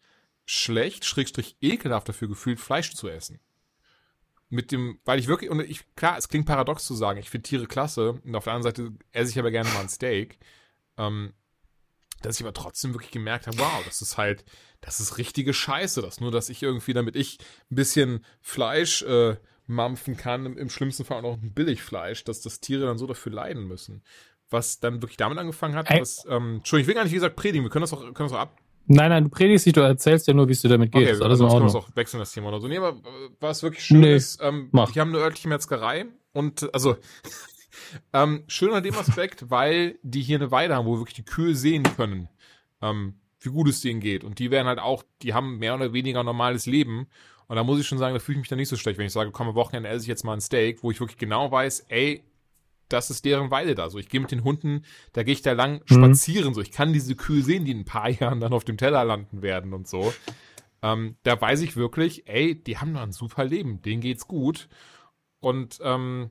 schlecht, 0.46 1.04
schrägstrich 1.04 1.58
ekelhaft 1.60 2.08
dafür 2.08 2.28
gefühlt, 2.28 2.58
Fleisch 2.58 2.94
zu 2.94 3.08
essen. 3.08 3.38
Mit 4.48 4.70
dem, 4.70 5.00
weil 5.04 5.18
ich 5.18 5.26
wirklich, 5.26 5.50
und 5.50 5.60
ich, 5.60 5.84
klar, 5.96 6.16
es 6.16 6.28
klingt 6.28 6.46
paradox 6.46 6.84
zu 6.84 6.94
sagen, 6.94 7.18
ich 7.18 7.30
finde 7.30 7.48
Tiere 7.48 7.66
klasse, 7.66 8.20
und 8.24 8.34
auf 8.36 8.44
der 8.44 8.52
anderen 8.52 8.74
Seite 8.74 8.92
esse 9.12 9.30
ich 9.30 9.38
aber 9.38 9.50
gerne 9.50 9.68
mal 9.70 9.80
ein 9.80 9.88
Steak. 9.88 10.38
Ähm, 10.96 11.34
dass 12.22 12.36
ich 12.36 12.42
aber 12.42 12.54
trotzdem 12.54 12.94
wirklich 12.94 13.10
gemerkt 13.12 13.46
habe, 13.46 13.58
wow, 13.58 13.82
das 13.84 14.02
ist 14.02 14.16
halt, 14.16 14.44
das 14.80 15.00
ist 15.00 15.18
richtige 15.18 15.52
Scheiße. 15.52 16.02
Das 16.02 16.20
nur, 16.20 16.30
dass 16.30 16.48
ich 16.48 16.62
irgendwie, 16.62 16.92
damit 16.92 17.16
ich 17.16 17.38
ein 17.70 17.76
bisschen 17.76 18.24
Fleisch 18.40 19.02
äh, 19.02 19.36
mampfen 19.66 20.16
kann, 20.16 20.46
im, 20.46 20.58
im 20.58 20.70
schlimmsten 20.70 21.04
Fall 21.04 21.18
auch 21.18 21.22
noch 21.22 21.42
ein 21.42 21.52
Billigfleisch, 21.52 22.24
dass 22.24 22.40
das 22.40 22.60
Tiere 22.60 22.86
dann 22.86 22.98
so 22.98 23.06
dafür 23.06 23.32
leiden 23.32 23.66
müssen. 23.66 24.02
Was 24.48 24.78
dann 24.78 25.02
wirklich 25.02 25.16
damit 25.16 25.38
angefangen 25.38 25.74
hat, 25.74 25.90
dass, 25.90 26.24
ähm, 26.28 26.56
Entschuldigung, 26.56 26.82
ich 26.82 26.86
will 26.88 26.94
gar 26.94 27.02
nicht, 27.02 27.12
wie 27.12 27.16
gesagt, 27.16 27.36
predigen, 27.36 27.64
wir 27.64 27.70
können 27.70 27.82
das 27.82 27.92
auch, 27.92 28.00
können 28.00 28.28
das 28.28 28.32
auch 28.32 28.38
ab. 28.38 28.60
Nein, 28.88 29.10
nein, 29.10 29.24
du 29.24 29.30
predigst 29.30 29.66
nicht, 29.66 29.76
du 29.76 29.80
erzählst 29.80 30.28
ja 30.28 30.34
nur, 30.34 30.48
wie 30.48 30.52
es 30.52 30.60
dir 30.60 30.68
damit 30.68 30.92
geht. 30.92 31.02
Okay, 31.02 31.12
ist 31.12 31.22
alles 31.22 31.40
also, 31.40 31.56
in 31.56 31.62
Ordnung. 31.64 31.82
auch 31.82 31.88
wechseln 31.96 32.20
das 32.20 32.32
Thema 32.32 32.48
oder 32.48 32.60
so. 32.60 32.68
Nee, 32.68 32.78
aber 32.78 32.90
äh, 32.90 33.30
was 33.40 33.62
wirklich 33.62 33.84
schön 33.84 34.00
nee, 34.00 34.14
ist, 34.14 34.40
ähm, 34.42 34.68
mach. 34.70 34.92
die 34.92 35.00
haben 35.00 35.08
eine 35.08 35.18
örtliche 35.18 35.48
Metzgerei 35.48 36.06
und, 36.32 36.72
also, 36.72 36.96
ähm, 38.12 38.44
schön 38.46 38.72
an 38.72 38.82
dem 38.82 38.96
Aspekt, 38.96 39.50
weil 39.50 39.98
die 40.02 40.22
hier 40.22 40.38
eine 40.38 40.50
Weide 40.50 40.76
haben, 40.76 40.86
wo 40.86 40.98
wirklich 40.98 41.16
die 41.16 41.24
Kühe 41.24 41.54
sehen 41.54 41.82
können, 41.82 42.28
ähm, 42.80 43.14
wie 43.40 43.50
gut 43.50 43.68
es 43.68 43.80
denen 43.80 44.00
geht. 44.00 44.22
Und 44.22 44.38
die 44.38 44.50
werden 44.50 44.68
halt 44.68 44.78
auch, 44.78 45.02
die 45.22 45.34
haben 45.34 45.58
mehr 45.58 45.74
oder 45.74 45.92
weniger 45.92 46.22
normales 46.22 46.66
Leben. 46.66 47.08
Und 47.48 47.56
da 47.56 47.64
muss 47.64 47.80
ich 47.80 47.86
schon 47.86 47.98
sagen, 47.98 48.14
da 48.14 48.20
fühle 48.20 48.36
ich 48.36 48.40
mich 48.42 48.48
dann 48.48 48.58
nicht 48.58 48.68
so 48.68 48.76
schlecht, 48.76 48.98
wenn 48.98 49.06
ich 49.06 49.12
sage, 49.12 49.30
komm, 49.30 49.48
am 49.48 49.54
Wochenende 49.54 49.88
esse 49.88 50.02
ich 50.02 50.08
jetzt 50.08 50.24
mal 50.24 50.32
ein 50.32 50.40
Steak, 50.40 50.82
wo 50.82 50.90
ich 50.90 51.00
wirklich 51.00 51.18
genau 51.18 51.50
weiß, 51.50 51.86
ey, 51.88 52.24
das 52.88 53.10
ist 53.10 53.24
deren 53.24 53.50
Weide 53.50 53.74
da. 53.74 53.90
So, 53.90 53.98
ich 53.98 54.08
gehe 54.08 54.20
mit 54.20 54.30
den 54.30 54.44
Hunden, 54.44 54.84
da 55.12 55.22
gehe 55.22 55.34
ich 55.34 55.42
da 55.42 55.52
lang 55.52 55.82
mhm. 55.88 55.94
spazieren. 55.94 56.54
So, 56.54 56.60
ich 56.60 56.72
kann 56.72 56.92
diese 56.92 57.16
Kühe 57.16 57.42
sehen, 57.42 57.64
die 57.64 57.72
in 57.72 57.80
ein 57.80 57.84
paar 57.84 58.08
Jahren 58.10 58.40
dann 58.40 58.52
auf 58.52 58.64
dem 58.64 58.76
Teller 58.76 59.04
landen 59.04 59.42
werden 59.42 59.72
und 59.72 59.88
so. 59.88 60.12
Ähm, 60.82 61.16
da 61.22 61.40
weiß 61.40 61.62
ich 61.62 61.76
wirklich, 61.76 62.28
ey, 62.28 62.62
die 62.62 62.78
haben 62.78 62.92
noch 62.92 63.02
ein 63.02 63.12
super 63.12 63.44
Leben, 63.44 63.82
denen 63.82 64.00
geht's 64.00 64.28
gut. 64.28 64.68
Und 65.40 65.78
ähm, 65.82 66.30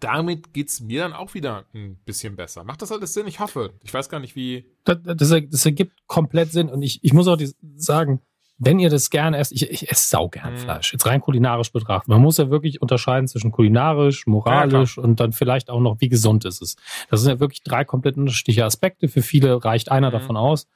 damit 0.00 0.52
geht's 0.52 0.80
mir 0.80 1.02
dann 1.02 1.12
auch 1.12 1.34
wieder 1.34 1.66
ein 1.74 1.96
bisschen 2.04 2.36
besser. 2.36 2.64
Macht 2.64 2.82
das 2.82 2.92
alles 2.92 3.14
Sinn? 3.14 3.26
Ich 3.26 3.40
hoffe. 3.40 3.74
Ich 3.82 3.92
weiß 3.92 4.08
gar 4.08 4.20
nicht, 4.20 4.36
wie. 4.36 4.70
Das, 4.84 4.98
das, 5.02 5.34
das 5.50 5.66
ergibt 5.66 6.06
komplett 6.06 6.52
Sinn. 6.52 6.68
Und 6.68 6.82
ich, 6.82 7.02
ich 7.02 7.12
muss 7.12 7.28
auch 7.28 7.40
sagen, 7.76 8.20
wenn 8.58 8.78
ihr 8.78 8.88
das 8.88 9.10
gerne 9.10 9.36
esst, 9.36 9.52
ich, 9.52 9.70
ich 9.70 9.90
esse 9.90 10.08
sau 10.08 10.28
gern 10.28 10.54
mhm. 10.54 10.58
Fleisch, 10.58 10.92
jetzt 10.92 11.06
rein 11.06 11.20
kulinarisch 11.20 11.72
betrachtet. 11.72 12.08
Man 12.08 12.22
muss 12.22 12.38
ja 12.38 12.50
wirklich 12.50 12.80
unterscheiden 12.80 13.28
zwischen 13.28 13.52
kulinarisch, 13.52 14.26
moralisch 14.26 14.96
ja, 14.96 15.02
und 15.02 15.20
dann 15.20 15.32
vielleicht 15.32 15.68
auch 15.68 15.80
noch, 15.80 16.00
wie 16.00 16.08
gesund 16.08 16.44
ist 16.44 16.62
es. 16.62 16.76
Das 17.10 17.20
sind 17.20 17.30
ja 17.30 17.40
wirklich 17.40 17.62
drei 17.62 17.84
komplett 17.84 18.16
unterschiedliche 18.16 18.64
Aspekte. 18.64 19.08
Für 19.08 19.22
viele 19.22 19.62
reicht 19.64 19.90
einer 19.90 20.08
mhm. 20.08 20.12
davon 20.12 20.36
aus. 20.36 20.68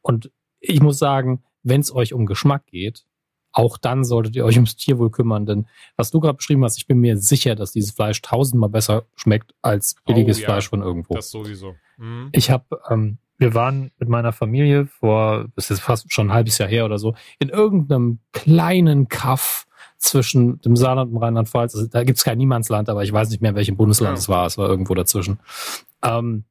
Und 0.00 0.30
ich 0.60 0.80
muss 0.80 0.98
sagen, 0.98 1.42
wenn 1.62 1.80
es 1.80 1.94
euch 1.94 2.14
um 2.14 2.26
Geschmack 2.26 2.66
geht, 2.66 3.04
auch 3.52 3.78
dann 3.78 4.04
solltet 4.04 4.36
ihr 4.36 4.44
euch 4.44 4.56
ums 4.56 4.76
Tierwohl 4.76 5.10
kümmern, 5.10 5.46
denn 5.46 5.66
was 5.96 6.10
du 6.10 6.20
gerade 6.20 6.36
beschrieben 6.36 6.62
hast, 6.62 6.76
ich 6.76 6.86
bin 6.86 6.98
mir 6.98 7.16
sicher, 7.16 7.54
dass 7.54 7.72
dieses 7.72 7.90
Fleisch 7.90 8.20
tausendmal 8.20 8.68
besser 8.68 9.06
schmeckt 9.14 9.54
als 9.62 9.96
billiges 10.04 10.38
oh, 10.38 10.40
ja. 10.40 10.46
Fleisch 10.46 10.68
von 10.68 10.82
irgendwo. 10.82 11.14
Das 11.14 11.30
sowieso. 11.30 11.74
Mhm. 11.96 12.28
Ich 12.32 12.50
habe, 12.50 12.80
ähm, 12.90 13.18
wir 13.38 13.54
waren 13.54 13.90
mit 13.98 14.08
meiner 14.08 14.32
Familie 14.32 14.86
vor, 14.86 15.46
das 15.56 15.70
ist 15.70 15.80
fast 15.80 16.12
schon 16.12 16.28
ein 16.28 16.32
halbes 16.32 16.58
Jahr 16.58 16.68
her 16.68 16.84
oder 16.84 16.98
so, 16.98 17.14
in 17.38 17.48
irgendeinem 17.48 18.18
kleinen 18.32 19.08
Kaff 19.08 19.66
zwischen 19.98 20.60
dem 20.60 20.76
Saarland 20.76 21.12
und 21.12 21.18
Rheinland-Pfalz. 21.18 21.74
Also, 21.74 21.86
da 21.86 22.04
gibt's 22.04 22.24
kein 22.24 22.38
Niemandsland, 22.38 22.88
aber 22.88 23.02
ich 23.02 23.12
weiß 23.12 23.30
nicht 23.30 23.40
mehr, 23.40 23.50
in 23.50 23.56
welchem 23.56 23.76
Bundesland 23.76 24.14
ja. 24.14 24.18
es 24.18 24.28
war. 24.28 24.46
Es 24.46 24.58
war 24.58 24.68
irgendwo 24.68 24.94
dazwischen. 24.94 25.38
Ähm, 26.02 26.44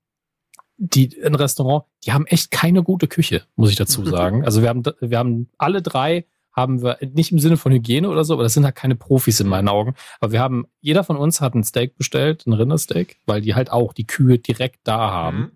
die 0.78 1.24
ein 1.24 1.36
Restaurant, 1.36 1.86
die 2.04 2.12
haben 2.12 2.26
echt 2.28 2.52
keine 2.52 2.84
gute 2.84 3.08
Küche, 3.08 3.44
muss 3.56 3.70
ich 3.70 3.78
dazu 3.78 4.06
sagen. 4.06 4.44
Also 4.44 4.62
wir 4.62 4.70
haben 4.70 4.84
wir 5.00 5.18
haben 5.18 5.50
alle 5.58 5.82
drei 5.82 6.26
haben 6.56 6.82
wir, 6.82 6.98
nicht 7.14 7.32
im 7.32 7.40
Sinne 7.40 7.58
von 7.58 7.74
Hygiene 7.74 8.10
oder 8.10 8.24
so, 8.24 8.34
aber 8.34 8.44
das 8.44 8.54
sind 8.54 8.64
halt 8.64 8.76
keine 8.76 8.96
Profis 8.96 9.42
in 9.42 9.48
meinen 9.48 9.68
Augen. 9.68 9.94
Aber 10.22 10.32
wir 10.32 10.40
haben, 10.40 10.66
jeder 10.80 11.04
von 11.04 11.18
uns 11.18 11.42
hat 11.42 11.54
ein 11.54 11.66
Steak 11.66 11.98
bestellt, 11.98 12.48
ein 12.48 12.54
Rindersteak, 12.54 13.18
weil 13.26 13.42
die 13.42 13.56
halt 13.56 13.72
auch 13.72 13.92
die 13.92 14.08
Kühe 14.08 14.40
direkt 14.40 14.80
da 14.86 15.12
haben. 15.12 15.38
Mhm. 15.38 15.52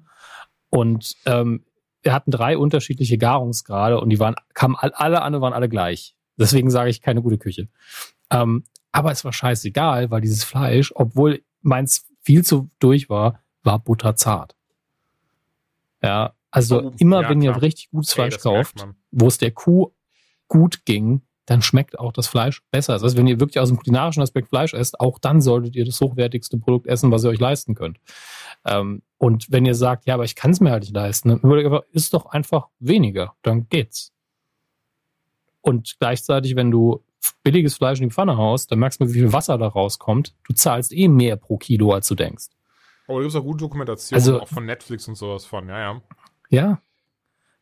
Und 0.69 1.15
ähm, 1.25 1.65
wir 2.01 2.13
hatten 2.13 2.31
drei 2.31 2.57
unterschiedliche 2.57 3.17
Garungsgrade 3.17 3.99
und 3.99 4.09
die 4.09 4.19
waren, 4.19 4.35
kamen 4.53 4.75
alle 4.75 5.21
an 5.21 5.35
und 5.35 5.41
waren 5.41 5.53
alle 5.53 5.69
gleich. 5.69 6.15
Deswegen 6.37 6.69
sage 6.69 6.89
ich 6.89 7.01
keine 7.01 7.21
gute 7.21 7.37
Küche. 7.37 7.67
Ähm, 8.29 8.63
aber 8.91 9.11
es 9.11 9.25
war 9.25 9.33
scheißegal, 9.33 10.09
weil 10.09 10.21
dieses 10.21 10.43
Fleisch, 10.43 10.91
obwohl 10.95 11.43
meins 11.61 12.07
viel 12.21 12.43
zu 12.45 12.69
durch 12.79 13.09
war, 13.09 13.41
war 13.63 13.79
butterzart. 13.79 14.55
Ja, 16.01 16.33
also 16.51 16.93
immer 16.97 17.23
ja, 17.23 17.29
wenn 17.29 17.41
ihr 17.41 17.61
richtig 17.61 17.89
gutes 17.91 18.13
Fleisch 18.13 18.35
Ey, 18.35 18.41
kauft, 18.41 18.87
wo 19.11 19.27
es 19.27 19.37
der 19.37 19.51
Kuh 19.51 19.91
gut 20.47 20.85
ging, 20.85 21.21
dann 21.49 21.63
schmeckt 21.63 21.97
auch 21.97 22.11
das 22.11 22.27
Fleisch 22.27 22.61
besser. 22.69 22.93
Das 22.93 23.03
heißt, 23.03 23.17
wenn 23.17 23.25
ihr 23.25 23.39
wirklich 23.39 23.59
aus 23.59 23.69
dem 23.69 23.77
kulinarischen 23.77 24.21
Aspekt 24.21 24.49
Fleisch 24.49 24.73
esst, 24.73 24.99
auch 24.99 25.17
dann 25.17 25.41
solltet 25.41 25.75
ihr 25.75 25.83
das 25.83 25.99
hochwertigste 25.99 26.59
Produkt 26.59 26.85
essen, 26.85 27.11
was 27.11 27.23
ihr 27.23 27.31
euch 27.31 27.39
leisten 27.39 27.73
könnt. 27.73 27.97
Ähm, 28.65 29.01
und 29.17 29.51
wenn 29.51 29.65
ihr 29.65 29.73
sagt, 29.73 30.05
ja, 30.05 30.13
aber 30.13 30.25
ich 30.25 30.35
kann 30.35 30.51
es 30.51 30.59
mir 30.59 30.69
halt 30.69 30.83
nicht 30.83 30.93
leisten, 30.93 31.29
dann 31.29 31.39
überlegt 31.39 31.65
einfach, 31.65 31.83
ist 31.91 32.13
doch 32.13 32.27
einfach 32.27 32.67
weniger, 32.79 33.33
dann 33.41 33.67
geht's. 33.67 34.13
Und 35.61 35.97
gleichzeitig, 35.99 36.55
wenn 36.55 36.69
du 36.69 37.03
billiges 37.43 37.77
Fleisch 37.77 37.99
in 37.99 38.09
die 38.09 38.13
Pfanne 38.13 38.37
haust, 38.37 38.71
dann 38.71 38.77
merkst 38.77 39.01
du, 39.01 39.07
wie 39.07 39.13
viel 39.13 39.33
Wasser 39.33 39.57
da 39.57 39.67
rauskommt. 39.67 40.35
Du 40.47 40.53
zahlst 40.53 40.93
eh 40.93 41.07
mehr 41.07 41.35
pro 41.35 41.57
Kilo, 41.57 41.93
als 41.93 42.07
du 42.07 42.15
denkst. 42.15 42.45
Aber 43.07 43.17
da 43.17 43.21
gibt 43.23 43.33
es 43.33 43.35
auch 43.35 43.43
gute 43.43 43.63
Dokumentationen, 43.63 44.23
also, 44.23 44.41
auch 44.41 44.47
von 44.47 44.65
Netflix 44.65 45.07
und 45.07 45.15
sowas 45.15 45.45
von, 45.45 45.67
ja, 45.67 45.79
ja. 45.79 46.01
Ja, 46.51 46.81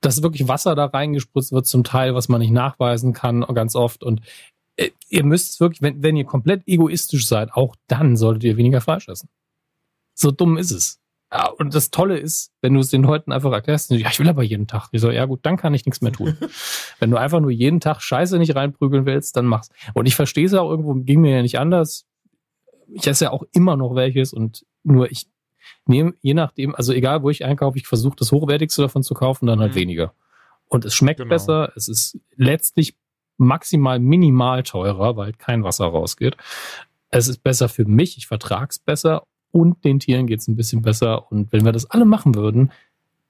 dass 0.01 0.23
wirklich 0.23 0.47
Wasser 0.47 0.75
da 0.75 0.85
reingespritzt 0.85 1.51
wird 1.51 1.65
zum 1.65 1.83
Teil, 1.83 2.13
was 2.13 2.29
man 2.29 2.41
nicht 2.41 2.51
nachweisen 2.51 3.13
kann, 3.13 3.41
ganz 3.53 3.75
oft. 3.75 4.03
Und 4.03 4.21
äh, 4.75 4.91
ihr 5.09 5.23
müsst 5.23 5.59
wirklich, 5.59 5.81
wenn, 5.81 6.03
wenn 6.03 6.15
ihr 6.15 6.25
komplett 6.25 6.67
egoistisch 6.67 7.27
seid, 7.27 7.53
auch 7.53 7.75
dann 7.87 8.15
solltet 8.15 8.43
ihr 8.43 8.57
weniger 8.57 8.81
Fleisch 8.81 9.07
essen. 9.07 9.29
So 10.13 10.31
dumm 10.31 10.57
ist 10.57 10.71
es. 10.71 10.99
Ja, 11.31 11.49
und 11.49 11.75
das 11.75 11.89
Tolle 11.89 12.17
ist, 12.17 12.53
wenn 12.61 12.73
du 12.73 12.79
es 12.79 12.89
den 12.89 13.03
Leuten 13.03 13.33
einfach 13.33 13.51
erklärst, 13.51 13.91
ja, 13.91 14.09
ich 14.09 14.19
will 14.19 14.29
aber 14.29 14.43
jeden 14.43 14.65
Tag. 14.65 14.87
Ich 14.93 15.01
so, 15.01 15.11
ja 15.11 15.25
gut, 15.25 15.41
dann 15.43 15.57
kann 15.57 15.73
ich 15.73 15.85
nichts 15.85 16.01
mehr 16.01 16.13
tun. 16.13 16.37
wenn 16.99 17.11
du 17.11 17.17
einfach 17.17 17.41
nur 17.41 17.51
jeden 17.51 17.81
Tag 17.81 18.01
Scheiße 18.01 18.37
nicht 18.37 18.55
reinprügeln 18.55 19.05
willst, 19.05 19.35
dann 19.35 19.45
mach's. 19.45 19.69
Und 19.93 20.05
ich 20.05 20.15
verstehe 20.15 20.45
es 20.45 20.53
auch 20.53 20.69
irgendwo, 20.69 20.93
ging 20.93 21.19
mir 21.19 21.35
ja 21.35 21.41
nicht 21.41 21.59
anders. 21.59 22.05
Ich 22.87 23.07
esse 23.07 23.25
ja 23.25 23.31
auch 23.31 23.43
immer 23.51 23.75
noch 23.75 23.95
welches 23.95 24.31
und 24.31 24.65
nur 24.83 25.11
ich 25.11 25.27
nehme, 25.85 26.13
je 26.21 26.33
nachdem, 26.33 26.75
also 26.75 26.93
egal 26.93 27.23
wo 27.23 27.29
ich 27.29 27.45
einkaufe, 27.45 27.77
ich 27.77 27.87
versuche 27.87 28.15
das 28.17 28.31
Hochwertigste 28.31 28.81
davon 28.81 29.03
zu 29.03 29.13
kaufen, 29.13 29.45
dann 29.47 29.59
halt 29.59 29.73
mhm. 29.73 29.79
weniger. 29.79 30.13
Und 30.67 30.85
es 30.85 30.93
schmeckt 30.95 31.19
genau. 31.19 31.29
besser, 31.29 31.71
es 31.75 31.87
ist 31.87 32.19
letztlich 32.35 32.95
maximal 33.37 33.99
minimal 33.99 34.63
teurer, 34.63 35.15
weil 35.15 35.33
kein 35.33 35.63
Wasser 35.63 35.85
rausgeht. 35.85 36.35
Es 37.09 37.27
ist 37.27 37.43
besser 37.43 37.69
für 37.69 37.85
mich, 37.85 38.17
ich 38.17 38.27
vertrag's 38.27 38.79
besser 38.79 39.23
und 39.51 39.83
den 39.85 39.99
Tieren 39.99 40.27
geht's 40.27 40.47
ein 40.47 40.55
bisschen 40.55 40.81
besser. 40.81 41.31
Und 41.31 41.51
wenn 41.51 41.63
wir 41.63 41.71
das 41.71 41.89
alle 41.89 42.05
machen 42.05 42.35
würden, 42.35 42.71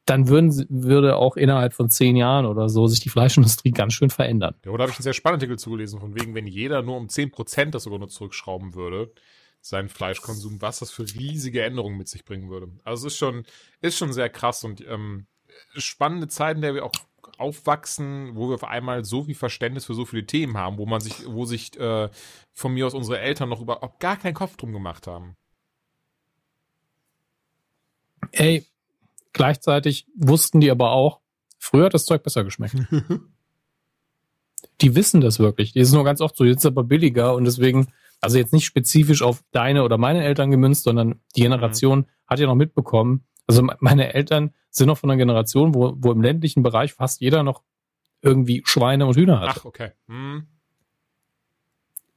dann 0.06 0.30
würden, 0.30 0.66
würde 0.70 1.18
auch 1.18 1.36
innerhalb 1.36 1.74
von 1.74 1.90
zehn 1.90 2.16
Jahren 2.16 2.46
oder 2.46 2.70
so 2.70 2.88
sich 2.88 3.02
die 3.02 3.10
Fleischindustrie 3.10 3.72
ganz 3.72 3.94
schön 3.94 4.10
verändern. 4.10 4.56
Ja, 4.66 4.72
oder 4.72 4.84
habe 4.84 4.92
ich 4.92 4.98
einen 4.98 5.04
sehr 5.04 5.14
spannenden 5.14 5.42
Artikel 5.42 5.60
zugelesen, 5.60 6.00
von 6.00 6.16
wegen, 6.16 6.34
wenn 6.34 6.48
jeder 6.48 6.82
nur 6.82 6.96
um 6.96 7.10
zehn 7.10 7.30
Prozent 7.30 7.76
das 7.76 7.84
sogar 7.84 8.00
nur 8.00 8.08
zurückschrauben 8.08 8.74
würde, 8.74 9.12
seinen 9.62 9.90
Fleischkonsum, 9.90 10.62
was 10.62 10.80
das 10.80 10.92
für 10.92 11.04
riesige 11.04 11.64
Änderungen 11.64 11.98
mit 11.98 12.08
sich 12.08 12.26
bringen 12.26 12.50
würde. 12.50 12.72
Also 12.84 13.08
es 13.08 13.14
ist 13.14 13.20
schon, 13.20 13.46
ist 13.82 13.98
schon 13.98 14.14
sehr 14.14 14.30
krass 14.30 14.64
und 14.64 14.86
ähm, 14.88 15.28
spannende 15.76 16.28
Zeiten, 16.28 16.60
in 16.60 16.62
der 16.62 16.74
wir 16.74 16.86
auch 16.86 16.94
aufwachsen, 17.38 18.36
wo 18.36 18.50
wir 18.50 18.56
auf 18.56 18.64
einmal 18.64 19.06
so 19.06 19.24
viel 19.24 19.36
Verständnis 19.36 19.86
für 19.86 19.94
so 19.94 20.06
viele 20.06 20.26
Themen 20.26 20.58
haben, 20.58 20.78
wo 20.78 20.86
man 20.86 21.02
sich, 21.02 21.28
wo 21.28 21.46
sich 21.46 21.78
äh, 21.80 22.10
von 22.54 22.74
mir 22.74 22.88
aus 22.88 22.94
unsere 22.94 23.20
Eltern 23.20 23.50
noch 23.50 23.62
überhaupt 23.62 24.00
gar 24.00 24.18
keinen 24.18 24.34
Kopf 24.34 24.58
drum 24.58 24.74
gemacht 24.74 25.08
haben. 25.08 25.36
Ey, 28.32 28.66
gleichzeitig 29.34 30.08
wussten 30.16 30.60
die 30.60 30.72
aber 30.72 30.92
auch, 30.92 31.22
früher 31.60 31.86
hat 31.86 31.94
das 31.94 32.06
Zeug 32.06 32.24
besser 32.24 32.44
geschmeckt. 32.44 32.76
die 34.82 34.96
wissen 34.96 35.22
das 35.22 35.40
wirklich. 35.40 35.74
Die 35.74 35.80
ist 35.80 35.92
nur 35.92 36.04
ganz 36.04 36.22
oft 36.22 36.36
so, 36.36 36.44
jetzt 36.44 36.60
ist 36.60 36.66
aber 36.66 36.84
billiger 36.84 37.36
und 37.36 37.46
deswegen, 37.46 37.94
also 38.22 38.38
jetzt 38.38 38.54
nicht 38.54 38.66
spezifisch 38.66 39.22
auf 39.22 39.44
deine 39.52 39.84
oder 39.84 39.98
meine 39.98 40.24
Eltern 40.24 40.52
gemünzt, 40.52 40.84
sondern 40.84 41.22
die 41.36 41.42
Generation 41.42 42.00
mhm. 42.00 42.06
hat 42.26 42.40
ja 42.40 42.48
noch 42.48 42.56
mitbekommen. 42.56 43.26
Also 43.48 43.68
meine 43.80 44.14
Eltern 44.14 44.54
sind 44.70 44.88
noch 44.88 44.98
von 44.98 45.10
einer 45.10 45.18
Generation, 45.18 45.74
wo, 45.74 45.94
wo 45.98 46.12
im 46.12 46.22
ländlichen 46.22 46.64
Bereich 46.64 46.94
fast 46.94 47.22
jeder 47.22 47.44
noch 47.44 47.64
irgendwie 48.22 48.62
Schweine 48.66 49.06
und 49.06 49.16
Hühner 49.16 49.40
hat. 49.40 49.58
Ach, 49.60 49.66
okay. 49.66 49.92
Hm. 50.08 50.48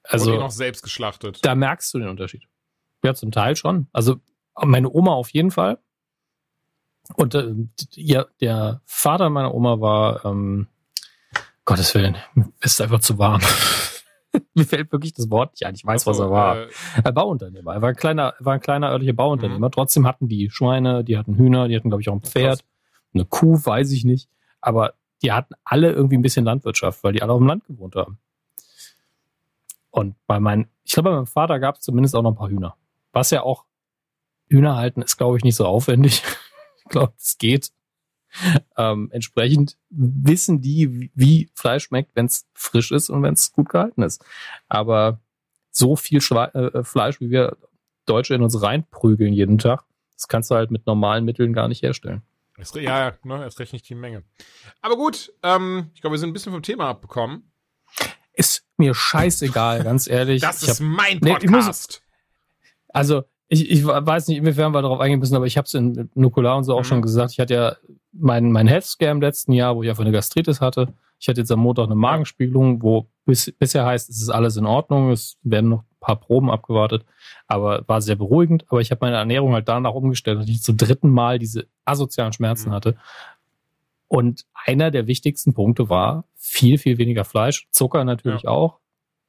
Also 0.02 0.34
noch 0.36 0.50
selbst 0.50 0.82
geschlachtet. 0.82 1.38
Da 1.42 1.54
merkst 1.54 1.94
du 1.94 1.98
den 1.98 2.08
Unterschied. 2.08 2.42
Ja, 3.04 3.14
zum 3.14 3.30
Teil 3.30 3.54
schon. 3.54 3.86
Also 3.92 4.16
meine 4.60 4.90
Oma 4.90 5.12
auf 5.12 5.30
jeden 5.30 5.50
Fall. 5.50 5.78
Und 7.14 7.34
äh, 7.34 7.54
ja, 7.92 8.26
der 8.40 8.82
Vater 8.84 9.30
meiner 9.30 9.54
Oma 9.54 9.80
war, 9.80 10.24
ähm, 10.24 10.68
Gottes 11.64 11.94
Willen, 11.94 12.16
ist 12.60 12.80
einfach 12.80 13.00
zu 13.00 13.18
warm. 13.18 13.40
Mir 14.54 14.64
fällt 14.64 14.92
wirklich 14.92 15.12
das 15.12 15.30
Wort 15.30 15.52
nicht 15.52 15.66
ein. 15.66 15.74
Ich 15.74 15.84
weiß, 15.84 16.04
so, 16.04 16.10
was 16.10 16.18
er 16.18 16.30
war. 16.30 16.56
Äh, 16.56 16.68
er 17.02 17.12
Bauunternehmer. 17.12 17.74
Er 17.74 17.82
war 17.82 17.90
ein 17.90 17.96
kleiner, 17.96 18.34
war 18.38 18.54
ein 18.54 18.60
kleiner 18.60 18.90
örtlicher 18.90 19.12
Bauunternehmer. 19.12 19.68
Mhm. 19.68 19.72
Trotzdem 19.72 20.06
hatten 20.06 20.28
die 20.28 20.50
Schweine, 20.50 21.04
die 21.04 21.18
hatten 21.18 21.36
Hühner, 21.36 21.68
die 21.68 21.76
hatten, 21.76 21.90
glaube 21.90 22.02
ich, 22.02 22.08
auch 22.08 22.14
ein 22.14 22.22
Pferd. 22.22 22.64
Eine 23.12 23.24
Kuh, 23.24 23.58
weiß 23.62 23.90
ich 23.92 24.04
nicht. 24.04 24.28
Aber 24.60 24.94
die 25.22 25.32
hatten 25.32 25.54
alle 25.64 25.92
irgendwie 25.92 26.16
ein 26.16 26.22
bisschen 26.22 26.44
Landwirtschaft, 26.44 27.02
weil 27.02 27.12
die 27.12 27.22
alle 27.22 27.32
auf 27.32 27.38
dem 27.38 27.46
Land 27.46 27.64
gewohnt 27.66 27.96
haben. 27.96 28.18
Und 29.90 30.14
bei 30.26 30.38
meinem, 30.38 30.68
ich 30.84 30.92
glaube, 30.92 31.10
bei 31.10 31.16
meinem 31.16 31.26
Vater 31.26 31.58
gab 31.58 31.76
es 31.76 31.82
zumindest 31.82 32.14
auch 32.14 32.22
noch 32.22 32.32
ein 32.32 32.36
paar 32.36 32.48
Hühner. 32.48 32.76
Was 33.12 33.30
ja 33.30 33.42
auch, 33.42 33.64
Hühner 34.48 34.76
halten 34.76 35.02
ist, 35.02 35.16
glaube 35.16 35.36
ich, 35.36 35.44
nicht 35.44 35.56
so 35.56 35.66
aufwendig. 35.66 36.22
ich 36.78 36.84
glaube, 36.84 37.12
es 37.16 37.38
geht. 37.38 37.72
Ähm, 38.76 39.08
entsprechend 39.12 39.76
wissen 39.90 40.60
die, 40.60 41.10
wie 41.14 41.50
Fleisch 41.54 41.84
schmeckt, 41.84 42.14
wenn 42.14 42.26
es 42.26 42.46
frisch 42.54 42.92
ist 42.92 43.10
und 43.10 43.22
wenn 43.22 43.34
es 43.34 43.52
gut 43.52 43.68
gehalten 43.68 44.02
ist. 44.02 44.24
Aber 44.68 45.20
so 45.70 45.96
viel 45.96 46.20
Schwe 46.20 46.54
äh, 46.54 46.84
Fleisch, 46.84 47.20
wie 47.20 47.30
wir 47.30 47.56
Deutsche 48.06 48.34
in 48.34 48.42
uns 48.42 48.62
reinprügeln 48.62 49.32
jeden 49.32 49.58
Tag, 49.58 49.84
das 50.14 50.28
kannst 50.28 50.50
du 50.50 50.54
halt 50.54 50.70
mit 50.70 50.86
normalen 50.86 51.24
Mitteln 51.24 51.52
gar 51.52 51.68
nicht 51.68 51.82
herstellen. 51.82 52.22
Ja, 52.74 53.08
ja, 53.08 53.12
ne, 53.24 53.42
erst 53.42 53.58
recht 53.58 53.72
nicht 53.72 53.88
die 53.88 53.94
Menge. 53.94 54.22
Aber 54.82 54.96
gut, 54.96 55.32
ähm, 55.42 55.90
ich 55.94 56.00
glaube, 56.02 56.14
wir 56.14 56.18
sind 56.18 56.30
ein 56.30 56.32
bisschen 56.34 56.52
vom 56.52 56.62
Thema 56.62 56.88
abbekommen. 56.88 57.50
Ist 58.32 58.66
mir 58.76 58.94
scheißegal, 58.94 59.82
ganz 59.82 60.06
ehrlich. 60.06 60.42
Das 60.42 60.62
ist 60.62 60.80
hab, 60.80 60.86
mein 60.86 61.20
Podcast. 61.20 61.44
Nee, 61.44 61.50
muss, 61.50 62.02
also, 62.88 63.24
ich, 63.52 63.68
ich 63.68 63.84
weiß 63.84 64.28
nicht, 64.28 64.38
inwiefern 64.38 64.72
wir 64.72 64.80
darauf 64.80 65.00
eingehen 65.00 65.18
müssen, 65.18 65.34
aber 65.34 65.46
ich 65.46 65.58
habe 65.58 65.66
es 65.66 65.74
in 65.74 66.08
Nukular 66.14 66.56
und 66.56 66.62
so 66.64 66.74
auch 66.74 66.80
mhm. 66.80 66.84
schon 66.84 67.02
gesagt. 67.02 67.32
Ich 67.32 67.40
hatte 67.40 67.54
ja 67.54 67.76
meinen 68.12 68.52
mein 68.52 68.68
Health 68.68 68.84
Scare 68.84 69.10
im 69.10 69.20
letzten 69.20 69.52
Jahr, 69.52 69.74
wo 69.74 69.82
ich 69.82 69.90
einfach 69.90 70.04
eine 70.04 70.12
Gastritis 70.12 70.60
hatte. 70.60 70.94
Ich 71.18 71.28
hatte 71.28 71.40
jetzt 71.40 71.50
am 71.50 71.58
Montag 71.58 71.86
eine 71.86 71.96
Magenspiegelung, 71.96 72.80
wo 72.80 73.08
bis, 73.26 73.52
bisher 73.58 73.84
heißt, 73.84 74.08
es 74.08 74.22
ist 74.22 74.30
alles 74.30 74.56
in 74.56 74.66
Ordnung. 74.66 75.10
Es 75.10 75.36
werden 75.42 75.68
noch 75.68 75.80
ein 75.80 75.96
paar 75.98 76.20
Proben 76.20 76.48
abgewartet, 76.48 77.04
aber 77.48 77.82
war 77.88 78.00
sehr 78.00 78.14
beruhigend. 78.14 78.66
Aber 78.68 78.80
ich 78.80 78.92
habe 78.92 79.04
meine 79.04 79.16
Ernährung 79.16 79.52
halt 79.52 79.68
danach 79.68 79.94
umgestellt, 79.94 80.38
dass 80.38 80.48
ich 80.48 80.62
zum 80.62 80.76
dritten 80.76 81.10
Mal 81.10 81.40
diese 81.40 81.66
asozialen 81.84 82.32
Schmerzen 82.32 82.68
mhm. 82.68 82.74
hatte. 82.74 82.96
Und 84.06 84.46
einer 84.64 84.92
der 84.92 85.08
wichtigsten 85.08 85.54
Punkte 85.54 85.88
war 85.88 86.24
viel, 86.36 86.78
viel 86.78 86.98
weniger 86.98 87.24
Fleisch. 87.24 87.66
Zucker 87.72 88.04
natürlich 88.04 88.42
ja. 88.42 88.50
auch. 88.50 88.78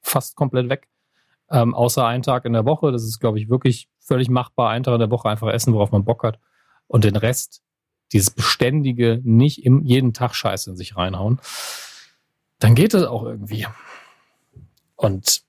Fast 0.02 0.36
komplett 0.36 0.70
weg. 0.70 0.88
Ähm, 1.52 1.74
außer 1.76 2.06
einen 2.06 2.24
Tag 2.24 2.46
in 2.46 2.54
der 2.54 2.66
Woche. 2.66 2.92
Das 2.92 3.04
ist, 3.04 3.20
glaube 3.20 3.40
ich, 3.40 3.50
wirklich 3.50 3.90
völlig 4.00 4.30
machbar. 4.30 4.70
Einen 4.70 4.84
Tag 4.84 4.94
in 4.94 5.00
der 5.00 5.12
Woche 5.12 5.30
einfach 5.30 5.50
essen, 5.50 5.74
worauf 5.74 5.92
man 5.92 6.06
Bock 6.06 6.24
hat. 6.24 6.40
Und 6.88 7.04
den 7.04 7.16
Rest, 7.16 7.62
dieses 8.14 8.32
beständige, 8.32 9.20
nicht 9.24 9.66
im, 9.66 9.84
jeden 9.84 10.14
Tag 10.14 10.34
Scheiße 10.34 10.70
in 10.70 10.78
sich 10.78 10.96
reinhauen, 10.96 11.40
dann 12.60 12.76
geht 12.76 12.94
das 12.94 13.04
auch 13.04 13.24
irgendwie. 13.24 13.68
Und 14.96 15.44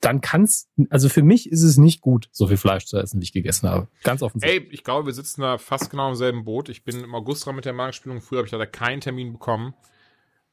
dann 0.00 0.20
kann's, 0.20 0.68
also 0.88 1.08
für 1.08 1.22
mich 1.22 1.50
ist 1.50 1.62
es 1.62 1.76
nicht 1.76 2.00
gut, 2.00 2.28
so 2.32 2.46
viel 2.46 2.56
Fleisch 2.56 2.86
zu 2.86 2.96
essen, 2.98 3.20
wie 3.20 3.24
ich 3.24 3.32
gegessen 3.32 3.68
habe. 3.68 3.88
Ganz 4.02 4.22
offensichtlich. 4.22 4.68
Ey, 4.68 4.74
ich 4.74 4.84
glaube, 4.84 5.06
wir 5.06 5.12
sitzen 5.12 5.42
da 5.42 5.58
fast 5.58 5.90
genau 5.90 6.08
im 6.08 6.14
selben 6.14 6.44
Boot. 6.44 6.68
Ich 6.68 6.84
bin 6.84 7.04
im 7.04 7.14
August 7.14 7.44
dran 7.44 7.56
mit 7.56 7.66
der 7.66 7.74
Magenspielung. 7.74 8.20
Früher 8.20 8.38
habe 8.38 8.46
ich 8.46 8.52
leider 8.52 8.66
keinen 8.66 9.00
Termin 9.00 9.32
bekommen. 9.32 9.74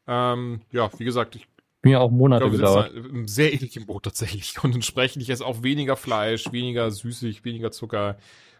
Ähm, 0.06 0.62
ja, 0.72 0.90
wie 0.98 1.06
gesagt, 1.06 1.36
ich 1.36 1.48
ja 1.90 2.00
auch 2.00 2.12
Monate 2.12 2.50
glaube, 2.50 2.58
gedauert. 2.58 2.92
Im 2.94 3.28
sehr 3.28 3.54
ähnlichen 3.54 3.86
Boot 3.86 4.04
tatsächlich. 4.04 4.56
Und 4.64 4.76
entsprechend 4.76 5.22
ich 5.22 5.30
esse 5.30 5.46
auch 5.46 5.64
weniger 5.64 5.96
Fleisch, 5.96 6.52
weniger 6.52 6.92
süßig, 6.92 7.44
weniger 7.46 7.72
Zucker. 7.72 8.18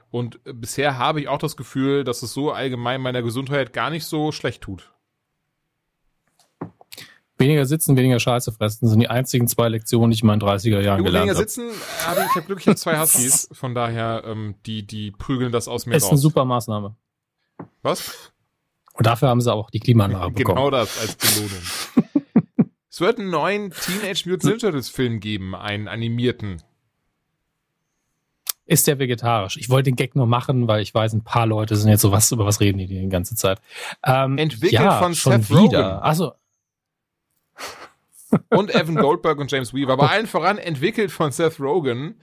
Und 0.10 0.40
bisher 0.44 0.98
habe 0.98 1.20
ich 1.20 1.28
auch 1.28 1.38
das 1.38 1.58
Gefühl, 1.58 2.04
dass 2.04 2.24
es 2.24 2.34
so 2.34 2.52
allgemein 2.52 3.02
meiner 3.02 3.22
Gesundheit 3.22 3.74
gar 3.74 3.90
nicht 3.90 4.06
so 4.06 4.32
schlecht 4.32 4.62
tut. 4.62 4.92
Weniger 7.40 7.66
sitzen, 7.66 7.96
weniger 7.96 8.20
Scheiße 8.20 8.52
fressen 8.52 8.88
sind 8.88 9.00
die 9.00 9.10
einzigen 9.10 9.48
zwei 9.48 9.70
Lektionen, 9.70 10.10
die 10.10 10.16
ich 10.16 10.22
in 10.22 10.28
meinen 10.28 10.42
30er 10.42 10.80
Jahren 10.80 11.04
gelernt 11.04 11.30
habe. 11.30 11.38
Weniger 11.38 11.38
sitzen, 11.38 11.70
habe 12.08 12.22
ich 12.22 12.36
habe 12.36 12.46
Glück, 12.48 12.60
ich 12.60 12.68
habe 12.68 12.78
zwei 12.78 13.00
Huskies, 13.00 13.50
von 13.52 13.76
daher 13.76 14.24
ähm, 14.26 14.56
die 14.66 14.88
die 14.88 15.12
prügeln 15.12 15.52
das 15.52 15.68
aus 15.68 15.86
mir 15.86 15.94
raus. 15.94 16.04
Ist 16.04 16.10
eine 16.10 16.18
super 16.18 16.46
Maßnahme. 16.46 16.96
Was? 17.84 18.32
Und 18.94 19.06
dafür 19.06 19.30
haben 19.30 19.42
sie 19.42 19.54
auch 19.54 19.70
die 19.70 19.80
Klimaanlage 19.80 20.34
genau 20.34 20.56
bekommen. 20.56 20.58
Genau 20.58 20.72
das 20.72 21.00
als 21.00 21.16
Belohnung. 21.16 21.62
es 22.98 23.02
wird 23.02 23.20
einen 23.20 23.30
neuen 23.30 23.70
Teenage 23.70 24.28
Mutant 24.28 24.46
Ninja 24.46 24.58
Turtles 24.58 24.90
Film 24.90 25.20
geben, 25.20 25.54
einen 25.54 25.88
animierten. 25.88 26.64
Ist 28.66 28.88
der 28.88 28.98
vegetarisch? 28.98 29.56
Ich 29.58 29.70
wollte 29.70 29.92
den 29.92 29.96
Gag 29.96 30.16
nur 30.16 30.26
machen, 30.26 30.68
weil 30.68 30.82
ich 30.82 30.96
weiß, 30.96 31.14
ein 31.14 31.24
paar 31.24 31.46
Leute 31.46 31.76
sind 31.76 31.92
jetzt 31.92 32.02
so 32.02 32.12
was 32.12 32.32
über 32.32 32.48
was 32.48 32.60
reden 32.60 32.80
die 32.80 32.88
die 32.88 33.08
ganze 33.08 33.36
Zeit. 33.36 33.62
Ähm, 34.04 34.40
Entwickelt 34.40 34.82
ja, 34.82 34.98
von 34.98 35.14
Seth 35.14 35.48
Rogen. 35.52 35.76
Also 35.76 36.34
und 38.50 38.74
Evan 38.74 38.96
Goldberg 38.96 39.38
und 39.38 39.52
James 39.52 39.76
Weaver. 39.76 39.94
Aber 39.94 40.10
allen 40.10 40.26
voran 40.26 40.58
entwickelt 40.58 41.12
von 41.12 41.32
Seth 41.32 41.60
Rogen. 41.60 42.20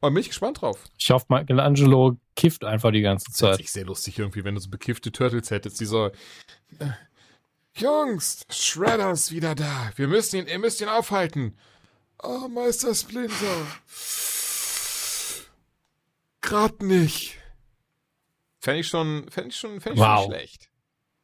Und 0.00 0.14
bin 0.14 0.20
ich 0.20 0.30
gespannt 0.30 0.62
drauf. 0.62 0.82
Ich 0.98 1.12
hoffe, 1.12 1.26
Michelangelo 1.28 2.16
kifft 2.34 2.64
einfach 2.64 2.90
die 2.90 3.02
ganze 3.02 3.30
Zeit. 3.30 3.54
Das 3.54 3.60
ist 3.60 3.72
sehr 3.72 3.86
lustig 3.86 4.18
irgendwie, 4.18 4.42
wenn 4.42 4.56
du 4.56 4.60
so 4.60 4.68
bekiffte 4.68 5.12
Turtles 5.12 5.52
hättest, 5.52 5.78
Dieser 5.78 6.10
äh, 6.80 6.88
Jungs, 7.78 8.44
Shredder 8.50 9.12
ist 9.12 9.30
wieder 9.30 9.54
da. 9.54 9.92
Wir 9.94 10.08
müssen 10.08 10.36
ihn, 10.36 10.46
ihr 10.48 10.58
müsst 10.58 10.80
ihn 10.80 10.88
aufhalten. 10.88 11.56
Oh, 12.20 12.48
Meister 12.48 12.92
Splinter. 12.92 13.66
Grad 16.40 16.82
nicht. 16.82 17.38
Fände 18.58 18.80
ich 18.80 18.88
schon, 18.88 19.28
fände 19.30 19.50
ich 19.50 19.56
schon, 19.56 19.80
fände 19.80 19.96
ich 19.96 20.04
wow. 20.04 20.22
schon 20.22 20.32
schlecht. 20.32 20.70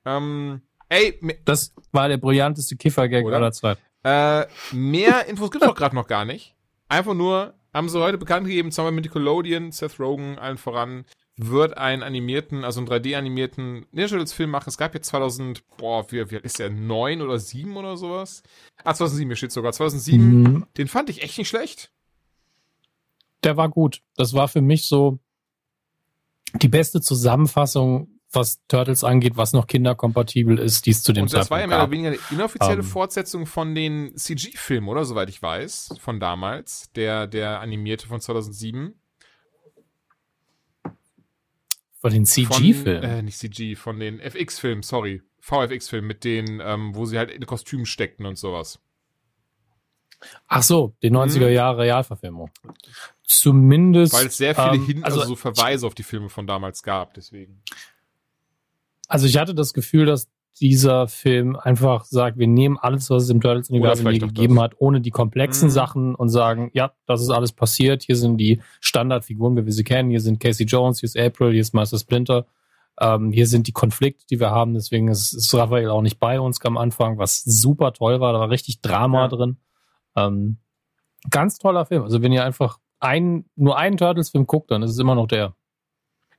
Ähm, 0.05 0.63
ey, 0.89 1.19
das 1.45 1.75
war 1.91 2.09
der 2.09 2.19
brillanteste 2.19 2.77
Kiffer-Gag 2.77 3.27
aller 3.27 3.51
Zeiten. 3.51 3.81
Äh, 4.05 4.47
mehr 4.71 5.27
Infos 5.27 5.51
gibt 5.51 5.65
es 5.65 5.71
auch 5.71 5.75
gerade 5.75 5.97
noch 5.97 6.07
gar 6.07 6.25
nicht. 6.25 6.55
Einfach 6.89 7.15
nur, 7.15 7.55
haben 7.73 7.89
sie 7.89 8.01
heute 8.01 8.19
bekannt 8.19 8.47
gegeben, 8.47 8.71
zusammen 8.71 8.95
mit 8.95 9.07
Nickelodeon, 9.07 9.73
Seth 9.73 9.99
Rogen, 9.99 10.39
allen 10.39 10.59
voran, 10.59 11.05
wird 11.37 11.76
einen 11.76 12.03
animierten, 12.03 12.64
also 12.64 12.80
einen 12.80 12.89
3D-animierten 12.89 13.87
Ninja 13.91 14.09
Turtles-Film 14.09 14.51
machen. 14.51 14.68
Es 14.68 14.78
gab 14.78 14.95
jetzt 14.95 15.09
2000, 15.09 15.64
boah, 15.76 16.11
wie, 16.11 16.30
wie 16.30 16.37
alt 16.37 16.45
ist 16.45 16.59
der? 16.59 16.70
9 16.70 17.22
oder 17.22 17.39
7 17.39 17.76
oder 17.76 17.97
sowas? 17.97 18.43
Ah, 18.85 18.95
2007, 18.95 19.28
hier 19.28 19.37
steht 19.37 19.53
sogar. 19.53 19.72
2007, 19.72 20.43
mhm. 20.43 20.66
den 20.78 20.89
fand 20.89 21.11
ich 21.11 21.22
echt 21.22 21.39
nicht 21.39 21.49
schlecht. 21.49 21.91
Der 23.43 23.57
war 23.57 23.68
gut. 23.68 24.01
Das 24.16 24.32
war 24.32 24.49
für 24.49 24.62
mich 24.62 24.87
so 24.87 25.18
die 26.55 26.68
beste 26.68 27.01
Zusammenfassung 27.01 28.14
was 28.35 28.61
Turtles 28.68 29.05
angeht, 29.05 29.37
was 29.37 29.53
noch 29.53 29.66
kinderkompatibel 29.66 30.59
ist, 30.59 30.87
die 30.87 30.91
es 30.91 31.03
zu 31.03 31.12
dem 31.12 31.28
Zeitpunkt 31.28 31.35
Und 31.35 31.41
das 31.41 31.51
war 31.51 31.61
ja 31.61 31.66
mehr 31.66 31.78
oder 31.78 31.91
weniger 31.91 32.09
eine 32.09 32.18
inoffizielle 32.30 32.80
um, 32.80 32.80
ähm. 32.80 32.87
Fortsetzung 32.87 33.47
von 33.47 33.74
den 33.74 34.16
CG-Filmen, 34.16 34.89
oder? 34.89 35.05
Soweit 35.05 35.28
ich 35.28 35.41
weiß, 35.41 35.97
von 36.01 36.20
damals. 36.20 36.91
Der, 36.97 37.26
der 37.26 37.61
animierte 37.61 38.07
von 38.07 38.20
2007. 38.20 38.95
Von 42.05 42.13
den 42.13 42.27
CG-Filmen? 42.27 43.03
Äh, 43.03 43.23
nicht 43.23 43.39
CG, 43.39 43.77
von 43.77 43.99
den 43.99 44.21
FX-Filmen, 44.21 44.83
sorry. 44.83 45.23
VFX-Filmen, 45.41 46.07
mit 46.07 46.23
denen, 46.23 46.61
ähm, 46.63 46.95
wo 46.95 47.07
sie 47.07 47.17
halt 47.17 47.31
in 47.31 47.47
Kostümen 47.47 47.87
steckten 47.87 48.27
und 48.27 48.37
sowas. 48.37 48.79
Ach 50.47 50.63
so, 50.63 50.95
die 51.03 51.11
90er 51.11 51.47
mhm. 51.47 51.55
Jahre 51.55 51.79
Realverfilmung. 51.79 52.51
Zumindest. 53.23 54.13
Weil 54.13 54.27
es 54.27 54.37
sehr 54.37 54.55
viele 54.55 54.75
ähm, 54.75 54.85
hin, 54.85 55.03
also, 55.03 55.21
also 55.21 55.31
so 55.31 55.37
Verweise 55.37 55.87
auf 55.87 55.95
die 55.95 56.03
Filme 56.03 56.29
von 56.29 56.47
damals 56.47 56.83
gab, 56.83 57.15
deswegen. 57.15 57.63
Also 59.09 59.27
ich 59.27 59.39
hatte 59.39 59.55
das 59.55 59.73
Gefühl, 59.73 60.05
dass 60.05 60.29
dieser 60.61 61.09
Film 61.09 61.57
einfach 61.57 62.05
sagt, 62.05 62.39
wir 62.39 62.47
nehmen 62.47 62.79
alles, 62.79 63.11
was 63.11 63.25
es 63.25 63.31
im 63.31 63.41
Turtles-Universum 63.41 64.07
gegeben 64.07 64.57
das. 64.57 64.65
hat, 64.65 64.75
ohne 64.79 65.01
die 65.01 65.11
komplexen 65.11 65.69
mhm. 65.69 65.73
Sachen 65.73 66.15
und 66.15 66.29
sagen, 66.29 66.71
ja, 66.75 66.93
das 67.07 67.23
ist 67.23 67.31
alles 67.31 67.53
passiert, 67.53 68.03
hier 68.03 68.17
sind 68.17 68.39
die 68.39 68.61
Standardfiguren, 68.81 69.57
wie 69.57 69.67
wir 69.67 69.73
sie 69.73 69.85
kennen, 69.85 70.11
hier 70.11 70.21
sind 70.21 70.41
Casey 70.41 70.67
Jones, 70.67 71.01
hier 71.01 71.07
ist 71.09 71.19
April, 71.19 71.53
hier 71.53 71.61
ist 71.61 71.75
Master 71.75 71.99
Splinter, 71.99 72.47
ähm, 73.01 73.33
hier 73.33 73.47
sind 73.47 73.67
die 73.67 73.73
Konflikte, 73.73 74.27
die 74.31 74.39
wir 74.39 74.51
haben, 74.51 74.75
deswegen 74.75 75.09
ist, 75.09 75.33
ist 75.33 75.53
Raphael 75.55 75.91
auch 75.91 76.03
nicht 76.03 76.21
bei 76.21 76.39
uns 76.39 76.65
am 76.65 76.77
Anfang, 76.77 77.19
was 77.19 77.43
super 77.43 77.93
toll 77.93 78.21
war, 78.21 78.33
da 78.33 78.41
war 78.41 78.51
richtig 78.51 78.81
Drama 78.81 79.23
ja. 79.23 79.29
drin. 79.29 79.57
Ähm, 80.17 80.59
ganz 81.31 81.59
toller 81.59 81.85
Film, 81.85 82.05
also 82.05 82.23
wenn 82.23 82.33
ihr 82.33 82.45
einfach 82.45 82.79
ein, 83.01 83.45
nur 83.57 83.77
einen 83.77 83.97
Turtles-Film 83.97 84.47
guckt, 84.47 84.71
dann 84.71 84.83
ist 84.83 84.93
es 84.93 84.99
immer 84.99 85.15
noch 85.15 85.27
der. 85.27 85.55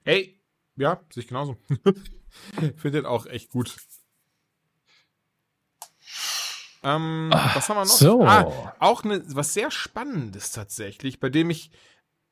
Hey, 0.03 0.39
Ja, 0.77 1.01
sehe 1.09 1.23
ich 1.23 1.27
genauso. 1.27 1.57
Finde 2.75 3.01
den 3.01 3.05
auch 3.05 3.25
echt 3.25 3.51
gut. 3.51 3.75
Ähm, 6.85 7.31
Ach, 7.33 7.55
was 7.55 7.67
haben 7.67 7.77
wir 7.77 7.85
noch? 7.85 7.91
So. 7.91 8.23
Ah, 8.23 8.75
auch 8.79 9.03
ne, 9.03 9.23
was 9.27 9.53
sehr 9.55 9.71
Spannendes 9.71 10.51
tatsächlich, 10.51 11.19
bei 11.19 11.29
dem 11.29 11.49
ich 11.49 11.71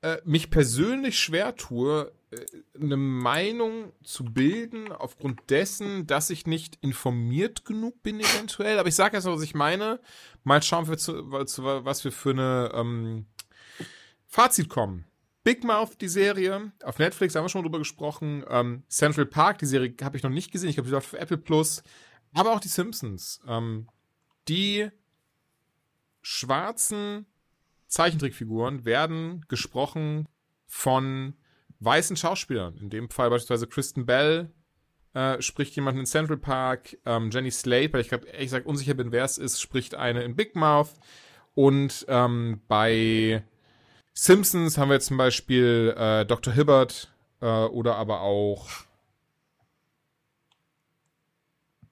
äh, 0.02 0.18
mich 0.26 0.52
persönlich 0.52 1.18
schwer 1.18 1.56
tue, 1.56 2.12
äh, 2.30 2.36
eine 2.80 2.98
Meinung 2.98 3.94
zu 4.04 4.26
bilden 4.26 4.92
aufgrund 4.92 5.50
dessen, 5.50 6.06
dass 6.06 6.30
ich 6.30 6.46
nicht 6.46 6.78
informiert 6.82 7.66
genug 7.66 8.04
bin 8.04 8.20
eventuell. 8.20 8.78
Aber 8.78 8.90
ich 8.90 8.96
sage 8.96 9.16
erst 9.16 9.26
mal, 9.26 9.36
was 9.36 9.42
ich 9.42 9.56
meine. 9.56 10.00
Mal 10.44 10.62
schauen, 10.62 10.88
wir 10.88 10.98
zu, 10.98 11.32
was 11.32 12.04
wir 12.04 12.12
für 12.12 12.32
eine 12.32 12.72
ähm, 12.76 13.26
Fazit 14.28 14.70
kommen. 14.70 15.06
Big 15.44 15.64
Mouth, 15.64 16.00
die 16.00 16.08
Serie, 16.08 16.72
auf 16.84 17.00
Netflix 17.00 17.36
haben 17.36 17.46
wir 17.46 17.50
schon 17.50 17.64
drüber 17.64 17.80
gesprochen. 17.80 18.46
Ähm, 18.50 18.84
Central 18.88 19.26
Park, 19.26 19.58
die 19.60 19.66
Serie 19.66 19.94
habe 20.04 20.16
ich 20.16 20.24
noch 20.24 20.30
nicht 20.30 20.52
gesehen. 20.52 20.70
Ich 20.70 20.76
glaube, 20.76 20.90
die 20.90 20.94
läuft 20.94 21.10
für 21.10 21.20
Apple 21.20 21.38
Plus. 21.38 21.82
Aber 22.34 22.54
auch 22.54 22.60
die 22.60 22.68
Simpsons. 22.68 23.42
Ähm, 23.48 23.88
die 24.48 24.90
schwarzen 26.22 27.26
Zeichentrickfiguren 27.88 28.86
werden 28.86 29.46
gesprochen 29.48 30.28
von 30.66 31.36
weißen 31.80 32.16
Schauspielern. 32.16 32.78
In 32.78 32.90
dem 32.90 33.10
Fall 33.10 33.30
beispielsweise 33.30 33.68
Kristen 33.68 34.06
Bell 34.06 34.52
äh, 35.14 35.42
spricht 35.42 35.76
jemand 35.76 36.00
in 36.00 36.06
Central 36.06 36.38
Park. 36.38 36.98
Ähm, 37.06 37.30
Jenny 37.32 37.52
Slate, 37.52 37.94
weil 37.94 38.02
ich 38.02 38.10
gerade 38.10 38.28
ehrlich 38.28 38.48
gesagt 38.48 38.66
unsicher 38.66 38.94
bin, 38.94 39.12
wer 39.12 39.26
es 39.26 39.38
ist, 39.38 39.62
spricht 39.62 39.96
eine 39.96 40.24
in 40.24 40.36
Big 40.36 40.56
Mouth. 40.56 40.90
Und 41.54 42.06
ähm, 42.08 42.62
bei 42.68 43.44
Simpsons 44.14 44.78
haben 44.78 44.90
wir 44.90 45.00
zum 45.00 45.18
Beispiel 45.18 45.94
äh, 45.98 46.26
Dr. 46.26 46.54
Hibbert 46.54 47.14
äh, 47.42 47.46
oder 47.46 47.96
aber 47.96 48.22
auch. 48.22 48.68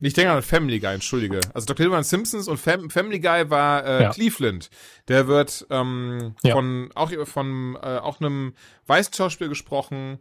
Ich 0.04 0.14
denke 0.14 0.32
an 0.32 0.42
Family 0.42 0.80
Guy, 0.80 0.94
entschuldige. 0.94 1.40
Also 1.54 1.68
Dr. 1.68 1.86
Hibbert 1.86 2.06
Simpsons 2.06 2.48
und 2.48 2.58
Fam 2.58 2.90
Family 2.90 3.20
Guy 3.20 3.50
war 3.50 3.86
äh, 3.86 4.04
ja. 4.04 4.10
Cleveland. 4.10 4.70
Der 5.08 5.28
wird 5.28 5.66
ähm, 5.70 6.36
ja. 6.44 6.54
von 6.54 6.90
auch 6.96 7.12
von 7.26 7.78
äh, 7.82 7.98
auch 7.98 8.20
einem 8.20 8.54
weißen 8.88 9.14
Schauspieler 9.14 9.50
gesprochen 9.50 10.20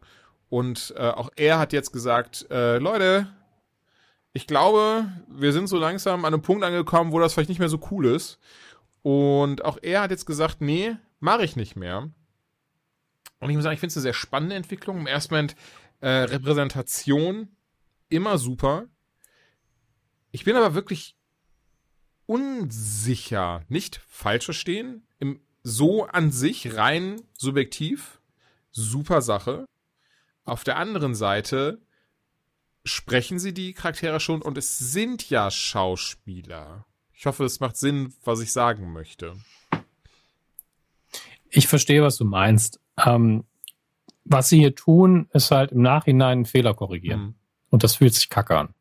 und 0.49 0.95
äh, 0.97 1.09
auch 1.09 1.31
er 1.37 1.59
hat 1.59 1.73
jetzt 1.73 1.93
gesagt, 1.93 2.47
äh, 2.51 2.79
Leute, 2.79 3.29
ich 4.33 4.47
glaube, 4.47 5.11
wir 5.29 5.53
sind 5.53 5.67
so 5.67 5.79
langsam 5.79 6.25
an 6.25 6.35
einem 6.35 6.43
Punkt 6.43 6.63
angekommen, 6.63 7.13
wo 7.13 7.19
das 7.19 7.33
vielleicht 7.33 7.49
nicht 7.49 7.59
mehr 7.59 7.69
so 7.69 7.81
cool 7.91 8.07
ist. 8.07 8.39
Und 9.03 9.65
auch 9.65 9.79
er 9.81 10.03
hat 10.03 10.11
jetzt 10.11 10.27
gesagt, 10.27 10.61
nee, 10.61 10.95
Mache 11.21 11.45
ich 11.45 11.55
nicht 11.55 11.77
mehr. 11.77 12.11
Und 13.39 13.51
ich 13.51 13.57
muss 13.57 13.63
sagen, 13.63 13.75
ich 13.75 13.81
finde 13.81 13.91
es 13.91 13.97
eine 13.99 14.03
sehr 14.03 14.15
spannende 14.15 14.57
Entwicklung. 14.57 14.99
Im 14.99 15.07
ersten 15.07 15.35
Moment 15.35 15.55
äh, 16.01 16.09
Repräsentation 16.09 17.49
immer 18.09 18.39
super. 18.39 18.87
Ich 20.33 20.45
bin 20.45 20.57
aber 20.57 20.75
wirklich 20.75 21.17
unsicher, 22.27 23.65
nicht 23.69 24.01
falsch 24.09 24.45
verstehen, 24.45 25.07
im, 25.19 25.41
so 25.63 26.07
an 26.07 26.31
sich 26.31 26.77
rein 26.77 27.21
subjektiv, 27.33 28.21
super 28.71 29.21
Sache. 29.21 29.67
Auf 30.45 30.65
der 30.65 30.77
anderen 30.77 31.15
Seite 31.15 31.83
sprechen 32.85 33.39
sie 33.39 33.53
die 33.53 33.73
Charaktere 33.73 34.21
schon 34.21 34.43
und 34.43 34.57
es 34.57 34.79
sind 34.79 35.29
ja 35.29 35.51
Schauspieler. 35.51 36.87
Ich 37.13 37.27
hoffe, 37.27 37.45
es 37.45 37.61
macht 37.61 37.77
Sinn, 37.77 38.15
was 38.25 38.41
ich 38.41 38.53
sagen 38.53 38.93
möchte. 38.93 39.37
Ich 41.51 41.67
verstehe, 41.67 42.03
was 42.03 42.17
du 42.17 42.25
meinst. 42.25 42.81
Ähm, 43.05 43.45
was 44.25 44.49
sie 44.49 44.59
hier 44.59 44.75
tun, 44.75 45.29
ist 45.33 45.51
halt 45.51 45.73
im 45.73 45.83
Nachhinein 45.83 46.39
einen 46.39 46.45
Fehler 46.47 46.75
korrigieren. 46.75 47.21
Mhm. 47.21 47.35
Und 47.71 47.83
das 47.83 47.97
fühlt 47.97 48.15
sich 48.15 48.31
kacke 48.31 48.57
an. 48.57 48.75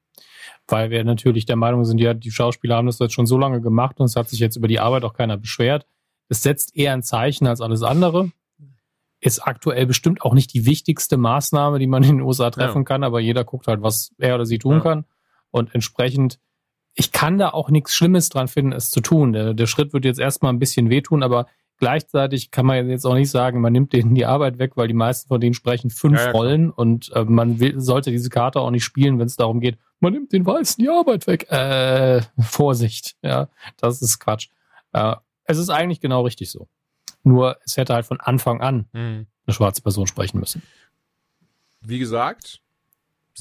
Weil 0.70 0.92
wir 0.92 1.04
natürlich 1.04 1.46
der 1.46 1.56
Meinung 1.56 1.84
sind, 1.86 2.00
ja, 2.00 2.14
die 2.14 2.32
Schauspieler 2.32 2.76
haben 2.76 2.86
das 2.86 3.00
jetzt 3.00 3.14
schon 3.14 3.26
so 3.26 3.38
lange 3.38 3.62
gemacht 3.62 4.00
und 4.00 4.06
es 4.06 4.16
hat 4.16 4.30
sich 4.30 4.40
jetzt 4.40 4.56
über 4.56 4.68
die 4.68 4.80
Arbeit 4.80 5.04
auch 5.04 5.14
keiner 5.14 5.38
beschwert. 5.38 5.86
Es 6.28 6.44
setzt 6.44 6.76
eher 6.76 6.94
ein 6.94 7.04
Zeichen 7.04 7.48
als 7.48 7.62
alles 7.62 7.82
andere. 7.82 8.32
Ist 9.20 9.40
aktuell 9.40 9.86
bestimmt 9.86 10.22
auch 10.22 10.34
nicht 10.34 10.54
die 10.54 10.66
wichtigste 10.66 11.18
Maßnahme, 11.18 11.80
die 11.80 11.88
man 11.88 12.04
in 12.04 12.18
den 12.18 12.22
USA 12.22 12.52
treffen 12.52 12.80
ja. 12.80 12.84
kann, 12.84 13.04
aber 13.04 13.20
jeder 13.20 13.44
guckt 13.44 13.68
halt, 13.68 13.82
was 13.82 14.12
er 14.18 14.36
oder 14.36 14.46
sie 14.46 14.60
tun 14.60 14.76
ja. 14.76 14.80
kann. 14.82 15.06
Und 15.52 15.74
entsprechend, 15.74 16.40
ich 16.94 17.12
kann 17.12 17.38
da 17.38 17.50
auch 17.50 17.70
nichts 17.70 17.96
Schlimmes 17.96 18.30
dran 18.30 18.48
finden, 18.48 18.72
es 18.72 18.92
zu 18.92 19.02
tun. 19.02 19.34
Der, 19.34 19.54
der 19.54 19.68
Schritt 19.68 19.92
wird 19.92 20.06
jetzt 20.06 20.20
erstmal 20.20 20.54
ein 20.54 20.60
bisschen 20.60 20.90
wehtun, 20.90 21.24
aber 21.24 21.48
Gleichzeitig 21.80 22.52
kann 22.52 22.66
man 22.66 22.90
jetzt 22.90 23.06
auch 23.06 23.16
nicht 23.16 23.32
sagen, 23.32 23.62
man 23.62 23.72
nimmt 23.72 23.94
denen 23.94 24.14
die 24.14 24.26
Arbeit 24.26 24.60
weg, 24.60 24.74
weil 24.76 24.90
die 24.90 24.94
meisten 24.94 25.30
von 25.30 25.40
denen 25.40 25.54
sprechen 25.54 25.90
fünf 25.90 26.20
ja, 26.20 26.32
Rollen 26.32 26.72
und 26.72 27.12
äh, 27.14 27.24
man 27.24 27.60
will, 27.62 27.80
sollte 27.80 28.12
diese 28.12 28.30
Karte 28.30 28.60
auch 28.60 28.72
nicht 28.72 28.84
spielen, 28.84 29.18
wenn 29.18 29.28
es 29.28 29.38
darum 29.38 29.62
geht, 29.62 29.78
man 30.02 30.14
nimmt 30.14 30.34
den 30.34 30.46
Weißen 30.46 30.84
die 30.84 30.90
Arbeit 30.90 31.26
weg. 31.28 31.50
Äh, 31.52 32.22
Vorsicht, 32.40 33.16
ja, 33.22 33.48
das 33.78 34.02
ist 34.02 34.20
Quatsch. 34.20 34.50
Äh, 34.92 35.16
es 35.46 35.58
ist 35.58 35.70
eigentlich 35.70 36.02
genau 36.02 36.24
richtig 36.24 36.52
so. 36.52 36.68
Nur 37.24 37.58
es 37.66 37.78
hätte 37.78 37.94
halt 37.94 38.06
von 38.06 38.20
Anfang 38.20 38.62
an 38.62 38.86
mhm. 38.92 39.28
eine 39.46 39.54
schwarze 39.54 39.82
Person 39.82 40.08
sprechen 40.08 40.40
müssen. 40.40 40.62
Wie 41.82 42.00
gesagt, 42.00 42.62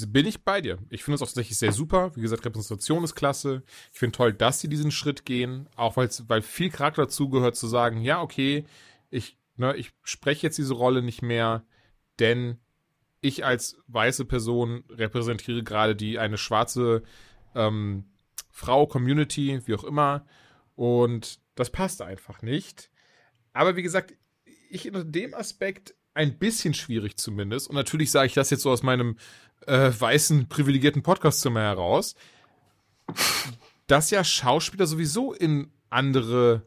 bin 0.07 0.27
ich 0.27 0.45
bei 0.45 0.61
dir. 0.61 0.79
Ich 0.91 1.05
finde 1.05 1.17
es 1.17 1.23
auch 1.23 1.27
tatsächlich 1.27 1.59
sehr 1.59 1.73
super. 1.73 2.15
Wie 2.17 2.21
gesagt, 2.21 2.45
Repräsentation 2.45 3.05
ist 3.05 3.15
klasse. 3.15 3.63
Ich 3.93 3.99
finde 3.99 4.17
toll, 4.17 4.33
dass 4.33 4.61
sie 4.61 4.69
diesen 4.69 4.91
Schritt 4.91 5.25
gehen, 5.25 5.69
auch 5.77 5.97
weil 5.97 6.43
viel 6.43 6.71
Charakter 6.71 7.03
dazu 7.03 7.29
gehört, 7.29 7.57
zu 7.57 7.67
sagen, 7.67 8.01
ja, 8.01 8.21
okay, 8.21 8.65
ich, 9.11 9.39
ne, 9.57 9.75
ich 9.77 9.93
spreche 10.03 10.47
jetzt 10.47 10.59
diese 10.59 10.75
Rolle 10.75 11.03
nicht 11.03 11.23
mehr, 11.23 11.65
denn 12.19 12.59
ich 13.21 13.45
als 13.45 13.77
weiße 13.89 14.25
Person 14.25 14.85
repräsentiere 14.91 15.63
gerade 15.63 15.97
die 15.97 16.19
eine 16.19 16.39
schwarze 16.39 17.03
ähm, 17.55 18.05
Frau, 18.51 18.87
Community, 18.87 19.61
wie 19.67 19.75
auch 19.75 19.85
immer. 19.85 20.27
Und 20.77 21.41
das 21.55 21.71
passt 21.71 22.03
einfach 22.03 22.43
nicht. 22.43 22.91
Aber 23.53 23.77
wie 23.77 23.83
gesagt, 23.83 24.15
ich 24.71 24.87
in 24.87 25.13
dem 25.13 25.35
Aspekt 25.35 25.95
ein 26.15 26.39
bisschen 26.39 26.75
schwierig 26.75 27.17
zumindest. 27.17 27.69
Und 27.69 27.77
natürlich 27.77 28.11
sage 28.11 28.27
ich 28.27 28.35
das 28.35 28.51
jetzt 28.51 28.63
so 28.63 28.71
aus 28.71 28.83
meinem 28.83 29.17
äh, 29.67 29.91
weißen, 29.97 30.49
privilegierten 30.49 31.03
Podcastzimmer 31.03 31.61
heraus, 31.61 32.15
dass 33.87 34.11
ja 34.11 34.25
Schauspieler 34.25 34.87
sowieso 34.87 35.33
in 35.33 35.71
andere 35.91 36.63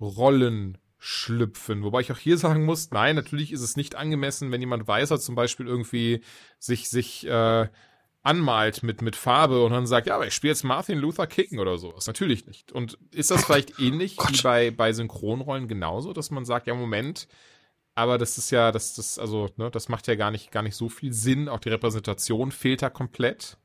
Rollen 0.00 0.78
schlüpfen. 0.98 1.84
Wobei 1.84 2.00
ich 2.00 2.10
auch 2.10 2.18
hier 2.18 2.38
sagen 2.38 2.64
muss, 2.64 2.90
nein, 2.90 3.16
natürlich 3.16 3.52
ist 3.52 3.60
es 3.60 3.76
nicht 3.76 3.94
angemessen, 3.94 4.50
wenn 4.50 4.60
jemand 4.60 4.88
weißer 4.88 5.20
zum 5.20 5.34
Beispiel 5.34 5.66
irgendwie 5.66 6.22
sich, 6.58 6.88
sich 6.88 7.26
äh, 7.26 7.68
anmalt 8.26 8.82
mit, 8.82 9.02
mit 9.02 9.14
Farbe 9.14 9.64
und 9.64 9.70
dann 9.70 9.86
sagt, 9.86 10.08
ja, 10.08 10.16
aber 10.16 10.26
ich 10.26 10.34
spiele 10.34 10.52
jetzt 10.52 10.64
Martin 10.64 10.98
Luther 10.98 11.28
King 11.28 11.60
oder 11.60 11.78
sowas. 11.78 12.08
Natürlich 12.08 12.46
nicht. 12.46 12.72
Und 12.72 12.98
ist 13.12 13.30
das 13.30 13.44
vielleicht 13.44 13.78
ähnlich 13.78 14.16
wie 14.16 14.42
bei, 14.42 14.70
bei 14.72 14.92
Synchronrollen 14.92 15.68
genauso, 15.68 16.12
dass 16.12 16.32
man 16.32 16.44
sagt, 16.44 16.66
ja, 16.66 16.74
Moment, 16.74 17.28
aber 17.96 18.18
das 18.18 18.36
ist 18.36 18.50
ja, 18.50 18.72
das, 18.72 18.92
das, 18.94 19.18
also, 19.18 19.48
ne, 19.56 19.70
das 19.70 19.88
macht 19.88 20.06
ja 20.06 20.16
gar 20.16 20.30
nicht, 20.30 20.52
gar 20.52 20.62
nicht 20.62 20.76
so 20.76 20.90
viel 20.90 21.14
Sinn. 21.14 21.48
Auch 21.48 21.60
die 21.60 21.70
Repräsentation 21.70 22.52
fehlt 22.52 22.82
da 22.82 22.90
komplett. 22.90 23.56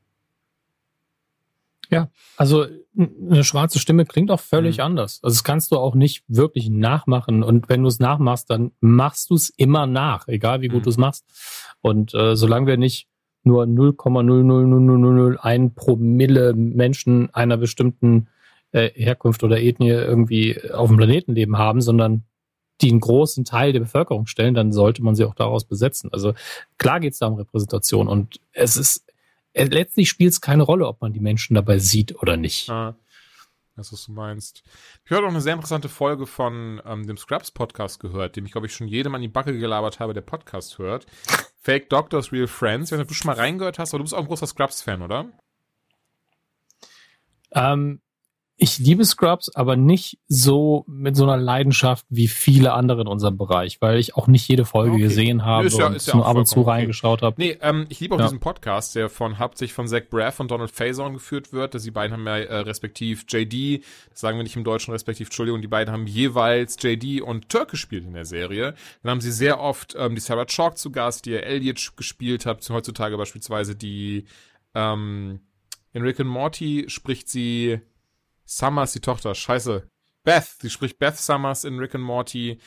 Ja, 1.90 2.08
also 2.38 2.64
eine 2.96 3.44
schwarze 3.44 3.78
Stimme 3.78 4.06
klingt 4.06 4.30
auch 4.30 4.40
völlig 4.40 4.78
mhm. 4.78 4.84
anders. 4.84 5.20
Also 5.22 5.34
das 5.34 5.44
kannst 5.44 5.70
du 5.70 5.76
auch 5.76 5.94
nicht 5.94 6.24
wirklich 6.28 6.70
nachmachen. 6.70 7.42
Und 7.42 7.68
wenn 7.68 7.82
du 7.82 7.88
es 7.88 7.98
nachmachst, 7.98 8.48
dann 8.48 8.72
machst 8.80 9.28
du 9.28 9.34
es 9.34 9.50
immer 9.50 9.86
nach, 9.86 10.26
egal 10.28 10.62
wie 10.62 10.68
gut 10.68 10.80
mhm. 10.80 10.84
du 10.84 10.90
es 10.90 10.96
machst. 10.96 11.26
Und 11.82 12.14
äh, 12.14 12.34
solange 12.34 12.68
wir 12.68 12.78
nicht 12.78 13.08
nur 13.44 13.64
0,00001 13.64 15.74
Promille 15.74 16.54
Menschen 16.54 17.28
einer 17.34 17.58
bestimmten 17.58 18.28
äh, 18.70 18.88
Herkunft 18.94 19.44
oder 19.44 19.60
Ethnie 19.60 19.90
irgendwie 19.90 20.58
auf 20.72 20.88
dem 20.88 20.96
Planeten 20.96 21.34
leben 21.34 21.58
haben, 21.58 21.82
sondern 21.82 22.24
die 22.82 22.90
einen 22.90 23.00
großen 23.00 23.44
Teil 23.44 23.72
der 23.72 23.80
Bevölkerung 23.80 24.26
stellen, 24.26 24.54
dann 24.54 24.72
sollte 24.72 25.02
man 25.02 25.14
sie 25.14 25.24
auch 25.24 25.34
daraus 25.34 25.64
besetzen. 25.64 26.12
Also 26.12 26.34
klar 26.78 27.00
geht 27.00 27.14
es 27.14 27.18
da 27.18 27.26
um 27.26 27.34
Repräsentation 27.34 28.08
und 28.08 28.40
es 28.52 28.76
ist 28.76 29.04
äh, 29.54 29.64
letztlich 29.64 30.08
spielt 30.08 30.32
es 30.32 30.40
keine 30.40 30.62
Rolle, 30.62 30.86
ob 30.86 31.00
man 31.00 31.12
die 31.12 31.20
Menschen 31.20 31.54
dabei 31.54 31.78
sieht 31.78 32.20
oder 32.22 32.36
nicht. 32.36 32.70
Ah, 32.70 32.94
das, 33.76 33.92
was 33.92 34.04
du 34.04 34.12
meinst. 34.12 34.62
Ich 35.04 35.12
habe 35.12 35.24
auch 35.24 35.30
eine 35.30 35.40
sehr 35.40 35.54
interessante 35.54 35.88
Folge 35.88 36.26
von 36.26 36.80
ähm, 36.84 37.06
dem 37.06 37.16
Scrubs 37.16 37.50
Podcast 37.50 38.00
gehört, 38.00 38.36
dem 38.36 38.44
ich, 38.46 38.52
glaube 38.52 38.66
ich, 38.66 38.74
schon 38.74 38.88
jedem 38.88 39.14
an 39.14 39.22
die 39.22 39.28
Backe 39.28 39.58
gelabert 39.58 40.00
habe, 40.00 40.14
der 40.14 40.20
Podcast 40.22 40.78
hört. 40.78 41.06
Fake 41.60 41.88
Doctors, 41.90 42.32
Real 42.32 42.48
Friends. 42.48 42.88
Ich 42.88 42.92
weiß 42.92 42.98
nicht, 42.98 43.04
ob 43.04 43.08
du 43.08 43.14
schon 43.14 43.28
mal 43.28 43.36
reingehört 43.36 43.78
hast, 43.78 43.92
aber 43.92 43.98
du 43.98 44.04
bist 44.04 44.14
auch 44.14 44.20
ein 44.20 44.26
großer 44.26 44.46
Scrubs-Fan, 44.46 45.02
oder? 45.02 45.26
Ähm, 47.52 48.00
ich 48.56 48.78
liebe 48.78 49.04
Scrubs, 49.04 49.54
aber 49.54 49.76
nicht 49.76 50.18
so 50.28 50.84
mit 50.86 51.16
so 51.16 51.24
einer 51.24 51.36
Leidenschaft 51.36 52.06
wie 52.10 52.28
viele 52.28 52.74
andere 52.74 53.00
in 53.00 53.06
unserem 53.06 53.36
Bereich, 53.36 53.80
weil 53.80 53.98
ich 53.98 54.14
auch 54.14 54.26
nicht 54.26 54.46
jede 54.46 54.64
Folge 54.64 54.92
okay. 54.92 55.02
gesehen 55.02 55.44
habe 55.44 55.68
ja, 55.68 55.86
und 55.86 56.06
ja 56.06 56.16
nur 56.16 56.26
ab 56.26 56.36
und 56.36 56.46
zu 56.46 56.60
reingeschaut 56.62 57.22
habe. 57.22 57.34
Nee, 57.38 57.58
ähm, 57.62 57.86
ich 57.88 58.00
liebe 58.00 58.14
auch 58.14 58.18
ja. 58.18 58.26
diesen 58.26 58.40
Podcast, 58.40 58.94
der 58.94 59.08
von 59.08 59.38
hauptsächlich 59.38 59.72
von 59.72 59.88
Zach 59.88 60.02
Braff 60.10 60.38
und 60.38 60.50
Donald 60.50 60.70
Faison 60.70 61.14
geführt 61.14 61.52
wird. 61.52 61.82
Die 61.82 61.90
beiden 61.90 62.12
haben 62.12 62.26
ja 62.26 62.36
äh, 62.36 62.58
respektiv 62.58 63.24
JD, 63.28 63.84
das 64.10 64.20
sagen 64.20 64.38
wir 64.38 64.44
nicht 64.44 64.56
im 64.56 64.64
Deutschen 64.64 64.92
respektiv, 64.92 65.28
Entschuldigung, 65.28 65.62
die 65.62 65.68
beiden 65.68 65.92
haben 65.92 66.06
jeweils 66.06 66.76
JD 66.80 67.22
und 67.22 67.48
Turk 67.48 67.70
gespielt 67.70 68.04
in 68.04 68.12
der 68.12 68.26
Serie. 68.26 68.74
Dann 69.02 69.10
haben 69.10 69.20
sie 69.20 69.32
sehr 69.32 69.60
oft 69.60 69.96
ähm, 69.98 70.14
die 70.14 70.20
Sarah 70.20 70.44
Chalk 70.44 70.78
zu 70.78 70.92
Gast, 70.92 71.26
die 71.26 71.34
Elliot 71.34 71.96
gespielt 71.96 72.46
hat, 72.46 72.68
heutzutage 72.68 73.16
beispielsweise 73.16 73.74
die 73.74 74.26
ähm, 74.74 75.40
in 75.92 76.02
Rick 76.02 76.20
and 76.20 76.30
Morty 76.30 76.84
spricht 76.88 77.28
sie 77.28 77.80
Summers, 78.56 78.92
die 78.92 79.00
Tochter, 79.00 79.34
scheiße. 79.34 79.88
Beth, 80.24 80.56
sie 80.60 80.70
spricht 80.70 80.98
Beth 80.98 81.16
Summers 81.16 81.64
in 81.64 81.78
Rick 81.78 81.94
and 81.94 82.04
Morty. 82.04 82.58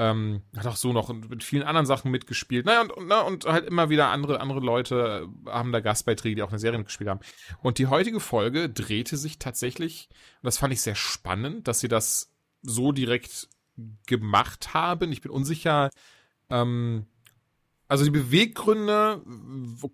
Ähm, 0.00 0.42
hat 0.56 0.66
auch 0.66 0.76
so 0.76 0.92
noch 0.92 1.12
mit 1.12 1.42
vielen 1.42 1.64
anderen 1.64 1.86
Sachen 1.86 2.12
mitgespielt. 2.12 2.66
Naja, 2.66 2.82
und, 2.82 2.92
und, 2.92 3.10
und 3.10 3.44
halt 3.46 3.66
immer 3.66 3.90
wieder 3.90 4.10
andere, 4.10 4.40
andere 4.40 4.60
Leute 4.60 5.28
haben 5.46 5.72
da 5.72 5.80
Gastbeiträge, 5.80 6.36
die 6.36 6.42
auch 6.42 6.50
eine 6.50 6.60
Serie 6.60 6.78
mitgespielt 6.78 7.10
haben. 7.10 7.20
Und 7.62 7.78
die 7.78 7.88
heutige 7.88 8.20
Folge 8.20 8.68
drehte 8.70 9.16
sich 9.16 9.40
tatsächlich, 9.40 10.08
und 10.40 10.46
das 10.46 10.58
fand 10.58 10.72
ich 10.72 10.82
sehr 10.82 10.94
spannend, 10.94 11.66
dass 11.66 11.80
sie 11.80 11.88
das 11.88 12.32
so 12.62 12.92
direkt 12.92 13.48
gemacht 14.06 14.72
haben. 14.72 15.10
Ich 15.10 15.20
bin 15.20 15.32
unsicher, 15.32 15.90
ähm, 16.48 17.06
also 17.88 18.04
die 18.04 18.10
Beweggründe 18.10 19.22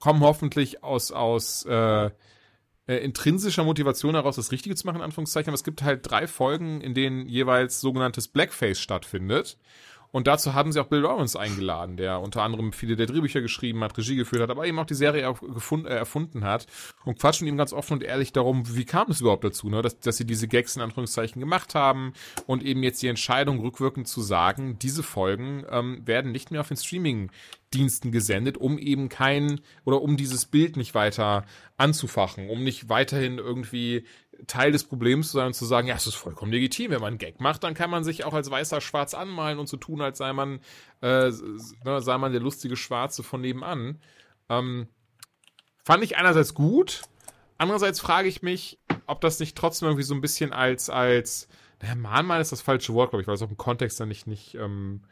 kommen 0.00 0.20
hoffentlich 0.20 0.82
aus, 0.82 1.12
aus 1.12 1.64
äh, 1.64 2.10
äh, 2.86 2.96
intrinsischer 2.96 3.64
Motivation 3.64 4.14
heraus, 4.14 4.36
das 4.36 4.52
Richtige 4.52 4.74
zu 4.74 4.86
machen, 4.86 4.96
in 4.96 5.02
Anführungszeichen. 5.02 5.48
Aber 5.48 5.54
es 5.54 5.64
gibt 5.64 5.82
halt 5.82 6.08
drei 6.08 6.26
Folgen, 6.26 6.80
in 6.80 6.94
denen 6.94 7.28
jeweils 7.28 7.80
sogenanntes 7.80 8.28
Blackface 8.28 8.80
stattfindet. 8.80 9.58
Und 10.14 10.28
dazu 10.28 10.54
haben 10.54 10.70
sie 10.70 10.78
auch 10.78 10.86
Bill 10.86 11.00
Lawrence 11.00 11.36
eingeladen, 11.36 11.96
der 11.96 12.20
unter 12.20 12.44
anderem 12.44 12.72
viele 12.72 12.94
der 12.94 13.06
Drehbücher 13.06 13.40
geschrieben 13.40 13.82
hat, 13.82 13.98
Regie 13.98 14.14
geführt 14.14 14.42
hat, 14.42 14.50
aber 14.50 14.64
eben 14.64 14.78
auch 14.78 14.86
die 14.86 14.94
Serie 14.94 15.22
äh, 15.22 15.88
erfunden 15.88 16.44
hat. 16.44 16.68
Und 17.04 17.18
quatschen 17.18 17.48
ihm 17.48 17.56
ganz 17.56 17.72
offen 17.72 17.94
und 17.94 18.04
ehrlich 18.04 18.32
darum, 18.32 18.76
wie 18.76 18.84
kam 18.84 19.10
es 19.10 19.20
überhaupt 19.20 19.42
dazu, 19.42 19.68
ne? 19.68 19.82
dass, 19.82 19.98
dass 19.98 20.16
sie 20.16 20.24
diese 20.24 20.46
Gags 20.46 20.76
in 20.76 20.82
Anführungszeichen 20.82 21.40
gemacht 21.40 21.74
haben 21.74 22.12
und 22.46 22.62
eben 22.62 22.84
jetzt 22.84 23.02
die 23.02 23.08
Entscheidung 23.08 23.58
rückwirkend 23.58 24.06
zu 24.06 24.20
sagen, 24.20 24.78
diese 24.78 25.02
Folgen 25.02 25.64
ähm, 25.68 26.06
werden 26.06 26.30
nicht 26.30 26.52
mehr 26.52 26.60
auf 26.60 26.68
den 26.68 26.76
Streaming 26.76 27.32
Diensten 27.74 28.12
gesendet, 28.12 28.56
um 28.56 28.78
eben 28.78 29.08
kein 29.08 29.60
oder 29.84 30.00
um 30.00 30.16
dieses 30.16 30.46
Bild 30.46 30.76
nicht 30.76 30.94
weiter 30.94 31.44
anzufachen, 31.76 32.48
um 32.48 32.62
nicht 32.62 32.88
weiterhin 32.88 33.38
irgendwie 33.38 34.04
Teil 34.46 34.72
des 34.72 34.84
Problems 34.84 35.30
zu 35.30 35.38
sein 35.38 35.48
und 35.48 35.54
zu 35.54 35.64
sagen, 35.64 35.88
ja, 35.88 35.94
es 35.94 36.06
ist 36.06 36.14
vollkommen 36.14 36.52
legitim, 36.52 36.90
wenn 36.90 37.00
man 37.00 37.08
einen 37.08 37.18
Gag 37.18 37.40
macht, 37.40 37.64
dann 37.64 37.74
kann 37.74 37.90
man 37.90 38.04
sich 38.04 38.24
auch 38.24 38.34
als 38.34 38.50
weißer 38.50 38.80
Schwarz 38.80 39.14
anmalen 39.14 39.58
und 39.58 39.68
so 39.68 39.76
tun, 39.76 40.00
als 40.00 40.18
sei 40.18 40.32
man, 40.32 40.60
äh, 41.02 41.30
ne, 41.84 42.00
sei 42.00 42.18
man 42.18 42.32
der 42.32 42.40
lustige 42.40 42.76
Schwarze 42.76 43.22
von 43.22 43.40
nebenan. 43.40 44.00
Ähm, 44.48 44.88
fand 45.84 46.04
ich 46.04 46.16
einerseits 46.16 46.54
gut, 46.54 47.02
andererseits 47.58 48.00
frage 48.00 48.28
ich 48.28 48.42
mich, 48.42 48.78
ob 49.06 49.20
das 49.20 49.40
nicht 49.40 49.56
trotzdem 49.56 49.88
irgendwie 49.88 50.04
so 50.04 50.14
ein 50.14 50.20
bisschen 50.20 50.52
als, 50.52 50.90
als, 50.90 51.48
naja, 51.80 51.94
Mahnmal 51.94 52.40
ist 52.40 52.52
das 52.52 52.62
falsche 52.62 52.94
Wort, 52.94 53.10
glaube 53.10 53.22
ich, 53.22 53.28
weil 53.28 53.34
es 53.34 53.42
auch 53.42 53.50
im 53.50 53.56
Kontext 53.56 54.00
dann 54.00 54.08
nicht, 54.08 54.26
nicht, 54.26 54.54
ähm, 54.54 55.02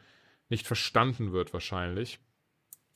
nicht 0.49 0.67
verstanden 0.67 1.31
wird 1.31 1.53
wahrscheinlich. 1.53 2.19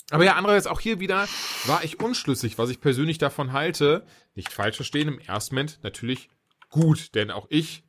Aber 0.09 0.23
ja, 0.23 0.35
andererseits 0.35 0.67
auch 0.67 0.79
hier 0.79 0.99
wieder 0.99 1.27
war 1.65 1.83
ich 1.83 1.99
unschlüssig, 1.99 2.57
was 2.57 2.69
ich 2.69 2.79
persönlich 2.79 3.17
davon 3.17 3.51
halte. 3.51 4.05
Nicht 4.35 4.53
falsch 4.53 4.77
verstehen, 4.77 5.07
im 5.07 5.19
ersten 5.19 5.55
Moment 5.55 5.79
natürlich 5.83 6.29
gut, 6.69 7.13
denn 7.15 7.31
auch 7.31 7.47
ich, 7.49 7.83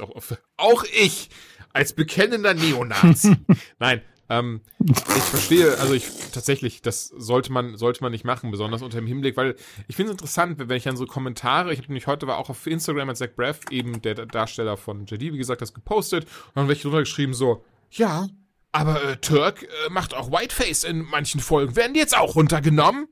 auch, 0.00 0.22
auch 0.56 0.84
ich 0.84 1.30
als 1.72 1.92
bekennender 1.92 2.54
Neonazi. 2.54 3.36
Nein, 3.78 4.02
ähm, 4.28 4.62
ich 4.78 5.22
verstehe, 5.22 5.78
also 5.78 5.92
ich 5.92 6.08
tatsächlich, 6.32 6.80
das 6.80 7.08
sollte 7.08 7.52
man 7.52 7.76
sollte 7.76 8.02
man 8.02 8.12
nicht 8.12 8.24
machen, 8.24 8.50
besonders 8.50 8.82
unter 8.82 8.98
dem 8.98 9.06
Hinblick, 9.06 9.36
weil 9.36 9.56
ich 9.86 9.96
finde 9.96 10.12
es 10.12 10.14
interessant, 10.14 10.58
wenn 10.58 10.76
ich 10.76 10.84
dann 10.84 10.96
so 10.96 11.06
Kommentare, 11.06 11.72
ich 11.72 11.78
habe 11.78 11.88
nämlich 11.88 12.06
heute 12.06 12.26
war 12.26 12.38
auch 12.38 12.50
auf 12.50 12.66
Instagram 12.66 13.08
mit 13.08 13.16
Zach 13.16 13.30
Braff, 13.36 13.60
eben 13.70 14.00
der 14.00 14.14
Darsteller 14.14 14.76
von 14.76 15.06
JD, 15.06 15.32
wie 15.32 15.38
gesagt, 15.38 15.60
das 15.60 15.74
gepostet 15.74 16.24
und 16.24 16.56
dann 16.56 16.68
welche 16.68 16.82
drunter 16.82 17.00
geschrieben 17.00 17.34
so, 17.34 17.64
ja, 17.90 18.28
aber 18.74 19.04
äh, 19.04 19.16
Turk 19.18 19.62
äh, 19.62 19.90
macht 19.90 20.14
auch 20.14 20.30
Whiteface 20.30 20.84
in 20.84 21.02
manchen 21.02 21.40
Folgen. 21.40 21.76
Werden 21.76 21.94
die 21.94 22.00
jetzt 22.00 22.16
auch 22.16 22.34
runtergenommen? 22.34 23.06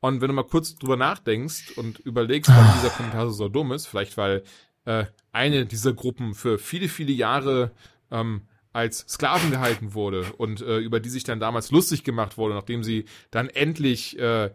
Und 0.00 0.20
wenn 0.20 0.28
du 0.28 0.34
mal 0.34 0.44
kurz 0.44 0.74
drüber 0.76 0.96
nachdenkst 0.96 1.72
und 1.76 1.98
überlegst, 2.00 2.50
warum 2.50 2.72
dieser 2.76 2.90
Kommentar 2.90 3.30
so 3.30 3.48
dumm 3.48 3.72
ist, 3.72 3.86
vielleicht 3.86 4.16
weil 4.16 4.42
äh, 4.84 5.04
eine 5.32 5.66
dieser 5.66 5.92
Gruppen 5.92 6.34
für 6.34 6.58
viele, 6.58 6.88
viele 6.88 7.12
Jahre 7.12 7.72
ähm, 8.10 8.48
als 8.72 9.00
Sklaven 9.08 9.50
gehalten 9.50 9.94
wurde 9.94 10.32
und 10.38 10.60
äh, 10.60 10.78
über 10.78 11.00
die 11.00 11.08
sich 11.08 11.24
dann 11.24 11.40
damals 11.40 11.70
lustig 11.70 12.04
gemacht 12.04 12.38
wurde, 12.38 12.54
nachdem 12.54 12.84
sie 12.84 13.06
dann 13.30 13.48
endlich 13.48 14.18
äh, 14.18 14.50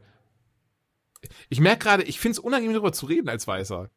ich 1.49 1.59
merke 1.59 1.83
gerade, 1.83 2.03
ich 2.03 2.19
finde 2.19 2.33
es 2.33 2.39
unangenehm 2.39 2.73
darüber 2.73 2.93
zu 2.93 3.05
reden 3.05 3.29
als 3.29 3.47
Weißer. 3.47 3.89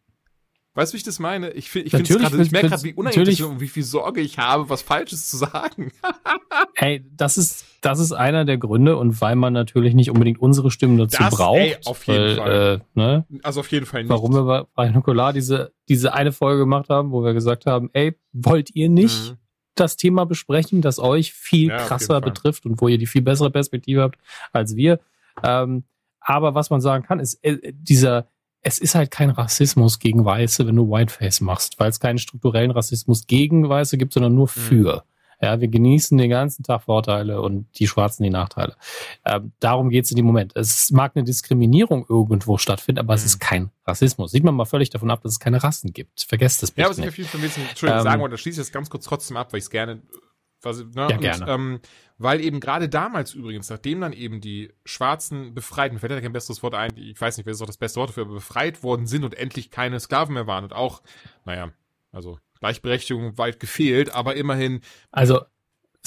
Weißt 0.76 0.92
du, 0.92 0.94
wie 0.94 0.98
ich 0.98 1.04
das 1.04 1.20
meine? 1.20 1.50
Ich, 1.50 1.70
find, 1.70 1.86
ich, 1.86 1.92
grade, 1.92 2.42
ich 2.42 2.50
merke 2.50 2.68
gerade, 2.68 2.82
wie 2.82 2.94
unangenehm 2.94 3.46
und 3.46 3.60
wie 3.60 3.68
viel 3.68 3.84
Sorge 3.84 4.20
ich 4.20 4.38
habe, 4.38 4.68
was 4.68 4.82
Falsches 4.82 5.30
zu 5.30 5.36
sagen. 5.36 5.92
hey, 6.74 7.04
das 7.16 7.38
ist, 7.38 7.64
das 7.80 8.00
ist 8.00 8.10
einer 8.10 8.44
der 8.44 8.58
Gründe 8.58 8.96
und 8.96 9.20
weil 9.20 9.36
man 9.36 9.52
natürlich 9.52 9.94
nicht 9.94 10.10
unbedingt 10.10 10.40
unsere 10.40 10.72
Stimmen 10.72 10.98
dazu 10.98 11.22
das, 11.22 11.32
braucht. 11.32 11.60
Ey, 11.60 11.76
auf 11.84 12.04
jeden 12.08 12.24
weil, 12.24 12.36
Fall. 12.36 12.82
Äh, 12.96 13.00
ne? 13.00 13.26
Also 13.44 13.60
auf 13.60 13.70
jeden 13.70 13.86
Fall 13.86 14.02
nicht. 14.02 14.10
Warum 14.10 14.34
wir 14.34 14.66
bei 14.74 14.88
Nukular 14.88 15.32
diese, 15.32 15.72
diese 15.88 16.12
eine 16.12 16.32
Folge 16.32 16.60
gemacht 16.60 16.88
haben, 16.88 17.12
wo 17.12 17.22
wir 17.22 17.34
gesagt 17.34 17.66
haben, 17.66 17.88
ey, 17.92 18.18
wollt 18.32 18.74
ihr 18.74 18.88
nicht 18.88 19.30
mhm. 19.30 19.36
das 19.76 19.96
Thema 19.96 20.26
besprechen, 20.26 20.82
das 20.82 20.98
euch 20.98 21.32
viel 21.32 21.68
ja, 21.68 21.76
krasser 21.76 22.20
betrifft 22.20 22.66
und 22.66 22.80
wo 22.80 22.88
ihr 22.88 22.98
die 22.98 23.06
viel 23.06 23.22
bessere 23.22 23.52
Perspektive 23.52 24.02
habt 24.02 24.18
als 24.52 24.74
wir? 24.74 24.98
Ähm, 25.44 25.84
aber 26.18 26.56
was 26.56 26.70
man 26.70 26.80
sagen 26.80 27.04
kann, 27.04 27.20
ist, 27.20 27.34
äh, 27.44 27.72
dieser, 27.72 28.26
es 28.64 28.78
ist 28.78 28.94
halt 28.94 29.10
kein 29.10 29.30
Rassismus 29.30 29.98
gegen 29.98 30.24
Weiße, 30.24 30.66
wenn 30.66 30.76
du 30.76 30.90
Whiteface 30.90 31.42
machst, 31.42 31.78
weil 31.78 31.90
es 31.90 32.00
keinen 32.00 32.18
strukturellen 32.18 32.70
Rassismus 32.70 33.26
gegen 33.26 33.68
Weiße 33.68 33.98
gibt, 33.98 34.14
sondern 34.14 34.34
nur 34.34 34.46
mhm. 34.46 34.60
für. 34.60 35.04
Ja, 35.42 35.60
wir 35.60 35.68
genießen 35.68 36.16
den 36.16 36.30
ganzen 36.30 36.62
Tag 36.62 36.84
Vorteile 36.84 37.42
und 37.42 37.66
die 37.78 37.86
Schwarzen 37.86 38.22
die 38.22 38.30
Nachteile. 38.30 38.76
Ähm, 39.26 39.52
darum 39.60 39.90
geht 39.90 40.06
es 40.06 40.10
in 40.10 40.16
dem 40.16 40.24
Moment. 40.24 40.56
Es 40.56 40.90
mag 40.90 41.12
eine 41.14 41.24
Diskriminierung 41.24 42.06
irgendwo 42.08 42.56
stattfinden, 42.56 43.00
aber 43.00 43.12
mhm. 43.12 43.18
es 43.18 43.24
ist 43.26 43.40
kein 43.40 43.70
Rassismus. 43.86 44.30
Sieht 44.30 44.44
man 44.44 44.54
mal 44.54 44.64
völlig 44.64 44.88
davon 44.88 45.10
ab, 45.10 45.20
dass 45.22 45.32
es 45.32 45.40
keine 45.40 45.62
Rassen 45.62 45.92
gibt. 45.92 46.24
Vergesst 46.26 46.62
das 46.62 46.70
bitte 46.70 46.82
Ja, 46.82 46.90
was 46.90 46.98
ich 46.98 47.06
auf 47.06 47.18
jeden 47.18 47.28
Fall 47.28 47.40
ein 47.40 47.42
bisschen, 47.42 47.68
Entschuldigung, 47.68 48.00
ähm, 48.00 48.04
sagen 48.04 48.22
wollte, 48.22 48.34
da 48.34 48.38
schließe 48.38 48.60
ich 48.60 48.66
jetzt 48.66 48.72
ganz 48.72 48.88
kurz 48.88 49.04
trotzdem 49.04 49.36
ab, 49.36 49.52
weil 49.52 49.58
ich 49.58 49.64
es 49.64 49.70
gerne 49.70 50.00
was, 50.64 50.78
ne? 50.78 51.08
Ja, 51.10 51.16
gerne. 51.16 51.44
Und, 51.44 51.48
ähm, 51.50 51.80
weil 52.18 52.40
eben 52.40 52.60
gerade 52.60 52.88
damals 52.88 53.34
übrigens, 53.34 53.70
nachdem 53.70 54.00
dann 54.00 54.12
eben 54.12 54.40
die 54.40 54.72
Schwarzen 54.84 55.54
befreit, 55.54 55.92
mir 55.92 55.98
fällt 55.98 56.12
ja 56.12 56.20
kein 56.20 56.32
besseres 56.32 56.62
Wort 56.62 56.74
ein, 56.74 56.96
ich 56.96 57.20
weiß 57.20 57.36
nicht, 57.36 57.46
wer 57.46 57.52
ist 57.52 57.62
auch 57.62 57.66
das 57.66 57.76
beste 57.76 57.98
Wort 57.98 58.10
dafür, 58.10 58.24
aber 58.24 58.34
befreit 58.34 58.82
worden 58.82 59.06
sind 59.06 59.24
und 59.24 59.34
endlich 59.34 59.70
keine 59.70 59.98
Sklaven 59.98 60.34
mehr 60.34 60.46
waren 60.46 60.64
und 60.64 60.72
auch, 60.72 61.02
naja, 61.44 61.70
also 62.12 62.38
Gleichberechtigung 62.60 63.36
weit 63.36 63.60
gefehlt, 63.60 64.14
aber 64.14 64.36
immerhin. 64.36 64.80
Also 65.10 65.40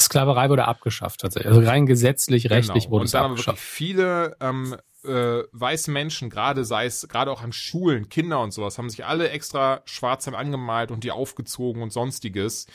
Sklaverei 0.00 0.48
wurde 0.48 0.66
abgeschafft 0.66 1.20
tatsächlich. 1.20 1.52
Also 1.52 1.68
rein 1.68 1.86
gesetzlich, 1.86 2.50
rechtlich 2.50 2.84
genau. 2.84 2.96
wurde 2.96 3.04
es 3.04 3.14
abgeschafft. 3.14 3.48
Und 3.48 3.54
wirklich 3.54 3.60
viele 3.60 4.36
ähm, 4.40 4.76
äh, 5.04 5.42
weiße 5.52 5.90
Menschen, 5.90 6.30
gerade 6.30 6.64
sei 6.64 6.86
es, 6.86 7.08
gerade 7.08 7.30
auch 7.30 7.42
an 7.42 7.52
Schulen, 7.52 8.08
Kinder 8.08 8.40
und 8.40 8.52
sowas, 8.52 8.78
haben 8.78 8.90
sich 8.90 9.04
alle 9.04 9.30
extra 9.30 9.82
schwarz 9.84 10.26
angemalt 10.28 10.90
und 10.90 11.04
die 11.04 11.10
aufgezogen 11.10 11.82
und 11.82 11.92
sonstiges. 11.92 12.66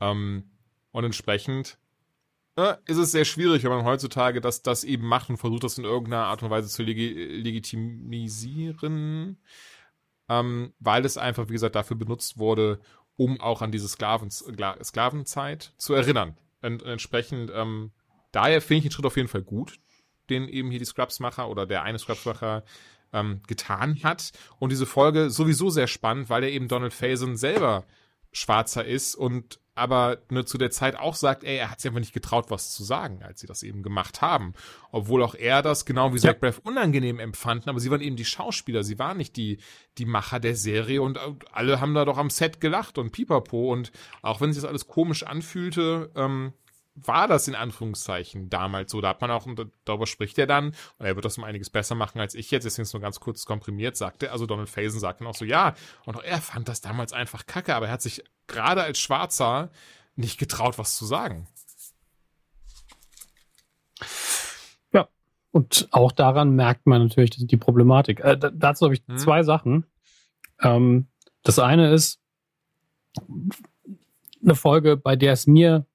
Ähm, 0.00 0.50
und 0.92 1.04
entsprechend 1.04 1.78
ne, 2.58 2.78
ist 2.86 2.98
es 2.98 3.12
sehr 3.12 3.24
schwierig, 3.24 3.62
wenn 3.62 3.70
man 3.70 3.84
heutzutage 3.84 4.40
das, 4.40 4.62
das 4.62 4.84
eben 4.84 5.06
macht 5.06 5.30
und 5.30 5.38
versucht, 5.38 5.64
das 5.64 5.78
in 5.78 5.84
irgendeiner 5.84 6.24
Art 6.24 6.42
und 6.42 6.50
Weise 6.50 6.68
zu 6.68 6.82
legi 6.82 7.12
legitimisieren, 7.40 9.38
ähm, 10.28 10.74
weil 10.78 11.04
es 11.04 11.16
einfach, 11.16 11.48
wie 11.48 11.54
gesagt, 11.54 11.76
dafür 11.76 11.96
benutzt 11.96 12.38
wurde, 12.38 12.80
um 13.16 13.40
auch 13.40 13.62
an 13.62 13.72
diese 13.72 13.88
Sklaven, 13.88 14.30
Sklavenzeit 14.30 15.72
zu 15.78 15.94
erinnern. 15.94 16.36
Und, 16.60 16.82
entsprechend, 16.82 17.50
ähm, 17.54 17.92
daher 18.32 18.60
finde 18.60 18.78
ich 18.78 18.82
den 18.84 18.92
Schritt 18.92 19.06
auf 19.06 19.16
jeden 19.16 19.28
Fall 19.28 19.42
gut, 19.42 19.78
den 20.28 20.48
eben 20.48 20.70
hier 20.70 20.78
die 20.78 20.84
Scrubs-Macher 20.84 21.48
oder 21.48 21.66
der 21.66 21.82
eine 21.82 21.98
Scrubs-Macher 21.98 22.64
ähm, 23.12 23.40
getan 23.46 24.02
hat. 24.02 24.32
Und 24.58 24.70
diese 24.70 24.86
Folge 24.86 25.30
sowieso 25.30 25.70
sehr 25.70 25.86
spannend, 25.86 26.28
weil 26.30 26.44
er 26.44 26.50
eben 26.50 26.68
Donald 26.68 26.92
Faison 26.92 27.36
selber 27.36 27.84
Schwarzer 28.32 28.84
ist 28.84 29.14
und 29.14 29.60
aber 29.78 30.18
ne, 30.28 30.44
zu 30.44 30.58
der 30.58 30.70
Zeit 30.70 30.96
auch 30.96 31.14
sagt, 31.14 31.44
ey, 31.44 31.56
er 31.56 31.70
hat 31.70 31.80
sich 31.80 31.88
einfach 31.88 32.00
nicht 32.00 32.12
getraut, 32.12 32.50
was 32.50 32.72
zu 32.72 32.82
sagen, 32.82 33.22
als 33.22 33.40
sie 33.40 33.46
das 33.46 33.62
eben 33.62 33.82
gemacht 33.84 34.20
haben. 34.20 34.54
Obwohl 34.90 35.22
auch 35.22 35.36
er 35.36 35.62
das 35.62 35.84
genau 35.84 36.12
wie 36.12 36.16
ja. 36.16 36.32
Zach 36.32 36.40
Braff 36.40 36.60
unangenehm 36.64 37.20
empfanden, 37.20 37.70
aber 37.70 37.78
sie 37.78 37.90
waren 37.90 38.00
eben 38.00 38.16
die 38.16 38.24
Schauspieler, 38.24 38.82
sie 38.82 38.98
waren 38.98 39.16
nicht 39.16 39.36
die, 39.36 39.58
die 39.96 40.04
Macher 40.04 40.40
der 40.40 40.56
Serie 40.56 41.00
und 41.00 41.18
alle 41.52 41.80
haben 41.80 41.94
da 41.94 42.04
doch 42.04 42.18
am 42.18 42.30
Set 42.30 42.60
gelacht 42.60 42.98
und 42.98 43.12
pipapo 43.12 43.72
und 43.72 43.92
auch 44.20 44.40
wenn 44.40 44.52
sich 44.52 44.62
das 44.62 44.68
alles 44.68 44.88
komisch 44.88 45.22
anfühlte, 45.22 46.10
ähm, 46.16 46.52
war 47.06 47.28
das 47.28 47.48
in 47.48 47.54
Anführungszeichen 47.54 48.50
damals 48.50 48.90
so. 48.90 49.00
Da 49.00 49.10
hat 49.10 49.20
man 49.20 49.30
auch, 49.30 49.46
und 49.46 49.70
darüber 49.84 50.06
spricht 50.06 50.38
er 50.38 50.46
dann, 50.46 50.68
und 50.98 51.06
er 51.06 51.14
wird 51.14 51.24
das 51.24 51.38
um 51.38 51.44
einiges 51.44 51.70
besser 51.70 51.94
machen 51.94 52.20
als 52.20 52.34
ich 52.34 52.50
jetzt, 52.50 52.64
deswegen 52.64 52.84
ist 52.84 52.92
nur 52.92 53.02
ganz 53.02 53.20
kurz 53.20 53.44
komprimiert, 53.44 53.96
sagte, 53.96 54.32
also 54.32 54.46
Donald 54.46 54.68
Faison 54.68 55.00
sagt 55.00 55.20
dann 55.20 55.28
auch 55.28 55.34
so, 55.34 55.44
ja, 55.44 55.74
und 56.04 56.16
auch 56.16 56.22
er 56.22 56.40
fand 56.40 56.68
das 56.68 56.80
damals 56.80 57.12
einfach 57.12 57.46
kacke, 57.46 57.74
aber 57.74 57.86
er 57.86 57.92
hat 57.92 58.02
sich 58.02 58.24
gerade 58.46 58.82
als 58.82 58.98
Schwarzer 58.98 59.70
nicht 60.16 60.38
getraut, 60.38 60.78
was 60.78 60.96
zu 60.96 61.06
sagen. 61.06 61.46
Ja, 64.92 65.08
und 65.52 65.88
auch 65.92 66.12
daran 66.12 66.56
merkt 66.56 66.86
man 66.86 67.04
natürlich 67.04 67.30
die 67.30 67.56
Problematik. 67.56 68.20
Äh, 68.20 68.38
dazu 68.52 68.86
habe 68.86 68.94
ich 68.94 69.02
hm. 69.06 69.18
zwei 69.18 69.42
Sachen. 69.42 69.86
Ähm, 70.60 71.08
das 71.42 71.58
eine 71.58 71.92
ist 71.92 72.20
eine 74.42 74.54
Folge, 74.54 74.96
bei 74.96 75.16
der 75.16 75.32
es 75.32 75.46
mir 75.46 75.86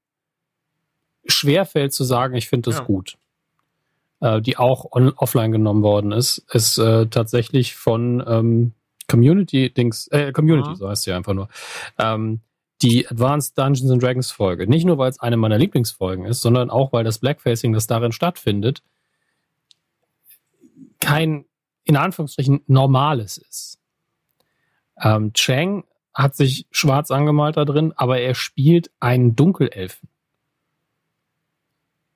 schwerfällt 1.26 1.94
zu 1.94 2.04
sagen, 2.04 2.36
ich 2.36 2.50
finde 2.50 2.70
das 2.70 2.80
ja. 2.80 2.86
gut. 2.86 3.18
Äh, 4.20 4.42
die 4.42 4.58
auch 4.58 4.86
on, 4.92 5.10
offline 5.18 5.52
genommen 5.52 5.84
worden 5.84 6.12
ist, 6.12 6.46
ist 6.52 6.78
äh, 6.78 7.08
tatsächlich 7.08 7.76
von 7.76 8.24
ähm, 8.26 8.74
Community 9.08 9.74
Dings, 9.74 10.08
äh, 10.08 10.32
Community, 10.32 10.70
ja. 10.70 10.76
so 10.76 10.90
heißt 10.90 11.04
sie 11.04 11.12
einfach 11.12 11.34
nur. 11.34 11.50
Ähm, 12.00 12.40
die 12.82 13.08
Advanced 13.08 13.58
Dungeons 13.58 13.92
and 13.92 14.02
Dragons 14.02 14.32
Folge. 14.32 14.68
Nicht 14.68 14.86
nur, 14.86 14.98
weil 14.98 15.10
es 15.10 15.20
eine 15.20 15.38
meiner 15.38 15.58
Lieblingsfolgen 15.58 16.26
ist, 16.26 16.42
sondern 16.42 16.70
auch, 16.70 16.92
weil 16.94 17.04
das 17.04 17.20
Blackfacing, 17.20 17.74
das 17.74 17.88
darin 17.88 18.12
stattfindet, 18.12 18.84
kein, 21.00 21.46
in 21.84 21.98
Anführungsstrichen, 21.98 22.62
normales 22.68 23.38
ist. 23.38 23.80
Ähm, 25.02 25.34
Chang 25.34 25.84
hat 26.14 26.36
sich 26.36 26.68
schwarz 26.72 27.12
angemalt 27.12 27.58
da 27.58 27.66
drin, 27.66 27.94
aber 27.96 28.20
er 28.20 28.36
spielt 28.36 28.92
einen 29.00 29.36
Dunkelelfen. 29.36 30.10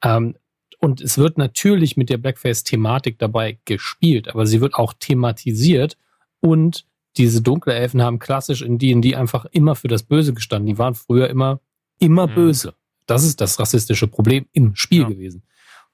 Ähm, 0.03 0.35
und 0.79 1.01
es 1.01 1.17
wird 1.17 1.37
natürlich 1.37 1.97
mit 1.97 2.09
der 2.09 2.17
Blackface-Thematik 2.17 3.17
dabei 3.17 3.59
gespielt, 3.65 4.27
aber 4.27 4.45
sie 4.45 4.61
wird 4.61 4.75
auch 4.75 4.93
thematisiert 4.93 5.97
und 6.39 6.85
diese 7.17 7.41
Dunkelelfen 7.41 8.01
haben 8.01 8.19
klassisch 8.19 8.61
in 8.61 8.77
D&D 8.77 9.15
einfach 9.15 9.45
immer 9.45 9.75
für 9.75 9.87
das 9.87 10.03
Böse 10.03 10.35
gestanden. 10.35 10.67
Die 10.67 10.77
waren 10.77 10.93
früher 10.93 11.29
immer, 11.29 11.59
immer 11.97 12.27
mhm. 12.27 12.35
böse. 12.35 12.73
Das 13.07 13.23
ist 13.23 13.41
das 13.41 13.59
rassistische 13.59 14.07
Problem 14.07 14.45
im 14.53 14.75
Spiel 14.75 15.01
ja. 15.01 15.07
gewesen. 15.07 15.43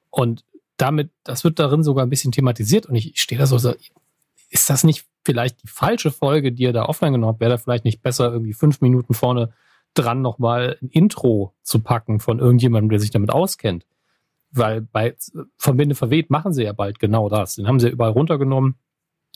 Und 0.10 0.44
damit, 0.76 1.12
das 1.24 1.46
wird 1.46 1.60
darin 1.60 1.84
sogar 1.84 2.06
ein 2.06 2.10
bisschen 2.10 2.32
thematisiert 2.34 2.88
und 2.88 2.96
ich, 2.96 3.14
ich 3.14 3.22
stehe 3.22 3.40
da 3.40 3.46
so, 3.46 3.58
so, 3.58 3.74
ist 4.50 4.70
das 4.70 4.84
nicht 4.84 5.06
vielleicht 5.24 5.64
die 5.64 5.68
falsche 5.68 6.12
Folge, 6.12 6.52
die 6.52 6.64
ihr 6.64 6.74
da 6.74 6.86
offline 6.86 7.14
genommen 7.14 7.34
habt? 7.34 7.40
Wäre 7.40 7.52
da 7.52 7.58
vielleicht 7.58 7.86
nicht 7.86 8.02
besser, 8.02 8.32
irgendwie 8.32 8.54
fünf 8.54 8.82
Minuten 8.82 9.14
vorne 9.14 9.54
dran 9.94 10.22
nochmal 10.22 10.78
ein 10.82 10.90
Intro 10.90 11.54
zu 11.62 11.80
packen 11.80 12.20
von 12.20 12.40
irgendjemandem, 12.40 12.90
der 12.90 13.00
sich 13.00 13.12
damit 13.12 13.32
auskennt? 13.32 13.86
Weil 14.52 14.82
bei 14.82 15.16
Verbinde 15.58 15.96
verweht 15.96 16.30
machen 16.30 16.54
sie 16.54 16.64
ja 16.64 16.74
bald 16.74 17.00
genau 17.00 17.30
das. 17.30 17.56
Den 17.56 17.68
haben 17.68 17.80
sie 17.80 17.90
überall 17.90 18.12
runtergenommen. 18.12 18.76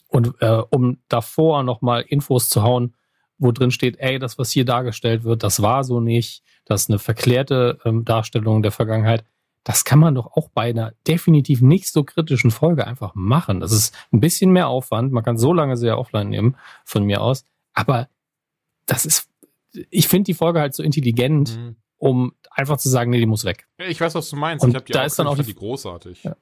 Und 0.10 0.36
äh, 0.42 0.62
um 0.70 1.00
davor 1.10 1.64
nochmal 1.64 2.06
Infos 2.08 2.50
zu 2.50 2.64
hauen, 2.64 2.94
wo 3.38 3.52
drin 3.52 3.72
steht, 3.72 4.00
ey, 4.00 4.20
das, 4.20 4.38
was 4.38 4.52
hier 4.52 4.66
dargestellt 4.66 5.24
wird, 5.24 5.44
das 5.44 5.62
war 5.62 5.84
so 5.84 6.00
nicht, 6.00 6.44
das 6.66 6.84
ist 6.84 6.90
eine 6.90 7.00
verklärte 7.00 7.80
ähm, 7.86 8.06
Darstellung 8.06 8.62
der 8.62 8.72
Vergangenheit. 8.72 9.24
Das 9.64 9.84
kann 9.84 10.00
man 10.00 10.16
doch 10.16 10.28
auch 10.38 10.50
bei 10.50 10.70
einer 10.70 10.94
definitiv 11.08 11.62
nicht 11.62 11.92
so 11.92 12.04
kritischen 12.04 12.52
Folge 12.52 12.88
einfach 12.88 13.16
machen. 13.16 13.60
Das 13.60 13.72
ist 13.72 13.94
ein 14.14 14.22
bisschen 14.22 14.52
mehr 14.52 14.70
Aufwand. 14.70 15.12
Man 15.12 15.24
kann 15.24 15.38
so 15.38 15.54
lange 15.54 15.76
sehr 15.78 15.98
offline 15.98 16.30
nehmen 16.30 16.56
von 16.86 17.04
mir 17.04 17.22
aus. 17.22 17.44
Aber 17.74 18.08
das 18.86 19.06
ist, 19.06 19.30
ich 19.72 20.08
finde 20.08 20.26
die 20.26 20.34
Folge 20.34 20.60
halt 20.60 20.74
so 20.74 20.84
intelligent, 20.84 21.58
mhm 21.58 21.76
um 21.98 22.34
einfach 22.52 22.78
zu 22.78 22.90
sagen, 22.90 23.12
nee, 23.12 23.20
die 23.20 23.26
muss 23.26 23.46
weg. 23.46 23.68
Ich 23.78 24.00
weiß, 24.00 24.16
was 24.16 24.30
du 24.30 24.36
meinst. 24.36 24.64
Und 24.64 24.72
ich 24.72 24.76
habe 24.76 24.86
die 24.86 24.94
da 24.94 25.04
ist 25.04 25.18
dann 25.18 25.28
auch 25.28 25.36
die, 25.36 25.44
die 25.44 25.56
großartig. 25.56 26.24
Ja. 26.24 26.36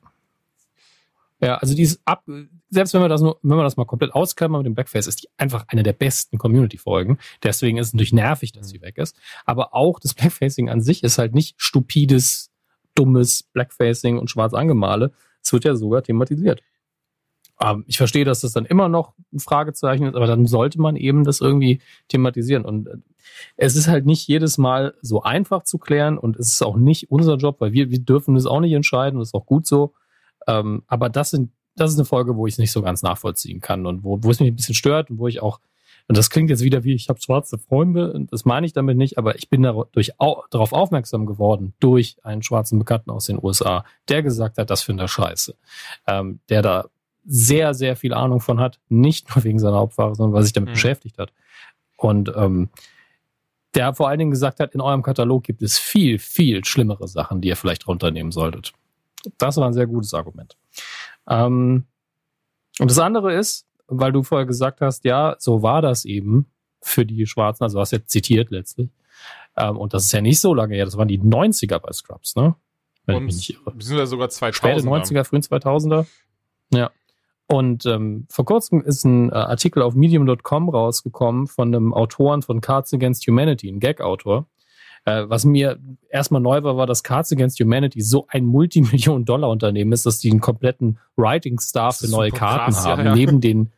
ja. 1.41 1.57
also 1.57 1.75
die 1.75 1.83
ist 1.83 2.01
ab, 2.05 2.23
selbst 2.69 2.93
wenn 2.93 3.01
wir 3.01 3.09
das 3.09 3.21
nur, 3.21 3.39
wenn 3.41 3.57
wir 3.57 3.63
das 3.63 3.77
mal 3.77 3.85
komplett 3.85 4.13
ausklammern 4.13 4.59
mit 4.59 4.67
dem 4.67 4.75
Blackface, 4.75 5.07
ist 5.07 5.23
die 5.23 5.29
einfach 5.37 5.65
eine 5.67 5.83
der 5.83 5.93
besten 5.93 6.37
Community-Folgen. 6.37 7.17
Deswegen 7.43 7.77
ist 7.77 7.87
es 7.87 7.93
natürlich 7.93 8.13
nervig, 8.13 8.51
dass 8.51 8.69
sie 8.69 8.81
weg 8.81 8.97
ist. 8.97 9.17
Aber 9.45 9.73
auch 9.73 9.99
das 9.99 10.13
Blackfacing 10.13 10.69
an 10.69 10.81
sich 10.81 11.03
ist 11.03 11.17
halt 11.17 11.33
nicht 11.33 11.55
stupides, 11.57 12.51
dummes 12.93 13.43
Blackfacing 13.43 14.17
und 14.17 14.29
schwarz 14.29 14.53
angemale. 14.53 15.13
Es 15.41 15.53
wird 15.53 15.63
ja 15.63 15.75
sogar 15.75 16.03
thematisiert. 16.03 16.61
Ähm, 17.59 17.85
ich 17.87 17.97
verstehe, 17.97 18.25
dass 18.25 18.41
das 18.41 18.53
dann 18.53 18.65
immer 18.65 18.89
noch 18.89 19.13
ein 19.33 19.39
Fragezeichen 19.39 20.05
ist, 20.05 20.15
aber 20.15 20.27
dann 20.27 20.45
sollte 20.45 20.79
man 20.79 20.95
eben 20.95 21.23
das 21.23 21.41
irgendwie 21.41 21.81
thematisieren. 22.07 22.65
Und 22.65 22.87
äh, 22.87 22.97
es 23.57 23.75
ist 23.75 23.87
halt 23.87 24.05
nicht 24.05 24.27
jedes 24.27 24.57
Mal 24.57 24.93
so 25.01 25.23
einfach 25.23 25.63
zu 25.63 25.77
klären 25.77 26.17
und 26.17 26.37
es 26.37 26.53
ist 26.53 26.63
auch 26.63 26.75
nicht 26.75 27.11
unser 27.11 27.35
Job, 27.37 27.57
weil 27.59 27.73
wir, 27.73 27.89
wir 27.89 27.99
dürfen 27.99 28.35
das 28.35 28.45
auch 28.45 28.59
nicht 28.59 28.73
entscheiden, 28.73 29.19
das 29.19 29.29
ist 29.29 29.33
auch 29.33 29.45
gut 29.45 29.65
so. 29.65 29.93
Ähm, 30.47 30.83
aber 30.87 31.09
das 31.09 31.31
sind, 31.31 31.51
das 31.75 31.91
ist 31.91 31.97
eine 31.97 32.05
Folge, 32.05 32.35
wo 32.35 32.47
ich 32.47 32.53
es 32.53 32.57
nicht 32.57 32.71
so 32.71 32.81
ganz 32.81 33.03
nachvollziehen 33.03 33.59
kann 33.59 33.85
und 33.85 34.03
wo, 34.03 34.19
wo 34.21 34.31
es 34.31 34.39
mich 34.39 34.49
ein 34.49 34.55
bisschen 34.55 34.75
stört 34.75 35.09
und 35.09 35.17
wo 35.17 35.27
ich 35.27 35.41
auch, 35.41 35.59
und 36.07 36.17
das 36.17 36.29
klingt 36.29 36.51
jetzt 36.51 36.61
wieder 36.61 36.83
wie, 36.83 36.93
ich 36.93 37.09
habe 37.09 37.19
schwarze 37.19 37.57
Freunde, 37.57 38.13
und 38.13 38.31
das 38.31 38.45
meine 38.45 38.65
ich 38.65 38.73
damit 38.73 38.95
nicht, 38.95 39.17
aber 39.17 39.35
ich 39.35 39.49
bin 39.49 39.63
dadurch 39.63 40.11
darauf 40.51 40.71
aufmerksam 40.71 41.25
geworden 41.25 41.73
durch 41.79 42.17
einen 42.21 42.43
schwarzen 42.43 42.77
Bekannten 42.77 43.09
aus 43.09 43.25
den 43.25 43.39
USA, 43.41 43.83
der 44.07 44.21
gesagt 44.21 44.59
hat, 44.59 44.69
das 44.69 44.83
finde 44.83 45.05
er 45.05 45.07
scheiße. 45.07 45.55
Ähm, 46.05 46.39
der 46.49 46.61
da 46.61 46.85
sehr, 47.25 47.73
sehr 47.73 47.95
viel 47.95 48.13
Ahnung 48.13 48.39
von 48.39 48.59
hat, 48.59 48.79
nicht 48.89 49.35
nur 49.35 49.43
wegen 49.43 49.59
seiner 49.59 49.77
Hauptware, 49.77 50.15
sondern 50.15 50.33
weil 50.33 50.43
sich 50.43 50.53
damit 50.53 50.69
mhm. 50.69 50.73
beschäftigt 50.73 51.17
hat. 51.17 51.33
Und 51.97 52.31
ähm, 52.35 52.69
der 53.73 53.93
vor 53.93 54.07
allen 54.07 54.19
Dingen 54.19 54.31
gesagt 54.31 54.59
hat, 54.59 54.73
in 54.73 54.81
eurem 54.81 55.01
Katalog 55.01 55.43
gibt 55.43 55.61
es 55.61 55.77
viel, 55.77 56.19
viel 56.19 56.63
schlimmere 56.63 57.07
Sachen, 57.07 57.41
die 57.41 57.49
ihr 57.49 57.55
vielleicht 57.55 57.87
runternehmen 57.87 58.31
solltet. 58.31 58.73
Das 59.37 59.57
war 59.57 59.67
ein 59.67 59.73
sehr 59.73 59.87
gutes 59.87 60.13
Argument. 60.13 60.55
Ähm, 61.27 61.85
und 62.79 62.91
das 62.91 62.99
andere 62.99 63.33
ist, 63.33 63.67
weil 63.87 64.11
du 64.11 64.23
vorher 64.23 64.45
gesagt 64.45 64.81
hast, 64.81 65.05
ja, 65.05 65.35
so 65.39 65.61
war 65.61 65.81
das 65.81 66.05
eben 66.05 66.45
für 66.81 67.05
die 67.05 67.25
Schwarzen, 67.25 67.63
also 67.63 67.79
hast 67.79 67.91
jetzt 67.91 68.11
zitiert 68.11 68.51
letztlich. 68.51 68.89
Ähm, 69.57 69.77
und 69.77 69.93
das 69.93 70.05
ist 70.05 70.11
ja 70.11 70.21
nicht 70.21 70.39
so 70.39 70.53
lange 70.53 70.75
her, 70.75 70.85
das 70.85 70.97
waren 70.97 71.07
die 71.07 71.19
90er 71.19 71.79
bei 71.79 71.91
Scrubs, 71.91 72.35
ne? 72.35 72.55
Wenn 73.05 73.17
und 73.17 73.21
ich 73.23 73.25
mich 73.25 73.49
nicht 73.49 73.59
irre. 73.65 73.75
sind 73.81 73.97
ja 73.97 74.05
sogar 74.05 74.27
2000er. 74.29 74.53
Späte 74.53 74.81
90er, 74.81 75.23
frühen 75.23 75.41
2000er. 75.41 76.05
Ja. 76.73 76.91
Und 77.47 77.85
ähm, 77.85 78.25
vor 78.29 78.45
kurzem 78.45 78.81
ist 78.81 79.03
ein 79.03 79.29
äh, 79.29 79.35
Artikel 79.35 79.83
auf 79.83 79.93
medium.com 79.93 80.69
rausgekommen 80.69 81.47
von 81.47 81.73
einem 81.73 81.93
Autoren 81.93 82.41
von 82.41 82.59
Cards 82.59 82.93
Against 82.93 83.27
Humanity, 83.27 83.69
ein 83.69 83.79
Gag-Autor. 83.79 84.47
Äh, 85.05 85.29
was 85.29 85.45
mir 85.45 85.77
erstmal 86.09 86.41
neu 86.41 86.63
war, 86.63 86.77
war, 86.77 86.87
dass 86.87 87.03
Cards 87.03 87.31
Against 87.31 87.59
Humanity 87.59 88.01
so 88.01 88.25
ein 88.29 88.45
Multimillion-Dollar-Unternehmen 88.45 89.91
ist, 89.91 90.07
dass 90.07 90.17
die 90.17 90.31
einen 90.31 90.39
kompletten 90.39 90.97
Writing-Staff 91.15 91.97
für 91.99 92.09
neue 92.09 92.31
Karten 92.31 92.73
krass, 92.73 92.85
haben, 92.85 93.03
ja, 93.03 93.09
ja. 93.09 93.15
neben 93.15 93.41
den 93.41 93.71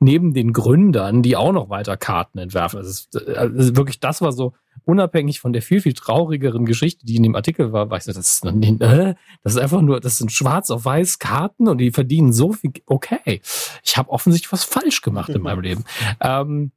neben 0.00 0.34
den 0.34 0.52
Gründern, 0.52 1.22
die 1.22 1.36
auch 1.36 1.52
noch 1.52 1.70
weiter 1.70 1.96
Karten 1.96 2.38
entwerfen. 2.38 2.78
Also, 2.78 3.04
also 3.34 3.76
wirklich, 3.76 4.00
das 4.00 4.20
war 4.20 4.32
so 4.32 4.52
unabhängig 4.84 5.40
von 5.40 5.52
der 5.52 5.62
viel, 5.62 5.80
viel 5.80 5.94
traurigeren 5.94 6.66
Geschichte, 6.66 7.06
die 7.06 7.16
in 7.16 7.22
dem 7.22 7.34
Artikel 7.34 7.72
war, 7.72 7.88
war 7.90 7.96
ich 7.96 8.04
so, 8.04 8.12
das 8.12 8.42
ist, 8.42 8.44
äh, 8.44 9.14
das 9.42 9.54
ist 9.54 9.58
einfach 9.58 9.80
nur, 9.80 10.00
das 10.00 10.18
sind 10.18 10.30
schwarz 10.30 10.70
auf 10.70 10.84
weiß 10.84 11.18
Karten 11.18 11.68
und 11.68 11.78
die 11.78 11.90
verdienen 11.90 12.32
so 12.32 12.52
viel. 12.52 12.72
Okay, 12.84 13.40
ich 13.82 13.96
habe 13.96 14.10
offensichtlich 14.10 14.52
was 14.52 14.64
falsch 14.64 15.00
gemacht 15.00 15.30
in 15.30 15.42
meinem 15.42 15.60
Leben. 15.62 15.84
Ähm, 16.20 16.72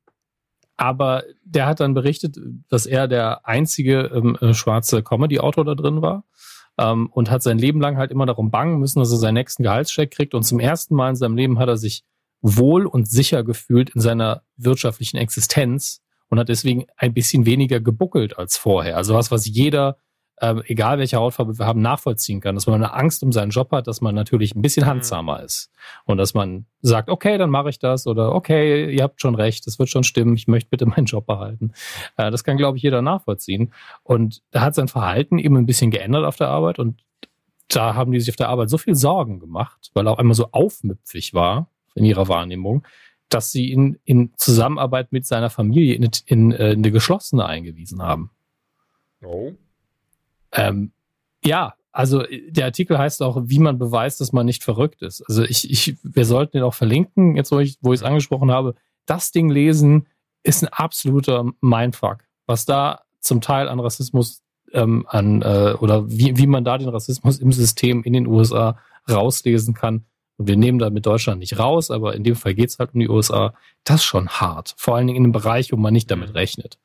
aber 0.77 1.23
der 1.43 1.65
hat 1.65 1.81
dann 1.81 1.93
berichtet, 1.93 2.38
dass 2.69 2.85
er 2.85 3.10
der 3.10 3.45
einzige 3.45 4.03
ähm, 4.14 4.38
äh, 4.39 4.53
schwarze 4.53 5.03
Comedy-Autor 5.03 5.65
da 5.65 5.76
drin 5.76 6.01
war 6.01 6.23
ähm, 6.77 7.10
und 7.11 7.30
hat 7.30 7.43
sein 7.43 7.57
Leben 7.57 7.81
lang 7.81 7.97
halt 7.97 8.11
immer 8.11 8.26
darum 8.26 8.49
bangen 8.49 8.80
müssen, 8.80 8.99
dass 8.99 9.11
er 9.11 9.18
seinen 9.18 9.34
nächsten 9.34 9.64
Gehaltscheck 9.64 10.11
kriegt. 10.11 10.34
Und 10.34 10.43
zum 10.43 10.61
ersten 10.61 10.95
Mal 10.95 11.10
in 11.10 11.15
seinem 11.18 11.35
Leben 11.35 11.60
hat 11.60 11.68
er 11.68 11.76
sich 11.76 12.06
wohl 12.41 12.86
und 12.86 13.07
sicher 13.07 13.44
gefühlt 13.44 13.90
in 13.91 14.02
seiner 14.02 14.44
wirtschaftlichen 14.57 15.18
Existenz 15.18 16.02
und 16.30 16.40
hat 16.40 16.49
deswegen 16.49 16.86
ein 16.95 17.14
bisschen 17.14 17.45
weniger 17.45 17.80
gebuckelt 17.80 18.38
als 18.38 18.57
vorher. 18.57 18.98
Also 18.98 19.14
was, 19.14 19.32
was 19.32 19.45
jeder, 19.48 19.98
ähm, 20.41 20.61
egal 20.68 20.99
welche 20.99 21.18
Hautfarbe 21.18 21.57
wir 21.57 21.66
haben, 21.66 21.82
nachvollziehen 21.82 22.40
kann, 22.40 22.56
dass 22.56 22.68
man 22.68 22.76
eine 22.76 22.94
Angst 22.94 23.24
um 23.24 23.32
seinen 23.32 23.49
Job 23.49 23.72
hat, 23.72 23.88
dass 23.88 23.99
man 23.99 24.16
natürlich 24.16 24.56
ein 24.56 24.61
bisschen 24.61 24.86
mhm. 24.86 24.90
handsamer 24.90 25.44
ist 25.44 25.72
und 26.06 26.18
dass 26.18 26.34
man 26.34 26.66
sagt, 26.82 27.10
okay, 27.10 27.38
dann 27.38 27.49
mache 27.49 27.70
ich 27.70 27.80
das 27.80 28.07
oder 28.07 28.34
okay, 28.34 28.94
ihr 28.94 29.03
habt 29.03 29.22
schon 29.22 29.36
recht, 29.36 29.68
das 29.68 29.80
wird 29.80 29.90
schon 29.90 30.03
stimmen, 30.03 30.36
ich 30.36 30.48
möchte 30.48 30.70
bitte 30.70 30.86
meinen 30.86 31.06
Job 31.06 31.26
behalten. 31.26 31.74
Äh, 32.16 32.32
das 32.32 32.44
kann, 32.44 32.57
glaube 32.57 32.78
ich, 32.78 32.84
jeder 32.84 33.02
nachvollziehen. 33.02 33.74
Und 34.03 34.41
da 34.52 34.61
hat 34.61 34.76
sein 34.76 34.88
Verhalten 34.88 35.40
eben 35.40 35.57
ein 35.57 35.66
bisschen 35.66 35.91
geändert 35.91 36.26
auf 36.26 36.38
der 36.38 36.48
Arbeit 36.48 36.80
und 36.80 37.03
da 37.68 37.94
haben 37.94 38.11
die 38.11 38.20
sich 38.20 38.30
auf 38.32 38.36
der 38.36 38.49
Arbeit 38.49 38.70
so 38.70 38.78
viel 38.78 38.95
Sorgen 38.95 39.40
gemacht, 39.40 39.91
weil 39.94 40.07
er 40.07 40.14
auch 40.14 40.18
einmal 40.18 40.34
so 40.34 40.49
aufmüpfig 40.52 41.34
war, 41.34 41.70
in 41.95 42.06
ihrer 42.06 42.28
Wahrnehmung, 42.28 42.86
dass 43.30 43.52
sie 43.52 43.72
ihn 43.72 43.99
in 44.06 44.34
Zusammenarbeit 44.38 45.11
mit 45.11 45.26
seiner 45.26 45.49
Familie 45.49 45.95
in, 45.95 46.03
in, 46.03 46.11
in 46.26 46.52
äh, 46.52 46.72
eine 46.72 46.91
geschlossene 46.91 47.45
eingewiesen 47.45 48.02
haben. 48.02 48.32
Oh. 49.24 49.52
Ähm, 50.52 50.91
ja, 51.44 51.76
also 51.91 52.24
der 52.48 52.66
Artikel 52.66 52.98
heißt 52.98 53.22
auch, 53.22 53.41
wie 53.45 53.60
man 53.60 53.78
beweist, 53.78 54.22
dass 54.22 54.32
man 54.32 54.45
nicht 54.45 54.64
verrückt 54.64 55.02
ist. 55.02 55.22
Also 55.28 55.44
ich, 55.44 55.70
ich 55.70 55.98
wir 56.03 56.26
sollten 56.26 56.57
den 56.57 56.64
auch 56.64 56.74
verlinken, 56.74 57.36
jetzt 57.36 57.52
wo 57.52 57.60
ich 57.60 57.78
wo 57.82 57.94
ich 57.94 57.99
es 57.99 58.06
angesprochen 58.06 58.52
habe. 58.52 58.76
Das 59.06 59.32
Ding 59.32 59.49
lesen 59.49 60.07
ist 60.44 60.64
ein 60.64 60.70
absoluter 60.70 61.45
Mindfuck. 61.61 62.20
Was 62.45 62.66
da 62.66 63.02
zum 63.20 63.41
Teil 63.41 63.68
an 63.68 63.80
Rassismus 63.80 64.41
ähm, 64.72 65.06
an 65.07 65.41
äh, 65.41 65.76
oder 65.80 66.10
wie, 66.10 66.38
wie 66.38 66.48
man 66.48 66.64
da 66.64 66.78
den 66.78 66.90
Rassismus 66.90 67.40
im 67.40 67.52
System 67.52 68.03
in 68.03 68.14
den 68.14 68.28
USA 68.28 68.78
rauslesen 69.10 69.74
kann. 69.74 70.06
Und 70.40 70.48
wir 70.48 70.56
nehmen 70.56 70.80
da 70.80 70.90
mit 70.90 71.06
Deutschland 71.06 71.41
nicht 71.41 71.60
raus, 71.60 71.91
aber 71.91 72.16
in 72.16 72.24
dem 72.24 72.38
Fall 72.38 72.53
geht 72.53 72.70
es 72.70 72.80
halt 72.80 72.94
um 72.94 73.02
die 73.02 73.10
USA. 73.10 73.53
Das 73.84 73.98
ist 73.98 74.06
schon 74.06 74.30
hart. 74.30 74.74
Vor 74.78 74.95
allen 74.95 75.06
Dingen 75.06 75.18
in 75.18 75.24
einem 75.26 75.32
Bereich, 75.34 75.74
wo 75.74 75.76
man 75.76 75.91
nicht 75.91 76.10
damit 76.10 76.34
rechnet. 76.34 76.80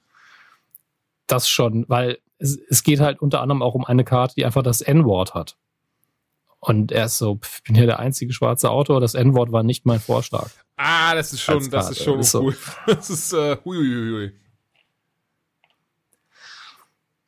Das 1.29 1.49
schon, 1.49 1.85
weil 1.89 2.19
es, 2.39 2.59
es 2.69 2.83
geht 2.83 2.99
halt 2.99 3.23
unter 3.23 3.41
anderem 3.41 3.63
auch 3.63 3.77
um 3.77 3.85
eine 3.85 4.03
Karte, 4.03 4.35
die 4.35 4.45
einfach 4.45 4.65
das 4.65 4.81
N-Wort 4.81 5.35
hat. 5.35 5.57
Und 6.59 6.91
er 6.91 7.05
ist 7.05 7.19
so, 7.19 7.39
ich 7.45 7.63
bin 7.63 7.77
hier 7.77 7.87
der 7.87 8.01
einzige 8.01 8.33
schwarze 8.33 8.71
Autor, 8.71 9.01
das 9.01 9.15
N-Wort 9.15 9.53
war 9.53 9.63
nicht 9.63 9.87
mein 9.87 10.01
Vorschlag. 10.01 10.51
Ah, 10.75 11.15
das 11.15 11.33
ist 11.33 11.43
schon, 11.43 11.71
das 11.71 11.91
ist 11.91 12.03
schon 12.03 12.25
cool. 12.43 12.57
Das 12.89 13.09
ist, 13.09 13.33
äh, 13.35 13.57
huiuiui. 13.65 14.33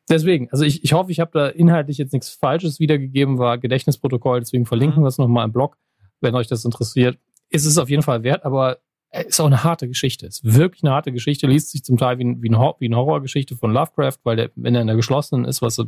Deswegen, 0.09 0.49
also 0.51 0.65
ich, 0.65 0.83
ich 0.83 0.91
hoffe, 0.91 1.09
ich 1.11 1.21
habe 1.21 1.31
da 1.33 1.47
inhaltlich 1.47 1.97
jetzt 1.97 2.11
nichts 2.11 2.31
Falsches 2.31 2.81
wiedergegeben, 2.81 3.37
war 3.37 3.57
Gedächtnisprotokoll, 3.57 4.41
deswegen 4.41 4.65
verlinken 4.65 4.99
mhm. 4.99 5.05
wir 5.05 5.09
es 5.09 5.17
nochmal 5.17 5.45
im 5.45 5.53
Blog, 5.53 5.77
wenn 6.21 6.35
euch 6.35 6.47
das 6.47 6.65
interessiert. 6.65 7.17
Ist 7.49 7.65
es 7.65 7.77
auf 7.77 7.89
jeden 7.89 8.03
Fall 8.03 8.23
wert, 8.23 8.45
aber 8.45 8.79
ist 9.11 9.39
auch 9.39 9.45
eine 9.45 9.63
harte 9.63 9.87
Geschichte. 9.87 10.25
Ist 10.27 10.43
wirklich 10.43 10.83
eine 10.83 10.91
harte 10.91 11.11
Geschichte, 11.11 11.47
liest 11.47 11.71
sich 11.71 11.83
zum 11.83 11.97
Teil 11.97 12.19
wie, 12.19 12.25
wie, 12.41 12.49
ein, 12.49 12.73
wie 12.79 12.85
eine 12.85 12.97
Horrorgeschichte 12.97 13.55
von 13.55 13.71
Lovecraft, 13.71 14.17
weil 14.23 14.35
der, 14.35 14.51
wenn 14.55 14.75
er 14.75 14.81
in 14.81 14.87
der 14.87 14.95
geschlossenen 14.95 15.45
ist, 15.45 15.61
was 15.61 15.79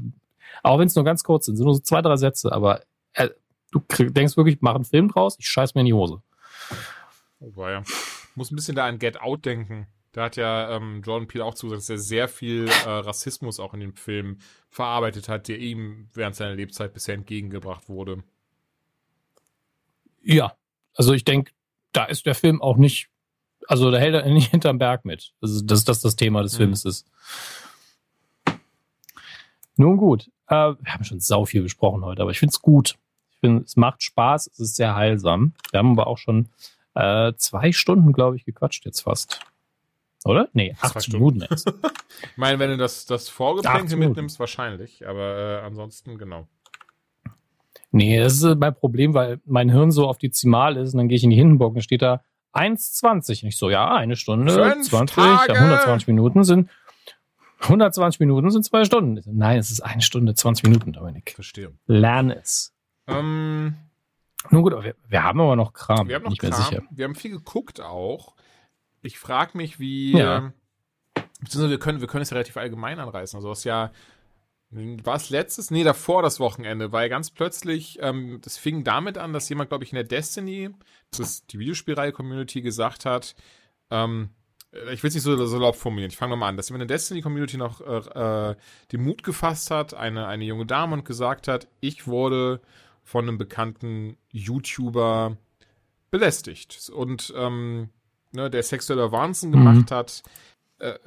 auch 0.63 0.79
wenn 0.79 0.87
es 0.87 0.95
nur 0.95 1.05
ganz 1.05 1.23
kurz 1.23 1.45
sind, 1.45 1.57
sind 1.57 1.65
nur 1.65 1.75
so 1.75 1.81
zwei, 1.81 2.01
drei 2.01 2.15
Sätze, 2.17 2.51
aber 2.51 2.81
er, 3.13 3.31
du 3.71 3.79
denkst 3.99 4.37
wirklich, 4.37 4.57
mach 4.61 4.75
einen 4.75 4.85
Film 4.85 5.09
draus, 5.09 5.35
ich 5.39 5.47
scheiß 5.47 5.75
mir 5.75 5.81
in 5.81 5.87
die 5.87 5.93
Hose. 5.93 6.21
Oh, 7.39 7.67
ja. 7.67 7.83
Muss 8.35 8.51
ein 8.51 8.55
bisschen 8.55 8.75
da 8.75 8.85
an 8.85 8.99
Get 8.99 9.21
Out 9.21 9.45
denken. 9.45 9.87
Da 10.11 10.23
hat 10.23 10.37
ja 10.37 10.75
ähm, 10.75 11.01
Jordan 11.05 11.27
Peele 11.27 11.45
auch 11.45 11.53
zugesagt, 11.53 11.81
dass 11.81 11.89
er 11.89 11.97
sehr 11.99 12.27
viel 12.27 12.67
äh, 12.67 12.89
Rassismus 12.89 13.59
auch 13.59 13.73
in 13.73 13.79
dem 13.79 13.95
Film 13.95 14.39
verarbeitet 14.69 15.29
hat, 15.29 15.47
der 15.47 15.59
ihm 15.59 16.09
während 16.13 16.35
seiner 16.35 16.55
Lebzeit 16.55 16.93
bisher 16.93 17.15
entgegengebracht 17.15 17.89
wurde. 17.89 18.23
Ja, 20.29 20.53
also 20.93 21.13
ich 21.13 21.23
denke, 21.23 21.51
da 21.91 22.05
ist 22.05 22.27
der 22.27 22.35
Film 22.35 22.61
auch 22.61 22.77
nicht, 22.77 23.09
also 23.67 23.89
da 23.89 23.97
hält 23.97 24.13
er 24.13 24.29
nicht 24.29 24.51
hinterm 24.51 24.77
Berg 24.77 25.03
mit. 25.03 25.33
Also 25.41 25.61
dass 25.63 25.83
das 25.83 26.01
das 26.01 26.15
Thema 26.15 26.43
des 26.43 26.53
mhm. 26.53 26.57
Films 26.57 26.85
ist. 26.85 27.07
Nun 29.75 29.97
gut, 29.97 30.29
äh, 30.47 30.53
wir 30.55 30.93
haben 30.93 31.03
schon 31.03 31.19
sau 31.19 31.45
viel 31.45 31.63
besprochen 31.63 32.05
heute, 32.05 32.21
aber 32.21 32.31
ich 32.31 32.39
finde 32.39 32.51
es 32.51 32.61
gut. 32.61 32.95
Ich 33.31 33.39
finde, 33.39 33.63
es 33.63 33.75
macht 33.75 34.03
Spaß, 34.03 34.47
es 34.47 34.59
ist 34.59 34.75
sehr 34.75 34.95
heilsam. 34.95 35.53
Wir 35.71 35.79
haben 35.79 35.91
aber 35.91 36.07
auch 36.07 36.17
schon 36.17 36.49
äh, 36.93 37.33
zwei 37.37 37.71
Stunden, 37.71 38.13
glaube 38.13 38.35
ich, 38.35 38.45
gequatscht 38.45 38.85
jetzt 38.85 39.01
fast. 39.01 39.39
Oder? 40.25 40.49
Nee, 40.53 40.75
acht 40.81 41.11
Minuten 41.11 41.41
jetzt. 41.49 41.65
ich 42.21 42.37
meine, 42.37 42.59
wenn 42.59 42.71
du 42.71 42.77
das, 42.77 43.05
das 43.05 43.29
Vorgeplänkel 43.29 43.97
mitnimmst, 43.97 44.39
wahrscheinlich. 44.39 45.07
Aber 45.07 45.61
äh, 45.61 45.65
ansonsten, 45.65 46.17
genau. 46.17 46.47
Nee, 47.91 48.19
das 48.19 48.33
ist 48.33 48.43
äh, 48.43 48.55
mein 48.55 48.75
Problem, 48.75 49.13
weil 49.13 49.39
mein 49.45 49.69
Hirn 49.69 49.91
so 49.91 50.07
auf 50.07 50.17
die 50.17 50.31
Zimal 50.31 50.77
ist 50.77 50.93
und 50.93 50.97
dann 50.99 51.07
gehe 51.07 51.17
ich 51.17 51.23
in 51.23 51.29
die 51.29 51.35
Hindenburg 51.35 51.75
und 51.75 51.81
steht 51.81 52.01
da 52.01 52.23
1,20. 52.53 53.43
Und 53.43 53.49
ich 53.49 53.57
so, 53.57 53.69
ja, 53.69 53.95
eine 53.95 54.15
Stunde, 54.15 54.53
Fünf 54.53 54.89
20, 54.89 55.17
ja, 55.17 55.39
120 55.47 56.07
Minuten 56.07 56.43
sind 56.43 56.69
120 57.61 58.21
Minuten 58.21 58.51
sind 58.51 58.63
zwei 58.63 58.85
Stunden. 58.85 59.21
Nein, 59.25 59.59
es 59.59 59.69
ist 59.69 59.81
eine 59.81 60.01
Stunde, 60.01 60.33
20 60.33 60.63
Minuten, 60.63 60.93
Dominik. 60.93 61.33
Verstehe. 61.35 61.73
Lern 61.87 62.31
es. 62.31 62.73
Ähm, 63.05 63.75
Nun 64.49 64.63
gut, 64.63 64.71
wir, 64.81 64.95
wir, 65.05 65.23
haben 65.23 65.41
aber 65.41 65.57
noch 65.57 65.73
Kram. 65.73 66.07
Wir 66.07 66.15
haben 66.15 66.23
noch 66.23 66.37
Kram. 66.37 66.87
Wir 66.89 67.03
haben 67.03 67.15
viel 67.15 67.31
geguckt 67.31 67.81
auch 67.81 68.35
ich 69.01 69.19
frage 69.19 69.57
mich, 69.57 69.79
wie. 69.79 70.17
Ja. 70.17 70.51
beziehungsweise 71.39 71.69
wir 71.69 71.79
können, 71.79 72.01
wir 72.01 72.07
können 72.07 72.23
es 72.23 72.29
ja 72.29 72.35
relativ 72.35 72.57
allgemein 72.57 72.99
anreißen. 72.99 73.37
Also, 73.37 73.49
was 73.49 73.63
ja. 73.63 73.91
War 74.71 75.15
es 75.15 75.31
letztes? 75.31 75.71
Nee, 75.71 75.83
davor 75.83 76.21
das 76.21 76.39
Wochenende, 76.39 76.91
weil 76.91 77.09
ganz 77.09 77.31
plötzlich, 77.31 77.97
ähm, 78.01 78.39
das 78.41 78.57
fing 78.57 78.83
damit 78.83 79.17
an, 79.17 79.33
dass 79.33 79.49
jemand, 79.49 79.69
glaube 79.69 79.83
ich, 79.83 79.91
in 79.91 79.95
der 79.95 80.03
Destiny, 80.03 80.69
das 81.09 81.19
ist 81.19 81.53
die 81.53 81.59
Videospielreihe-Community, 81.59 82.61
gesagt 82.61 83.05
hat, 83.05 83.35
ähm, 83.89 84.29
ich 84.91 85.01
will 85.01 85.07
es 85.07 85.15
nicht 85.15 85.23
so, 85.23 85.43
so 85.47 85.57
laut 85.57 85.75
formulieren, 85.75 86.11
ich 86.11 86.17
fange 86.17 86.31
nochmal 86.31 86.49
an, 86.49 86.57
dass 86.57 86.69
jemand 86.69 86.83
in 86.83 86.87
der 86.87 86.97
Destiny-Community 86.97 87.57
noch 87.57 87.81
äh, 87.81 88.51
äh, 88.51 88.55
den 88.91 89.03
Mut 89.03 89.23
gefasst 89.23 89.71
hat, 89.71 89.95
eine, 89.95 90.27
eine 90.27 90.45
junge 90.45 90.67
Dame 90.67 90.93
und 90.93 91.05
gesagt 91.05 91.47
hat, 91.47 91.67
ich 91.79 92.05
wurde 92.05 92.61
von 93.03 93.27
einem 93.27 93.39
bekannten 93.39 94.17
YouTuber 94.31 95.35
belästigt. 96.11 96.91
Und 96.93 97.33
ähm, 97.35 97.89
ne, 98.31 98.49
der 98.49 98.63
sexueller 98.63 99.11
Wahnsinn 99.11 99.51
gemacht 99.51 99.89
mhm. 99.89 99.95
hat. 99.95 100.23
Äh, 100.79 100.97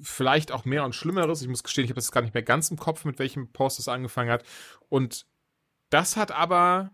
vielleicht 0.00 0.52
auch 0.52 0.64
mehr 0.64 0.84
und 0.84 0.94
Schlimmeres. 0.94 1.42
Ich 1.42 1.48
muss 1.48 1.64
gestehen, 1.64 1.84
ich 1.84 1.90
habe 1.90 2.00
das 2.00 2.12
gar 2.12 2.22
nicht 2.22 2.34
mehr 2.34 2.42
ganz 2.42 2.70
im 2.70 2.76
Kopf, 2.76 3.04
mit 3.04 3.18
welchem 3.18 3.52
Post 3.52 3.78
es 3.78 3.88
angefangen 3.88 4.30
hat. 4.30 4.44
Und 4.88 5.26
das 5.90 6.16
hat 6.16 6.30
aber, 6.30 6.92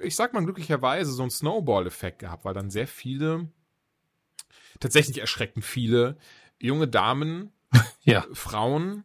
ich 0.00 0.16
sag 0.16 0.32
mal 0.32 0.44
glücklicherweise, 0.44 1.12
so 1.12 1.22
einen 1.22 1.30
Snowball-Effekt 1.30 2.18
gehabt, 2.18 2.44
weil 2.44 2.54
dann 2.54 2.70
sehr 2.70 2.86
viele, 2.86 3.48
tatsächlich 4.80 5.18
erschreckend 5.18 5.64
viele 5.64 6.16
junge 6.58 6.88
Damen, 6.88 7.52
ja. 8.02 8.24
Frauen 8.32 9.04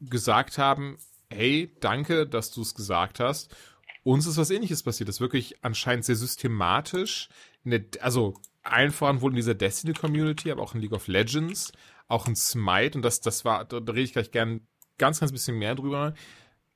gesagt 0.00 0.58
haben, 0.58 0.98
hey, 1.28 1.76
danke, 1.80 2.26
dass 2.26 2.50
du 2.50 2.62
es 2.62 2.74
gesagt 2.74 3.20
hast. 3.20 3.54
Uns 4.02 4.26
ist 4.26 4.38
was 4.38 4.50
ähnliches 4.50 4.82
passiert. 4.82 5.08
Das 5.08 5.16
ist 5.16 5.20
wirklich 5.20 5.62
anscheinend 5.62 6.04
sehr 6.04 6.16
systematisch. 6.16 7.28
Der, 7.64 7.84
also 8.00 8.40
allen 8.62 8.92
voran 8.92 9.20
wohl 9.20 9.32
in 9.32 9.36
dieser 9.36 9.54
Destiny-Community, 9.54 10.50
aber 10.50 10.62
auch 10.62 10.74
in 10.74 10.80
League 10.80 10.92
of 10.92 11.08
Legends, 11.08 11.72
auch 12.08 12.26
in 12.26 12.36
Smite, 12.36 12.98
und 12.98 13.02
das, 13.02 13.20
das 13.20 13.44
war, 13.44 13.64
da, 13.64 13.80
da 13.80 13.92
rede 13.92 14.04
ich 14.04 14.12
gleich 14.12 14.30
gern 14.30 14.66
ganz, 14.98 15.20
ganz 15.20 15.32
bisschen 15.32 15.58
mehr 15.58 15.74
drüber, 15.74 16.14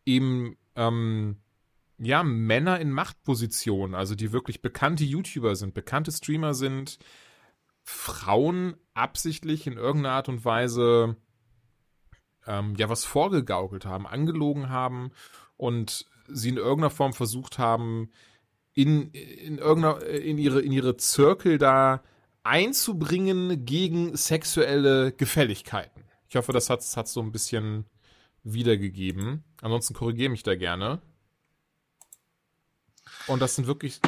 eben, 0.07 0.57
ähm, 0.77 1.39
ja, 1.99 2.23
Männer 2.25 2.81
in 2.81 2.91
Machtpositionen, 2.91 3.95
also 3.95 4.15
die 4.15 4.33
wirklich 4.33 4.63
bekannte 4.63 5.05
YouTuber 5.05 5.55
sind, 5.55 5.75
bekannte 5.75 6.11
Streamer 6.11 6.55
sind, 6.55 6.99
Frauen 7.83 8.77
absichtlich 8.95 9.67
in 9.67 9.75
irgendeiner 9.75 10.15
Art 10.15 10.29
und 10.29 10.45
Weise 10.45 11.17
ähm, 12.47 12.75
ja 12.77 12.89
was 12.89 13.05
vorgegaukelt 13.05 13.85
haben, 13.85 14.07
angelogen 14.07 14.71
haben 14.71 15.13
und 15.57 16.07
sie 16.27 16.49
in 16.49 16.57
irgendeiner 16.57 16.91
Form 16.91 17.13
versucht 17.13 17.59
haben, 17.59 18.11
in, 18.75 19.11
in 19.11 19.59
irgendeiner, 19.59 20.05
in 20.07 20.39
ihre, 20.39 20.61
in 20.61 20.73
ihre 20.73 20.97
Zirkel 20.97 21.59
da 21.59 22.03
einzubringen 22.43 23.65
gegen 23.65 24.17
sexuelle 24.17 25.13
Gefälligkeiten. 25.13 26.05
Ich 26.29 26.37
hoffe, 26.37 26.53
das 26.53 26.69
hat 26.69 26.81
es 26.81 27.13
so 27.13 27.21
ein 27.21 27.33
bisschen 27.33 27.87
wiedergegeben. 28.43 29.45
Ansonsten 29.63 29.95
korrigiere 29.95 30.31
mich 30.31 30.43
da 30.43 30.55
gerne. 30.55 31.01
Und 33.27 33.41
das 33.41 33.55
sind 33.55 33.67
wirklich. 33.67 34.01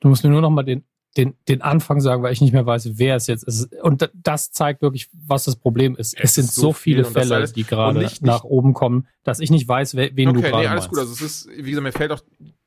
Du 0.00 0.08
musst 0.08 0.24
mir 0.24 0.30
nur 0.30 0.40
noch 0.40 0.50
mal 0.50 0.64
den, 0.64 0.84
den, 1.16 1.34
den 1.48 1.62
Anfang 1.62 2.00
sagen, 2.00 2.22
weil 2.22 2.32
ich 2.32 2.40
nicht 2.40 2.52
mehr 2.52 2.66
weiß, 2.66 2.98
wer 2.98 3.16
es 3.16 3.26
jetzt 3.26 3.44
ist. 3.44 3.72
Und 3.82 4.10
das 4.14 4.50
zeigt 4.50 4.82
wirklich, 4.82 5.08
was 5.12 5.44
das 5.44 5.56
Problem 5.56 5.94
ist. 5.96 6.14
Es, 6.14 6.24
es 6.24 6.34
sind 6.34 6.50
so, 6.50 6.72
viele 6.72 7.04
Fälle, 7.04 7.46
die 7.48 7.64
gerade 7.64 8.08
nach 8.20 8.44
oben 8.44 8.74
kommen, 8.74 9.06
dass 9.22 9.38
ich 9.38 9.50
nicht 9.50 9.68
weiß, 9.68 9.94
wen 9.94 10.10
okay, 10.10 10.24
du 10.24 10.32
gerade 10.32 10.58
nee, 10.58 10.66
alles 10.66 10.84
meinst. 10.84 10.88
gut. 10.88 10.98
Also 10.98 11.12
es 11.12 11.20
ist, 11.20 11.48
wie 11.56 11.70
gesagt, 11.70 11.84
mir 11.84 11.92
fällt 11.92 12.10
auch 12.10 12.22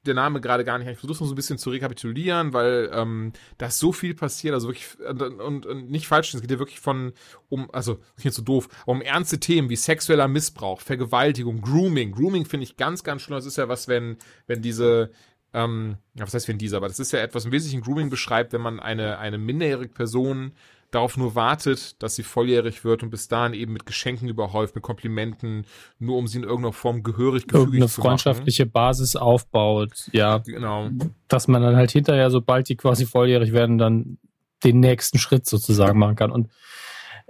der 0.05 0.13
Name 0.13 0.39
gerade 0.39 0.63
gar 0.63 0.77
nicht. 0.77 0.87
Ich 0.87 0.97
versuche 0.97 1.21
noch 1.23 1.27
so 1.27 1.33
ein 1.33 1.35
bisschen 1.35 1.57
zu 1.57 1.69
rekapitulieren, 1.69 2.53
weil 2.53 2.89
ähm, 2.93 3.33
da 3.57 3.67
ist 3.67 3.79
so 3.79 3.91
viel 3.91 4.15
passiert, 4.15 4.53
also 4.53 4.69
wirklich 4.69 4.87
und, 5.05 5.65
und, 5.65 5.89
nicht 5.89 6.07
falsch, 6.07 6.33
es 6.33 6.41
geht 6.41 6.49
ja 6.49 6.59
wirklich 6.59 6.79
von 6.79 7.11
um, 7.49 7.69
also 7.71 7.99
nicht 8.23 8.33
so 8.33 8.41
doof, 8.41 8.69
um 8.85 9.01
ernste 9.01 9.39
Themen 9.39 9.69
wie 9.69 9.75
sexueller 9.75 10.29
Missbrauch, 10.29 10.79
Vergewaltigung, 10.79 11.61
Grooming. 11.61 12.13
Grooming 12.13 12.45
finde 12.45 12.63
ich 12.63 12.77
ganz, 12.77 13.03
ganz 13.03 13.21
schlimm. 13.21 13.35
Das 13.35 13.45
ist 13.45 13.57
ja 13.57 13.67
was, 13.67 13.87
wenn 13.87 14.17
wenn 14.47 14.61
diese 14.61 15.11
ähm, 15.57 15.97
was 16.13 16.33
heißt 16.33 16.47
wenn 16.47 16.57
diese, 16.57 16.77
aber 16.77 16.87
das 16.87 16.99
ist 16.99 17.11
ja 17.11 17.19
etwas 17.19 17.45
im 17.45 17.51
Wesentlichen 17.51 17.81
Grooming 17.81 18.09
beschreibt, 18.09 18.53
wenn 18.53 18.61
man 18.61 18.79
eine 18.79 19.17
eine 19.17 19.37
minderjährige 19.37 19.93
Person 19.93 20.51
darauf 20.91 21.17
nur 21.17 21.35
wartet, 21.35 22.01
dass 22.01 22.15
sie 22.15 22.23
volljährig 22.23 22.85
wird 22.85 23.03
und 23.03 23.09
bis 23.09 23.27
dahin 23.27 23.53
eben 23.53 23.73
mit 23.73 23.85
Geschenken 23.85 24.29
überhäuft, 24.29 24.75
mit 24.75 24.83
Komplimenten, 24.83 25.65
nur 25.99 26.17
um 26.17 26.27
sie 26.27 26.37
in 26.37 26.43
irgendeiner 26.43 26.73
Form 26.73 27.03
gehörig 27.03 27.47
gefügig 27.47 27.65
Irgendeine 27.65 27.87
zu 27.87 28.01
freundschaftliche 28.01 28.65
Basis 28.65 29.15
aufbaut, 29.15 30.07
ja. 30.11 30.37
Genau. 30.37 30.89
Dass 31.27 31.47
man 31.47 31.61
dann 31.61 31.75
halt 31.75 31.91
hinterher, 31.91 32.29
sobald 32.29 32.69
die 32.69 32.77
quasi 32.77 33.05
volljährig 33.05 33.51
werden, 33.51 33.77
dann 33.77 34.17
den 34.63 34.79
nächsten 34.79 35.17
Schritt 35.17 35.45
sozusagen 35.45 35.99
machen 35.99 36.15
kann. 36.15 36.31
Und 36.31 36.49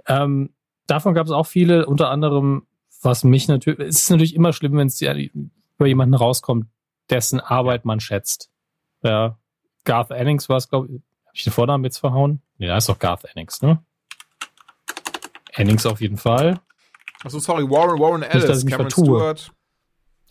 ähm, 0.06 0.50
davon 0.86 1.14
gab 1.14 1.26
es 1.26 1.32
auch 1.32 1.46
viele, 1.46 1.86
unter 1.86 2.10
anderem, 2.10 2.66
was 3.02 3.24
mich 3.24 3.48
natürlich, 3.48 3.88
es 3.88 4.02
ist 4.02 4.10
natürlich 4.10 4.36
immer 4.36 4.52
schlimm, 4.52 4.76
wenn 4.76 4.86
es 4.86 5.00
über 5.02 5.86
jemanden 5.86 6.14
rauskommt, 6.14 6.66
dessen 7.10 7.40
Arbeit 7.40 7.84
man 7.84 8.00
schätzt. 8.00 8.50
Ja, 9.02 9.38
Garth 9.84 10.10
Ennings 10.10 10.48
war 10.48 10.56
es, 10.56 10.68
glaube 10.68 10.86
ich, 10.86 10.92
habe 10.92 11.32
ich 11.34 11.44
den 11.44 11.52
Vornamen 11.52 11.84
jetzt 11.84 11.98
verhauen? 11.98 12.42
Nee, 12.58 12.66
da 12.66 12.76
ist 12.76 12.88
doch 12.88 12.98
Garth 12.98 13.24
Ennings, 13.24 13.62
ne? 13.62 13.82
Ennings 15.52 15.86
auf 15.86 16.00
jeden 16.00 16.16
Fall. 16.16 16.60
Achso, 17.24 17.38
sorry, 17.38 17.68
Warren, 17.68 17.98
Warren 17.98 18.22
Ellis, 18.22 18.34
Nicht, 18.34 18.48
dass 18.48 18.58
ich 18.58 18.64
mich 18.64 18.72
Cameron 18.72 18.90
vertue. 18.90 19.18
Stewart. 19.18 19.52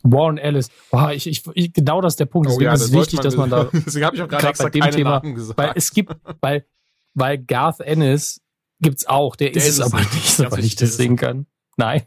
Warren 0.03 0.37
Ellis. 0.37 0.69
Boah, 0.89 1.11
ich, 1.11 1.27
ich, 1.27 1.43
ich, 1.53 1.73
genau 1.73 2.01
das 2.01 2.13
ist 2.13 2.19
der 2.19 2.25
Punkt. 2.25 2.47
Deswegen 2.47 2.63
oh 2.63 2.69
ja, 2.69 2.73
ist 2.73 2.81
es 2.81 2.93
wichtig, 2.93 3.17
man, 3.17 3.23
dass 3.23 3.35
man 3.35 3.49
da. 3.49 3.63
Deswegen 3.73 4.05
habe 4.05 4.15
ich 4.15 4.21
auch 4.21 4.27
gerade 4.27 4.47
extra 4.47 4.65
bei 4.65 4.69
dem 4.69 4.81
keine 4.81 4.95
Thema, 4.95 5.09
Namen 5.11 5.35
gesagt. 5.35 5.57
Weil 5.57 5.71
es 5.75 5.91
gibt, 5.91 6.15
weil, 6.41 6.65
weil 7.13 7.37
Garth 7.39 7.79
Ennis 7.81 8.41
gibt's 8.79 9.05
auch. 9.07 9.35
Der, 9.35 9.49
der 9.49 9.57
ist, 9.57 9.69
ist 9.69 9.79
es 9.79 9.81
aber 9.81 9.99
nicht, 9.99 10.35
soweit 10.35 10.63
ich 10.63 10.75
das 10.75 10.97
sehen 10.97 11.15
kann. 11.15 11.47
Nein. 11.77 12.03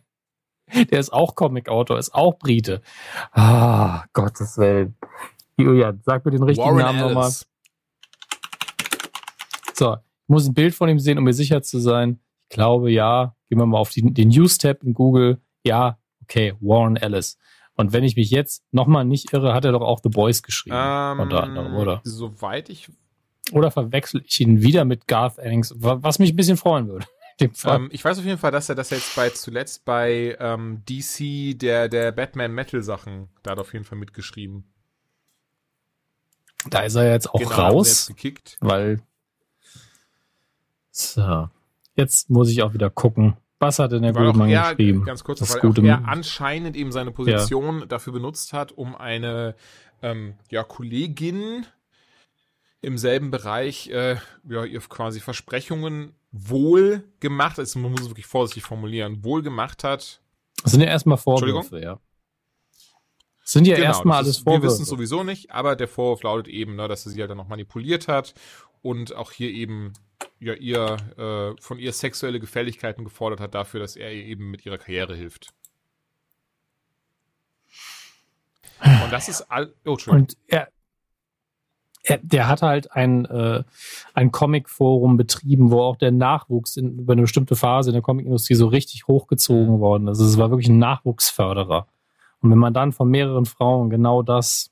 Der 0.90 0.98
ist 0.98 1.12
auch 1.12 1.34
Comic-Autor, 1.34 1.98
ist 1.98 2.14
auch 2.14 2.38
Brite. 2.38 2.82
Ah, 3.32 4.04
Gottes 4.12 4.58
Willen. 4.58 4.96
Julian, 5.56 6.00
sag 6.04 6.24
mir 6.24 6.30
den 6.30 6.42
richtigen 6.42 6.68
Warren 6.68 6.78
Namen 6.78 7.00
nochmal. 7.00 7.30
So, 9.74 9.94
ich 9.94 10.28
muss 10.28 10.46
ein 10.46 10.54
Bild 10.54 10.74
von 10.74 10.88
ihm 10.88 10.98
sehen, 10.98 11.18
um 11.18 11.24
mir 11.24 11.32
sicher 11.32 11.62
zu 11.62 11.78
sein. 11.78 12.20
Ich 12.48 12.54
glaube, 12.54 12.90
ja. 12.90 13.34
Gehen 13.48 13.58
wir 13.58 13.66
mal 13.66 13.78
auf 13.78 13.90
die, 13.90 14.02
den 14.02 14.28
News-Tab 14.28 14.84
in 14.84 14.94
Google. 14.94 15.40
Ja, 15.64 15.98
okay, 16.22 16.54
Warren 16.60 16.96
Ellis. 16.96 17.36
Und 17.74 17.92
wenn 17.92 18.04
ich 18.04 18.14
mich 18.14 18.30
jetzt 18.30 18.62
nochmal 18.72 19.04
nicht 19.04 19.32
irre, 19.32 19.54
hat 19.54 19.64
er 19.64 19.72
doch 19.72 19.80
auch 19.80 20.00
The 20.02 20.08
Boys 20.08 20.42
geschrieben. 20.42 20.76
Ähm, 20.78 21.18
unter 21.18 21.42
anderem, 21.42 21.74
oder? 21.74 22.00
Soweit 22.04 22.68
ich. 22.68 22.90
Oder 23.52 23.70
verwechsel 23.70 24.22
ich 24.24 24.38
ihn 24.40 24.62
wieder 24.62 24.84
mit 24.84 25.08
Garth 25.08 25.38
Ennings, 25.38 25.74
was 25.76 26.18
mich 26.18 26.32
ein 26.32 26.36
bisschen 26.36 26.56
freuen 26.56 26.88
würde. 26.88 27.06
Ähm, 27.40 27.88
ich 27.92 28.04
weiß 28.04 28.18
auf 28.18 28.24
jeden 28.24 28.38
Fall, 28.38 28.50
dass 28.50 28.68
er 28.68 28.74
das 28.74 28.90
jetzt 28.90 29.14
bei 29.16 29.30
zuletzt 29.30 29.84
bei 29.84 30.36
ähm, 30.38 30.82
DC 30.88 31.58
der 31.58 31.88
der 31.88 32.12
Batman 32.12 32.52
Metal 32.52 32.82
Sachen 32.82 33.28
da 33.42 33.52
hat 33.52 33.58
auf 33.58 33.72
jeden 33.72 33.84
Fall 33.84 33.98
mitgeschrieben. 33.98 34.64
Da 36.68 36.80
ist 36.80 36.94
er 36.94 37.10
jetzt 37.10 37.30
auch 37.30 37.38
genau, 37.38 37.54
raus, 37.54 37.88
jetzt 37.88 38.08
gekickt. 38.08 38.56
weil 38.60 39.00
so. 40.90 41.48
Jetzt 41.96 42.30
muss 42.30 42.50
ich 42.50 42.62
auch 42.62 42.72
wieder 42.72 42.90
gucken. 42.90 43.36
Was 43.58 43.78
hat 43.78 43.92
denn 43.92 44.02
der 44.02 44.14
Goldman 44.14 44.48
geschrieben? 44.48 45.04
Ganz 45.04 45.22
kurz, 45.22 45.40
das 45.40 45.62
weil 45.62 45.86
er 45.86 46.08
anscheinend 46.08 46.76
eben 46.76 46.92
seine 46.92 47.10
Position 47.10 47.80
ja. 47.80 47.86
dafür 47.86 48.14
benutzt 48.14 48.54
hat, 48.54 48.72
um 48.72 48.96
eine 48.96 49.54
ähm, 50.00 50.34
ja, 50.50 50.62
Kollegin 50.64 51.66
im 52.80 52.96
selben 52.96 53.30
Bereich 53.30 53.88
äh, 53.90 54.16
ja, 54.48 54.64
ihr 54.64 54.80
quasi 54.80 55.20
Versprechungen 55.20 56.14
wohl 56.32 57.04
gemacht, 57.20 57.58
also 57.58 57.78
man 57.78 57.92
muss 57.92 58.02
es 58.02 58.08
wirklich 58.08 58.26
vorsichtig 58.26 58.62
formulieren, 58.62 59.24
wohl 59.24 59.42
gemacht 59.42 59.84
hat. 59.84 60.20
Das 60.62 60.72
sind 60.72 60.80
ja 60.80 60.86
erstmal 60.86 61.18
Vorwürfe, 61.18 61.80
ja. 61.80 61.98
Das 63.42 63.52
sind 63.52 63.66
ja 63.66 63.74
genau, 63.74 63.88
erstmal 63.88 64.18
alles 64.18 64.38
Vorwürfe. 64.38 64.62
Wir 64.62 64.70
wissen 64.70 64.82
es 64.82 64.88
sowieso 64.88 65.24
nicht, 65.24 65.50
aber 65.50 65.74
der 65.74 65.88
Vorwurf 65.88 66.22
lautet 66.22 66.48
eben, 66.48 66.76
ne, 66.76 66.86
dass 66.86 67.06
er 67.06 67.12
sie 67.12 67.20
halt 67.20 67.30
dann 67.30 67.38
noch 67.38 67.48
manipuliert 67.48 68.06
hat 68.06 68.34
und 68.82 69.14
auch 69.14 69.32
hier 69.32 69.50
eben 69.50 69.92
ja 70.38 70.54
ihr 70.54 70.96
äh, 71.18 71.60
von 71.60 71.78
ihr 71.78 71.92
sexuelle 71.92 72.38
Gefälligkeiten 72.38 73.04
gefordert 73.04 73.40
hat 73.40 73.54
dafür, 73.54 73.80
dass 73.80 73.96
er 73.96 74.12
ihr 74.12 74.24
eben 74.24 74.50
mit 74.50 74.64
ihrer 74.64 74.78
Karriere 74.78 75.16
hilft. 75.16 75.52
Und 78.82 79.12
das 79.12 79.28
ist 79.28 79.42
all. 79.50 79.74
Oh, 79.84 79.96
Und 80.06 80.36
er, 80.46 80.68
er, 82.02 82.18
der 82.18 82.48
hat 82.48 82.62
halt 82.62 82.92
ein, 82.92 83.24
äh, 83.26 83.62
ein 84.14 84.32
Comic-Forum 84.32 85.16
betrieben, 85.16 85.70
wo 85.70 85.82
auch 85.82 85.96
der 85.96 86.12
Nachwuchs 86.12 86.76
in, 86.76 86.98
über 87.00 87.12
eine 87.12 87.22
bestimmte 87.22 87.56
Phase 87.56 87.90
in 87.90 87.94
der 87.94 88.02
Comicindustrie 88.02 88.54
so 88.54 88.66
richtig 88.68 89.06
hochgezogen 89.06 89.80
worden 89.80 90.08
ist. 90.08 90.18
Also 90.18 90.30
es 90.30 90.38
war 90.38 90.50
wirklich 90.50 90.68
ein 90.68 90.78
Nachwuchsförderer. 90.78 91.86
Und 92.40 92.50
wenn 92.50 92.58
man 92.58 92.72
dann 92.72 92.92
von 92.92 93.08
mehreren 93.08 93.44
Frauen 93.44 93.90
genau 93.90 94.22
das, 94.22 94.70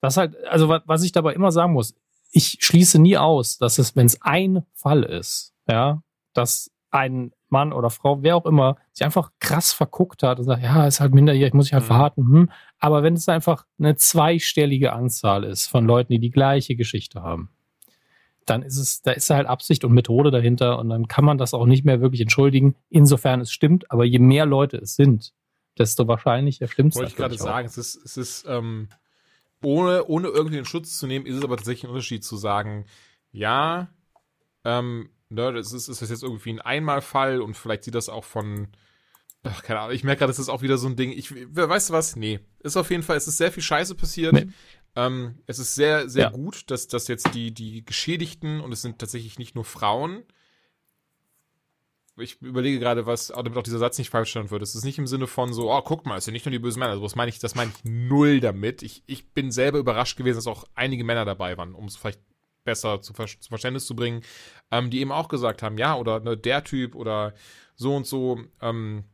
das 0.00 0.16
halt, 0.16 0.36
also 0.46 0.68
was, 0.68 0.82
was 0.86 1.02
ich 1.02 1.12
dabei 1.12 1.32
immer 1.32 1.50
sagen 1.50 1.72
muss, 1.72 1.94
ich 2.30 2.58
schließe 2.60 2.98
nie 2.98 3.16
aus, 3.16 3.56
dass 3.56 3.78
es, 3.78 3.96
wenn 3.96 4.06
es 4.06 4.20
ein 4.20 4.64
Fall 4.74 5.02
ist, 5.02 5.54
ja, 5.66 6.02
dass 6.34 6.70
ein 6.90 7.32
Mann 7.48 7.72
oder 7.72 7.90
Frau, 7.90 8.22
wer 8.22 8.36
auch 8.36 8.46
immer, 8.46 8.76
sich 8.92 9.04
einfach 9.04 9.30
krass 9.40 9.72
verguckt 9.72 10.22
hat 10.22 10.38
und 10.38 10.44
sagt, 10.44 10.62
ja, 10.62 10.86
ist 10.86 11.00
halt 11.00 11.14
minderjährig, 11.14 11.54
muss 11.54 11.66
ich 11.66 11.72
halt 11.72 11.84
mhm. 11.84 11.88
verharten. 11.88 12.24
Hm. 12.26 12.50
Aber 12.78 13.02
wenn 13.02 13.14
es 13.14 13.28
einfach 13.28 13.66
eine 13.78 13.96
zweistellige 13.96 14.92
Anzahl 14.92 15.44
ist 15.44 15.66
von 15.66 15.86
Leuten, 15.86 16.12
die 16.12 16.18
die 16.18 16.30
gleiche 16.30 16.76
Geschichte 16.76 17.22
haben, 17.22 17.50
dann 18.46 18.62
ist 18.62 18.78
es, 18.78 19.02
da 19.02 19.12
ist 19.12 19.28
halt 19.30 19.46
Absicht 19.46 19.84
und 19.84 19.92
Methode 19.92 20.30
dahinter 20.30 20.78
und 20.78 20.88
dann 20.88 21.08
kann 21.08 21.24
man 21.24 21.36
das 21.36 21.52
auch 21.52 21.66
nicht 21.66 21.84
mehr 21.84 22.00
wirklich 22.00 22.20
entschuldigen, 22.20 22.76
insofern 22.88 23.40
es 23.40 23.50
stimmt. 23.50 23.90
Aber 23.90 24.04
je 24.04 24.20
mehr 24.20 24.46
Leute 24.46 24.78
es 24.78 24.94
sind, 24.94 25.32
desto 25.78 26.06
wahrscheinlicher 26.06 26.68
stimmt 26.68 26.92
es. 26.92 26.96
Wollte 26.96 27.10
ich 27.10 27.16
gerade 27.16 27.36
sagen, 27.36 27.66
es 27.66 27.76
ist, 27.76 27.96
es 28.04 28.16
ist, 28.16 28.46
ähm, 28.48 28.88
ohne, 29.62 30.04
ohne 30.06 30.28
irgendwie 30.28 30.56
den 30.56 30.64
Schutz 30.64 30.96
zu 30.96 31.06
nehmen, 31.06 31.26
ist 31.26 31.36
es 31.36 31.44
aber 31.44 31.56
tatsächlich 31.56 31.84
ein 31.84 31.90
Unterschied 31.90 32.24
zu 32.24 32.36
sagen, 32.36 32.86
ja, 33.32 33.88
ähm, 34.64 35.10
ne, 35.28 35.52
das 35.52 35.72
ist, 35.72 35.88
ist 35.88 36.02
das 36.02 36.10
jetzt 36.10 36.22
irgendwie 36.22 36.50
ein 36.50 36.60
Einmalfall 36.60 37.40
und 37.40 37.56
vielleicht 37.56 37.84
sieht 37.84 37.94
das 37.94 38.08
auch 38.08 38.24
von, 38.24 38.68
ach, 39.42 39.62
keine 39.62 39.80
Ahnung, 39.80 39.94
ich 39.94 40.04
merke 40.04 40.20
gerade, 40.20 40.30
das 40.30 40.38
ist 40.38 40.48
auch 40.48 40.62
wieder 40.62 40.78
so 40.78 40.88
ein 40.88 40.96
Ding. 40.96 41.12
Ich, 41.12 41.32
weißt 41.32 41.90
du 41.90 41.92
was? 41.92 42.16
Nee. 42.16 42.40
Ist 42.60 42.76
auf 42.76 42.90
jeden 42.90 43.02
Fall, 43.02 43.16
es 43.16 43.28
ist 43.28 43.36
sehr 43.36 43.52
viel 43.52 43.62
Scheiße 43.62 43.94
passiert. 43.94 44.32
Nee. 44.32 44.48
Ähm, 44.94 45.38
es 45.46 45.58
ist 45.58 45.74
sehr, 45.74 46.08
sehr 46.08 46.24
ja. 46.24 46.30
gut, 46.30 46.70
dass, 46.70 46.88
dass 46.88 47.08
jetzt 47.08 47.34
die, 47.34 47.52
die 47.52 47.84
Geschädigten, 47.84 48.60
und 48.60 48.72
es 48.72 48.82
sind 48.82 48.98
tatsächlich 48.98 49.38
nicht 49.38 49.54
nur 49.54 49.64
Frauen, 49.64 50.24
ich 52.18 52.40
überlege 52.40 52.78
gerade, 52.78 53.04
was, 53.04 53.28
damit 53.28 53.56
auch 53.56 53.62
dieser 53.62 53.78
Satz 53.78 53.98
nicht 53.98 54.10
falsch 54.10 54.30
stand 54.30 54.50
wird. 54.50 54.62
Es 54.62 54.74
ist 54.74 54.84
nicht 54.84 54.98
im 54.98 55.06
Sinne 55.06 55.26
von 55.26 55.52
so, 55.52 55.70
oh, 55.70 55.82
guck 55.82 56.06
mal, 56.06 56.16
es 56.16 56.24
sind 56.24 56.32
nicht 56.32 56.46
nur 56.46 56.50
die 56.50 56.58
bösen 56.58 56.80
Männer. 56.80 56.92
Also, 56.92 57.02
das 57.02 57.14
meine 57.14 57.28
ich, 57.28 57.38
das 57.38 57.54
meine 57.54 57.70
ich 57.70 57.84
null 57.84 58.40
damit. 58.40 58.82
Ich, 58.82 59.02
ich 59.06 59.32
bin 59.32 59.50
selber 59.50 59.78
überrascht 59.78 60.16
gewesen, 60.16 60.38
dass 60.38 60.46
auch 60.46 60.64
einige 60.74 61.04
Männer 61.04 61.26
dabei 61.26 61.58
waren, 61.58 61.74
um 61.74 61.84
es 61.84 61.96
vielleicht 61.96 62.20
besser 62.66 63.00
zu, 63.00 63.14
Ver 63.14 63.26
zu 63.26 63.48
Verständnis 63.48 63.86
zu 63.86 63.96
bringen, 63.96 64.20
ähm, 64.70 64.90
die 64.90 65.00
eben 65.00 65.12
auch 65.12 65.28
gesagt 65.28 65.62
haben, 65.62 65.78
ja, 65.78 65.96
oder 65.96 66.20
ne, 66.20 66.36
der 66.36 66.62
Typ 66.62 66.94
oder 66.94 67.32
so 67.74 67.96
und 67.96 68.06
so, 68.06 68.38
ähm, 68.60 69.04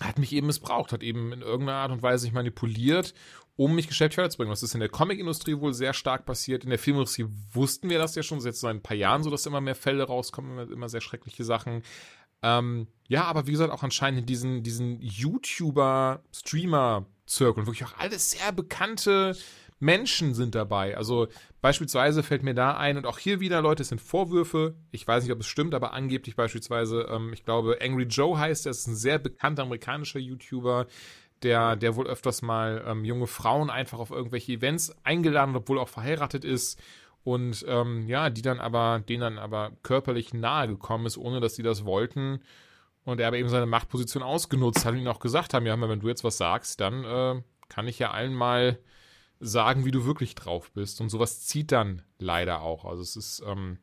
hat 0.00 0.18
mich 0.18 0.32
eben 0.32 0.46
missbraucht, 0.46 0.92
hat 0.92 1.02
eben 1.02 1.32
in 1.32 1.42
irgendeiner 1.42 1.78
Art 1.78 1.90
und 1.90 2.02
Weise 2.02 2.22
sich 2.22 2.32
manipuliert, 2.32 3.14
um 3.56 3.74
mich 3.74 3.88
geschäftlich 3.88 4.18
weiterzubringen. 4.18 4.52
Das 4.52 4.62
ist 4.62 4.74
in 4.74 4.80
der 4.80 4.90
Comic-Industrie 4.90 5.58
wohl 5.58 5.72
sehr 5.72 5.94
stark 5.94 6.26
passiert. 6.26 6.64
In 6.64 6.70
der 6.70 6.78
Filmindustrie 6.78 7.26
wussten 7.52 7.88
wir 7.88 7.98
das 7.98 8.14
ja 8.14 8.22
schon, 8.22 8.40
seit 8.40 8.56
so 8.56 8.66
ein 8.66 8.82
paar 8.82 8.96
Jahren 8.96 9.22
so, 9.22 9.30
dass 9.30 9.46
immer 9.46 9.62
mehr 9.62 9.74
Fälle 9.74 10.04
rauskommen, 10.04 10.52
immer, 10.52 10.70
immer 10.70 10.90
sehr 10.90 11.00
schreckliche 11.00 11.44
Sachen. 11.44 11.82
Ähm, 12.42 12.88
ja, 13.08 13.24
aber 13.24 13.46
wie 13.46 13.52
gesagt, 13.52 13.72
auch 13.72 13.82
anscheinend 13.82 14.20
in 14.20 14.26
diesen, 14.26 14.62
diesen 14.62 15.00
YouTuber-Streamer-Zirkeln, 15.00 17.66
wirklich 17.66 17.86
auch 17.86 17.96
alles 17.98 18.32
sehr 18.32 18.52
bekannte 18.52 19.34
Menschen 19.78 20.34
sind 20.34 20.54
dabei. 20.54 20.96
Also 20.96 21.28
beispielsweise 21.60 22.22
fällt 22.22 22.42
mir 22.42 22.54
da 22.54 22.76
ein, 22.76 22.96
und 22.96 23.06
auch 23.06 23.18
hier 23.18 23.40
wieder, 23.40 23.60
Leute, 23.60 23.82
es 23.82 23.90
sind 23.90 24.00
Vorwürfe. 24.00 24.74
Ich 24.90 25.06
weiß 25.06 25.22
nicht, 25.24 25.32
ob 25.32 25.40
es 25.40 25.46
stimmt, 25.46 25.74
aber 25.74 25.92
angeblich 25.92 26.36
beispielsweise, 26.36 27.08
ähm, 27.10 27.32
ich 27.32 27.44
glaube, 27.44 27.78
Angry 27.82 28.04
Joe 28.04 28.38
heißt, 28.38 28.66
er 28.66 28.70
ist 28.70 28.86
ein 28.86 28.96
sehr 28.96 29.18
bekannter 29.18 29.62
amerikanischer 29.62 30.18
YouTuber, 30.18 30.86
der, 31.42 31.76
der 31.76 31.96
wohl 31.96 32.06
öfters 32.06 32.42
mal 32.42 32.82
ähm, 32.86 33.04
junge 33.04 33.26
Frauen 33.26 33.68
einfach 33.68 33.98
auf 33.98 34.10
irgendwelche 34.10 34.52
Events 34.52 34.94
eingeladen, 35.04 35.54
obwohl 35.54 35.78
auch 35.78 35.88
verheiratet 35.88 36.44
ist 36.44 36.80
und 37.26 37.64
ähm, 37.68 38.06
ja, 38.06 38.30
die 38.30 38.42
dann 38.42 38.60
aber, 38.60 39.00
denen 39.00 39.20
dann 39.20 39.38
aber 39.38 39.72
körperlich 39.82 40.32
nahe 40.32 40.68
gekommen 40.68 41.06
ist, 41.06 41.18
ohne 41.18 41.40
dass 41.40 41.56
sie 41.56 41.64
das 41.64 41.84
wollten. 41.84 42.40
Und 43.04 43.20
er 43.20 43.26
aber 43.26 43.36
eben 43.36 43.48
seine 43.48 43.66
Machtposition 43.66 44.22
ausgenutzt 44.22 44.84
hat 44.84 44.92
und 44.92 44.98
ihnen 44.98 45.08
auch 45.08 45.18
gesagt 45.18 45.52
haben, 45.52 45.66
ja, 45.66 45.80
wenn 45.80 45.98
du 45.98 46.08
jetzt 46.08 46.22
was 46.22 46.38
sagst, 46.38 46.80
dann 46.80 47.04
äh, 47.04 47.42
kann 47.68 47.88
ich 47.88 47.98
ja 47.98 48.12
allen 48.12 48.32
mal 48.32 48.78
sagen, 49.40 49.84
wie 49.84 49.90
du 49.90 50.04
wirklich 50.04 50.34
drauf 50.34 50.70
bist. 50.72 51.00
Und 51.00 51.10
sowas 51.10 51.46
zieht 51.46 51.72
dann 51.72 52.02
leider 52.18 52.62
auch. 52.62 52.84
Also 52.84 53.02
es 53.02 53.16
ist 53.16 53.42
ähm, 53.46 53.78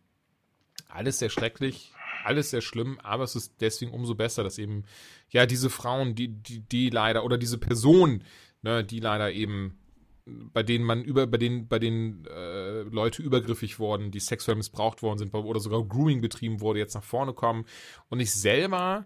alles 0.87 1.19
sehr 1.19 1.29
schrecklich, 1.29 1.91
alles 2.23 2.49
sehr 2.49 2.61
schlimm, 2.61 2.99
aber 3.01 3.23
es 3.23 3.35
ist 3.35 3.55
deswegen 3.59 3.91
umso 3.91 4.15
besser, 4.15 4.43
dass 4.43 4.57
eben, 4.57 4.83
ja, 5.29 5.45
diese 5.45 5.69
Frauen, 5.69 6.15
die, 6.15 6.29
die, 6.29 6.61
die 6.61 6.89
leider, 6.89 7.23
oder 7.23 7.37
diese 7.37 7.57
Person, 7.57 8.23
ne, 8.61 8.83
die 8.83 8.99
leider 8.99 9.31
eben 9.31 9.77
bei 10.25 10.63
denen 10.63 10.85
man 10.85 11.03
über, 11.03 11.27
bei 11.27 11.37
denen, 11.37 11.67
bei 11.67 11.79
denen 11.79 12.25
äh, 12.27 12.83
Leute 12.83 13.21
übergriffig 13.21 13.79
wurden, 13.79 14.11
die 14.11 14.19
sexuell 14.19 14.55
missbraucht 14.55 15.01
worden 15.01 15.17
sind 15.17 15.33
oder 15.33 15.59
sogar 15.59 15.83
Grooming 15.83 16.21
betrieben 16.21 16.61
wurde, 16.61 16.79
jetzt 16.79 16.93
nach 16.95 17.03
vorne 17.03 17.33
kommen. 17.33 17.65
Und 18.09 18.19
ich 18.19 18.31
selber, 18.31 19.05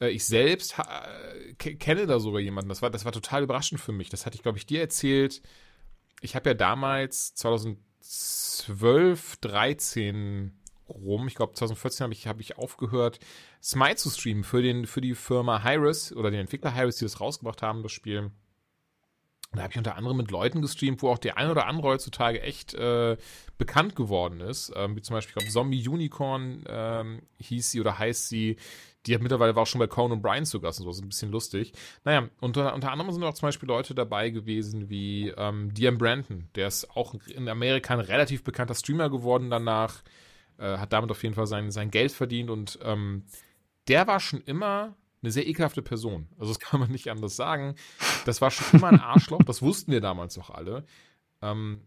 äh, 0.00 0.10
ich 0.10 0.26
selbst 0.26 0.76
äh, 0.78 1.54
kenne 1.54 2.06
da 2.06 2.20
sogar 2.20 2.40
jemanden. 2.40 2.68
Das 2.68 2.82
war, 2.82 2.90
das 2.90 3.04
war 3.04 3.12
total 3.12 3.44
überraschend 3.44 3.80
für 3.80 3.92
mich. 3.92 4.10
Das 4.10 4.26
hatte 4.26 4.36
ich, 4.36 4.42
glaube 4.42 4.58
ich, 4.58 4.66
dir 4.66 4.80
erzählt. 4.80 5.40
Ich 6.20 6.34
habe 6.34 6.50
ja 6.50 6.54
damals 6.54 7.34
2012, 7.34 9.36
13 9.36 10.58
rum, 10.88 11.28
ich 11.28 11.34
glaube 11.34 11.54
2014 11.54 12.04
habe 12.04 12.14
ich, 12.14 12.26
hab 12.26 12.40
ich 12.40 12.58
aufgehört, 12.58 13.20
Smite 13.62 13.96
zu 13.96 14.10
streamen 14.10 14.44
für, 14.44 14.62
den, 14.62 14.86
für 14.86 15.00
die 15.00 15.14
Firma 15.14 15.62
Hyris 15.62 16.12
oder 16.12 16.30
den 16.30 16.40
Entwickler 16.40 16.74
Hyris, 16.74 16.96
die 16.96 17.04
das 17.04 17.20
rausgebracht 17.20 17.62
haben, 17.62 17.82
das 17.82 17.92
Spiel. 17.92 18.30
Da 19.52 19.62
habe 19.62 19.72
ich 19.72 19.78
unter 19.78 19.96
anderem 19.96 20.18
mit 20.18 20.30
Leuten 20.30 20.60
gestreamt, 20.60 21.02
wo 21.02 21.08
auch 21.08 21.18
der 21.18 21.38
ein 21.38 21.50
oder 21.50 21.66
andere 21.66 21.88
heutzutage 21.88 22.42
echt 22.42 22.74
äh, 22.74 23.16
bekannt 23.56 23.96
geworden 23.96 24.40
ist. 24.40 24.72
Ähm, 24.76 24.94
wie 24.94 25.00
zum 25.00 25.14
Beispiel, 25.14 25.30
ich 25.30 25.38
glaube, 25.38 25.52
Zombie 25.52 25.88
Unicorn 25.88 26.64
ähm, 26.68 27.22
hieß 27.38 27.70
sie 27.70 27.80
oder 27.80 27.98
heißt 27.98 28.28
sie. 28.28 28.56
Die 29.08 29.14
hat 29.14 29.22
mittlerweile 29.22 29.56
war 29.56 29.62
auch 29.62 29.66
schon 29.66 29.78
bei 29.78 29.86
Conan 29.86 30.20
O'Brien 30.20 30.44
zu 30.44 30.60
Gast 30.60 30.80
und 30.80 30.84
so, 30.84 30.90
das 30.90 30.98
ist 30.98 31.02
ein 31.02 31.08
bisschen 31.08 31.30
lustig. 31.30 31.72
Naja, 32.04 32.28
unter, 32.40 32.74
unter 32.74 32.92
anderem 32.92 33.10
sind 33.10 33.24
auch 33.24 33.34
zum 33.34 33.48
Beispiel 33.48 33.68
Leute 33.68 33.94
dabei 33.94 34.30
gewesen 34.30 34.90
wie 34.90 35.30
ähm, 35.30 35.72
DM 35.74 35.98
Brandon. 35.98 36.48
Der 36.54 36.68
ist 36.68 36.90
auch 36.96 37.14
in 37.26 37.48
Amerika 37.48 37.94
ein 37.94 38.00
relativ 38.00 38.44
bekannter 38.44 38.74
Streamer 38.74 39.10
geworden 39.10 39.50
danach. 39.50 40.02
Äh, 40.58 40.78
hat 40.78 40.92
damit 40.92 41.10
auf 41.10 41.22
jeden 41.22 41.34
Fall 41.34 41.46
sein, 41.46 41.70
sein 41.70 41.90
Geld 41.90 42.12
verdient 42.12 42.50
und 42.50 42.78
ähm, 42.82 43.24
der 43.86 44.06
war 44.06 44.18
schon 44.18 44.42
immer 44.42 44.96
eine 45.22 45.30
sehr 45.30 45.46
ekelhafte 45.46 45.82
Person. 45.82 46.28
Also 46.38 46.52
das 46.52 46.58
kann 46.60 46.80
man 46.80 46.90
nicht 46.90 47.08
anders 47.08 47.36
sagen. 47.36 47.76
Das 48.26 48.40
war 48.40 48.50
schon 48.50 48.78
immer 48.78 48.88
ein 48.88 49.00
Arschloch, 49.00 49.42
das 49.44 49.62
wussten 49.62 49.92
wir 49.92 50.00
damals 50.00 50.34
doch 50.34 50.50
alle. 50.50 50.84
Ähm, 51.42 51.80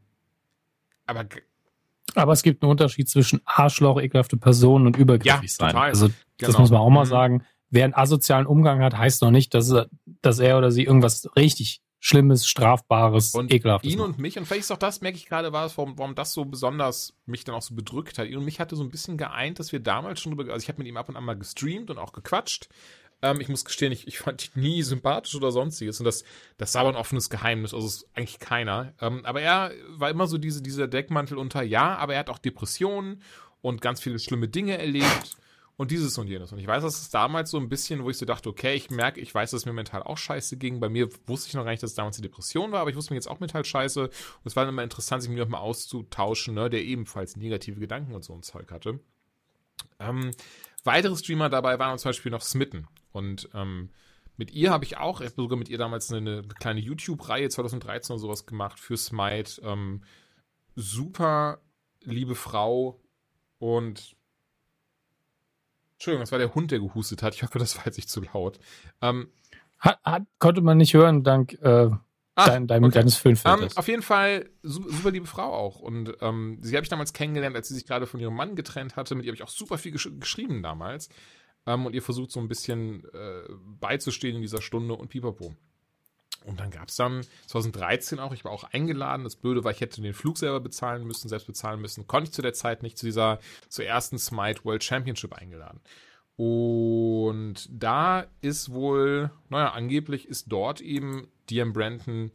aber 1.05 1.25
aber 2.15 2.33
es 2.33 2.43
gibt 2.43 2.61
einen 2.63 2.71
Unterschied 2.71 3.09
zwischen 3.09 3.41
Arschloch, 3.45 3.99
ekelhafte 4.01 4.35
Person 4.35 4.85
und 4.85 4.97
übergriffig 4.97 5.41
ja, 5.43 5.47
sein. 5.47 5.69
Total. 5.71 5.89
Also 5.89 6.09
das 6.41 6.49
genau. 6.49 6.59
muss 6.61 6.71
man 6.71 6.81
auch 6.81 6.89
mal 6.89 7.05
mhm. 7.05 7.09
sagen. 7.09 7.45
wer 7.69 7.85
einen 7.85 7.93
asozialen 7.93 8.45
Umgang 8.45 8.81
hat, 8.81 8.97
heißt 8.97 9.21
noch 9.21 9.31
nicht, 9.31 9.53
dass 9.53 9.71
er, 9.71 9.87
dass 10.21 10.39
er 10.39 10.57
oder 10.57 10.71
sie 10.71 10.83
irgendwas 10.83 11.29
richtig 11.35 11.81
Schlimmes, 12.03 12.47
Strafbares, 12.47 13.35
und 13.35 13.53
Ekelhaftes. 13.53 13.91
Ihn 13.91 13.99
macht. 13.99 14.09
und 14.09 14.17
mich, 14.17 14.37
und 14.39 14.47
vielleicht 14.47 14.63
ist 14.63 14.71
auch 14.71 14.77
das, 14.77 15.01
merke 15.01 15.17
ich 15.17 15.27
gerade, 15.27 15.53
war 15.53 15.67
es, 15.67 15.77
warum, 15.77 15.99
warum 15.99 16.15
das 16.15 16.33
so 16.33 16.45
besonders 16.45 17.13
mich 17.27 17.43
dann 17.43 17.53
auch 17.53 17.61
so 17.61 17.75
bedrückt 17.75 18.17
hat. 18.17 18.27
Ihn 18.27 18.37
und 18.37 18.43
mich 18.43 18.59
hatte 18.59 18.75
so 18.75 18.83
ein 18.83 18.89
bisschen 18.89 19.17
geeint, 19.17 19.59
dass 19.59 19.71
wir 19.71 19.79
damals 19.79 20.19
schon 20.19 20.35
drüber, 20.35 20.51
also 20.51 20.63
ich 20.63 20.67
habe 20.67 20.79
mit 20.79 20.87
ihm 20.87 20.97
ab 20.97 21.09
und 21.09 21.15
an 21.15 21.23
mal 21.23 21.37
gestreamt 21.37 21.91
und 21.91 21.99
auch 21.99 22.11
gequatscht. 22.11 22.69
Ähm, 23.21 23.39
ich 23.39 23.49
muss 23.49 23.65
gestehen, 23.65 23.91
ich, 23.91 24.07
ich 24.07 24.17
fand 24.17 24.49
ihn 24.55 24.63
nie 24.63 24.81
sympathisch 24.81 25.35
oder 25.35 25.51
sonstiges. 25.51 25.99
Und 25.99 26.05
das, 26.05 26.23
das 26.57 26.73
war 26.73 26.81
aber 26.81 26.89
ein 26.89 26.95
offenes 26.95 27.29
Geheimnis, 27.29 27.71
also 27.71 27.85
ist 27.85 28.07
eigentlich 28.15 28.39
keiner. 28.39 28.93
Ähm, 28.99 29.23
aber 29.23 29.41
er 29.41 29.71
war 29.89 30.09
immer 30.09 30.25
so 30.25 30.39
diese, 30.39 30.63
dieser 30.63 30.87
Deckmantel 30.87 31.37
unter, 31.37 31.61
ja, 31.61 31.97
aber 31.97 32.15
er 32.15 32.21
hat 32.21 32.31
auch 32.31 32.39
Depressionen 32.39 33.21
und 33.61 33.79
ganz 33.79 34.01
viele 34.01 34.17
schlimme 34.17 34.47
Dinge 34.47 34.75
erlebt 34.79 35.37
und 35.77 35.91
dieses 35.91 36.17
und 36.17 36.27
jenes. 36.27 36.51
Und 36.51 36.59
ich 36.59 36.67
weiß, 36.67 36.83
dass 36.83 37.01
es 37.01 37.09
damals 37.09 37.49
so 37.51 37.57
ein 37.57 37.69
bisschen, 37.69 38.03
wo 38.03 38.09
ich 38.09 38.17
so 38.17 38.25
dachte, 38.25 38.49
okay, 38.49 38.75
ich 38.75 38.89
merke, 38.91 39.19
ich 39.19 39.33
weiß, 39.33 39.51
dass 39.51 39.61
es 39.61 39.65
mir 39.65 39.73
mental 39.73 40.03
auch 40.03 40.17
scheiße 40.17 40.57
ging. 40.57 40.79
Bei 40.79 40.89
mir 40.89 41.09
wusste 41.25 41.47
ich 41.47 41.53
noch 41.53 41.63
gar 41.63 41.71
nicht, 41.71 41.81
dass 41.81 41.91
es 41.91 41.95
damals 41.95 42.17
die 42.17 42.21
Depression 42.21 42.71
war, 42.71 42.81
aber 42.81 42.89
ich 42.89 42.95
wusste 42.95 43.13
mir 43.13 43.17
jetzt 43.17 43.27
auch 43.27 43.39
mental 43.39 43.65
scheiße. 43.65 44.03
Und 44.03 44.11
es 44.45 44.55
war 44.55 44.65
dann 44.65 44.73
immer 44.73 44.83
interessant, 44.83 45.23
sich 45.23 45.29
mit 45.29 45.39
jemandem 45.39 45.59
auszutauschen, 45.59 46.53
ne, 46.53 46.69
der 46.69 46.83
ebenfalls 46.83 47.35
negative 47.35 47.79
Gedanken 47.79 48.13
und 48.13 48.23
so 48.23 48.33
ein 48.33 48.43
Zeug 48.43 48.71
hatte. 48.71 48.99
Ähm, 49.99 50.31
weitere 50.83 51.15
Streamer 51.15 51.49
dabei 51.49 51.79
waren 51.79 51.97
zum 51.97 52.09
Beispiel 52.09 52.31
noch 52.31 52.41
Smitten. 52.41 52.87
Und 53.11 53.49
ähm, 53.53 53.89
mit 54.37 54.51
ihr 54.51 54.71
habe 54.71 54.85
ich 54.85 54.97
auch, 54.97 55.21
sogar 55.35 55.57
mit 55.57 55.69
ihr 55.69 55.77
damals 55.77 56.11
eine, 56.11 56.39
eine 56.39 56.47
kleine 56.47 56.79
YouTube-Reihe 56.79 57.49
2013 57.49 58.13
oder 58.13 58.19
sowas 58.19 58.45
gemacht 58.45 58.79
für 58.79 58.97
Smite. 58.97 59.61
Ähm, 59.63 60.03
super 60.75 61.61
liebe 62.03 62.35
Frau 62.35 62.99
und 63.59 64.15
Entschuldigung, 66.01 66.23
das 66.23 66.31
war 66.31 66.39
der 66.39 66.55
Hund, 66.55 66.71
der 66.71 66.79
gehustet 66.79 67.21
hat. 67.21 67.35
Ich 67.35 67.43
hoffe, 67.43 67.59
das 67.59 67.77
war 67.77 67.85
jetzt 67.85 67.97
nicht 67.97 68.09
zu 68.09 68.21
laut. 68.21 68.57
Ähm, 69.03 69.31
hat, 69.77 69.99
hat, 70.03 70.23
konnte 70.39 70.61
man 70.61 70.79
nicht 70.79 70.95
hören, 70.95 71.23
dank 71.23 71.53
äh, 71.61 71.91
ah, 72.33 72.45
dein, 72.47 72.65
dein, 72.65 72.83
okay. 72.83 72.95
deines 72.95 73.17
Föhnfilters. 73.17 73.73
Um, 73.73 73.77
auf 73.77 73.87
jeden 73.87 74.01
Fall 74.01 74.49
super 74.63 75.11
liebe 75.11 75.27
Frau 75.27 75.53
auch. 75.53 75.79
Und 75.79 76.17
ähm, 76.21 76.57
sie 76.61 76.75
habe 76.75 76.83
ich 76.83 76.89
damals 76.89 77.13
kennengelernt, 77.13 77.55
als 77.55 77.67
sie 77.67 77.75
sich 77.75 77.85
gerade 77.85 78.07
von 78.07 78.19
ihrem 78.19 78.33
Mann 78.33 78.55
getrennt 78.55 78.95
hatte. 78.95 79.13
Mit 79.13 79.25
ihr 79.25 79.29
habe 79.29 79.35
ich 79.35 79.43
auch 79.43 79.49
super 79.49 79.77
viel 79.77 79.91
gesch 79.91 80.09
geschrieben 80.19 80.63
damals. 80.63 81.09
Ähm, 81.67 81.85
und 81.85 81.93
ihr 81.93 82.01
versucht 82.01 82.31
so 82.31 82.39
ein 82.39 82.47
bisschen 82.47 83.03
äh, 83.13 83.43
beizustehen 83.79 84.37
in 84.37 84.41
dieser 84.41 84.63
Stunde 84.63 84.95
und 84.95 85.09
pipapo. 85.09 85.53
Und 86.43 86.59
dann 86.59 86.71
gab 86.71 86.89
es 86.89 86.95
dann 86.95 87.21
2013 87.47 88.19
auch, 88.19 88.33
ich 88.33 88.43
war 88.43 88.51
auch 88.51 88.63
eingeladen. 88.63 89.23
Das 89.23 89.35
Blöde 89.35 89.63
war, 89.63 89.71
ich 89.71 89.81
hätte 89.81 90.01
den 90.01 90.13
Flug 90.13 90.37
selber 90.37 90.59
bezahlen 90.59 91.05
müssen, 91.05 91.29
selbst 91.29 91.45
bezahlen 91.45 91.81
müssen. 91.81 92.07
Konnte 92.07 92.29
ich 92.29 92.33
zu 92.33 92.41
der 92.41 92.53
Zeit 92.53 92.81
nicht 92.81 92.97
zu 92.97 93.05
dieser, 93.05 93.39
zur 93.69 93.85
ersten 93.85 94.17
Smite 94.17 94.65
World 94.65 94.83
Championship 94.83 95.33
eingeladen. 95.33 95.79
Und 96.37 97.69
da 97.69 98.25
ist 98.41 98.71
wohl, 98.71 99.29
naja, 99.49 99.73
angeblich 99.73 100.27
ist 100.27 100.51
dort 100.51 100.81
eben 100.81 101.27
DM 101.49 101.73
Brandon 101.73 102.31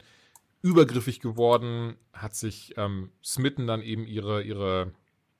übergriffig 0.61 1.19
geworden, 1.19 1.97
hat 2.13 2.35
sich 2.35 2.73
ähm, 2.77 3.11
Smitten 3.23 3.67
dann 3.67 3.81
eben 3.81 4.05
ihre, 4.05 4.43
ihre, 4.43 4.93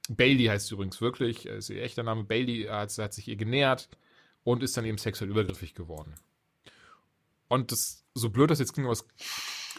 Bailey 0.10 0.45
heißt 0.45 0.72
übrigens 0.72 1.02
wirklich, 1.02 1.45
ist 1.45 1.69
ihr 1.69 1.81
echter 1.81 2.03
Name, 2.03 2.23
Bailey 2.23 2.68
hat, 2.69 2.98
hat 2.98 3.14
sich 3.14 3.27
ihr 3.27 3.35
genähert 3.35 3.89
und 4.44 4.64
ist 4.64 4.77
dann 4.77 4.85
eben 4.85 4.98
sexuell 4.98 5.30
übergriffig 5.30 5.73
geworden. 5.73 6.15
Und 7.48 7.72
das, 7.72 8.06
so 8.18 8.30
blöd 8.30 8.52
das 8.52 8.60
jetzt 8.60 8.73
klingt, 8.73 8.89
was, 8.89 9.06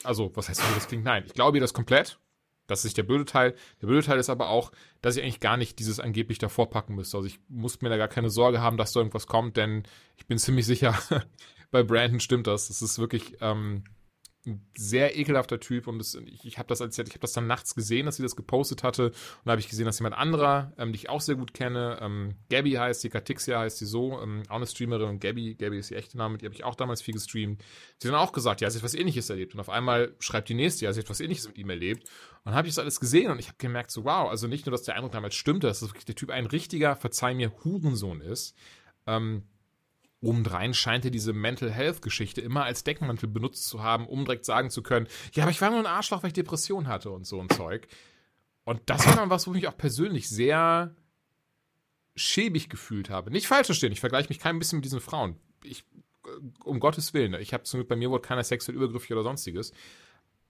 also, 0.05 0.31
was 0.35 0.49
heißt 0.49 0.61
so, 0.61 0.75
das 0.75 0.89
klingt? 0.89 1.05
Nein, 1.05 1.25
ich 1.27 1.35
glaube 1.35 1.59
ihr 1.59 1.61
das 1.61 1.75
komplett. 1.75 2.19
Das 2.67 2.81
ist 2.81 2.85
nicht 2.85 2.99
der 2.99 3.03
blöde 3.03 3.25
Teil. 3.25 3.55
Der 3.81 3.87
blöde 3.87 4.07
Teil 4.07 4.19
ist 4.19 4.29
aber 4.29 4.51
auch, 4.51 4.73
dass 5.01 5.17
ich 5.17 5.23
eigentlich 5.23 5.41
gar 5.41 5.57
nicht 5.57 5.79
dieses 5.79 6.01
angeblich 6.01 6.39
davor 6.39 6.69
packen 6.71 6.95
müsste. 6.95 7.17
Also 7.17 7.27
ich 7.27 7.41
muss 7.49 7.81
mir 7.81 7.89
da 7.89 7.97
gar 7.97 8.09
keine 8.09 8.29
Sorge 8.29 8.61
haben, 8.61 8.77
dass 8.77 8.93
da 8.93 9.01
irgendwas 9.01 9.27
kommt, 9.27 9.57
denn 9.57 9.85
ich 10.17 10.27
bin 10.27 10.39
ziemlich 10.39 10.67
sicher, 10.67 10.97
bei 11.71 11.83
Brandon 11.83 12.21
stimmt 12.21 12.47
das. 12.47 12.69
Das 12.69 12.83
ist 12.83 12.99
wirklich, 12.99 13.39
ähm, 13.41 13.85
sehr 14.77 15.17
ekelhafter 15.17 15.61
Typ 15.61 15.87
und 15.87 15.99
das, 15.99 16.15
ich, 16.15 16.59
habe 16.59 16.69
das 16.69 16.81
als 16.81 16.99
ich 16.99 17.09
habe 17.11 17.19
das 17.21 17.33
dann 17.33 17.47
nachts 17.47 17.75
gesehen, 17.75 18.07
dass 18.07 18.17
sie 18.17 18.23
das 18.23 18.37
gepostet 18.37 18.83
hatte 18.83 19.07
und 19.07 19.15
da 19.45 19.53
habe 19.53 19.61
ich 19.61 19.69
gesehen, 19.69 19.87
dass 19.87 19.99
jemand 19.99 20.17
anderer, 20.17 20.73
ähm, 20.79 20.93
die 20.93 20.97
ich 20.97 21.09
auch 21.09 21.21
sehr 21.21 21.37
gut 21.37 21.55
kenne, 21.55 21.99
ähm, 22.01 22.35
Gabby 22.51 22.73
heißt 22.73 23.01
sie, 23.01 23.09
Katixia 23.09 23.61
heißt 23.61 23.79
sie 23.79 23.87
so, 23.87 24.21
ähm, 24.21 24.43
auch 24.49 24.57
eine 24.57 24.67
Streamerin 24.67 25.09
und 25.09 25.21
Gabby, 25.21 25.55
Gabby 25.55 25.79
ist 25.79 25.91
ihr 25.91 25.97
echte 25.97 26.19
Name, 26.19 26.39
die 26.39 26.47
habe 26.47 26.55
ich 26.55 26.65
auch 26.65 26.75
damals 26.75 27.03
viel 27.03 27.15
gestreamt. 27.15 27.63
Sie 27.99 28.09
hat 28.09 28.15
dann 28.15 28.21
auch 28.21 28.33
gesagt, 28.33 28.61
ja, 28.61 28.71
sie 28.71 28.79
hat 28.79 28.85
was 28.85 28.95
ähnliches 28.95 29.31
erlebt 29.31 29.55
und 29.55 29.61
auf 29.61 29.71
einmal 29.71 30.15
schreibt 30.19 30.49
die 30.49 30.55
nächste, 30.55 30.85
ja, 30.85 30.93
sie 30.93 31.01
hat 31.01 31.11
was 31.11 31.21
ähnliches 31.21 31.49
mit 31.49 31.59
ihm 31.59 31.71
erlebt 31.71 32.09
und 32.45 32.55
habe 32.55 32.69
ich 32.69 32.75
das 32.75 32.83
alles 32.83 33.01
gesehen 33.01 33.31
und 33.31 33.39
ich 33.39 33.49
habe 33.49 33.59
gemerkt 33.59 33.91
so, 33.91 34.05
wow, 34.05 34.31
also 34.31 34.47
nicht 34.47 34.67
nur, 34.67 34.73
dass 34.73 34.83
der 34.83 34.95
Eindruck 34.95 35.13
damals 35.13 35.35
stimmte, 35.35 35.67
dass 35.67 35.81
das 35.81 35.91
wirklich 35.91 36.05
der 36.05 36.15
Typ 36.15 36.31
ein 36.31 36.47
richtiger, 36.47 36.97
verzeih 36.97 37.35
mir, 37.35 37.53
Hurensohn 37.65 38.21
ist, 38.21 38.55
ähm, 39.07 39.43
Obendrein 40.21 40.75
scheint 40.75 41.05
er 41.05 41.11
diese 41.11 41.33
Mental 41.33 41.71
Health 41.71 42.03
Geschichte 42.03 42.41
immer 42.41 42.65
als 42.65 42.83
Deckmantel 42.83 43.29
benutzt 43.29 43.69
zu 43.69 43.83
haben, 43.83 44.07
um 44.07 44.25
direkt 44.25 44.45
sagen 44.45 44.71
zu 44.71 44.83
können, 44.83 45.07
ja, 45.33 45.45
aber 45.45 45.51
ich 45.51 45.61
war 45.61 45.71
nur 45.71 45.79
ein 45.79 45.87
Arschloch, 45.87 46.23
weil 46.23 46.29
ich 46.29 46.35
Depression 46.35 46.89
hatte 46.89 47.11
und 47.11 47.27
so 47.27 47.41
ein 47.41 47.49
Zeug. 47.51 47.87
Und 48.65 48.83
das 48.87 49.07
war 49.07 49.17
dann 49.17 49.31
was, 49.31 49.47
wo 49.47 49.53
ich 49.53 49.63
mich 49.63 49.69
auch 49.69 49.77
persönlich 49.77 50.29
sehr 50.29 50.95
schäbig 52.17 52.69
gefühlt 52.69 53.11
habe. 53.11 53.31
Nicht 53.31 53.47
falsch 53.47 53.67
verstehen, 53.67 53.93
ich 53.93 54.01
vergleiche 54.01 54.29
mich 54.29 54.41
kein 54.41 54.59
bisschen 54.59 54.79
mit 54.79 54.85
diesen 54.85 55.01
Frauen. 55.01 55.37
Ich, 55.63 55.85
äh, 56.27 56.31
um 56.65 56.81
Gottes 56.81 57.15
Willen, 57.15 57.35
ich 57.35 57.55
habe 57.55 57.63
zum 57.63 57.87
bei 57.87 57.97
mir 57.97 58.11
wurde 58.11 58.27
keiner 58.27 58.43
sexuell 58.43 58.77
übergriffig 58.77 59.13
oder 59.13 59.23
sonstiges. 59.23 59.73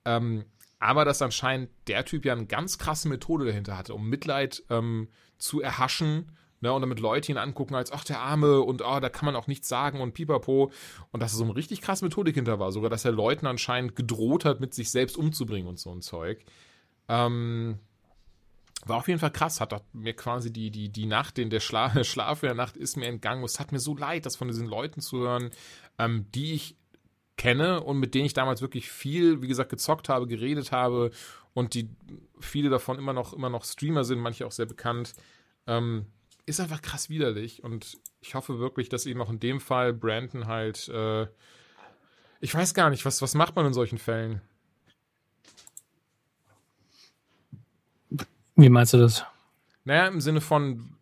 Ähm, 0.05 0.47
aber 0.79 1.05
dass 1.05 1.23
anscheinend 1.23 1.71
der 1.89 2.05
Typ 2.05 2.25
ja 2.25 2.33
eine 2.33 2.47
ganz 2.47 2.79
krasse 2.79 3.09
Methode 3.09 3.45
dahinter 3.45 3.77
hatte, 3.77 3.95
um 3.95 4.09
Mitleid 4.09 4.63
ähm, 4.71 5.09
zu 5.37 5.61
erhaschen 5.61 6.33
Ne, 6.61 6.73
und 6.73 6.81
damit 6.81 6.99
Leute 6.99 7.31
ihn 7.31 7.39
angucken 7.39 7.77
als, 7.77 7.93
ach, 7.93 8.05
der 8.05 8.21
Arme 8.21 8.61
und 8.61 8.83
oh, 8.83 8.99
da 8.99 9.09
kann 9.09 9.27
man 9.27 9.37
auch 9.37 9.47
nichts 9.47 9.69
sagen 9.69 10.01
und 10.01 10.13
pipapo. 10.13 10.73
Und 11.13 11.23
dass 11.23 11.33
er 11.33 11.37
so 11.37 11.45
eine 11.45 11.55
richtig 11.55 11.83
krasse 11.83 12.05
Methodik 12.05 12.35
hinter 12.35 12.59
war. 12.59 12.73
Sogar, 12.73 12.91
dass 12.91 13.05
er 13.05 13.13
Leuten 13.13 13.47
anscheinend 13.47 13.95
gedroht 13.95 14.45
hat, 14.45 14.59
mit 14.59 14.75
sich 14.75 14.91
selbst 14.91 15.17
umzubringen 15.17 15.69
und 15.69 15.79
so 15.79 15.93
ein 15.93 16.03
Zeug. 16.03 16.45
Ähm, 17.09 17.79
war 18.87 18.99
auf 18.99 19.09
jeden 19.09 19.21
Fall 19.21 19.31
krass, 19.33 19.61
hat 19.61 19.85
mir 19.93 20.15
quasi 20.15 20.53
die, 20.53 20.71
die, 20.71 20.89
die 20.89 21.07
Nacht, 21.07 21.39
in 21.39 21.51
der 21.51 21.61
Schla 21.61 21.93
Schlaf 22.05 22.43
in 22.43 22.49
der 22.49 22.57
Nacht 22.57 22.77
ist 22.77 22.97
mir 22.97 23.07
entgangen. 23.07 23.45
Es 23.45 23.61
hat 23.61 23.73
mir 23.73 23.81
so 23.81 23.97
leid, 23.97 24.27
das 24.27 24.37
von 24.37 24.49
diesen 24.49 24.67
Leuten 24.67 25.01
zu 25.01 25.19
hören, 25.19 25.51
ähm, 25.99 26.27
die 26.35 26.55
ich 26.55 26.77
kenne 27.37 27.83
und 27.83 27.99
mit 27.99 28.15
denen 28.15 28.27
ich 28.27 28.35
damals 28.35 28.63
wirklich 28.63 28.91
viel, 28.91 29.43
wie 29.43 29.49
gesagt, 29.49 29.71
gezockt 29.71 30.09
habe, 30.09 30.27
geredet 30.27 30.73
habe 30.73 31.13
und 31.55 31.75
die 31.75 31.89
viele 32.41 32.69
davon 32.69 32.99
immer 32.99 33.13
noch, 33.13 33.33
immer 33.33 33.49
noch 33.49 33.65
Streamer 33.65 34.05
sind, 34.05 34.19
manche 34.19 34.47
auch 34.47 34.53
sehr 34.53 34.67
bekannt. 34.67 35.15
Ähm, 35.67 36.07
ist 36.49 36.61
einfach 36.61 36.83
krass 36.83 37.09
widerlich 37.09 37.63
und 37.63 37.99
ich 38.21 38.35
hoffe 38.35 38.59
wirklich, 38.59 38.89
dass 38.89 39.07
eben 39.07 39.21
auch 39.21 39.31
in 39.31 39.41
dem 39.41 39.61
Fall 39.61 39.93
Brandon 39.93 40.47
halt, 40.47 40.89
äh, 40.89 41.27
ich 42.41 42.55
weiß 42.55 42.75
gar 42.75 42.91
nicht, 42.91 43.05
was, 43.05 43.21
was 43.23 43.35
macht 43.35 43.55
man 43.57 43.67
in 43.67 43.75
solchen 43.75 43.99
Fällen? 43.99 44.41
Wie 48.57 48.69
meinst 48.69 48.93
du 48.93 48.99
das? 48.99 49.25
Naja, 49.85 50.09
im 50.09 50.21
Sinne 50.21 50.41
von, 50.41 50.97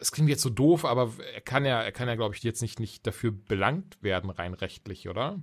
es 0.00 0.12
klingt 0.12 0.28
jetzt 0.28 0.42
so 0.42 0.50
doof, 0.50 0.84
aber 0.84 1.12
er 1.34 1.40
kann 1.40 1.64
ja, 1.64 1.82
er 1.82 1.92
kann 1.92 2.08
ja, 2.08 2.14
glaube 2.14 2.34
ich, 2.34 2.42
jetzt 2.42 2.62
nicht, 2.62 2.78
nicht 2.78 3.06
dafür 3.06 3.32
belangt 3.32 4.02
werden, 4.02 4.30
rein 4.30 4.54
rechtlich, 4.54 5.08
oder? 5.08 5.40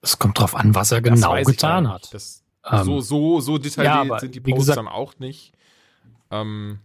Es 0.00 0.18
kommt 0.18 0.38
drauf 0.38 0.54
an, 0.54 0.74
was 0.74 0.92
er 0.92 1.00
genau 1.00 1.42
getan 1.42 1.88
hat. 1.88 2.12
Das, 2.12 2.44
ähm, 2.70 2.84
so, 2.84 3.00
so, 3.00 3.40
so 3.40 3.58
detailliert 3.58 4.06
ja, 4.06 4.18
sind 4.18 4.34
die 4.34 4.40
Posts 4.40 4.58
gesagt, 4.58 4.78
dann 4.78 4.88
auch 4.88 5.18
nicht. 5.18 5.52
Ähm, 6.30 6.78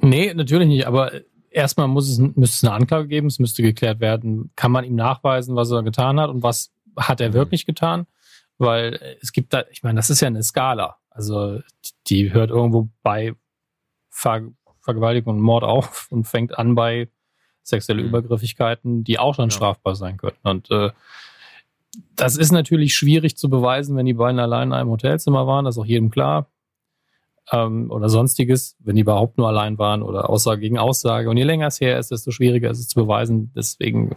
nee, 0.00 0.34
natürlich 0.34 0.68
nicht, 0.68 0.86
aber 0.86 1.12
erstmal 1.50 1.88
muss 1.88 2.08
es, 2.08 2.18
müsste 2.18 2.44
es 2.44 2.64
eine 2.64 2.72
Anklage 2.72 3.08
geben, 3.08 3.26
es 3.26 3.38
müsste 3.38 3.62
geklärt 3.62 4.00
werden, 4.00 4.50
kann 4.56 4.72
man 4.72 4.84
ihm 4.84 4.94
nachweisen, 4.94 5.56
was 5.56 5.70
er 5.70 5.82
getan 5.82 6.18
hat 6.20 6.30
und 6.30 6.42
was 6.42 6.72
hat 6.96 7.20
er 7.20 7.30
mhm. 7.30 7.34
wirklich 7.34 7.66
getan? 7.66 8.06
Weil 8.58 9.16
es 9.22 9.32
gibt 9.32 9.52
da, 9.52 9.64
ich 9.70 9.82
meine, 9.82 9.96
das 9.96 10.10
ist 10.10 10.20
ja 10.20 10.28
eine 10.28 10.42
Skala. 10.42 10.98
Also 11.08 11.60
die 12.06 12.32
hört 12.32 12.50
irgendwo 12.50 12.88
bei 13.02 13.34
Ver 14.08 14.42
Vergewaltigung 14.82 15.36
und 15.36 15.40
Mord 15.40 15.64
auf 15.64 16.06
und 16.10 16.24
fängt 16.24 16.58
an 16.58 16.74
bei 16.74 17.08
sexuelle 17.62 18.02
mhm. 18.02 18.08
Übergriffigkeiten, 18.08 19.04
die 19.04 19.18
auch 19.18 19.34
schon 19.34 19.50
ja. 19.50 19.50
strafbar 19.50 19.94
sein 19.94 20.16
könnten. 20.16 20.48
Und 20.48 20.70
äh, 20.70 20.90
das 22.14 22.36
ist 22.36 22.52
natürlich 22.52 22.94
schwierig 22.94 23.36
zu 23.36 23.48
beweisen, 23.48 23.96
wenn 23.96 24.06
die 24.06 24.14
beiden 24.14 24.38
allein 24.38 24.68
in 24.68 24.74
einem 24.74 24.90
Hotelzimmer 24.90 25.46
waren, 25.46 25.64
das 25.64 25.76
ist 25.76 25.82
auch 25.82 25.86
jedem 25.86 26.10
klar. 26.10 26.46
Ähm, 27.50 27.90
oder 27.90 28.08
sonstiges, 28.08 28.76
wenn 28.78 28.94
die 28.94 29.02
überhaupt 29.02 29.38
nur 29.38 29.48
allein 29.48 29.78
waren 29.78 30.02
oder 30.02 30.30
Aussage 30.30 30.60
gegen 30.60 30.78
Aussage. 30.78 31.28
Und 31.28 31.36
je 31.36 31.42
länger 31.42 31.66
es 31.66 31.80
her 31.80 31.98
ist, 31.98 32.10
desto 32.10 32.30
schwieriger 32.30 32.70
ist 32.70 32.78
es 32.78 32.88
zu 32.88 33.00
beweisen. 33.00 33.52
Deswegen, 33.56 34.14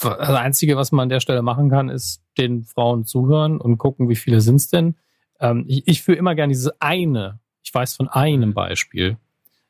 das 0.00 0.30
Einzige, 0.30 0.76
was 0.76 0.92
man 0.92 1.04
an 1.04 1.08
der 1.08 1.20
Stelle 1.20 1.42
machen 1.42 1.70
kann, 1.70 1.88
ist 1.88 2.22
den 2.38 2.62
Frauen 2.62 3.04
zuhören 3.04 3.60
und 3.60 3.78
gucken, 3.78 4.08
wie 4.08 4.16
viele 4.16 4.40
sind 4.40 4.56
es 4.56 4.68
denn. 4.68 4.96
Ähm, 5.40 5.64
ich, 5.66 5.88
ich 5.88 6.02
führe 6.02 6.18
immer 6.18 6.34
gerne 6.36 6.52
diese 6.52 6.80
eine, 6.80 7.40
ich 7.62 7.74
weiß 7.74 7.96
von 7.96 8.08
einem 8.08 8.54
Beispiel, 8.54 9.16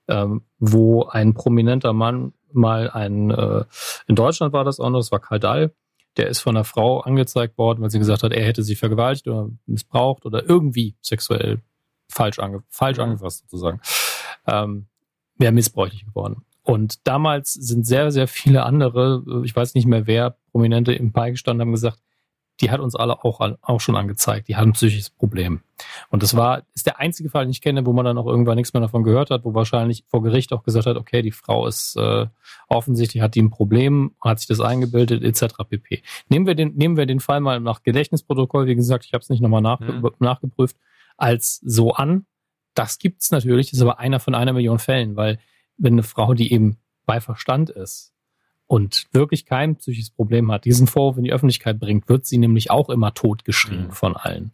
ähm, 0.08 0.42
wo 0.58 1.04
ein 1.04 1.32
prominenter 1.32 1.92
Mann 1.94 2.34
mal 2.52 2.90
ein, 2.90 3.30
äh, 3.30 3.64
in 4.06 4.16
Deutschland 4.16 4.52
war 4.52 4.64
das 4.64 4.80
auch 4.80 4.90
noch, 4.90 4.98
das 4.98 5.12
war 5.12 5.20
Kaldal, 5.20 5.72
der 6.16 6.28
ist 6.28 6.40
von 6.40 6.56
einer 6.56 6.64
Frau 6.64 7.00
angezeigt 7.00 7.56
worden, 7.58 7.82
weil 7.82 7.90
sie 7.90 7.98
gesagt 7.98 8.22
hat, 8.22 8.32
er 8.32 8.44
hätte 8.44 8.62
sie 8.62 8.76
vergewaltigt 8.76 9.28
oder 9.28 9.48
missbraucht 9.66 10.26
oder 10.26 10.48
irgendwie 10.48 10.96
sexuell 11.00 11.60
falsch, 12.08 12.38
ange 12.38 12.62
falsch 12.68 12.98
mhm. 12.98 13.04
angefasst 13.04 13.40
sozusagen. 13.48 13.80
Ähm, 14.46 14.86
wäre 15.36 15.52
missbräuchlich 15.52 16.04
geworden. 16.04 16.44
Und 16.62 17.06
damals 17.06 17.54
sind 17.54 17.86
sehr, 17.86 18.10
sehr 18.10 18.28
viele 18.28 18.64
andere, 18.64 19.42
ich 19.44 19.56
weiß 19.56 19.74
nicht 19.74 19.86
mehr 19.86 20.06
wer, 20.06 20.36
Prominente 20.52 20.92
im 20.92 21.12
Pai 21.12 21.30
gestanden 21.30 21.62
haben 21.62 21.72
gesagt, 21.72 21.98
die 22.60 22.70
hat 22.70 22.80
uns 22.80 22.94
alle 22.94 23.24
auch, 23.24 23.40
auch 23.62 23.80
schon 23.80 23.96
angezeigt. 23.96 24.48
Die 24.48 24.56
hat 24.56 24.64
ein 24.64 24.72
psychisches 24.72 25.10
Problem. 25.10 25.62
Und 26.10 26.22
das 26.22 26.36
war, 26.36 26.62
ist 26.74 26.86
der 26.86 27.00
einzige 27.00 27.30
Fall, 27.30 27.44
den 27.44 27.50
ich 27.50 27.62
kenne, 27.62 27.86
wo 27.86 27.92
man 27.92 28.04
dann 28.04 28.18
auch 28.18 28.26
irgendwann 28.26 28.56
nichts 28.56 28.74
mehr 28.74 28.82
davon 28.82 29.02
gehört 29.02 29.30
hat, 29.30 29.44
wo 29.44 29.54
wahrscheinlich 29.54 30.04
vor 30.08 30.22
Gericht 30.22 30.52
auch 30.52 30.62
gesagt 30.62 30.86
hat, 30.86 30.96
okay, 30.96 31.22
die 31.22 31.32
Frau 31.32 31.66
ist 31.66 31.96
äh, 31.96 32.26
offensichtlich, 32.68 33.22
hat 33.22 33.34
die 33.34 33.42
ein 33.42 33.50
Problem, 33.50 34.14
hat 34.20 34.38
sich 34.38 34.48
das 34.48 34.60
eingebildet, 34.60 35.22
etc. 35.22 35.54
pp. 35.68 36.02
Nehmen 36.28 36.46
wir 36.46 36.54
den, 36.54 36.74
nehmen 36.74 36.96
wir 36.96 37.06
den 37.06 37.20
Fall 37.20 37.40
mal 37.40 37.60
nach 37.60 37.82
Gedächtnisprotokoll, 37.82 38.66
wie 38.66 38.76
gesagt, 38.76 39.06
ich 39.06 39.14
habe 39.14 39.22
es 39.22 39.30
nicht 39.30 39.40
nochmal 39.40 39.62
nachge 39.62 39.92
mhm. 39.92 40.10
nachgeprüft, 40.18 40.76
als 41.16 41.60
so 41.64 41.94
an. 41.94 42.26
Das 42.74 42.98
gibt's 42.98 43.30
natürlich, 43.30 43.70
das 43.70 43.78
ist 43.78 43.82
aber 43.82 43.98
einer 43.98 44.20
von 44.20 44.34
einer 44.34 44.52
Million 44.52 44.78
Fällen, 44.78 45.16
weil 45.16 45.38
wenn 45.76 45.94
eine 45.94 46.02
Frau, 46.02 46.34
die 46.34 46.52
eben 46.52 46.76
bei 47.06 47.20
Verstand 47.20 47.70
ist, 47.70 48.09
und 48.70 49.08
wirklich 49.10 49.46
kein 49.46 49.74
psychisches 49.74 50.10
Problem 50.10 50.52
hat, 50.52 50.64
diesen 50.64 50.86
Vorwurf 50.86 51.16
in 51.16 51.24
die 51.24 51.32
Öffentlichkeit 51.32 51.80
bringt, 51.80 52.08
wird 52.08 52.24
sie 52.24 52.38
nämlich 52.38 52.70
auch 52.70 52.88
immer 52.88 53.12
totgeschrien 53.12 53.86
mhm. 53.86 53.90
von 53.90 54.16
allen. 54.16 54.52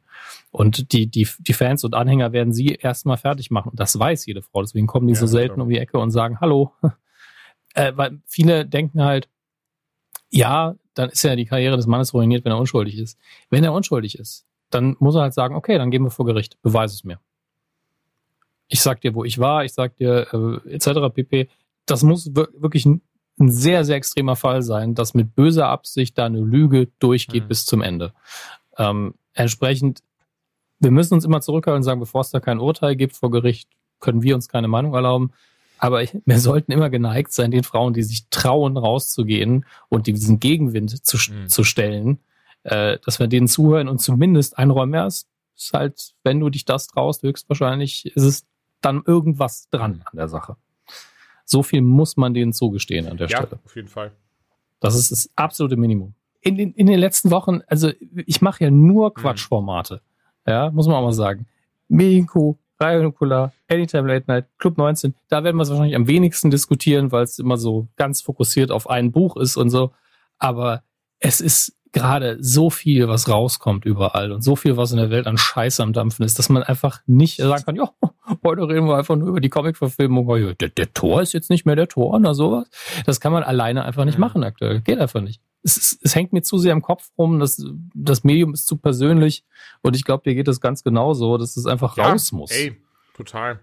Und 0.51 0.93
die, 0.93 1.07
die, 1.07 1.29
die 1.39 1.53
Fans 1.53 1.85
und 1.85 1.95
Anhänger 1.95 2.33
werden 2.33 2.55
sie 2.55 2.77
erstmal 2.77 3.19
fertig 3.19 3.51
machen. 3.51 3.69
Und 3.73 3.79
das 3.79 3.99
weiß 3.99 4.25
jede 4.25 4.41
Frau. 4.41 4.63
Deswegen 4.63 4.87
kommen 4.87 5.07
die 5.07 5.13
ja, 5.13 5.21
so 5.21 5.27
selten 5.27 5.61
um 5.61 5.69
die 5.69 5.77
Ecke 5.77 5.99
und 5.99 6.11
sagen, 6.11 6.41
hallo. 6.41 6.73
Äh, 7.75 7.93
weil 7.95 8.23
viele 8.25 8.65
denken 8.65 9.05
halt, 9.05 9.29
ja, 10.31 10.77
dann 10.95 11.11
ist 11.11 11.23
ja 11.23 11.37
die 11.37 11.45
Karriere 11.45 11.77
des 11.77 11.87
Mannes 11.87 12.15
ruiniert, 12.15 12.43
wenn 12.47 12.53
er 12.53 12.59
unschuldig 12.59 12.97
ist. 12.97 13.19
Wenn 13.51 13.65
er 13.65 13.75
unschuldig 13.75 14.19
ist, 14.19 14.47
dann 14.71 14.97
muss 14.99 15.15
er 15.15 15.21
halt 15.21 15.35
sagen, 15.35 15.55
okay, 15.55 15.77
dann 15.77 15.91
gehen 15.91 16.03
wir 16.03 16.11
vor 16.11 16.25
Gericht, 16.25 16.57
beweise 16.63 16.95
es 16.95 17.05
mir. 17.05 17.21
Ich 18.69 18.81
sag 18.81 19.03
dir, 19.03 19.15
wo 19.15 19.25
ich 19.25 19.39
war, 19.39 19.63
ich 19.63 19.75
sag 19.75 19.95
dir, 19.97 20.27
äh, 20.33 20.73
etc. 20.73 21.15
pp. 21.15 21.51
Das 21.85 22.03
muss 22.03 22.35
wirklich 22.35 22.87
ein 23.39 23.51
sehr, 23.51 23.85
sehr 23.85 23.97
extremer 23.97 24.37
Fall 24.37 24.63
sein, 24.63 24.95
dass 24.95 25.15
mit 25.15 25.35
böser 25.35 25.69
Absicht 25.69 26.17
da 26.19 26.27
eine 26.27 26.41
Lüge 26.41 26.89
durchgeht 26.99 27.45
mhm. 27.45 27.49
bis 27.49 27.67
zum 27.67 27.83
Ende. 27.83 28.13
Ähm, 28.79 29.15
entsprechend, 29.35 30.03
wir 30.79 30.91
müssen 30.91 31.15
uns 31.15 31.25
immer 31.25 31.41
zurückhalten 31.41 31.79
und 31.79 31.83
sagen, 31.85 32.01
bevor 32.01 32.23
es 32.23 32.31
da 32.31 32.41
kein 32.41 32.59
Urteil 32.59 32.97
gibt 32.97 33.15
vor 33.15 33.31
Gericht, 33.31 33.69
können 34.01 34.23
wir 34.23 34.35
uns 34.35 34.49
keine 34.49 34.69
Meinung 34.69 34.95
erlauben. 34.95 35.33
Aber 35.79 36.03
wir 36.03 36.39
sollten 36.41 36.73
immer 36.73 36.89
geneigt 36.89 37.33
sein, 37.33 37.51
den 37.51 37.63
Frauen, 37.63 37.93
die 37.93 38.03
sich 38.03 38.29
trauen, 38.31 38.77
rauszugehen 38.77 39.67
und 39.89 40.07
diesen 40.07 40.41
Gegenwind 40.41 41.05
zu, 41.07 41.17
mhm. 41.17 41.49
zu 41.49 41.65
stellen, 41.65 42.21
äh, 42.63 42.99
dass 43.05 43.19
wir 43.19 43.27
denen 43.27 43.49
zuhören 43.49 43.89
und 43.89 44.01
zumindest 44.01 44.59
einräumen. 44.59 44.95
Ja, 44.95 45.07
es 45.07 45.29
ist 45.57 45.73
halt, 45.73 46.15
wenn 46.25 46.41
du 46.41 46.49
dich 46.49 46.65
das 46.65 46.87
traust, 46.87 47.23
höchstwahrscheinlich 47.23 48.07
ist 48.07 48.23
es 48.23 48.47
dann 48.81 49.03
irgendwas 49.07 49.69
dran 49.71 50.03
an 50.05 50.17
der 50.17 50.29
Sache. 50.29 50.57
So 51.47 51.63
viel 51.63 51.81
muss 51.81 52.17
man 52.17 52.35
denen 52.35 52.53
zugestehen 52.53 53.09
an 53.09 53.17
der 53.17 53.29
ja, 53.29 53.39
Stelle. 53.39 53.61
auf 53.65 53.75
jeden 53.75 53.89
Fall. 53.89 54.13
Das 54.81 54.95
ist 54.95 55.11
das 55.13 55.31
absolute 55.37 55.77
Minimum. 55.77 56.15
In 56.41 56.57
den, 56.57 56.73
in 56.75 56.87
den 56.87 56.99
letzten 56.99 57.31
Wochen, 57.31 57.61
also 57.67 57.91
ich 58.27 58.43
mache 58.43 58.65
ja 58.65 58.71
nur 58.71 59.11
mhm. 59.11 59.15
Quatschformate. 59.15 60.03
Ja, 60.47 60.71
muss 60.71 60.87
man 60.87 60.97
auch 60.97 61.03
mal 61.03 61.13
sagen. 61.13 61.47
Mexico, 61.89 62.59
Radio 62.79 63.05
Nukular, 63.05 63.53
Anytime 63.69 64.07
Late 64.13 64.25
Night, 64.29 64.47
Club 64.59 64.77
19, 64.77 65.15
da 65.29 65.43
werden 65.45 65.57
wir 65.57 65.63
es 65.63 65.71
wahrscheinlich 65.71 65.97
am 65.97 66.09
wenigsten 66.09 66.51
diskutieren, 66.51 67.11
weil 67.11 67.25
es 67.25 67.39
immer 67.39 67.57
so 67.57 67.89
ganz 67.97 68.21
fokussiert 68.21 68.71
auf 68.71 68.91
ein 68.91 69.13
Buch 69.13 69.37
ist 69.37 69.57
und 69.57 69.71
so. 69.71 69.93
Aber 70.39 70.83
es 71.21 71.41
ist 71.41 71.77
gerade 71.97 72.37
so 72.41 72.69
viel, 72.69 73.09
was 73.09 73.29
rauskommt 73.29 73.87
überall 73.87 74.31
und 74.31 74.43
so 74.43 74.55
viel, 74.55 74.77
was 74.77 74.93
in 74.93 74.99
der 74.99 75.11
Welt 75.11 75.27
an 75.27 75.39
Scheiße 75.39 75.83
am 75.83 75.95
Dampfen 75.95 76.25
ist, 76.25 76.39
dass 76.39 76.51
man 76.51 76.63
einfach 76.63 77.01
nicht 77.07 77.39
sagen 77.39 77.65
kann, 77.65 77.77
ja, 77.77 77.91
heute 78.45 78.69
reden 78.69 78.87
wir 78.87 78.99
einfach 78.99 79.17
nur 79.17 79.29
über 79.29 79.41
die 79.41 79.49
Comic-Verfilmung. 79.49 80.27
Der, 80.61 80.69
der 80.69 80.93
Tor 80.93 81.23
ist 81.23 81.33
jetzt 81.33 81.49
nicht 81.49 81.65
mehr 81.65 81.75
der 81.75 81.89
Tor 81.89 82.13
oder 82.13 82.35
sowas. 82.35 82.69
Das 83.07 83.19
kann 83.21 83.33
man 83.33 83.43
alleine 83.43 83.85
einfach 83.85 84.05
nicht 84.05 84.19
machen 84.19 84.45
aktuell. 84.45 84.83
Geht 84.83 84.99
einfach 84.99 85.23
nicht. 85.23 85.41
Es, 85.63 85.77
es, 85.79 85.99
es 86.03 86.15
hängt 86.15 86.35
mir 86.35 86.43
zu 86.43 86.59
sehr 86.59 86.73
im 86.73 86.83
Kopf 86.83 87.09
rum, 87.17 87.41
das, 87.41 87.65
das 87.95 88.23
Medium 88.23 88.53
ist 88.53 88.67
zu 88.67 88.77
persönlich 88.77 89.45
und 89.81 89.97
ich 89.97 90.05
glaube, 90.05 90.23
dir 90.25 90.35
geht 90.35 90.49
das 90.49 90.61
ganz 90.61 90.85
genauso, 90.85 91.39
dass 91.39 91.57
es 91.57 91.65
einfach 91.65 91.97
ja, 91.97 92.11
raus 92.11 92.31
muss. 92.31 92.51
Ey, 92.51 92.77
total. 93.17 93.61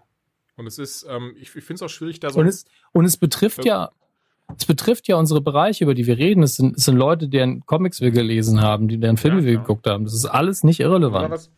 Und 0.55 0.67
es 0.67 0.79
ist, 0.79 1.05
ähm, 1.07 1.35
ich, 1.37 1.55
ich 1.55 1.63
finde 1.63 1.75
es 1.75 1.81
auch 1.83 1.89
schwierig, 1.89 2.19
da 2.19 2.31
so. 2.31 2.39
Und 2.39 2.47
es, 2.47 2.65
und 2.91 3.05
es 3.05 3.17
betrifft 3.17 3.63
ja 3.63 3.91
es 4.57 4.65
betrifft 4.65 5.07
ja 5.07 5.15
unsere 5.15 5.41
Bereiche, 5.41 5.83
über 5.83 5.93
die 5.93 6.05
wir 6.05 6.17
reden. 6.17 6.43
Es 6.43 6.55
sind, 6.55 6.77
es 6.77 6.85
sind 6.85 6.95
Leute, 6.95 7.27
deren 7.27 7.65
Comics 7.65 8.01
wir 8.01 8.11
gelesen 8.11 8.61
haben, 8.61 8.87
die 8.87 8.99
deren 8.99 9.17
Filme 9.17 9.39
ja, 9.39 9.45
wir 9.45 9.57
geguckt 9.57 9.87
haben. 9.87 10.03
Das 10.05 10.13
ist 10.13 10.25
alles 10.25 10.63
nicht 10.63 10.79
irrelevant. 10.79 11.31
Was, 11.31 11.51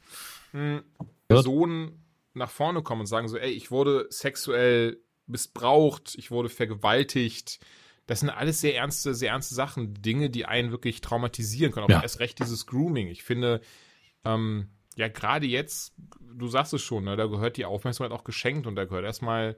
hm, 0.51 0.83
Personen 1.27 2.03
nach 2.33 2.49
vorne 2.49 2.83
kommen 2.83 3.01
und 3.01 3.07
sagen 3.07 3.27
so, 3.27 3.37
ey, 3.37 3.51
ich 3.51 3.71
wurde 3.71 4.07
sexuell 4.09 4.99
missbraucht, 5.27 6.15
ich 6.17 6.31
wurde 6.31 6.49
vergewaltigt. 6.49 7.59
Das 8.07 8.19
sind 8.19 8.29
alles 8.29 8.61
sehr 8.61 8.75
ernste, 8.75 9.15
sehr 9.15 9.31
ernste 9.31 9.55
Sachen, 9.55 9.95
Dinge, 9.95 10.29
die 10.29 10.45
einen 10.45 10.71
wirklich 10.71 11.01
traumatisieren 11.01 11.71
können. 11.71 11.85
Aber 11.85 11.93
ja. 11.93 12.01
erst 12.03 12.19
recht 12.19 12.39
dieses 12.39 12.67
Grooming. 12.67 13.07
Ich 13.07 13.23
finde, 13.23 13.61
ähm, 14.23 14.69
ja, 14.95 15.07
gerade 15.07 15.47
jetzt, 15.47 15.93
du 16.21 16.47
sagst 16.47 16.73
es 16.73 16.81
schon, 16.81 17.05
ne, 17.05 17.15
da 17.15 17.25
gehört 17.25 17.57
die 17.57 17.65
Aufmerksamkeit 17.65 18.17
auch 18.17 18.23
geschenkt 18.23 18.67
und 18.67 18.75
da 18.75 18.85
gehört 18.85 19.05
erstmal 19.05 19.57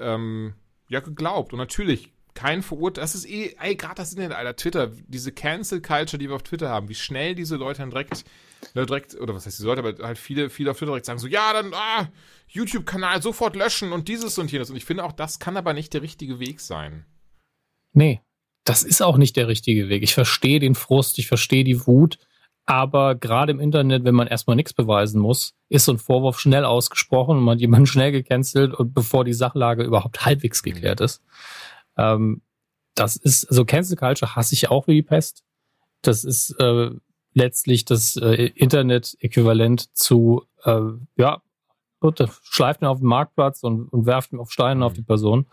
ähm, 0.00 0.54
ja 0.88 1.00
geglaubt. 1.00 1.52
Und 1.52 1.58
natürlich 1.58 2.15
kein 2.36 2.62
Verurteil. 2.62 3.02
Das 3.02 3.16
ist 3.16 3.28
eh, 3.28 3.56
ey, 3.60 3.74
gerade 3.74 3.96
das 3.96 4.12
Internet, 4.12 4.36
Alter, 4.36 4.54
Twitter, 4.54 4.92
diese 5.08 5.32
Cancel 5.32 5.82
Culture, 5.82 6.18
die 6.18 6.28
wir 6.28 6.36
auf 6.36 6.44
Twitter 6.44 6.68
haben, 6.68 6.88
wie 6.88 6.94
schnell 6.94 7.34
diese 7.34 7.56
Leute 7.56 7.80
dann 7.80 7.90
direkt, 7.90 8.24
ne, 8.74 8.86
direkt, 8.86 9.16
oder 9.16 9.34
was 9.34 9.46
heißt 9.46 9.58
die 9.58 9.64
Leute, 9.64 9.82
aber 9.82 10.06
halt 10.06 10.18
viele, 10.18 10.50
viele 10.50 10.70
auf 10.70 10.78
Twitter 10.78 10.92
direkt 10.92 11.06
sagen 11.06 11.18
so, 11.18 11.26
ja, 11.26 11.52
dann, 11.52 11.72
ah, 11.74 12.08
YouTube-Kanal 12.48 13.20
sofort 13.22 13.56
löschen 13.56 13.92
und 13.92 14.06
dieses 14.06 14.38
und 14.38 14.52
jenes. 14.52 14.70
Und 14.70 14.76
ich 14.76 14.84
finde 14.84 15.02
auch, 15.02 15.12
das 15.12 15.40
kann 15.40 15.56
aber 15.56 15.72
nicht 15.72 15.92
der 15.94 16.02
richtige 16.02 16.38
Weg 16.38 16.60
sein. 16.60 17.04
Nee, 17.92 18.20
das 18.64 18.82
ist 18.84 19.02
auch 19.02 19.16
nicht 19.16 19.36
der 19.36 19.48
richtige 19.48 19.88
Weg. 19.88 20.02
Ich 20.02 20.14
verstehe 20.14 20.60
den 20.60 20.74
Frust, 20.74 21.18
ich 21.18 21.26
verstehe 21.26 21.64
die 21.64 21.86
Wut, 21.86 22.18
aber 22.66 23.14
gerade 23.14 23.52
im 23.52 23.60
Internet, 23.60 24.04
wenn 24.04 24.14
man 24.14 24.26
erstmal 24.26 24.56
nichts 24.56 24.74
beweisen 24.74 25.20
muss, 25.20 25.54
ist 25.68 25.84
so 25.84 25.92
ein 25.92 25.98
Vorwurf 25.98 26.40
schnell 26.40 26.64
ausgesprochen 26.64 27.38
und 27.38 27.44
man 27.44 27.54
hat 27.54 27.60
jemanden 27.60 27.86
schnell 27.86 28.10
gecancelt 28.10 28.74
und 28.74 28.92
bevor 28.92 29.24
die 29.24 29.32
Sachlage 29.32 29.84
überhaupt 29.84 30.26
halbwegs 30.26 30.64
geklärt 30.64 31.00
ist. 31.00 31.22
Ähm, 31.96 32.42
das 32.94 33.16
ist, 33.16 33.48
also 33.48 33.64
Cancel 33.64 33.96
Culture 33.96 34.34
hasse 34.34 34.54
ich 34.54 34.70
auch 34.70 34.86
wie 34.86 34.94
die 34.94 35.02
Pest. 35.02 35.44
Das 36.02 36.24
ist 36.24 36.50
äh, 36.60 36.90
letztlich 37.34 37.84
das 37.84 38.16
äh, 38.16 38.46
Internet-Äquivalent 38.54 39.94
zu, 39.96 40.44
äh, 40.64 40.80
ja, 41.16 41.42
schleift 42.42 42.82
ihn 42.82 42.86
auf 42.86 42.98
den 42.98 43.08
Marktplatz 43.08 43.62
und, 43.62 43.88
und 43.88 44.06
werft 44.06 44.32
ihn 44.32 44.38
auf 44.38 44.50
Steine 44.50 44.84
auf 44.84 44.92
die 44.92 45.02
Person, 45.02 45.46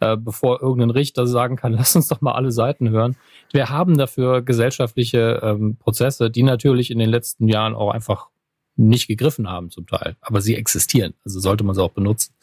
äh, 0.00 0.16
bevor 0.16 0.60
irgendein 0.60 0.90
Richter 0.90 1.26
sagen 1.26 1.56
kann, 1.56 1.72
lass 1.78 1.96
uns 1.96 2.08
doch 2.08 2.20
mal 2.20 2.32
alle 2.32 2.52
Seiten 2.52 2.90
hören. 2.90 3.16
Wir 3.52 3.70
haben 3.70 3.96
dafür 3.96 4.42
gesellschaftliche 4.42 5.40
ähm, 5.42 5.76
Prozesse, 5.76 6.30
die 6.30 6.42
natürlich 6.42 6.90
in 6.90 6.98
den 6.98 7.08
letzten 7.10 7.48
Jahren 7.48 7.74
auch 7.74 7.90
einfach 7.90 8.28
nicht 8.76 9.08
gegriffen 9.08 9.48
haben 9.48 9.70
zum 9.70 9.86
Teil, 9.86 10.16
aber 10.20 10.40
sie 10.40 10.56
existieren. 10.56 11.14
Also 11.24 11.40
sollte 11.40 11.64
man 11.64 11.74
sie 11.74 11.82
auch 11.82 11.92
benutzen. 11.92 12.34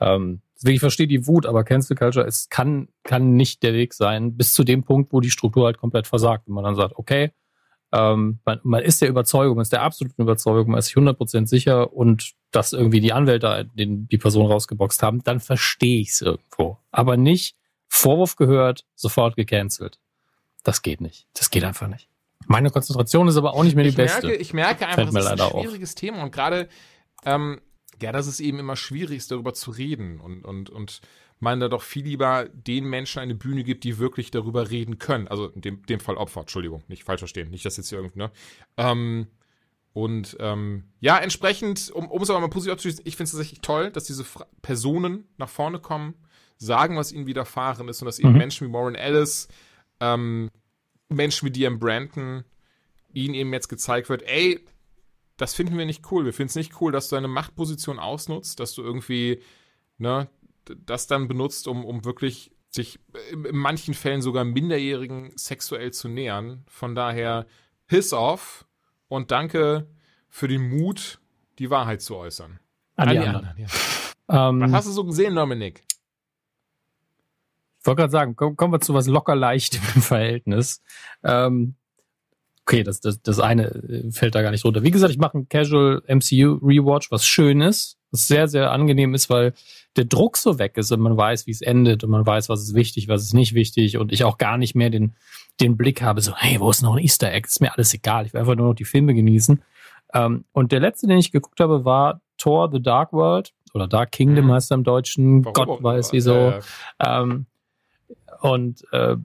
Ähm, 0.00 0.40
Deswegen, 0.58 0.74
ich 0.74 0.80
verstehe 0.80 1.06
die 1.06 1.26
Wut, 1.26 1.46
aber 1.46 1.62
Cancel 1.62 1.96
Culture 1.96 2.26
es 2.26 2.48
kann, 2.48 2.88
kann 3.04 3.36
nicht 3.36 3.62
der 3.62 3.74
Weg 3.74 3.94
sein, 3.94 4.36
bis 4.36 4.54
zu 4.54 4.64
dem 4.64 4.82
Punkt, 4.82 5.12
wo 5.12 5.20
die 5.20 5.30
Struktur 5.30 5.66
halt 5.66 5.78
komplett 5.78 6.08
versagt. 6.08 6.48
Und 6.48 6.54
man 6.54 6.64
dann 6.64 6.74
sagt, 6.74 6.96
okay, 6.96 7.30
ähm, 7.92 8.40
man, 8.44 8.60
man 8.64 8.82
ist 8.82 9.00
der 9.00 9.08
Überzeugung, 9.08 9.56
man 9.56 9.62
ist 9.62 9.72
der 9.72 9.82
absoluten 9.82 10.20
Überzeugung, 10.20 10.72
man 10.72 10.78
ist 10.78 10.86
sich 10.86 10.96
100% 10.96 11.46
sicher 11.46 11.92
und 11.92 12.32
dass 12.50 12.72
irgendwie 12.72 13.00
die 13.00 13.12
Anwälte 13.12 13.68
den, 13.74 14.08
die 14.08 14.18
Person 14.18 14.46
rausgeboxt 14.46 15.02
haben, 15.02 15.22
dann 15.22 15.40
verstehe 15.40 16.00
ich 16.00 16.10
es 16.10 16.20
irgendwo. 16.20 16.78
Aber 16.90 17.16
nicht 17.16 17.56
Vorwurf 17.88 18.36
gehört, 18.36 18.84
sofort 18.94 19.36
gecancelt. 19.36 19.98
Das 20.64 20.82
geht 20.82 21.00
nicht. 21.00 21.26
Das 21.34 21.50
geht 21.50 21.64
einfach 21.64 21.88
nicht. 21.88 22.08
Meine 22.46 22.70
Konzentration 22.70 23.28
ist 23.28 23.36
aber 23.36 23.54
auch 23.54 23.64
nicht 23.64 23.76
mehr 23.76 23.84
die 23.84 23.90
ich 23.90 23.96
beste. 23.96 24.26
Merke, 24.26 24.42
ich 24.42 24.52
merke 24.52 24.86
einfach, 24.86 25.12
das 25.12 25.24
ist 25.24 25.40
ein 25.40 25.50
schwieriges 25.50 25.90
auf. 25.90 25.94
Thema 25.94 26.22
und 26.22 26.32
gerade 26.32 26.68
ähm, 27.24 27.60
ja, 28.00 28.12
das 28.12 28.26
ist 28.26 28.40
eben 28.40 28.58
immer 28.58 28.76
schwierig, 28.76 29.26
darüber 29.26 29.54
zu 29.54 29.70
reden 29.70 30.20
und, 30.20 30.44
und, 30.44 30.70
und 30.70 31.00
man 31.40 31.60
da 31.60 31.68
doch 31.68 31.82
viel 31.82 32.04
lieber 32.04 32.48
den 32.48 32.84
Menschen 32.84 33.20
eine 33.20 33.34
Bühne 33.34 33.64
gibt, 33.64 33.84
die 33.84 33.98
wirklich 33.98 34.30
darüber 34.30 34.70
reden 34.70 34.98
können. 34.98 35.28
Also 35.28 35.48
in 35.48 35.60
dem, 35.60 35.86
dem 35.86 36.00
Fall 36.00 36.16
Opfer, 36.16 36.40
Entschuldigung, 36.40 36.82
nicht 36.88 37.04
falsch 37.04 37.20
verstehen, 37.20 37.50
nicht, 37.50 37.64
dass 37.64 37.76
jetzt 37.76 37.88
hier 37.88 37.98
irgendwie, 37.98 38.18
ne? 38.18 38.30
Ähm, 38.76 39.28
und 39.92 40.36
ähm, 40.40 40.84
ja, 41.00 41.18
entsprechend, 41.18 41.90
um, 41.90 42.08
um 42.08 42.22
es 42.22 42.30
aber 42.30 42.40
mal 42.40 42.48
positiv 42.48 42.72
abzuschließen, 42.72 43.04
ich 43.04 43.16
finde 43.16 43.24
es 43.24 43.32
tatsächlich 43.32 43.60
toll, 43.60 43.90
dass 43.90 44.04
diese 44.04 44.24
Fra 44.24 44.46
Personen 44.62 45.26
nach 45.38 45.48
vorne 45.48 45.80
kommen, 45.80 46.14
sagen, 46.56 46.96
was 46.96 47.12
ihnen 47.12 47.26
widerfahren 47.26 47.88
ist 47.88 48.02
und 48.02 48.06
dass 48.06 48.18
eben 48.18 48.32
mhm. 48.32 48.38
Menschen 48.38 48.68
wie 48.68 48.72
Warren 48.72 48.94
Ellis, 48.94 49.48
ähm, 50.00 50.50
Menschen 51.08 51.46
wie 51.46 51.52
DM 51.52 51.78
Brandon, 51.78 52.44
ihnen 53.12 53.34
eben 53.34 53.52
jetzt 53.52 53.68
gezeigt 53.68 54.08
wird, 54.08 54.22
ey, 54.22 54.64
das 55.38 55.54
finden 55.54 55.78
wir 55.78 55.86
nicht 55.86 56.10
cool. 56.12 56.24
Wir 56.24 56.34
finden 56.34 56.50
es 56.50 56.56
nicht 56.56 56.80
cool, 56.80 56.92
dass 56.92 57.08
du 57.08 57.16
deine 57.16 57.28
Machtposition 57.28 57.98
ausnutzt, 57.98 58.60
dass 58.60 58.74
du 58.74 58.82
irgendwie, 58.82 59.40
ne, 59.96 60.28
das 60.84 61.06
dann 61.06 61.28
benutzt, 61.28 61.66
um, 61.66 61.84
um 61.84 62.04
wirklich 62.04 62.50
sich 62.70 63.00
in 63.32 63.56
manchen 63.56 63.94
Fällen 63.94 64.20
sogar 64.20 64.44
Minderjährigen 64.44 65.32
sexuell 65.36 65.92
zu 65.92 66.08
nähern. 66.08 66.64
Von 66.68 66.94
daher, 66.94 67.46
piss 67.86 68.12
off 68.12 68.66
und 69.08 69.30
danke 69.30 69.88
für 70.28 70.48
den 70.48 70.68
Mut, 70.68 71.20
die 71.58 71.70
Wahrheit 71.70 72.02
zu 72.02 72.16
äußern. 72.16 72.60
An, 72.96 73.08
An 73.08 73.14
die, 73.14 73.18
anderen. 73.18 73.46
anderen 73.46 73.68
ja. 74.28 74.48
um, 74.48 74.60
Was 74.60 74.72
hast 74.72 74.88
du 74.88 74.92
so 74.92 75.04
gesehen, 75.04 75.34
Dominik? 75.34 75.82
wollte 77.88 78.02
gerade 78.02 78.12
sagen, 78.12 78.36
kommen, 78.36 78.72
wir 78.72 78.80
zu 78.80 78.94
was 78.94 79.08
locker 79.08 79.34
leicht 79.34 79.74
im 79.94 80.02
Verhältnis. 80.02 80.82
Ähm, 81.24 81.74
okay, 82.68 82.82
das, 82.82 83.00
das, 83.00 83.22
das 83.22 83.40
eine 83.40 83.68
äh, 83.68 84.10
fällt 84.10 84.34
da 84.34 84.42
gar 84.42 84.50
nicht 84.50 84.64
runter. 84.64 84.82
Wie 84.82 84.90
gesagt, 84.90 85.10
ich 85.10 85.18
mache 85.18 85.34
einen 85.34 85.48
Casual 85.48 86.02
MCU 86.06 86.58
Rewatch, 86.62 87.10
was 87.10 87.24
schön 87.24 87.62
ist, 87.62 87.96
was 88.10 88.28
sehr, 88.28 88.46
sehr 88.46 88.70
angenehm 88.72 89.14
ist, 89.14 89.30
weil 89.30 89.54
der 89.96 90.04
Druck 90.04 90.36
so 90.36 90.58
weg 90.58 90.76
ist 90.76 90.92
und 90.92 91.00
man 91.00 91.16
weiß, 91.16 91.46
wie 91.46 91.50
es 91.50 91.62
endet 91.62 92.04
und 92.04 92.10
man 92.10 92.26
weiß, 92.26 92.50
was 92.50 92.60
ist 92.62 92.74
wichtig, 92.74 93.08
was 93.08 93.22
ist 93.22 93.32
nicht 93.32 93.54
wichtig 93.54 93.96
und 93.96 94.12
ich 94.12 94.22
auch 94.24 94.36
gar 94.36 94.58
nicht 94.58 94.74
mehr 94.74 94.90
den, 94.90 95.14
den 95.60 95.78
Blick 95.78 96.02
habe, 96.02 96.20
so, 96.20 96.34
hey, 96.36 96.60
wo 96.60 96.68
ist 96.68 96.82
noch 96.82 96.96
ein 96.96 97.02
Easter 97.02 97.32
Egg? 97.32 97.46
Ist 97.48 97.62
mir 97.62 97.72
alles 97.74 97.94
egal. 97.94 98.26
Ich 98.26 98.34
will 98.34 98.40
einfach 98.40 98.54
nur 98.54 98.68
noch 98.68 98.74
die 98.74 98.84
Filme 98.84 99.14
genießen. 99.14 99.62
Ähm, 100.12 100.44
und 100.52 100.70
der 100.70 100.80
letzte, 100.80 101.06
den 101.06 101.18
ich 101.18 101.32
geguckt 101.32 101.60
habe, 101.60 101.86
war 101.86 102.20
Thor 102.36 102.70
The 102.70 102.82
Dark 102.82 103.14
World 103.14 103.54
oder 103.72 103.88
Dark 103.88 104.12
Kingdom 104.12 104.46
mhm. 104.46 104.52
heißt 104.52 104.70
er 104.72 104.76
im 104.76 104.84
Deutschen. 104.84 105.42
Warum 105.42 105.54
Gott 105.54 105.82
weiß 105.82 106.12
wieso. 106.12 106.34
Äh, 106.34 106.60
ähm, 107.00 107.46
und 108.40 108.84
äh, 108.92 109.16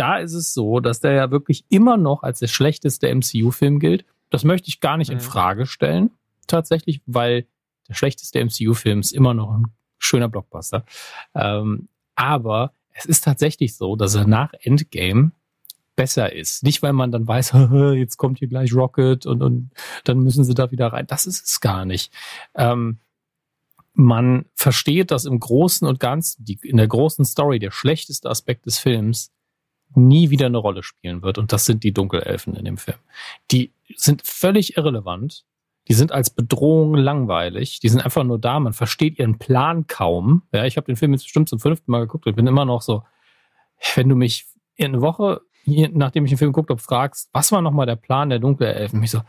da 0.00 0.16
ist 0.16 0.32
es 0.32 0.54
so, 0.54 0.80
dass 0.80 1.00
der 1.00 1.12
ja 1.12 1.30
wirklich 1.30 1.66
immer 1.68 1.98
noch 1.98 2.22
als 2.22 2.38
der 2.38 2.46
schlechteste 2.46 3.14
MCU-Film 3.14 3.78
gilt. 3.78 4.06
Das 4.30 4.44
möchte 4.44 4.68
ich 4.68 4.80
gar 4.80 4.96
nicht 4.96 5.08
mhm. 5.08 5.16
in 5.16 5.20
Frage 5.20 5.66
stellen, 5.66 6.10
tatsächlich, 6.46 7.02
weil 7.04 7.46
der 7.86 7.94
schlechteste 7.94 8.42
MCU-Film 8.42 9.00
ist 9.00 9.12
immer 9.12 9.34
noch 9.34 9.52
ein 9.52 9.66
schöner 9.98 10.28
Blockbuster. 10.28 10.86
Ähm, 11.34 11.88
aber 12.14 12.72
es 12.94 13.04
ist 13.04 13.24
tatsächlich 13.24 13.76
so, 13.76 13.94
dass 13.94 14.14
er 14.14 14.26
nach 14.26 14.52
Endgame 14.62 15.32
besser 15.96 16.32
ist. 16.32 16.62
Nicht, 16.62 16.82
weil 16.82 16.94
man 16.94 17.12
dann 17.12 17.28
weiß, 17.28 17.52
jetzt 17.94 18.16
kommt 18.16 18.38
hier 18.38 18.48
gleich 18.48 18.72
Rocket 18.72 19.26
und, 19.26 19.42
und 19.42 19.70
dann 20.04 20.20
müssen 20.20 20.44
sie 20.44 20.54
da 20.54 20.70
wieder 20.70 20.88
rein. 20.88 21.06
Das 21.06 21.26
ist 21.26 21.46
es 21.46 21.60
gar 21.60 21.84
nicht. 21.84 22.10
Ähm, 22.54 23.00
man 23.92 24.46
versteht, 24.54 25.10
dass 25.10 25.26
im 25.26 25.38
Großen 25.38 25.86
und 25.86 26.00
Ganzen, 26.00 26.42
die, 26.44 26.58
in 26.62 26.78
der 26.78 26.88
großen 26.88 27.26
Story, 27.26 27.58
der 27.58 27.70
schlechteste 27.70 28.30
Aspekt 28.30 28.64
des 28.64 28.78
Films 28.78 29.30
nie 29.94 30.30
wieder 30.30 30.46
eine 30.46 30.58
Rolle 30.58 30.82
spielen 30.82 31.22
wird. 31.22 31.38
Und 31.38 31.52
das 31.52 31.66
sind 31.66 31.84
die 31.84 31.92
Dunkelelfen 31.92 32.54
in 32.54 32.64
dem 32.64 32.76
Film. 32.76 32.98
Die 33.50 33.72
sind 33.96 34.22
völlig 34.24 34.76
irrelevant. 34.76 35.44
Die 35.88 35.94
sind 35.94 36.12
als 36.12 36.30
Bedrohung 36.30 36.94
langweilig. 36.94 37.80
Die 37.80 37.88
sind 37.88 38.00
einfach 38.04 38.22
nur 38.22 38.38
da. 38.38 38.60
Man 38.60 38.72
versteht 38.72 39.18
ihren 39.18 39.38
Plan 39.38 39.86
kaum. 39.86 40.42
Ja, 40.52 40.64
ich 40.64 40.76
habe 40.76 40.86
den 40.86 40.96
Film 40.96 41.12
jetzt 41.12 41.24
bestimmt 41.24 41.48
zum 41.48 41.58
fünften 41.58 41.90
Mal 41.90 42.00
geguckt 42.00 42.26
und 42.26 42.36
bin 42.36 42.46
immer 42.46 42.64
noch 42.64 42.82
so, 42.82 43.02
wenn 43.94 44.08
du 44.08 44.14
mich 44.14 44.46
in 44.76 44.92
eine 44.92 45.00
Woche, 45.00 45.40
nachdem 45.64 46.24
ich 46.24 46.30
den 46.30 46.38
Film 46.38 46.52
geguckt 46.52 46.70
habe, 46.70 46.80
fragst, 46.80 47.28
was 47.32 47.50
war 47.50 47.62
nochmal 47.62 47.86
der 47.86 47.96
Plan 47.96 48.30
der 48.30 48.38
Dunkelelfen? 48.38 49.00
Mich 49.00 49.10
so, 49.10 49.22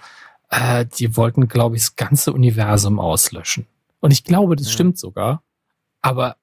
äh, 0.50 0.86
die 0.86 1.16
wollten, 1.18 1.48
glaube 1.48 1.78
ich, 1.78 1.82
das 1.82 1.96
ganze 1.96 2.34
Universum 2.34 3.00
auslöschen. 3.00 3.66
Und 4.00 4.12
ich 4.12 4.24
glaube, 4.24 4.56
das 4.56 4.68
ja. 4.68 4.74
stimmt 4.74 5.00
sogar. 5.00 5.44
Aber 6.02 6.38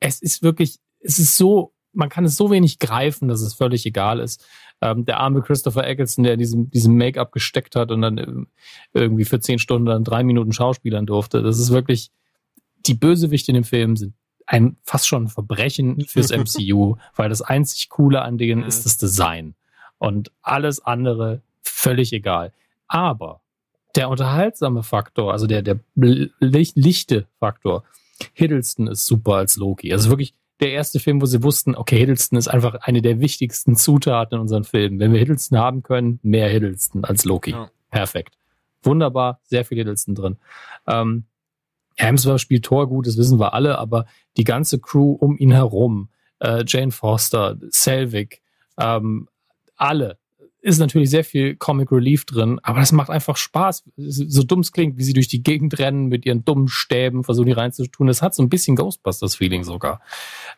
es 0.00 0.22
ist 0.22 0.42
wirklich, 0.42 0.78
es 1.00 1.18
ist 1.18 1.36
so, 1.36 1.72
man 1.92 2.08
kann 2.08 2.24
es 2.24 2.36
so 2.36 2.50
wenig 2.50 2.78
greifen, 2.78 3.28
dass 3.28 3.40
es 3.40 3.54
völlig 3.54 3.84
egal 3.86 4.20
ist. 4.20 4.44
Ähm, 4.80 5.04
der 5.04 5.20
arme 5.20 5.42
Christopher 5.42 5.86
Eccleston, 5.86 6.24
der 6.24 6.36
diesem, 6.36 6.70
diesem 6.70 6.96
Make-up 6.96 7.32
gesteckt 7.32 7.76
hat 7.76 7.90
und 7.90 8.02
dann 8.02 8.18
ähm, 8.18 8.46
irgendwie 8.92 9.24
für 9.24 9.40
zehn 9.40 9.58
Stunden 9.58 9.86
dann 9.86 10.04
drei 10.04 10.22
Minuten 10.22 10.52
schauspielern 10.52 11.06
durfte. 11.06 11.42
Das 11.42 11.58
ist 11.58 11.70
wirklich, 11.70 12.10
die 12.86 12.94
Bösewichte 12.94 13.50
in 13.50 13.56
dem 13.56 13.64
Film 13.64 13.96
sind 13.96 14.14
ein 14.46 14.76
fast 14.82 15.06
schon 15.06 15.24
ein 15.24 15.28
Verbrechen 15.28 16.00
fürs 16.06 16.30
MCU, 16.36 16.96
weil 17.14 17.28
das 17.28 17.42
einzig 17.42 17.88
Coole 17.88 18.22
an 18.22 18.38
denen 18.38 18.64
ist 18.64 18.84
das 18.84 18.96
Design. 18.96 19.54
Und 19.98 20.32
alles 20.42 20.80
andere 20.80 21.42
völlig 21.62 22.12
egal. 22.12 22.52
Aber 22.88 23.42
der 23.96 24.08
unterhaltsame 24.08 24.82
Faktor, 24.82 25.32
also 25.32 25.46
der, 25.46 25.62
der 25.62 25.80
lichte 25.94 27.28
Faktor, 27.38 27.84
Hiddleston 28.32 28.86
ist 28.88 29.06
super 29.06 29.34
als 29.34 29.56
Loki. 29.56 29.92
Also 29.92 30.10
wirklich 30.10 30.34
der 30.60 30.72
erste 30.72 31.00
Film, 31.00 31.20
wo 31.20 31.26
sie 31.26 31.42
wussten, 31.42 31.74
okay, 31.74 31.98
Hiddleston 31.98 32.38
ist 32.38 32.48
einfach 32.48 32.74
eine 32.82 33.02
der 33.02 33.20
wichtigsten 33.20 33.76
Zutaten 33.76 34.36
in 34.36 34.40
unseren 34.42 34.64
Filmen. 34.64 34.98
Wenn 34.98 35.12
wir 35.12 35.18
Hiddleston 35.18 35.58
haben 35.58 35.82
können, 35.82 36.20
mehr 36.22 36.48
Hiddleston 36.48 37.04
als 37.04 37.24
Loki. 37.24 37.52
Ja. 37.52 37.70
Perfekt. 37.90 38.36
Wunderbar, 38.82 39.40
sehr 39.44 39.64
viel 39.64 39.78
Hiddleston 39.78 40.14
drin. 40.14 40.36
Ähm, 40.86 41.24
Hemsworth 41.96 42.40
spielt 42.40 42.64
Tor 42.64 42.88
gut, 42.88 43.06
das 43.06 43.18
wissen 43.18 43.38
wir 43.38 43.52
alle, 43.52 43.78
aber 43.78 44.06
die 44.36 44.44
ganze 44.44 44.78
Crew 44.78 45.12
um 45.12 45.36
ihn 45.36 45.50
herum, 45.50 46.08
äh, 46.38 46.64
Jane 46.66 46.92
Foster, 46.92 47.56
Selvig, 47.68 48.40
ähm, 48.78 49.28
alle, 49.76 50.18
ist 50.62 50.78
natürlich 50.78 51.10
sehr 51.10 51.24
viel 51.24 51.56
Comic 51.56 51.90
Relief 51.90 52.26
drin, 52.26 52.60
aber 52.62 52.80
das 52.80 52.92
macht 52.92 53.10
einfach 53.10 53.36
Spaß. 53.36 53.84
So 53.96 54.42
dumm 54.42 54.60
es 54.60 54.72
klingt, 54.72 54.98
wie 54.98 55.02
sie 55.02 55.14
durch 55.14 55.28
die 55.28 55.42
Gegend 55.42 55.78
rennen 55.78 56.06
mit 56.06 56.26
ihren 56.26 56.44
dummen 56.44 56.68
Stäben, 56.68 57.24
versuchen 57.24 57.46
die 57.46 57.52
reinzutun. 57.52 58.06
Das 58.06 58.20
hat 58.20 58.34
so 58.34 58.42
ein 58.42 58.50
bisschen 58.50 58.76
Ghostbusters-Feeling 58.76 59.64
sogar. 59.64 60.00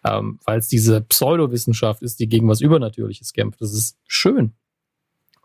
Ähm, 0.04 0.40
Weil 0.44 0.58
es 0.58 0.68
diese 0.68 1.00
Pseudowissenschaft 1.00 2.02
ist, 2.02 2.18
die 2.18 2.28
gegen 2.28 2.48
was 2.48 2.60
Übernatürliches 2.60 3.32
kämpft. 3.32 3.60
Das 3.60 3.72
ist 3.72 3.98
schön. 4.06 4.54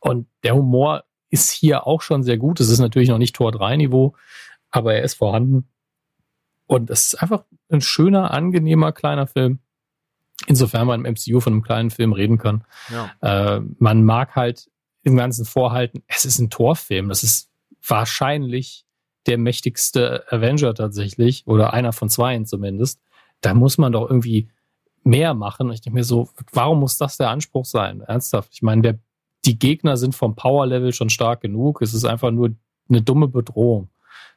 Und 0.02 0.28
der 0.44 0.56
Humor 0.56 1.04
ist 1.30 1.52
hier 1.52 1.86
auch 1.86 2.02
schon 2.02 2.24
sehr 2.24 2.38
gut. 2.38 2.60
Es 2.60 2.70
ist 2.70 2.80
natürlich 2.80 3.10
noch 3.10 3.18
nicht 3.18 3.36
Tor 3.36 3.52
3 3.52 3.78
Niveau, 3.78 4.16
aber 4.72 4.96
er 4.96 5.04
ist 5.04 5.16
vorhanden. 5.16 5.68
Und 6.66 6.90
es 6.90 7.08
ist 7.08 7.22
einfach 7.22 7.46
ein 7.70 7.82
schöner, 7.82 8.32
angenehmer 8.32 8.92
kleiner 8.92 9.28
Film. 9.28 9.60
Insofern 10.48 10.88
man 10.88 11.06
im 11.06 11.14
MCU 11.14 11.40
von 11.40 11.54
einem 11.54 11.62
kleinen 11.62 11.90
Film 11.92 12.14
reden 12.14 12.38
kann. 12.38 12.64
Ja. 12.90 13.58
Äh, 13.58 13.62
man 13.80 14.04
mag 14.04 14.36
halt 14.36 14.70
im 15.04 15.16
Ganzen 15.16 15.46
vorhalten, 15.46 16.04
es 16.08 16.26
ist 16.26 16.40
ein 16.40 16.50
Torfilm. 16.50 17.10
Das 17.10 17.24
ist 17.24 17.50
wahrscheinlich 17.86 18.86
der 19.26 19.38
mächtigste 19.38 20.24
Avenger 20.32 20.74
tatsächlich 20.74 21.46
oder 21.48 21.74
einer 21.74 21.94
von 21.94 22.10
zweien 22.10 22.46
zumindest. 22.46 23.02
Da 23.42 23.54
muss 23.54 23.78
man 23.78 23.92
doch 23.92 24.10
irgendwie 24.10 24.50
mehr 25.04 25.34
machen. 25.34 25.72
Ich 25.72 25.82
denke 25.82 26.00
mir 26.00 26.04
so, 26.04 26.30
warum 26.52 26.80
muss 26.80 26.98
das 26.98 27.18
der 27.18 27.30
Anspruch 27.30 27.66
sein? 27.66 28.02
Ernsthaft. 28.02 28.50
Ich 28.54 28.62
meine, 28.62 28.82
der, 28.82 29.00
die 29.46 29.60
Gegner 29.60 29.98
sind 29.98 30.16
vom 30.16 30.36
Power-Level 30.36 30.94
schon 30.94 31.10
stark 31.10 31.42
genug. 31.42 31.82
Es 31.82 31.94
ist 31.94 32.06
einfach 32.06 32.32
nur 32.32 32.56
eine 32.90 33.02
dumme 33.02 33.28
Bedrohung. 33.28 33.90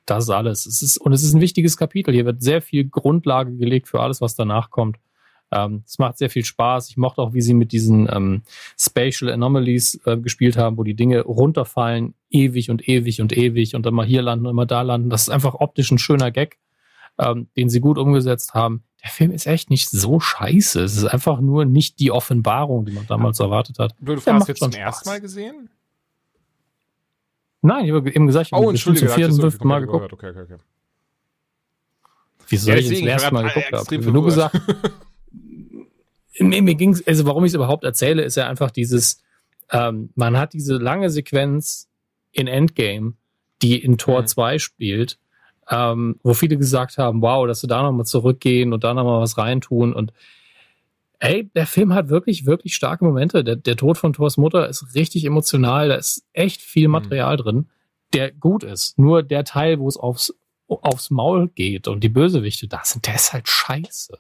Das 0.07 0.25
ist 0.25 0.31
alles. 0.31 0.67
Es 0.67 0.83
ist, 0.83 0.99
und 0.99 1.13
es 1.13 1.23
ist 1.23 1.35
ein 1.35 1.41
wichtiges 1.41 1.77
Kapitel. 1.77 2.13
Hier 2.13 2.27
wird 2.27 2.43
sehr 2.43 2.63
viel 2.63 2.89
Grundlage 2.89 3.57
gelegt 3.57 3.89
für 3.89 4.01
alles, 4.01 4.21
was 4.21 4.35
danach 4.35 4.71
kommt. 4.71 4.97
Ähm, 5.53 5.83
es 5.87 5.99
macht 5.99 6.19
sehr 6.19 6.31
viel 6.31 6.45
Spaß. 6.45 6.91
Ich 6.91 6.97
mochte 6.97 7.21
auch, 7.21 7.33
wie 7.33 7.41
sie 7.41 7.55
mit 7.55 7.73
diesen 7.73 8.09
ähm, 8.11 8.43
Spatial 8.79 9.33
Anomalies 9.33 10.01
äh, 10.05 10.17
gespielt 10.17 10.57
haben, 10.57 10.77
wo 10.77 10.85
die 10.85 10.95
Dinge 10.95 11.23
runterfallen, 11.23 12.15
ewig 12.31 12.71
und 12.71 12.89
ewig 12.89 13.21
und 13.21 13.37
ewig 13.37 13.75
und 13.75 13.85
dann 13.85 13.95
mal 13.95 14.07
hier 14.07 14.23
landen 14.23 14.47
und 14.47 14.53
immer 14.53 14.67
da 14.67 14.83
landen. 14.83 15.11
Das 15.11 15.23
ist 15.23 15.31
einfach 15.31 15.55
optisch 15.55 15.91
ein 15.91 15.99
schöner 15.99 16.31
Gag, 16.31 16.59
ähm, 17.19 17.49
den 17.57 17.69
sie 17.69 17.81
gut 17.81 17.99
umgesetzt 17.99 18.55
haben. 18.55 18.85
Der 19.03 19.11
Film 19.11 19.33
ist 19.33 19.47
echt 19.47 19.71
nicht 19.71 19.89
so 19.89 20.21
scheiße. 20.21 20.83
Es 20.83 20.97
ist 20.97 21.05
einfach 21.05 21.41
nur 21.41 21.65
nicht 21.65 21.99
die 22.01 22.11
Offenbarung, 22.11 22.85
die 22.85 22.93
man 22.93 23.07
damals 23.07 23.39
ja. 23.39 23.47
erwartet 23.47 23.79
hat. 23.79 23.95
Du 23.99 24.15
hast 24.15 24.49
jetzt 24.49 24.59
zum 24.61 24.73
ersten 24.73 25.09
Mal 25.09 25.21
gesehen? 25.21 25.71
Nein, 27.63 27.87
ich 27.87 27.93
habe 27.93 28.11
eben 28.11 28.27
gesagt, 28.27 28.47
ich 28.47 28.53
habe 28.53 28.67
oh, 28.67 28.73
zum 28.73 28.97
vierten, 28.97 29.41
fünften 29.41 29.69
Mal 29.69 29.81
geguckt. 29.81 30.13
Okay, 30.13 30.31
okay, 30.31 30.43
okay. 30.43 30.57
Wieso 32.49 32.71
ja, 32.71 32.77
ich 32.77 32.89
jetzt 32.89 32.99
zum 32.99 33.09
ersten 33.09 33.35
Mal 33.35 33.49
geguckt 33.49 33.73
habe? 33.73 33.95
Ich 33.95 34.01
habe 34.01 34.13
nur 34.13 34.25
gesagt, 34.25 34.61
mir, 36.41 36.63
mir 36.63 36.75
ging's, 36.75 37.07
also 37.07 37.27
warum 37.27 37.45
ich 37.45 37.51
es 37.51 37.55
überhaupt 37.55 37.85
erzähle, 37.85 38.23
ist 38.23 38.37
ja 38.37 38.49
einfach 38.49 38.71
dieses, 38.71 39.23
ähm, 39.71 40.11
man 40.15 40.37
hat 40.39 40.53
diese 40.53 40.77
lange 40.77 41.11
Sequenz 41.11 41.89
in 42.33 42.47
Endgame, 42.47 43.15
die 43.63 43.79
in 43.79 43.99
Tor 43.99 44.23
mhm. 44.23 44.27
2 44.27 44.59
spielt, 44.59 45.19
ähm, 45.69 46.19
wo 46.23 46.35
viele 46.35 46.57
gesagt 46.57 46.99
haben, 46.99 47.23
wow, 47.23 47.47
dass 47.47 47.61
sie 47.61 47.67
da 47.67 47.83
nochmal 47.83 48.07
zurückgehen 48.07 48.73
und 48.73 48.85
da 48.85 48.95
nochmal 48.95 49.21
was 49.21 49.39
reintun 49.39 49.93
und 49.93 50.13
ey, 51.21 51.51
der 51.55 51.67
Film 51.67 51.95
hat 51.95 52.09
wirklich, 52.09 52.47
wirklich 52.47 52.75
starke 52.75 53.05
Momente. 53.05 53.45
Der, 53.45 53.57
der 53.57 53.77
Tod 53.77 53.99
von 53.99 54.13
Thors 54.13 54.37
Mutter 54.39 54.69
ist 54.69 54.95
richtig 54.95 55.25
emotional, 55.25 55.89
da 55.89 55.95
ist 55.97 56.25
echt 56.33 56.63
viel 56.63 56.89
mhm. 56.89 56.93
Material 56.93 57.37
mhm. 57.37 57.41
drin, 57.43 57.69
der 58.15 58.33
gut 58.33 58.65
ist. 58.65 58.99
Nur 58.99 59.23
der 59.23 59.45
Teil, 59.45 59.79
wo 59.79 59.87
es 59.87 59.97
aufs, 59.97 60.35
aufs 60.67 61.11
Maul 61.11 61.49
geht 61.49 61.89
und 61.89 62.03
die 62.03 62.09
Bösewichte 62.09 62.67
da 62.67 62.81
sind, 62.83 63.07
der 63.07 63.15
ist 63.15 63.33
halt 63.33 63.49
scheiße. 63.49 64.19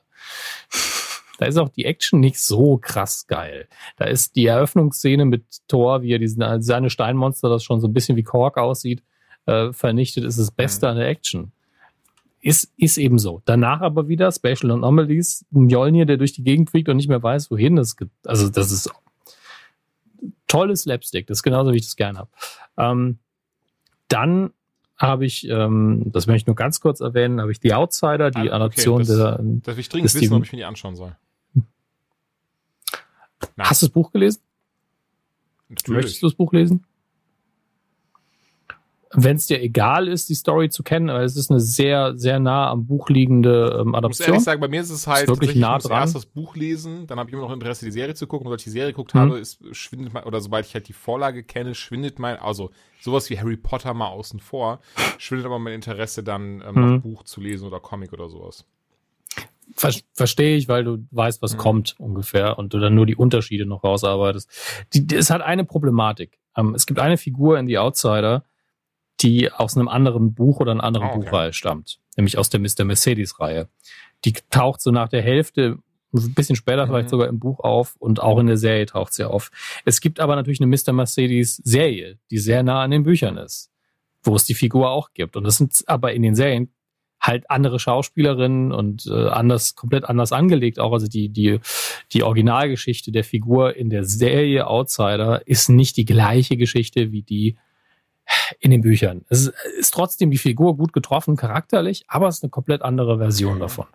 Da 1.41 1.47
ist 1.47 1.57
auch 1.57 1.71
die 1.71 1.87
Action 1.87 2.21
nicht 2.21 2.39
so 2.39 2.77
krass 2.77 3.27
geil. 3.27 3.67
Da 3.97 4.05
ist 4.05 4.37
die 4.37 4.45
Eröffnungsszene 4.45 5.25
mit 5.25 5.43
Thor, 5.69 6.03
wie 6.03 6.12
er 6.12 6.19
diesen, 6.19 6.61
seine 6.61 6.91
Steinmonster, 6.91 7.49
das 7.49 7.65
schon 7.65 7.81
so 7.81 7.89
ein 7.89 7.95
bisschen 7.95 8.19
wie 8.19 8.23
Kork 8.23 8.59
aussieht, 8.59 9.03
äh, 9.47 9.73
vernichtet, 9.73 10.25
ist 10.25 10.39
das 10.39 10.51
Beste 10.51 10.85
mhm. 10.85 10.91
an 10.91 10.97
der 10.99 11.09
Action. 11.09 11.53
Ist, 12.43 12.71
ist 12.77 12.99
eben 12.99 13.19
so. 13.19 13.41
Danach 13.47 13.81
aber 13.81 14.07
wieder 14.07 14.31
Special 14.33 14.71
Anomalies, 14.71 15.47
Mjolnir, 15.51 16.05
der 16.05 16.19
durch 16.19 16.35
die 16.35 16.45
Gegend 16.45 16.69
fliegt 16.69 16.91
und 16.91 16.99
nicht 16.99 17.09
mehr 17.09 17.23
weiß, 17.23 17.51
wohin. 17.51 17.77
Das, 17.77 17.97
also 18.27 18.51
das 18.51 18.71
ist 18.71 18.91
tolles 20.47 20.83
Slapstick. 20.83 21.27
Das 21.27 21.39
ist 21.39 21.43
genauso, 21.43 21.73
wie 21.73 21.77
ich 21.77 21.87
das 21.87 21.97
gern 21.97 22.19
habe. 22.19 22.29
Ähm, 22.77 23.19
dann 24.09 24.51
habe 24.99 25.25
ich, 25.25 25.49
ähm, 25.49 26.03
das 26.12 26.27
möchte 26.27 26.43
ich 26.43 26.47
nur 26.49 26.57
ganz 26.57 26.81
kurz 26.81 27.01
erwähnen, 27.01 27.41
habe 27.41 27.51
ich 27.51 27.61
die 27.61 27.73
Outsider, 27.73 28.31
die 28.31 28.41
ah, 28.41 28.43
okay, 28.43 28.51
Adaption 28.51 28.99
das, 28.99 29.09
der. 29.09 29.41
Das 29.43 29.77
will 29.77 29.81
ich 29.81 29.89
dringend 29.89 30.12
wissen, 30.12 30.35
ob 30.35 30.45
ich 30.45 30.53
mir 30.53 30.59
die 30.59 30.65
anschauen 30.67 30.97
soll. 30.97 31.17
Nein. 33.57 33.71
Hast 33.71 33.83
du 33.83 33.87
das 33.87 33.93
Buch 33.93 34.12
gelesen? 34.12 34.41
Natürlich. 35.69 36.03
Möchtest 36.03 36.23
du 36.23 36.27
das 36.27 36.35
Buch 36.35 36.53
lesen? 36.53 36.85
wenn 39.12 39.37
es 39.37 39.47
dir 39.47 39.61
egal 39.61 40.07
ist, 40.07 40.29
die 40.29 40.35
Story 40.35 40.71
zu 40.71 40.85
kennen, 40.85 41.09
weil 41.09 41.25
es 41.25 41.37
ist 41.37 41.51
eine 41.51 41.59
sehr, 41.59 42.17
sehr 42.17 42.39
nah 42.39 42.71
am 42.71 42.87
Buch 42.87 43.09
liegende 43.09 43.81
ähm, 43.81 43.95
Adaption. 43.95 44.12
Ich 44.12 44.19
muss 44.19 44.29
ehrlich 44.29 44.45
sagen, 44.45 44.61
bei 44.61 44.69
mir 44.69 44.81
ist 44.81 44.91
es 44.91 45.07
halt 45.09 45.25
ist 45.25 45.29
wirklich 45.29 45.57
nah 45.57 45.71
ich 45.71 45.83
muss 45.83 45.83
dran. 45.85 46.01
erst 46.03 46.15
das 46.15 46.27
Buch 46.27 46.55
lesen, 46.55 47.09
dann 47.09 47.19
habe 47.19 47.29
ich 47.29 47.35
immer 47.35 47.43
noch 47.43 47.53
Interesse, 47.53 47.85
die 47.85 47.91
Serie 47.91 48.15
zu 48.15 48.29
gucken. 48.29 48.47
Und 48.47 48.51
sobald 48.51 48.61
ich 48.61 48.65
die 48.65 48.71
Serie 48.71 48.93
geguckt 48.93 49.15
habe, 49.15 49.39
ist, 49.39 49.59
schwindet 49.73 50.12
mein, 50.15 50.25
oder 50.25 50.41
sobald 50.41 50.65
ich 50.65 50.75
halt 50.75 50.87
die 50.87 50.93
Vorlage 50.93 51.43
kenne, 51.43 51.75
schwindet 51.75 52.21
mein, 52.21 52.37
also 52.37 52.71
sowas 53.01 53.31
wie 53.31 53.39
Harry 53.39 53.57
Potter 53.57 53.95
mal 53.95 54.09
außen 54.09 54.39
vor, 54.39 54.79
schwindet 55.19 55.47
aber 55.47 55.59
mein 55.59 55.75
Interesse 55.75 56.23
dann, 56.23 56.62
ähm, 56.65 56.75
mhm. 56.75 57.03
Buch 57.03 57.25
zu 57.25 57.41
lesen 57.41 57.67
oder 57.67 57.81
Comic 57.81 58.12
oder 58.12 58.29
sowas. 58.29 58.65
Ver 59.77 59.93
Verstehe 60.15 60.57
ich, 60.57 60.69
weil 60.69 60.85
du 60.85 61.07
weißt, 61.11 61.43
was 61.43 61.55
mhm. 61.55 61.59
kommt 61.59 61.95
ungefähr 61.99 62.59
und 62.59 62.75
du 62.75 62.79
dann 62.79 62.95
nur 62.95 63.07
die 63.07 63.17
Unterschiede 63.17 63.67
noch 63.67 63.85
rausarbeitest. 63.85 64.51
Die, 64.93 65.07
die, 65.07 65.17
es 65.17 65.31
hat 65.31 65.43
eine 65.43 65.65
Problematik. 65.65 66.39
Ähm, 66.57 66.75
es 66.75 66.87
gibt 66.87 67.01
eine 67.01 67.17
Figur 67.17 67.59
in 67.59 67.67
The 67.67 67.79
Outsider, 67.79 68.45
die 69.21 69.53
aus 69.53 69.77
einem 69.77 69.89
anderen 69.89 70.35
Buch 70.35 70.61
oder 70.61 70.73
einer 70.73 70.85
anderen 70.85 71.09
oh, 71.09 71.11
okay. 71.11 71.25
Buchreihe 71.25 71.53
stammt, 71.53 72.01
nämlich 72.17 72.39
aus 72.39 72.51
der 72.51 72.61
Mr. 72.61 72.85
Mercedes-Reihe. 72.85 73.69
Die 74.25 74.33
taucht 74.51 74.81
so 74.81 74.91
nach 74.91 75.09
der 75.09 75.23
Hälfte, 75.23 75.79
ein 76.13 76.35
bisschen 76.35 76.57
später 76.57 76.87
mhm. 76.87 76.91
vielleicht 76.91 77.11
sogar 77.11 77.29
im 77.29 77.39
Buch 77.39 77.61
auf 77.61 77.97
und 77.97 78.21
auch 78.21 78.39
in 78.39 78.47
der 78.47 78.57
Serie 78.57 78.87
taucht 78.87 79.13
sie 79.13 79.25
auf. 79.25 79.51
Es 79.85 80.01
gibt 80.01 80.21
aber 80.21 80.37
natürlich 80.37 80.61
eine 80.61 80.75
Mr. 80.75 80.93
Mercedes-Serie, 80.93 82.19
die 82.31 82.39
sehr 82.39 82.63
nah 82.63 82.83
an 82.83 82.91
den 82.91 83.05
Büchern 83.05 83.37
ist, 83.37 83.71
wo 84.23 84.35
es 84.35 84.45
die 84.45 84.55
Figur 84.55 84.91
auch 84.91 85.13
gibt. 85.13 85.37
Und 85.37 85.45
das 85.45 85.57
sind 85.57 85.85
aber 85.87 86.13
in 86.13 86.23
den 86.23 86.35
Serien 86.35 86.73
halt 87.21 87.51
andere 87.51 87.79
Schauspielerinnen 87.79 88.73
und 88.73 89.07
äh, 89.07 89.29
anders, 89.29 89.75
komplett 89.75 90.05
anders 90.05 90.33
angelegt 90.33 90.79
auch. 90.79 90.93
Also 90.93 91.07
die, 91.07 91.29
die, 91.29 91.61
die 92.13 92.23
Originalgeschichte 92.23 93.13
der 93.13 93.25
Figur 93.25 93.77
in 93.77 93.91
der 93.91 94.05
Serie 94.05 94.67
Outsider 94.67 95.47
ist 95.47 95.69
nicht 95.69 95.97
die 95.97 96.07
gleiche 96.07 96.57
Geschichte 96.57 97.13
wie 97.13 97.23
die 97.23 97.57
in 98.61 98.71
den 98.71 98.81
Büchern. 98.81 99.25
Es 99.29 99.43
ist, 99.43 99.55
ist 99.79 99.93
trotzdem 99.93 100.31
die 100.31 100.39
Figur 100.39 100.77
gut 100.77 100.93
getroffen, 100.93 101.37
charakterlich, 101.37 102.05
aber 102.09 102.29
es 102.29 102.37
ist 102.37 102.45
eine 102.45 102.51
komplett 102.51 102.83
andere 102.83 103.19
Version 103.19 103.57
mhm. 103.57 103.61
davon. 103.61 103.87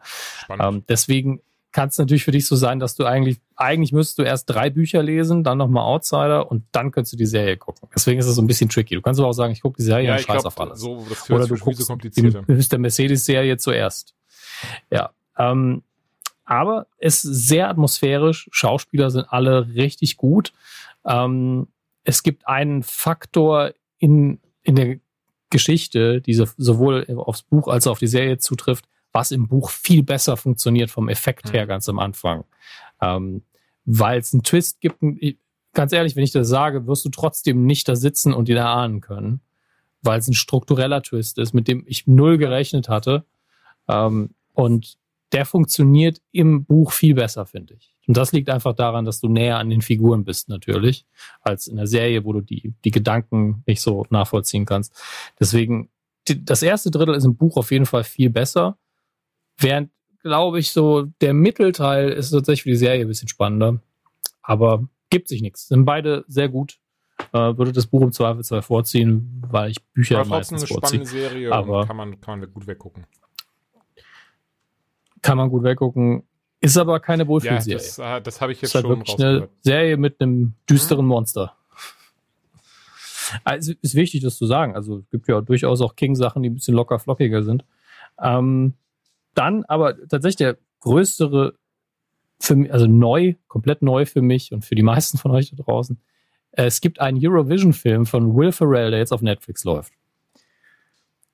Ähm, 0.59 0.83
deswegen 0.87 1.41
kann 1.75 1.89
es 1.89 1.97
natürlich 1.97 2.23
für 2.23 2.31
dich 2.31 2.47
so 2.47 2.55
sein, 2.55 2.79
dass 2.79 2.95
du 2.95 3.03
eigentlich, 3.03 3.41
eigentlich 3.57 3.91
müsstest 3.91 4.19
du 4.19 4.23
erst 4.23 4.49
drei 4.49 4.69
Bücher 4.69 5.03
lesen, 5.03 5.43
dann 5.43 5.57
nochmal 5.57 5.83
Outsider 5.83 6.49
und 6.49 6.63
dann 6.71 6.91
könntest 6.91 7.11
du 7.11 7.17
die 7.17 7.25
Serie 7.25 7.57
gucken. 7.57 7.89
Deswegen 7.93 8.17
ist 8.17 8.27
es 8.27 8.35
so 8.35 8.41
ein 8.41 8.47
bisschen 8.47 8.69
tricky. 8.69 8.95
Du 8.95 9.01
kannst 9.01 9.19
aber 9.19 9.27
auch 9.27 9.33
sagen, 9.33 9.51
ich 9.51 9.59
gucke 9.59 9.75
die 9.75 9.83
Serie 9.83 10.07
ja, 10.07 10.15
und 10.15 10.21
scheiß 10.21 10.45
auf 10.45 10.57
alles. 10.57 10.79
So, 10.79 11.05
Oder 11.27 11.47
du 11.47 11.57
guckst 11.57 11.85
so 11.85 11.95
die, 11.97 12.09
der 12.09 12.79
Mercedes-Serie 12.79 13.57
zuerst. 13.57 14.15
Ja. 14.89 15.09
Ähm, 15.37 15.83
aber 16.45 16.87
es 16.97 17.25
ist 17.25 17.47
sehr 17.49 17.67
atmosphärisch. 17.67 18.47
Schauspieler 18.53 19.09
sind 19.11 19.25
alle 19.25 19.67
richtig 19.75 20.15
gut. 20.15 20.53
Ähm, 21.05 21.67
es 22.05 22.23
gibt 22.23 22.47
einen 22.47 22.83
Faktor 22.83 23.73
in, 23.97 24.39
in 24.63 24.75
der 24.75 24.95
Geschichte, 25.49 26.21
die 26.21 26.35
sowohl 26.35 27.05
aufs 27.17 27.43
Buch 27.43 27.67
als 27.67 27.85
auch 27.85 27.91
auf 27.91 27.99
die 27.99 28.07
Serie 28.07 28.37
zutrifft, 28.37 28.85
was 29.15 29.31
im 29.31 29.47
Buch 29.47 29.69
viel 29.69 30.03
besser 30.03 30.35
funktioniert 30.35 30.91
vom 30.91 31.07
Effekt 31.07 31.53
her 31.53 31.63
mhm. 31.63 31.69
ganz 31.69 31.87
am 31.87 31.99
Anfang. 31.99 32.43
Ähm, 33.01 33.43
Weil 33.85 34.19
es 34.19 34.33
einen 34.33 34.43
Twist 34.43 34.81
gibt, 34.81 34.97
ganz 35.73 35.93
ehrlich, 35.93 36.17
wenn 36.17 36.25
ich 36.25 36.33
das 36.33 36.49
sage, 36.49 36.85
wirst 36.85 37.05
du 37.05 37.09
trotzdem 37.09 37.65
nicht 37.65 37.87
da 37.87 37.95
sitzen 37.95 38.33
und 38.33 38.49
ihn 38.49 38.57
erahnen 38.57 38.99
können, 38.99 39.39
weil 40.01 40.19
es 40.19 40.27
ein 40.27 40.33
struktureller 40.33 41.01
Twist 41.01 41.37
ist, 41.37 41.53
mit 41.53 41.69
dem 41.69 41.85
ich 41.87 42.07
null 42.07 42.37
gerechnet 42.37 42.89
hatte. 42.89 43.23
Ähm, 43.87 44.31
und 44.53 44.97
der 45.31 45.45
funktioniert 45.45 46.21
im 46.33 46.65
Buch 46.65 46.91
viel 46.91 47.15
besser, 47.15 47.45
finde 47.45 47.75
ich. 47.75 47.95
Und 48.07 48.17
das 48.17 48.33
liegt 48.33 48.49
einfach 48.49 48.73
daran, 48.73 49.05
dass 49.05 49.21
du 49.21 49.29
näher 49.29 49.59
an 49.59 49.69
den 49.69 49.81
Figuren 49.81 50.25
bist, 50.25 50.49
natürlich, 50.49 51.05
als 51.39 51.67
in 51.67 51.77
der 51.77 51.87
Serie, 51.87 52.25
wo 52.25 52.33
du 52.33 52.41
die, 52.41 52.73
die 52.83 52.91
Gedanken 52.91 53.63
nicht 53.65 53.81
so 53.81 54.05
nachvollziehen 54.09 54.65
kannst. 54.65 54.93
Deswegen, 55.39 55.89
die, 56.27 56.43
das 56.43 56.61
erste 56.61 56.91
Drittel 56.91 57.15
ist 57.15 57.23
im 57.23 57.37
Buch 57.37 57.55
auf 57.55 57.71
jeden 57.71 57.85
Fall 57.85 58.03
viel 58.03 58.29
besser. 58.29 58.77
Während, 59.57 59.91
glaube 60.21 60.59
ich, 60.59 60.71
so 60.71 61.03
der 61.21 61.33
Mittelteil 61.33 62.09
ist 62.09 62.31
tatsächlich 62.31 62.63
für 62.63 62.69
die 62.69 62.75
Serie 62.75 63.01
ein 63.01 63.07
bisschen 63.07 63.27
spannender. 63.27 63.81
Aber 64.41 64.87
gibt 65.09 65.27
sich 65.27 65.41
nichts. 65.41 65.67
Sind 65.67 65.85
beide 65.85 66.25
sehr 66.27 66.49
gut. 66.49 66.79
Äh, 67.31 67.57
würde 67.57 67.71
das 67.71 67.87
Buch 67.87 68.01
im 68.01 68.11
Zweifelsfall 68.11 68.61
vorziehen, 68.61 69.41
weil 69.49 69.71
ich 69.71 69.81
Bücher 69.93 70.19
Aber 70.19 70.29
meistens 70.29 70.63
eine 70.63 70.67
vorziehe. 70.67 71.05
spannende 71.05 71.29
Serie 71.29 71.51
aber 71.51 71.85
kann 71.85 71.95
man, 71.95 72.19
kann 72.19 72.39
man 72.39 72.51
gut 72.51 72.67
weggucken. 72.67 73.05
Kann 75.21 75.37
man 75.37 75.49
gut 75.49 75.63
weggucken. 75.63 76.23
Ist 76.59 76.77
aber 76.77 76.99
keine 76.99 77.27
Wohlfühlserie. 77.27 77.77
Ja, 77.77 77.77
das, 77.77 77.99
äh, 77.99 78.21
das 78.21 78.41
habe 78.41 78.51
ich 78.51 78.61
jetzt 78.61 78.69
ist 78.69 78.75
halt 78.75 78.85
schon 78.85 78.97
wirklich 78.97 79.19
eine 79.19 79.49
Serie 79.61 79.97
mit 79.97 80.19
einem 80.19 80.55
düsteren 80.69 81.05
Monster. 81.05 81.55
Also 83.43 83.73
ist 83.81 83.95
wichtig, 83.95 84.21
das 84.21 84.37
zu 84.37 84.45
sagen. 84.45 84.75
Also 84.75 84.99
es 84.99 85.09
gibt 85.09 85.27
ja 85.27 85.41
durchaus 85.41 85.81
auch 85.81 85.95
King-Sachen, 85.95 86.43
die 86.43 86.49
ein 86.49 86.55
bisschen 86.55 86.75
locker 86.75 86.99
flockiger 86.99 87.43
sind. 87.43 87.65
Ähm, 88.21 88.73
dann 89.35 89.63
aber 89.65 89.95
tatsächlich 90.07 90.37
der 90.37 90.57
größere 90.81 91.53
für 92.39 92.55
mich, 92.55 92.73
also 92.73 92.87
neu, 92.87 93.35
komplett 93.47 93.81
neu 93.81 94.05
für 94.05 94.21
mich 94.21 94.51
und 94.51 94.65
für 94.65 94.75
die 94.75 94.83
meisten 94.83 95.17
von 95.17 95.31
euch 95.31 95.51
da 95.51 95.63
draußen. 95.63 95.99
Es 96.51 96.81
gibt 96.81 96.99
einen 96.99 97.19
Eurovision-Film 97.21 98.05
von 98.05 98.35
Will 98.35 98.51
Ferrell, 98.51 98.91
der 98.91 98.99
jetzt 98.99 99.11
auf 99.11 99.21
Netflix 99.21 99.63
läuft. 99.63 99.93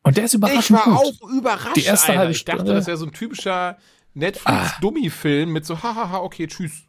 Und 0.03 0.17
der 0.17 0.25
ist 0.25 0.33
überraschend 0.33 0.63
Ich 0.63 0.71
war 0.71 0.83
gut. 0.85 0.95
auch 1.21 1.29
überrascht. 1.29 1.75
Die 1.75 1.83
erste 1.83 2.09
Alter. 2.09 2.19
halbe 2.19 2.31
ich 2.31 2.43
dachte, 2.43 2.73
das 2.73 2.87
wäre 2.87 2.97
so 2.97 3.05
ein 3.05 3.11
typischer 3.13 3.77
Netflix-Dummy-Film 4.13 5.51
mit 5.51 5.65
so, 5.65 5.81
hahaha, 5.81 6.19
okay, 6.19 6.47
tschüss. 6.47 6.83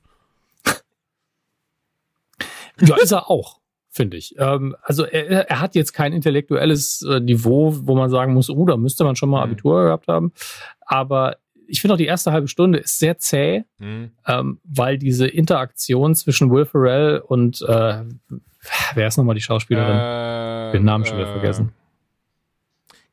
Ja, 2.81 2.97
ist 2.97 3.13
er 3.13 3.31
auch, 3.31 3.61
finde 3.95 4.17
ich. 4.17 4.35
Ähm, 4.39 4.75
also 4.83 5.05
er, 5.05 5.49
er 5.51 5.61
hat 5.61 5.75
jetzt 5.75 5.93
kein 5.93 6.13
intellektuelles 6.13 7.03
äh, 7.03 7.21
Niveau, 7.21 7.77
wo 7.83 7.95
man 7.95 8.09
sagen 8.11 8.33
muss, 8.35 8.49
oh, 8.51 8.65
da 8.67 8.77
müsste 8.77 9.05
man 9.05 9.15
schon 9.17 9.29
mal 9.29 9.45
Mhm. 9.47 9.53
Abitur 9.53 9.85
gehabt 9.85 10.09
haben. 10.09 10.33
Aber 10.81 11.37
ich 11.69 11.81
finde 11.81 11.95
auch 11.95 11.99
die 11.99 12.07
erste 12.07 12.33
halbe 12.33 12.49
Stunde 12.49 12.79
ist 12.81 12.99
sehr 12.99 13.19
zäh, 13.19 13.65
Hm. 13.79 14.11
ähm, 14.27 14.61
weil 14.65 14.99
diese 14.99 15.27
Interaktion 15.27 16.15
zwischen 16.15 16.51
Will 16.51 16.65
Ferrell 16.67 17.19
und 17.27 17.63
äh, 17.63 18.03
wer 18.95 19.07
ist 19.07 19.17
nochmal 19.17 19.35
die 19.35 19.41
Schauspielerin? 19.41 19.97
Äh, 19.97 20.73
Den 20.73 20.85
Namen 20.85 21.05
schon 21.05 21.19
wieder 21.19 21.29
äh, 21.29 21.33
vergessen. 21.33 21.73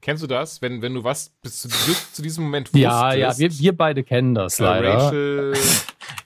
Kennst 0.01 0.23
du 0.23 0.27
das, 0.27 0.61
wenn, 0.61 0.81
wenn 0.81 0.93
du 0.93 1.03
was 1.03 1.29
bis 1.41 1.59
zu, 1.61 1.69
zu 2.13 2.21
diesem 2.21 2.45
Moment 2.45 2.67
wusstest? 2.67 2.81
Ja, 2.83 3.13
ja, 3.13 3.37
wir, 3.37 3.51
wir 3.59 3.77
beide 3.77 4.03
kennen 4.03 4.33
das 4.33 4.59
äh, 4.59 4.63
leider. 4.63 4.93
Rachel, 4.93 5.53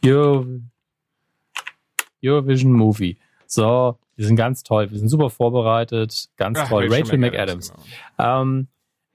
Euro, 0.06 0.46
Eurovision 2.24 2.72
Movie. 2.72 3.18
So, 3.48 3.98
wir 4.16 4.26
sind 4.26 4.36
ganz 4.36 4.64
toll, 4.64 4.92
wir 4.92 4.98
sind 5.00 5.10
super 5.10 5.30
vorbereitet, 5.30 6.30
ganz 6.38 6.60
Ach, 6.60 6.70
toll. 6.70 6.88
Rachel, 6.92 7.18
McAdams. 7.18 7.74
genau. 8.18 8.42
Ähm, 8.42 8.68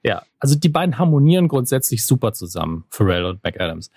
ja, 0.03 0.23
also 0.39 0.55
die 0.57 0.69
beiden 0.69 0.97
harmonieren 0.97 1.47
grundsätzlich 1.47 2.05
super 2.05 2.33
zusammen, 2.33 2.85
Pharrell 2.89 3.25
und 3.25 3.43
McAdams. 3.43 3.91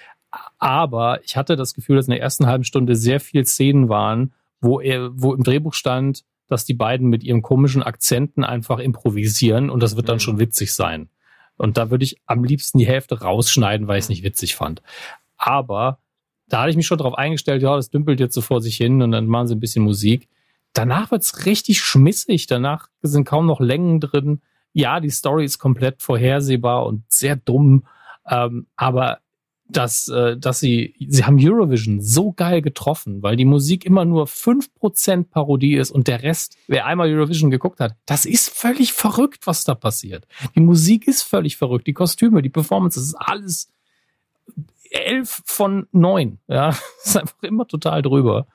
Aber 0.58 1.22
ich 1.24 1.36
hatte 1.36 1.56
das 1.56 1.74
Gefühl, 1.74 1.96
dass 1.96 2.06
in 2.06 2.12
der 2.12 2.20
ersten 2.20 2.46
halben 2.46 2.64
Stunde 2.64 2.96
sehr 2.96 3.20
viel 3.20 3.44
Szenen 3.46 3.88
waren, 3.88 4.32
wo 4.60 4.80
er, 4.80 5.10
wo 5.12 5.34
im 5.34 5.42
Drehbuch 5.42 5.74
stand, 5.74 6.24
dass 6.48 6.64
die 6.64 6.74
beiden 6.74 7.08
mit 7.08 7.22
ihren 7.22 7.42
komischen 7.42 7.82
Akzenten 7.82 8.44
einfach 8.44 8.78
improvisieren 8.78 9.70
und 9.70 9.82
das 9.82 9.96
wird 9.96 10.08
dann 10.08 10.16
Mhm. 10.16 10.20
schon 10.20 10.38
witzig 10.38 10.72
sein. 10.74 11.08
Und 11.56 11.76
da 11.76 11.90
würde 11.90 12.04
ich 12.04 12.16
am 12.26 12.44
liebsten 12.44 12.78
die 12.78 12.86
Hälfte 12.86 13.20
rausschneiden, 13.20 13.86
weil 13.88 13.98
ich 13.98 14.04
es 14.04 14.08
nicht 14.08 14.24
witzig 14.24 14.56
fand. 14.56 14.82
Aber 15.36 15.98
da 16.48 16.60
hatte 16.62 16.70
ich 16.70 16.76
mich 16.76 16.86
schon 16.86 16.98
darauf 16.98 17.14
eingestellt, 17.14 17.62
ja, 17.62 17.76
das 17.76 17.90
dümpelt 17.90 18.20
jetzt 18.20 18.34
so 18.34 18.40
vor 18.40 18.60
sich 18.60 18.76
hin 18.76 19.00
und 19.02 19.12
dann 19.12 19.26
machen 19.26 19.46
sie 19.48 19.54
ein 19.54 19.60
bisschen 19.60 19.84
Musik. 19.84 20.28
Danach 20.72 21.10
wird's 21.10 21.46
richtig 21.46 21.80
schmissig. 21.80 22.46
Danach 22.46 22.88
sind 23.02 23.24
kaum 23.24 23.46
noch 23.46 23.60
Längen 23.60 24.00
drin. 24.00 24.40
Ja, 24.72 25.00
die 25.00 25.10
Story 25.10 25.44
ist 25.44 25.58
komplett 25.58 26.02
vorhersehbar 26.02 26.86
und 26.86 27.04
sehr 27.08 27.36
dumm. 27.36 27.84
Ähm, 28.26 28.66
aber 28.76 29.18
dass, 29.68 30.08
äh, 30.08 30.36
dass 30.36 30.60
sie, 30.60 30.94
sie 31.08 31.24
haben 31.24 31.38
Eurovision 31.40 32.00
so 32.00 32.32
geil 32.32 32.62
getroffen, 32.62 33.22
weil 33.22 33.36
die 33.36 33.44
Musik 33.44 33.84
immer 33.84 34.04
nur 34.04 34.26
5% 34.26 35.24
Parodie 35.30 35.76
ist 35.76 35.90
und 35.90 36.08
der 36.08 36.22
Rest, 36.22 36.56
wer 36.68 36.86
einmal 36.86 37.12
Eurovision 37.12 37.50
geguckt 37.50 37.80
hat, 37.80 37.96
das 38.06 38.24
ist 38.24 38.50
völlig 38.50 38.92
verrückt, 38.92 39.46
was 39.46 39.64
da 39.64 39.74
passiert. 39.74 40.26
Die 40.54 40.60
Musik 40.60 41.08
ist 41.08 41.22
völlig 41.22 41.56
verrückt, 41.56 41.86
die 41.86 41.94
Kostüme, 41.94 42.42
die 42.42 42.50
Performance, 42.50 42.98
das 42.98 43.08
ist 43.08 43.14
alles 43.14 43.70
elf 44.90 45.42
von 45.46 45.86
neun. 45.92 46.38
Ja, 46.48 46.70
ist 47.04 47.16
einfach 47.16 47.42
immer 47.42 47.66
total 47.66 48.02
drüber. 48.02 48.46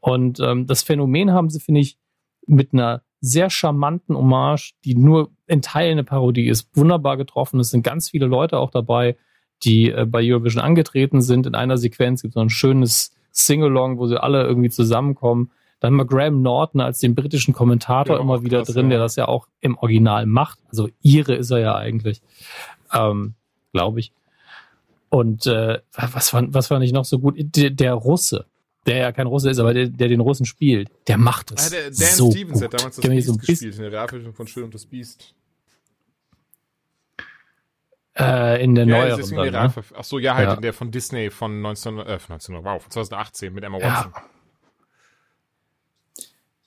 Und 0.00 0.40
ähm, 0.40 0.66
das 0.66 0.82
Phänomen 0.82 1.32
haben 1.32 1.50
sie, 1.50 1.60
finde 1.60 1.80
ich, 1.80 1.98
mit 2.46 2.72
einer 2.72 3.02
sehr 3.20 3.50
charmanten 3.50 4.16
Hommage, 4.16 4.74
die 4.84 4.96
nur 4.96 5.30
in 5.46 5.62
Teilen 5.62 5.92
eine 5.92 6.04
Parodie 6.04 6.48
ist, 6.48 6.76
wunderbar 6.76 7.16
getroffen. 7.16 7.60
Es 7.60 7.70
sind 7.70 7.82
ganz 7.82 8.10
viele 8.10 8.26
Leute 8.26 8.58
auch 8.58 8.70
dabei, 8.70 9.16
die 9.62 9.90
äh, 9.90 10.04
bei 10.06 10.20
Eurovision 10.22 10.62
angetreten 10.62 11.22
sind. 11.22 11.46
In 11.46 11.54
einer 11.54 11.78
Sequenz 11.78 12.22
gibt 12.22 12.32
es 12.32 12.34
so 12.34 12.40
ein 12.40 12.50
schönes 12.50 13.14
Sing-Along, 13.30 13.98
wo 13.98 14.06
sie 14.06 14.20
alle 14.20 14.42
irgendwie 14.42 14.70
zusammenkommen. 14.70 15.52
Dann 15.78 15.94
mal 15.94 16.04
Graham 16.04 16.42
Norton 16.42 16.80
als 16.80 16.98
den 16.98 17.14
britischen 17.14 17.54
Kommentator 17.54 18.16
Ja, 18.16 18.22
immer 18.22 18.42
wieder 18.42 18.58
krass, 18.58 18.74
drin, 18.74 18.86
ja. 18.86 18.90
der 18.90 18.98
das 19.00 19.16
ja 19.16 19.28
auch 19.28 19.48
im 19.60 19.78
Original 19.78 20.26
macht. 20.26 20.58
Also 20.68 20.88
ihre 21.00 21.34
ist 21.34 21.50
er 21.50 21.58
ja 21.58 21.76
eigentlich, 21.76 22.22
ähm, 22.92 23.34
glaube 23.72 24.00
ich. 24.00 24.12
Und 25.10 25.46
äh, 25.46 25.80
was 25.92 26.30
fand, 26.30 26.54
was 26.54 26.68
fand 26.68 26.84
ich 26.84 26.92
noch 26.92 27.04
so 27.04 27.18
gut? 27.18 27.34
Der, 27.38 27.70
der 27.70 27.94
Russe, 27.94 28.46
der 28.86 28.96
ja 28.96 29.12
kein 29.12 29.26
Russe 29.26 29.50
ist, 29.50 29.58
aber 29.58 29.74
der, 29.74 29.88
der 29.88 30.08
den 30.08 30.20
Russen 30.20 30.44
spielt, 30.46 30.90
der 31.08 31.16
macht 31.18 31.52
Ah, 31.52 31.54
es 31.56 31.70
der 31.70 31.84
Dan 31.84 31.94
so 31.94 32.30
Stevens 32.30 32.54
gut. 32.54 32.62
hat 32.64 32.74
damals 32.80 32.96
das 32.96 33.08
Beast 33.08 33.26
so 33.26 33.32
ein 33.32 33.36
bisschen- 33.38 33.54
gespielt 33.56 33.74
in 33.76 33.82
der 33.82 33.92
Realversion 33.92 34.32
von 34.34 34.46
Schön 34.46 34.64
und 34.64 34.74
das 34.74 34.86
Biest. 34.86 35.34
Äh, 38.18 38.62
in 38.62 38.74
der 38.74 38.86
ja, 38.86 38.98
neueren. 39.06 39.52
Dann, 39.52 39.66
ne? 39.74 39.84
Ach 39.96 40.04
so, 40.04 40.18
ja, 40.18 40.34
halt 40.34 40.48
ja. 40.48 40.54
in 40.54 40.60
der 40.60 40.74
von 40.74 40.90
Disney 40.90 41.30
von 41.30 41.62
19, 41.62 41.98
äh, 41.98 42.18
19, 42.28 42.56
wow, 42.62 42.82
von 42.82 42.90
2018 42.90 43.54
mit 43.54 43.64
Emma 43.64 43.78
Watson. 43.78 44.12
Ja. 44.14 44.22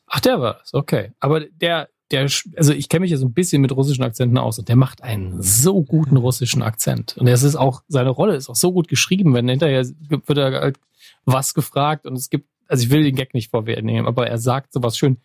Ach, 0.07 0.19
der 0.21 0.39
war 0.41 0.61
es, 0.63 0.73
okay. 0.73 1.11
Aber 1.19 1.41
der, 1.41 1.89
der, 2.09 2.21
also 2.55 2.73
ich 2.73 2.89
kenne 2.89 3.01
mich 3.01 3.11
ja 3.11 3.17
so 3.17 3.25
ein 3.27 3.33
bisschen 3.33 3.61
mit 3.61 3.71
russischen 3.71 4.03
Akzenten 4.03 4.37
aus 4.39 4.57
und 4.57 4.69
der 4.69 4.75
macht 4.75 5.03
einen 5.03 5.41
so 5.41 5.83
guten 5.83 6.17
russischen 6.17 6.63
Akzent. 6.63 7.15
Und 7.17 7.27
es 7.27 7.43
ist 7.43 7.55
auch, 7.55 7.83
seine 7.89 8.09
Rolle 8.09 8.35
ist 8.35 8.49
auch 8.49 8.55
so 8.55 8.71
gut 8.71 8.87
geschrieben, 8.87 9.33
wenn 9.35 9.47
hinterher 9.47 9.85
wird 10.09 10.37
er 10.37 10.51
halt 10.61 10.79
was 11.25 11.53
gefragt 11.53 12.05
und 12.05 12.13
es 12.13 12.29
gibt, 12.29 12.49
also 12.67 12.83
ich 12.83 12.89
will 12.89 13.03
den 13.03 13.15
Gag 13.15 13.33
nicht 13.33 13.51
vorwegnehmen, 13.51 14.07
aber 14.07 14.27
er 14.27 14.37
sagt 14.37 14.73
sowas 14.73 14.97
schön, 14.97 15.17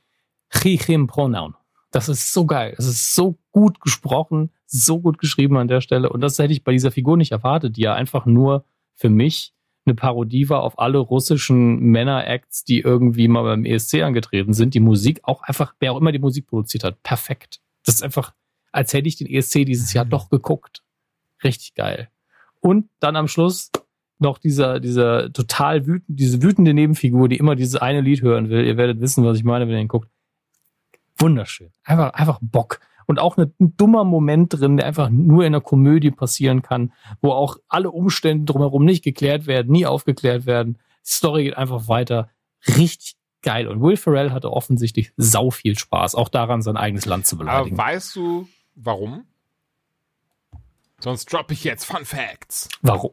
Chichim 0.51 1.07
Pronoun. 1.07 1.55
Das 1.91 2.09
ist 2.09 2.33
so 2.33 2.47
geil. 2.47 2.75
Das 2.77 2.87
ist 2.87 3.15
so 3.15 3.39
gut 3.51 3.81
gesprochen, 3.81 4.51
so 4.67 5.01
gut 5.01 5.19
geschrieben 5.19 5.57
an 5.57 5.69
der 5.69 5.81
Stelle. 5.81 6.11
Und 6.11 6.21
das 6.21 6.39
hätte 6.39 6.53
ich 6.53 6.63
bei 6.63 6.73
dieser 6.73 6.93
Figur 6.93 7.17
nicht 7.17 7.33
erwartet, 7.33 7.77
die 7.77 7.83
ja 7.83 7.95
einfach 7.95 8.27
nur 8.27 8.65
für 8.95 9.11
mich 9.11 9.55
eine 9.87 9.95
Parodie 9.95 10.49
war 10.49 10.63
auf 10.63 10.79
alle 10.79 10.99
russischen 10.99 11.81
Männer-Acts, 11.81 12.65
die 12.65 12.81
irgendwie 12.81 13.29
mal 13.29 13.43
beim 13.43 13.65
ESC 13.65 14.03
angetreten 14.03 14.53
sind. 14.53 14.75
Die 14.75 14.81
Musik 14.81 15.21
auch 15.25 15.43
einfach, 15.43 15.75
wer 15.81 15.93
auch 15.93 16.01
immer 16.01 16.13
die 16.13 16.19
Musik 16.19 16.47
produziert 16.47 16.85
hat, 16.85 17.03
perfekt. 17.03 17.61
Das 17.85 17.97
ist 17.97 18.03
einfach, 18.03 18.35
als 18.73 18.93
hätte 18.93 19.09
ich 19.09 19.17
den 19.17 19.27
ESC 19.27 19.65
dieses 19.65 19.93
Jahr 19.93 20.05
doch 20.05 20.29
geguckt. 20.29 20.85
Richtig 21.43 21.75
geil. 21.75 22.09
Und 22.61 22.91
dann 23.01 23.17
am 23.17 23.27
Schluss 23.27 23.71
noch 24.21 24.39
dieser, 24.39 24.81
dieser 24.81 25.33
total 25.33 25.87
wütend, 25.87 26.19
diese 26.19 26.43
wütende 26.43 26.75
Nebenfigur, 26.75 27.29
die 27.29 27.37
immer 27.37 27.57
dieses 27.57 27.77
eine 27.77 28.01
Lied 28.01 28.23
hören 28.23 28.49
will. 28.51 28.65
Ihr 28.65 28.77
werdet 28.77 29.01
wissen, 29.01 29.25
was 29.25 29.39
ich 29.39 29.45
meine, 29.45 29.67
wenn 29.67 29.75
ihr 29.75 29.81
ihn 29.81 29.89
guckt. 29.89 30.09
Wunderschön. 31.19 31.71
Einfach, 31.85 32.13
einfach 32.15 32.39
Bock 32.41 32.81
und 33.07 33.19
auch 33.19 33.37
ein 33.37 33.53
dummer 33.59 34.05
Moment 34.05 34.55
drin, 34.55 34.77
der 34.77 34.87
einfach 34.87 35.11
nur 35.11 35.43
in 35.43 35.49
einer 35.49 35.61
Komödie 35.61 36.13
passieren 36.13 36.63
kann, 36.63 36.93
wo 37.21 37.33
auch 37.33 37.57
alle 37.69 37.91
Umstände 37.91 38.45
drumherum 38.45 38.85
nicht 38.85 39.03
geklärt 39.03 39.47
werden, 39.47 39.73
nie 39.73 39.85
aufgeklärt 39.85 40.47
werden. 40.47 40.79
Die 41.05 41.11
Story 41.11 41.45
geht 41.45 41.57
einfach 41.57 41.89
weiter. 41.89 42.31
Richtig 42.69 43.17
geil. 43.43 43.67
Und 43.67 43.83
Will 43.83 43.97
Ferrell 43.97 44.31
hatte 44.31 44.53
offensichtlich 44.53 45.13
sau 45.17 45.51
viel 45.51 45.77
Spaß, 45.77 46.15
auch 46.15 46.29
daran, 46.29 46.63
sein 46.63 46.77
eigenes 46.77 47.05
Land 47.05 47.27
zu 47.27 47.37
beleidigen. 47.37 47.79
Aber 47.79 47.91
weißt 47.91 48.15
du, 48.15 48.49
warum? 48.77 49.25
Sonst 51.01 51.33
droppe 51.33 51.55
ich 51.55 51.65
jetzt 51.65 51.87
Fun 51.87 52.05
Facts. 52.05 52.69
Warum? 52.83 53.13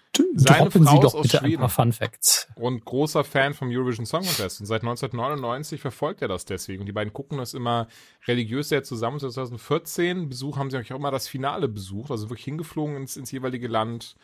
Seine 0.35 0.63
Droppen 0.63 0.83
Frau 0.85 0.95
Sie 0.95 0.99
doch 0.99 1.07
ist 1.07 1.15
aus 1.15 1.21
bitte 1.23 1.37
Schweden. 1.37 1.55
ein 1.55 1.59
paar 1.59 1.69
Fun 1.69 1.93
Facts. 1.93 2.47
und 2.55 2.85
großer 2.85 3.23
Fan 3.23 3.53
vom 3.53 3.69
Eurovision 3.69 4.05
Song 4.05 4.23
Contest. 4.23 4.59
Und 4.59 4.65
seit 4.65 4.81
1999 4.81 5.81
verfolgt 5.81 6.21
er 6.21 6.27
das 6.27 6.45
deswegen. 6.45 6.81
Und 6.81 6.85
die 6.85 6.91
beiden 6.91 7.13
gucken 7.13 7.37
das 7.37 7.53
immer 7.53 7.87
religiös 8.27 8.69
sehr 8.69 8.83
zusammen. 8.83 9.19
2014 9.19 10.29
Besuch 10.29 10.57
haben 10.57 10.69
sie 10.69 10.77
auch 10.77 10.89
immer 10.95 11.11
das 11.11 11.27
Finale 11.27 11.67
besucht, 11.67 12.11
also 12.11 12.29
wirklich 12.29 12.45
hingeflogen 12.45 12.95
ins, 12.95 13.17
ins 13.17 13.31
jeweilige 13.31 13.67
Land. 13.67 14.15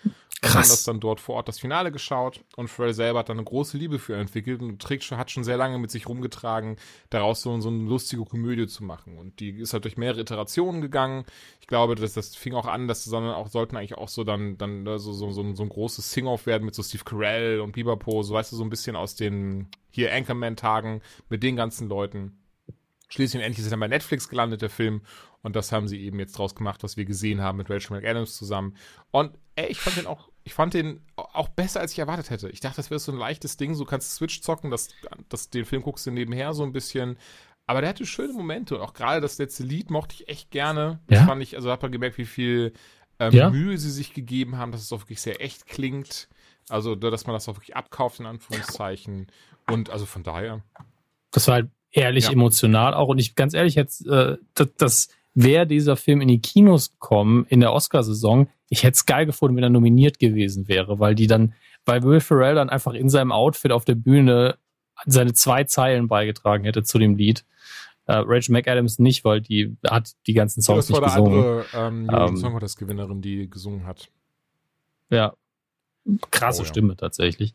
Und 0.43 0.53
haben 0.53 0.69
das 0.69 0.83
dann 0.83 0.99
dort 0.99 1.19
vor 1.19 1.35
Ort 1.35 1.47
das 1.47 1.59
Finale 1.59 1.91
geschaut. 1.91 2.41
Und 2.55 2.69
Pharrell 2.69 2.93
selber 2.93 3.19
hat 3.19 3.29
dann 3.29 3.37
eine 3.37 3.45
große 3.45 3.77
Liebe 3.77 3.97
für 3.97 4.13
ihn 4.13 4.19
entwickelt 4.19 4.61
und 4.61 4.79
trägt 4.79 5.03
schon, 5.03 5.17
hat 5.17 5.31
schon 5.31 5.43
sehr 5.43 5.57
lange 5.57 5.79
mit 5.79 5.89
sich 5.89 6.07
rumgetragen, 6.07 6.77
daraus 7.09 7.41
so, 7.41 7.59
so 7.59 7.69
eine 7.69 7.83
lustige 7.83 8.23
Komödie 8.23 8.67
zu 8.67 8.83
machen. 8.83 9.17
Und 9.17 9.39
die 9.39 9.49
ist 9.49 9.73
halt 9.73 9.85
durch 9.85 9.97
mehrere 9.97 10.21
Iterationen 10.21 10.81
gegangen. 10.81 11.25
Ich 11.59 11.67
glaube, 11.67 11.95
dass 11.95 12.13
das 12.13 12.35
fing 12.35 12.53
auch 12.53 12.67
an, 12.67 12.87
dass 12.87 13.03
sondern 13.03 13.33
auch 13.33 13.47
sollten 13.47 13.77
eigentlich 13.77 13.97
auch 13.97 14.09
so 14.09 14.23
dann, 14.23 14.57
dann 14.57 14.85
so, 14.85 15.11
so, 15.13 15.31
so, 15.31 15.55
so 15.55 15.63
ein 15.63 15.69
großes 15.69 15.86
Sing-Off 15.95 16.45
werden 16.45 16.65
mit 16.65 16.75
so 16.75 16.83
Steve 16.83 17.03
Carell 17.03 17.59
und 17.61 17.71
Bieberpo, 17.71 18.23
so 18.23 18.33
weißt 18.33 18.51
du, 18.51 18.55
so 18.55 18.63
ein 18.63 18.69
bisschen 18.69 18.95
aus 18.95 19.15
den 19.15 19.67
hier 19.89 20.13
Anchorman-Tagen 20.13 21.01
mit 21.29 21.43
den 21.43 21.55
ganzen 21.55 21.87
Leuten. 21.89 22.39
Schließlich 23.09 23.39
und 23.39 23.45
endlich 23.45 23.59
ist 23.59 23.67
er 23.67 23.71
dann 23.71 23.79
bei 23.79 23.87
Netflix 23.87 24.27
gelandet, 24.27 24.61
der 24.61 24.69
Film. 24.69 25.01
Und 25.41 25.55
das 25.55 25.71
haben 25.71 25.87
sie 25.87 26.01
eben 26.01 26.19
jetzt 26.19 26.37
draus 26.37 26.55
gemacht, 26.55 26.83
was 26.83 26.97
wir 26.97 27.05
gesehen 27.05 27.41
haben 27.41 27.57
mit 27.57 27.69
Rachel 27.69 27.95
McAdams 27.97 28.35
zusammen. 28.35 28.75
Und 29.11 29.37
ey, 29.55 29.67
ich 29.67 29.79
fand 29.79 29.95
den 29.95 30.05
auch, 30.07 30.29
ich 30.43 30.53
fand 30.53 30.73
den 30.73 31.01
auch 31.15 31.47
besser, 31.47 31.79
als 31.79 31.93
ich 31.93 31.99
erwartet 31.99 32.29
hätte. 32.31 32.49
Ich 32.49 32.59
dachte, 32.59 32.77
das 32.77 32.89
wäre 32.89 32.99
so 32.99 33.13
ein 33.13 33.17
leichtes 33.17 33.55
Ding, 33.55 33.73
so 33.75 33.85
kannst 33.85 34.11
du 34.11 34.15
Switch 34.17 34.41
zocken, 34.41 34.71
das, 34.71 34.89
das, 35.29 35.49
den 35.49 35.63
Film 35.65 35.83
guckst 35.83 36.05
du 36.05 36.11
nebenher 36.11 36.53
so 36.53 36.63
ein 36.63 36.73
bisschen. 36.73 37.17
Aber 37.65 37.81
der 37.81 37.89
hatte 37.91 38.05
schöne 38.05 38.33
Momente 38.33 38.75
und 38.75 38.81
auch 38.81 38.93
gerade 38.93 39.21
das 39.21 39.37
letzte 39.37 39.63
Lied 39.63 39.89
mochte 39.89 40.15
ich 40.15 40.27
echt 40.27 40.51
gerne. 40.51 40.99
Das 41.07 41.19
Ja? 41.19 41.25
fand 41.25 41.41
ich, 41.43 41.55
also 41.55 41.71
hat 41.71 41.81
man 41.81 41.91
gemerkt, 41.91 42.17
wie 42.17 42.25
viel 42.25 42.73
ähm, 43.19 43.33
Ja? 43.33 43.49
Mühe 43.49 43.77
sie 43.77 43.91
sich 43.91 44.13
gegeben 44.13 44.57
haben, 44.57 44.71
dass 44.71 44.81
es 44.81 44.91
auch 44.91 45.01
wirklich 45.01 45.21
sehr 45.21 45.41
echt 45.41 45.67
klingt. 45.67 46.27
Also, 46.69 46.95
dass 46.95 47.25
man 47.25 47.33
das 47.33 47.47
auch 47.47 47.55
wirklich 47.55 47.75
abkauft, 47.75 48.19
in 48.19 48.25
Anführungszeichen. 48.25 49.27
Und 49.69 49.89
also 49.89 50.05
von 50.05 50.23
daher. 50.23 50.61
Das 51.31 51.47
war 51.47 51.55
halt 51.55 51.69
ehrlich 51.91 52.25
Ja. 52.25 52.31
emotional 52.31 52.93
auch. 52.93 53.07
Und 53.07 53.19
ich 53.19 53.35
ganz 53.35 53.53
ehrlich, 53.53 53.75
jetzt, 53.75 54.05
äh, 54.05 54.37
das, 54.53 54.69
das 54.77 55.07
wäre 55.33 55.67
dieser 55.67 55.95
Film 55.95 56.21
in 56.21 56.27
die 56.27 56.41
Kinos 56.41 56.91
gekommen 56.91 57.45
in 57.49 57.59
der 57.59 57.71
Oscarsaison, 57.71 58.49
ich 58.69 58.83
hätte 58.83 58.95
es 58.95 59.05
geil 59.05 59.25
gefunden, 59.25 59.55
wenn 59.55 59.63
er 59.63 59.69
nominiert 59.69 60.19
gewesen 60.19 60.67
wäre, 60.67 60.99
weil 60.99 61.15
die 61.15 61.27
dann, 61.27 61.53
weil 61.85 62.03
Will 62.03 62.19
Ferrell 62.19 62.55
dann 62.55 62.69
einfach 62.69 62.93
in 62.93 63.07
seinem 63.09 63.31
Outfit 63.31 63.71
auf 63.71 63.85
der 63.85 63.95
Bühne 63.95 64.57
seine 65.05 65.33
zwei 65.33 65.63
Zeilen 65.63 66.07
beigetragen 66.07 66.65
hätte 66.65 66.83
zu 66.83 66.97
dem 66.97 67.15
Lied. 67.15 67.45
Äh, 68.07 68.23
Rachel 68.25 68.53
McAdams 68.53 68.99
nicht, 68.99 69.23
weil 69.25 69.41
die 69.41 69.77
hat 69.85 70.13
die 70.27 70.33
ganzen 70.33 70.61
Songs 70.61 70.87
das 70.87 70.93
war 71.01 71.01
nicht 71.01 71.15
der 71.15 71.23
gesungen. 71.23 71.65
andere 71.73 71.87
ähm, 71.87 72.29
Ähm, 72.29 72.37
Song 72.37 72.51
Contest 72.53 72.77
Gewinnerin, 72.77 73.21
die 73.21 73.49
gesungen 73.49 73.85
hat. 73.85 74.09
Ja. 75.09 75.33
Krasse 76.31 76.61
Oh, 76.61 76.63
ja. 76.63 76.69
Stimme 76.69 76.95
tatsächlich. 76.95 77.53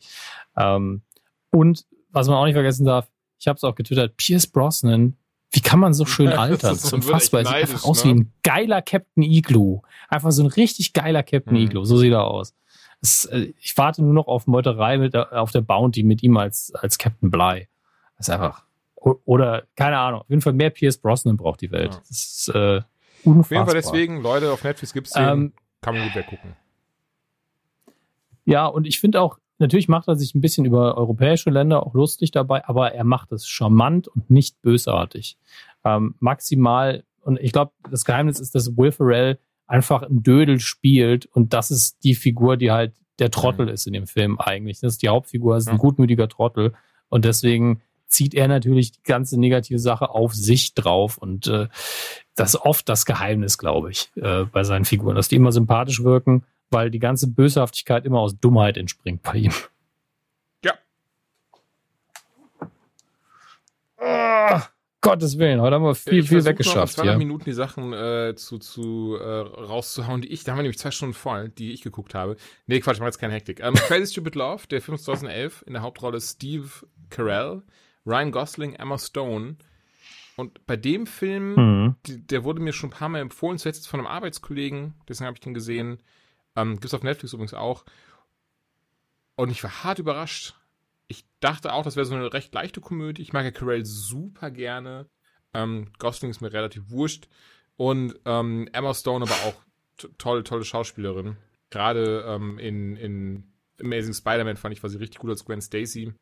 Ähm, 0.56 1.02
und 1.50 1.86
was 2.10 2.28
man 2.28 2.36
auch 2.36 2.44
nicht 2.44 2.54
vergessen 2.54 2.84
darf, 2.84 3.10
ich 3.38 3.48
habe 3.48 3.56
es 3.56 3.64
auch 3.64 3.74
getwittert, 3.74 4.16
Pierce 4.16 4.46
Brosnan, 4.46 5.16
wie 5.50 5.60
kann 5.60 5.80
man 5.80 5.92
so 5.94 6.04
schön 6.06 6.28
altern? 6.28 6.72
Das 6.74 6.84
ist 6.84 6.92
unfassbar. 6.92 7.44
Sieht 7.44 7.54
einfach 7.54 7.84
aus 7.84 8.04
ne? 8.04 8.10
wie 8.10 8.14
ein 8.20 8.32
geiler 8.42 8.80
Captain 8.82 9.22
Igloo. 9.22 9.82
Einfach 10.08 10.30
so 10.32 10.42
ein 10.42 10.46
richtig 10.48 10.92
geiler 10.92 11.22
Captain 11.22 11.54
Mhm. 11.54 11.62
Igloo. 11.64 11.84
So 11.84 11.96
sieht 11.96 12.12
er 12.12 12.24
aus. 12.24 12.54
Es, 13.00 13.24
äh, 13.26 13.52
ich 13.58 13.76
warte 13.76 14.02
nur 14.02 14.14
noch 14.14 14.28
auf 14.28 14.46
Meuterei 14.46 14.96
mit, 14.98 15.16
auf 15.16 15.50
der 15.50 15.60
Bounty 15.62 16.02
mit 16.04 16.22
ihm 16.22 16.36
als, 16.36 16.72
als 16.74 16.98
Captain 16.98 17.30
Bly. 17.30 17.68
Das 18.16 18.28
ist 18.28 18.34
einfach, 18.34 18.64
oder, 19.02 19.64
keine 19.76 19.98
Ahnung, 19.98 20.20
auf 20.20 20.30
jeden 20.30 20.42
Fall 20.42 20.52
mehr 20.52 20.70
Pierce 20.70 20.98
Brosnan 20.98 21.36
braucht 21.36 21.60
die 21.60 21.70
Welt. 21.70 21.94
Ja. 21.94 22.00
Das 22.08 22.10
ist 22.10 22.48
äh, 22.54 22.78
Auf 22.78 22.84
unfassbar. 23.24 23.58
jeden 23.58 23.66
Fall 23.66 23.74
deswegen, 23.74 24.22
Leute, 24.22 24.52
auf 24.52 24.64
Netflix 24.64 24.92
gibt's 24.92 25.12
den. 25.12 25.28
Ähm, 25.28 25.52
kann 25.80 25.96
man 25.96 26.04
gut 26.04 26.14
weggucken. 26.14 26.56
Ja, 28.44 28.66
und 28.66 28.86
ich 28.86 29.00
finde 29.00 29.20
auch, 29.20 29.38
natürlich 29.58 29.88
macht 29.88 30.08
er 30.08 30.16
sich 30.16 30.34
ein 30.34 30.40
bisschen 30.40 30.64
über 30.64 30.96
europäische 30.96 31.50
Länder 31.50 31.84
auch 31.86 31.94
lustig 31.94 32.30
dabei, 32.30 32.66
aber 32.66 32.92
er 32.92 33.04
macht 33.04 33.32
es 33.32 33.46
charmant 33.46 34.08
und 34.08 34.30
nicht 34.30 34.60
bösartig. 34.62 35.38
Ähm, 35.84 36.14
maximal, 36.18 37.04
und 37.20 37.38
ich 37.40 37.52
glaube, 37.52 37.72
das 37.90 38.04
Geheimnis 38.04 38.40
ist, 38.40 38.54
dass 38.54 38.76
Will 38.76 38.92
Ferrell 38.92 39.38
einfach 39.66 40.02
ein 40.02 40.22
Dödel 40.22 40.60
spielt 40.60 41.26
und 41.26 41.52
das 41.52 41.70
ist 41.70 42.02
die 42.04 42.14
Figur, 42.14 42.56
die 42.56 42.70
halt 42.70 42.94
der 43.18 43.30
Trottel 43.30 43.68
ist 43.68 43.86
in 43.86 43.92
dem 43.92 44.06
Film 44.06 44.40
eigentlich. 44.40 44.80
Das 44.80 44.94
ist 44.94 45.02
die 45.02 45.08
Hauptfigur, 45.08 45.54
das 45.54 45.64
ist 45.64 45.70
ein 45.70 45.78
gutmütiger 45.78 46.28
Trottel 46.28 46.72
und 47.08 47.24
deswegen 47.24 47.82
zieht 48.12 48.34
er 48.34 48.48
natürlich 48.48 48.92
die 48.92 49.02
ganze 49.02 49.38
negative 49.38 49.78
Sache 49.78 50.10
auf 50.10 50.34
sich 50.34 50.74
drauf 50.74 51.18
und 51.18 51.46
äh, 51.46 51.68
das 52.34 52.54
ist 52.54 52.60
oft 52.60 52.88
das 52.88 53.06
Geheimnis, 53.06 53.58
glaube 53.58 53.90
ich, 53.90 54.10
äh, 54.16 54.44
bei 54.44 54.64
seinen 54.64 54.84
Figuren, 54.84 55.16
dass 55.16 55.28
die 55.28 55.36
immer 55.36 55.52
sympathisch 55.52 56.02
wirken, 56.02 56.44
weil 56.70 56.90
die 56.90 56.98
ganze 56.98 57.28
Böshaftigkeit 57.28 58.04
immer 58.04 58.20
aus 58.20 58.38
Dummheit 58.38 58.76
entspringt 58.76 59.22
bei 59.22 59.34
ihm. 59.34 59.52
Ja. 60.64 60.74
Ah, 63.98 64.62
Gottes 65.00 65.38
Willen, 65.38 65.60
heute 65.60 65.74
haben 65.74 65.84
wir 65.84 65.94
viel, 65.94 66.20
ich 66.20 66.28
viel 66.28 66.40
versuch 66.40 66.44
noch 66.44 66.50
in 66.50 66.58
weggeschafft 66.58 66.94
200 66.94 67.14
hier. 67.14 67.18
Minuten 67.18 67.44
die 67.44 67.52
Sachen 67.52 67.92
äh, 67.92 68.34
zu, 68.36 68.58
zu 68.58 69.16
äh, 69.20 69.24
rauszuhauen, 69.24 70.22
die 70.22 70.28
ich, 70.28 70.44
da 70.44 70.52
haben 70.52 70.58
wir 70.58 70.62
nämlich 70.62 70.78
zwei 70.78 70.92
Stunden 70.92 71.14
voll, 71.14 71.48
die 71.48 71.72
ich 71.72 71.82
geguckt 71.82 72.14
habe. 72.14 72.36
Nee, 72.66 72.80
Quatsch, 72.80 72.94
ich 72.94 73.00
mach 73.00 73.06
jetzt 73.06 73.18
keine 73.18 73.34
Hektik. 73.34 73.60
Ähm, 73.60 73.74
Crazy 73.74 74.12
Stupid 74.12 74.36
Love, 74.36 74.66
der 74.70 74.80
Film 74.80 74.94
ist 74.94 75.04
2011, 75.04 75.64
in 75.66 75.72
der 75.72 75.82
Hauptrolle 75.82 76.20
Steve 76.20 76.68
Carell, 77.10 77.62
Ryan 78.06 78.32
Gosling, 78.32 78.74
Emma 78.74 78.98
Stone. 78.98 79.56
Und 80.36 80.66
bei 80.66 80.76
dem 80.76 81.06
Film, 81.06 81.54
Mhm. 81.54 81.96
die, 82.06 82.26
der 82.26 82.44
wurde 82.44 82.60
mir 82.60 82.72
schon 82.72 82.88
ein 82.90 82.94
paar 82.94 83.08
Mal 83.08 83.20
empfohlen, 83.20 83.58
zuletzt 83.58 83.86
von 83.88 84.00
einem 84.00 84.06
Arbeitskollegen, 84.06 84.94
deswegen 85.08 85.26
habe 85.26 85.36
ich 85.36 85.40
den 85.40 85.54
gesehen. 85.54 86.02
Ähm, 86.56 86.80
gibt's 86.80 86.94
auf 86.94 87.02
Netflix 87.02 87.32
übrigens 87.32 87.54
auch. 87.54 87.84
Und 89.36 89.50
ich 89.50 89.62
war 89.62 89.84
hart 89.84 89.98
überrascht. 89.98 90.54
Ich 91.08 91.24
dachte 91.40 91.72
auch, 91.72 91.84
das 91.84 91.96
wäre 91.96 92.06
so 92.06 92.14
eine 92.14 92.32
recht 92.32 92.54
leichte 92.54 92.80
Komödie. 92.80 93.22
Ich 93.22 93.32
mag 93.32 93.44
ja 93.44 93.50
Carell 93.50 93.84
super 93.84 94.50
gerne. 94.50 95.06
Ähm, 95.54 95.92
Gosling 95.98 96.30
ist 96.30 96.40
mir 96.40 96.52
relativ 96.52 96.90
wurscht. 96.90 97.28
Und 97.76 98.18
ähm, 98.24 98.68
Emma 98.72 98.94
Stone 98.94 99.24
aber 99.24 99.34
auch 99.46 100.08
tolle, 100.18 100.44
tolle 100.44 100.64
Schauspielerin. 100.64 101.36
Gerade 101.70 102.24
ähm, 102.26 102.58
in, 102.58 102.96
in 102.96 103.44
Amazing 103.80 104.14
Spider-Man 104.14 104.56
fand 104.56 104.74
ich, 104.74 104.82
war 104.82 104.90
sie 104.90 104.98
richtig 104.98 105.20
gut 105.20 105.30
als 105.30 105.44
Gwen 105.44 105.60
Stacy. 105.60 106.12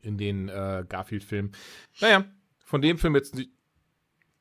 In 0.00 0.18
den 0.18 0.48
äh, 0.48 0.84
Garfield-Filmen. 0.88 1.52
Naja, 2.00 2.24
von 2.58 2.82
dem 2.82 2.98
Film 2.98 3.14
jetzt 3.14 3.34
nicht, 3.34 3.50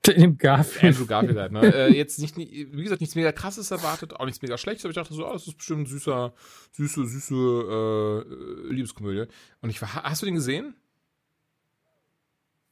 In 0.07 0.21
dem 0.21 0.37
Garfield. 0.37 0.95
Andrew 0.95 1.05
Garfield 1.05 1.37
halt, 1.37 1.51
ne? 1.51 1.61
äh, 1.73 1.93
jetzt 1.93 2.19
nicht, 2.19 2.37
wie 2.37 2.83
gesagt, 2.83 3.01
nichts 3.01 3.15
mega 3.15 3.31
krasses 3.31 3.71
erwartet, 3.71 4.13
auch 4.13 4.25
nichts 4.25 4.41
mega 4.41 4.57
schlechtes, 4.57 4.85
aber 4.85 4.91
ich 4.91 4.95
dachte 4.95 5.13
so, 5.13 5.25
ah, 5.25 5.33
das 5.33 5.47
ist 5.47 5.57
bestimmt 5.57 5.81
ein 5.81 5.85
süßer, 5.85 6.33
süße, 6.71 7.05
süße 7.05 7.35
äh, 7.35 8.73
Liebeskomödie. 8.73 9.31
Und 9.61 9.69
ich 9.69 9.81
war, 9.81 10.03
hast 10.03 10.21
du 10.21 10.25
den 10.25 10.35
gesehen? 10.35 10.75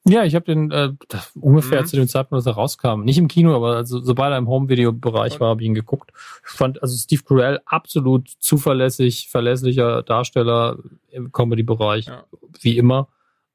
Ja, 0.05 0.25
ich 0.25 0.35
habe 0.35 0.45
den 0.45 0.69
äh, 0.71 0.91
ungefähr 1.39 1.81
mhm. 1.81 1.85
zu 1.85 1.95
dem 1.95 2.07
Zeitpunkt, 2.09 2.39
als 2.39 2.45
er 2.45 2.59
rauskam, 2.59 3.03
nicht 3.03 3.17
im 3.17 3.29
Kino, 3.29 3.55
aber 3.55 3.77
also, 3.77 4.01
sobald 4.01 4.33
er 4.33 4.37
im 4.37 4.49
Home-Video-Bereich 4.49 5.39
war, 5.39 5.49
habe 5.49 5.61
ich 5.61 5.67
ihn 5.67 5.73
geguckt. 5.73 6.11
Ich 6.45 6.51
fand 6.51 6.81
also 6.81 6.95
Steve 6.97 7.23
Carell 7.23 7.61
absolut 7.65 8.29
zuverlässig, 8.39 9.29
verlässlicher 9.29 10.03
Darsteller 10.03 10.77
im 11.09 11.31
Comedy-Bereich, 11.31 12.07
ja. 12.07 12.25
wie 12.59 12.77
immer. 12.77 13.07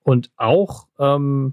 Und 0.02 0.30
auch 0.36 0.86
ähm, 0.98 1.52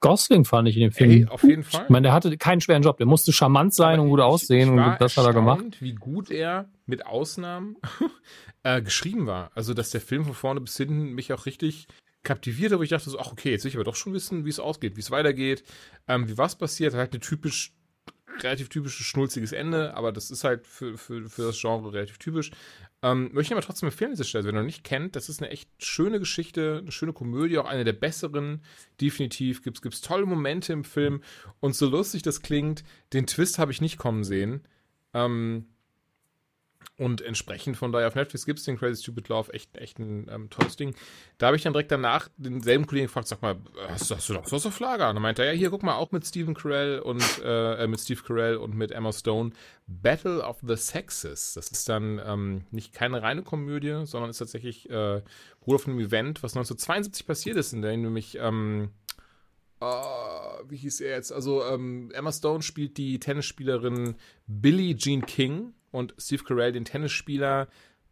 Gosling 0.00 0.44
fand 0.44 0.68
ich 0.68 0.76
in 0.76 0.82
dem 0.82 0.92
Film. 0.92 1.10
Hey, 1.10 1.26
auf 1.28 1.44
jeden 1.44 1.62
Fall. 1.62 1.84
Ich 1.84 1.90
meine, 1.90 2.08
der 2.08 2.12
hatte 2.12 2.36
keinen 2.36 2.60
schweren 2.60 2.82
Job. 2.82 2.96
Der 2.98 3.06
musste 3.06 3.32
charmant 3.32 3.72
sein 3.72 3.94
aber 3.94 4.02
und 4.02 4.08
gut 4.10 4.20
aussehen 4.20 4.70
und 4.70 4.96
das 4.98 5.16
hat 5.16 5.24
er 5.24 5.32
gemacht. 5.32 5.64
Wie 5.80 5.94
gut 5.94 6.30
er 6.30 6.68
mit 6.86 7.06
Ausnahmen 7.06 7.76
äh, 8.64 8.82
geschrieben 8.82 9.26
war. 9.28 9.52
Also, 9.54 9.74
dass 9.74 9.90
der 9.90 10.00
Film 10.00 10.24
von 10.24 10.34
vorne 10.34 10.60
bis 10.60 10.76
hinten 10.76 11.12
mich 11.12 11.32
auch 11.32 11.46
richtig 11.46 11.86
kaptiviert, 12.24 12.72
aber 12.72 12.82
ich 12.82 12.90
dachte 12.90 13.10
so, 13.10 13.18
ach 13.18 13.32
okay, 13.32 13.50
jetzt 13.50 13.64
will 13.64 13.70
ich 13.70 13.76
aber 13.76 13.84
doch 13.84 13.96
schon 13.96 14.12
wissen, 14.12 14.44
wie 14.44 14.50
es 14.50 14.58
ausgeht, 14.58 14.96
wie 14.96 15.00
es 15.00 15.10
weitergeht, 15.10 15.62
ähm, 16.08 16.28
wie 16.28 16.36
was 16.36 16.56
passiert. 16.56 16.94
Halt 16.94 17.12
eine 17.12 17.20
typisch, 17.20 17.72
relativ 18.40 18.68
typisches 18.68 19.06
schnulziges 19.06 19.52
Ende, 19.52 19.94
aber 19.94 20.10
das 20.10 20.30
ist 20.30 20.44
halt 20.44 20.66
für, 20.66 20.98
für, 20.98 21.28
für 21.28 21.42
das 21.42 21.60
Genre 21.60 21.92
relativ 21.92 22.18
typisch. 22.18 22.50
Ähm, 23.02 23.30
möchte 23.32 23.52
ich 23.52 23.52
aber 23.52 23.60
trotzdem 23.60 23.88
empfehlen, 23.88 24.12
diese 24.12 24.24
Stelle. 24.24 24.44
Wenn 24.44 24.54
ihr 24.54 24.60
noch 24.60 24.66
nicht 24.66 24.82
kennt, 24.82 25.14
das 25.14 25.28
ist 25.28 25.42
eine 25.42 25.50
echt 25.50 25.68
schöne 25.78 26.18
Geschichte, 26.18 26.78
eine 26.80 26.90
schöne 26.90 27.12
Komödie, 27.12 27.58
auch 27.58 27.66
eine 27.66 27.84
der 27.84 27.92
besseren, 27.92 28.62
definitiv. 29.00 29.62
Gibt 29.62 29.84
es 29.84 30.00
tolle 30.00 30.24
Momente 30.24 30.72
im 30.72 30.84
Film 30.84 31.22
und 31.60 31.76
so 31.76 31.88
lustig 31.88 32.22
das 32.22 32.40
klingt, 32.40 32.82
den 33.12 33.26
Twist 33.26 33.58
habe 33.58 33.72
ich 33.72 33.82
nicht 33.82 33.98
kommen 33.98 34.24
sehen. 34.24 34.62
Ähm, 35.12 35.66
und 36.96 37.22
entsprechend 37.22 37.76
von 37.76 37.90
daher 37.90 38.06
auf 38.06 38.14
Netflix 38.14 38.46
gibt 38.46 38.60
es 38.60 38.64
den 38.64 38.78
Crazy 38.78 39.02
Stupid 39.02 39.28
Love, 39.28 39.52
echt, 39.52 39.76
echt 39.76 39.98
ein 39.98 40.28
ähm, 40.30 40.48
tolles 40.48 40.76
Ding. 40.76 40.94
Da 41.38 41.46
habe 41.46 41.56
ich 41.56 41.62
dann 41.62 41.72
direkt 41.72 41.90
danach 41.90 42.28
denselben 42.36 42.86
Kollegen 42.86 43.06
gefragt, 43.06 43.26
sag 43.26 43.42
mal, 43.42 43.56
hast, 43.88 44.10
hast 44.12 44.28
du 44.28 44.34
noch 44.34 44.50
was 44.50 44.64
auf 44.64 44.78
Lager? 44.78 45.08
Und 45.08 45.16
dann 45.16 45.22
meinte 45.22 45.42
er, 45.42 45.52
ja, 45.52 45.58
hier, 45.58 45.70
guck 45.70 45.82
mal, 45.82 45.96
auch 45.96 46.12
mit 46.12 46.24
Stephen 46.24 46.54
Carell 46.54 47.00
und 47.00 47.22
äh, 47.42 47.82
äh, 47.82 47.86
mit 47.88 47.98
Steve 47.98 48.22
Carell 48.24 48.56
und 48.56 48.76
mit 48.76 48.92
Emma 48.92 49.12
Stone, 49.12 49.50
Battle 49.88 50.40
of 50.40 50.58
the 50.62 50.76
Sexes. 50.76 51.54
Das 51.54 51.68
ist 51.68 51.88
dann 51.88 52.20
ähm, 52.24 52.64
nicht 52.70 52.92
keine 52.92 53.22
reine 53.22 53.42
Komödie, 53.42 54.02
sondern 54.04 54.30
ist 54.30 54.38
tatsächlich 54.38 54.88
äh, 54.88 55.22
Bruder 55.60 55.80
von 55.80 55.94
einem 55.94 56.06
Event, 56.06 56.44
was 56.44 56.52
1972 56.52 57.26
passiert 57.26 57.56
ist, 57.56 57.72
in 57.72 57.82
dem 57.82 58.02
nämlich 58.02 58.38
ähm, 58.40 58.90
Uh, 59.82 60.64
wie 60.66 60.76
hieß 60.76 61.00
er 61.00 61.16
jetzt? 61.16 61.30
Also 61.30 61.62
ähm, 61.64 62.10
Emma 62.14 62.32
Stone 62.32 62.62
spielt 62.62 62.96
die 62.96 63.18
Tennisspielerin 63.18 64.14
Billie 64.46 64.96
Jean 64.96 65.26
King 65.26 65.74
und 65.94 66.14
Steve 66.18 66.42
Carell 66.42 66.72
den 66.72 66.84
Tennisspieler 66.84 67.68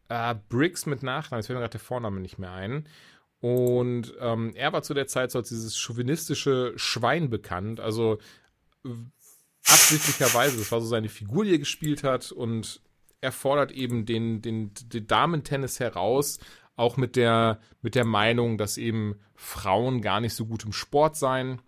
äh, 0.08 0.34
Briggs 0.48 0.86
mit 0.86 1.02
Nachnamen. 1.02 1.40
Jetzt 1.40 1.48
fällt 1.48 1.56
mir 1.56 1.62
gerade 1.62 1.72
der 1.72 1.80
Vorname 1.80 2.20
nicht 2.20 2.38
mehr 2.38 2.52
ein. 2.52 2.88
Und 3.40 4.14
ähm, 4.20 4.52
er 4.54 4.72
war 4.72 4.84
zu 4.84 4.94
der 4.94 5.08
Zeit 5.08 5.32
so 5.32 5.40
als 5.40 5.48
dieses 5.48 5.76
chauvinistische 5.76 6.74
Schwein 6.76 7.28
bekannt. 7.28 7.80
Also 7.80 8.18
absichtlicherweise, 9.66 10.58
das 10.58 10.70
war 10.70 10.80
so 10.80 10.86
seine 10.86 11.08
Figur, 11.08 11.44
die 11.44 11.52
er 11.52 11.58
gespielt 11.58 12.04
hat. 12.04 12.30
Und 12.30 12.80
er 13.20 13.32
fordert 13.32 13.72
eben 13.72 14.06
den, 14.06 14.42
den, 14.42 14.70
den 14.74 15.06
Damentennis 15.08 15.80
heraus, 15.80 16.38
auch 16.76 16.96
mit 16.96 17.16
der, 17.16 17.58
mit 17.80 17.96
der 17.96 18.04
Meinung, 18.04 18.58
dass 18.58 18.78
eben 18.78 19.16
Frauen 19.34 20.02
gar 20.02 20.20
nicht 20.20 20.34
so 20.34 20.46
gut 20.46 20.64
im 20.64 20.72
Sport 20.72 21.16
seien 21.16 21.60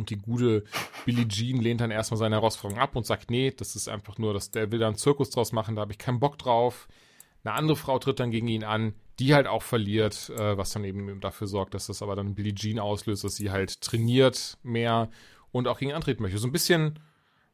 und 0.00 0.10
die 0.10 0.16
gute 0.16 0.64
Billie 1.04 1.28
Jean 1.28 1.60
lehnt 1.60 1.80
dann 1.80 1.90
erstmal 1.90 2.18
seine 2.18 2.36
Herausforderung 2.36 2.82
ab 2.82 2.96
und 2.96 3.06
sagt, 3.06 3.30
nee, 3.30 3.50
das 3.50 3.76
ist 3.76 3.88
einfach 3.88 4.18
nur, 4.18 4.34
dass 4.34 4.50
der 4.50 4.72
will 4.72 4.80
da 4.80 4.88
einen 4.88 4.96
Zirkus 4.96 5.30
draus 5.30 5.52
machen, 5.52 5.76
da 5.76 5.82
habe 5.82 5.92
ich 5.92 5.98
keinen 5.98 6.18
Bock 6.18 6.38
drauf. 6.38 6.88
Eine 7.44 7.54
andere 7.54 7.76
Frau 7.76 7.98
tritt 7.98 8.20
dann 8.20 8.30
gegen 8.30 8.48
ihn 8.48 8.64
an, 8.64 8.94
die 9.18 9.34
halt 9.34 9.46
auch 9.46 9.62
verliert, 9.62 10.30
äh, 10.30 10.56
was 10.56 10.72
dann 10.72 10.84
eben 10.84 11.20
dafür 11.20 11.46
sorgt, 11.46 11.74
dass 11.74 11.86
das 11.86 12.02
aber 12.02 12.16
dann 12.16 12.34
Billie 12.34 12.54
Jean 12.54 12.78
auslöst, 12.78 13.24
dass 13.24 13.36
sie 13.36 13.50
halt 13.50 13.80
trainiert 13.80 14.58
mehr 14.62 15.10
und 15.52 15.68
auch 15.68 15.78
gegen 15.78 15.92
antreten 15.92 16.22
möchte. 16.22 16.38
So 16.38 16.48
ein 16.48 16.52
bisschen, 16.52 16.98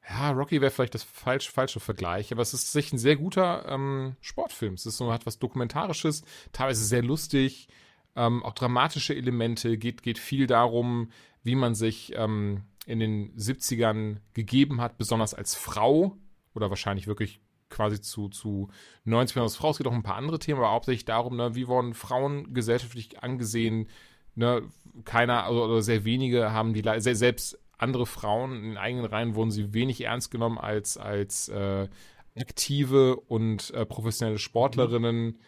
ja, 0.09 0.31
Rocky 0.31 0.60
wäre 0.60 0.70
vielleicht 0.70 0.94
das 0.94 1.02
falsch, 1.02 1.51
falsche 1.51 1.81
Vergleich, 1.81 2.32
aber 2.32 2.43
es 2.43 2.55
ist 2.55 2.73
sich 2.73 2.93
ein 2.93 2.98
sehr 2.98 3.16
guter 3.16 3.66
ähm, 3.68 4.16
Sportfilm. 4.20 4.74
Es 4.74 4.86
ist 4.86 4.97
so, 4.97 5.12
hat 5.12 5.27
was 5.27 5.39
Dokumentarisches, 5.39 6.23
teilweise 6.52 6.85
sehr 6.85 7.02
lustig, 7.02 7.68
ähm, 8.14 8.43
auch 8.43 8.55
dramatische 8.55 9.14
Elemente, 9.14 9.77
geht, 9.78 10.02
geht 10.02 10.18
viel 10.18 10.47
darum, 10.47 11.10
wie 11.47 11.55
man 11.55 11.77
sich 11.77 12.12
ähm, 12.16 12.64
in 12.86 12.98
den 12.98 13.32
70ern 13.36 14.16
gegeben 14.35 14.81
hat, 14.81 14.98
besonders 14.98 15.32
als 15.32 15.55
Frau 15.55 16.16
oder 16.55 16.70
wahrscheinlich 16.70 17.06
wirklich 17.06 17.40
quasi 17.70 18.01
zu, 18.01 18.28
zu 18.28 18.68
90 19.05 19.35
Prozent 19.35 19.44
als 19.44 19.56
Frau. 19.56 19.70
Es 19.70 19.78
geht 19.78 19.86
auch 19.86 19.93
um 19.93 19.98
ein 19.98 20.02
paar 20.02 20.16
andere 20.16 20.40
Themen, 20.40 20.59
aber 20.59 20.73
hauptsächlich 20.73 21.05
darum, 21.05 21.36
ne, 21.36 21.55
wie 21.55 21.68
wurden 21.68 21.94
Frauen 21.94 22.52
gesellschaftlich 22.52 23.23
angesehen. 23.23 23.89
Ne, 24.35 24.62
keiner 25.05 25.44
also, 25.44 25.64
oder 25.64 25.82
sehr 25.82 26.05
wenige 26.05 26.52
haben 26.52 26.74
die, 26.74 26.82
selbst 26.98 27.59
andere 27.78 28.06
Frauen 28.06 28.64
in 28.64 28.77
eigenen 28.77 29.06
Reihen 29.06 29.36
wurden 29.36 29.52
sie 29.52 29.73
wenig 29.73 30.01
ernst 30.01 30.32
genommen 30.32 30.59
als, 30.59 30.97
als 30.97 31.48
äh, 31.48 31.89
aktive 32.36 33.16
und 33.16 33.70
äh, 33.70 33.86
professionelle 33.86 34.39
Sportlerinnen. 34.39 35.39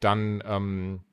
Dann 0.00 0.42
ähm, 0.44 1.04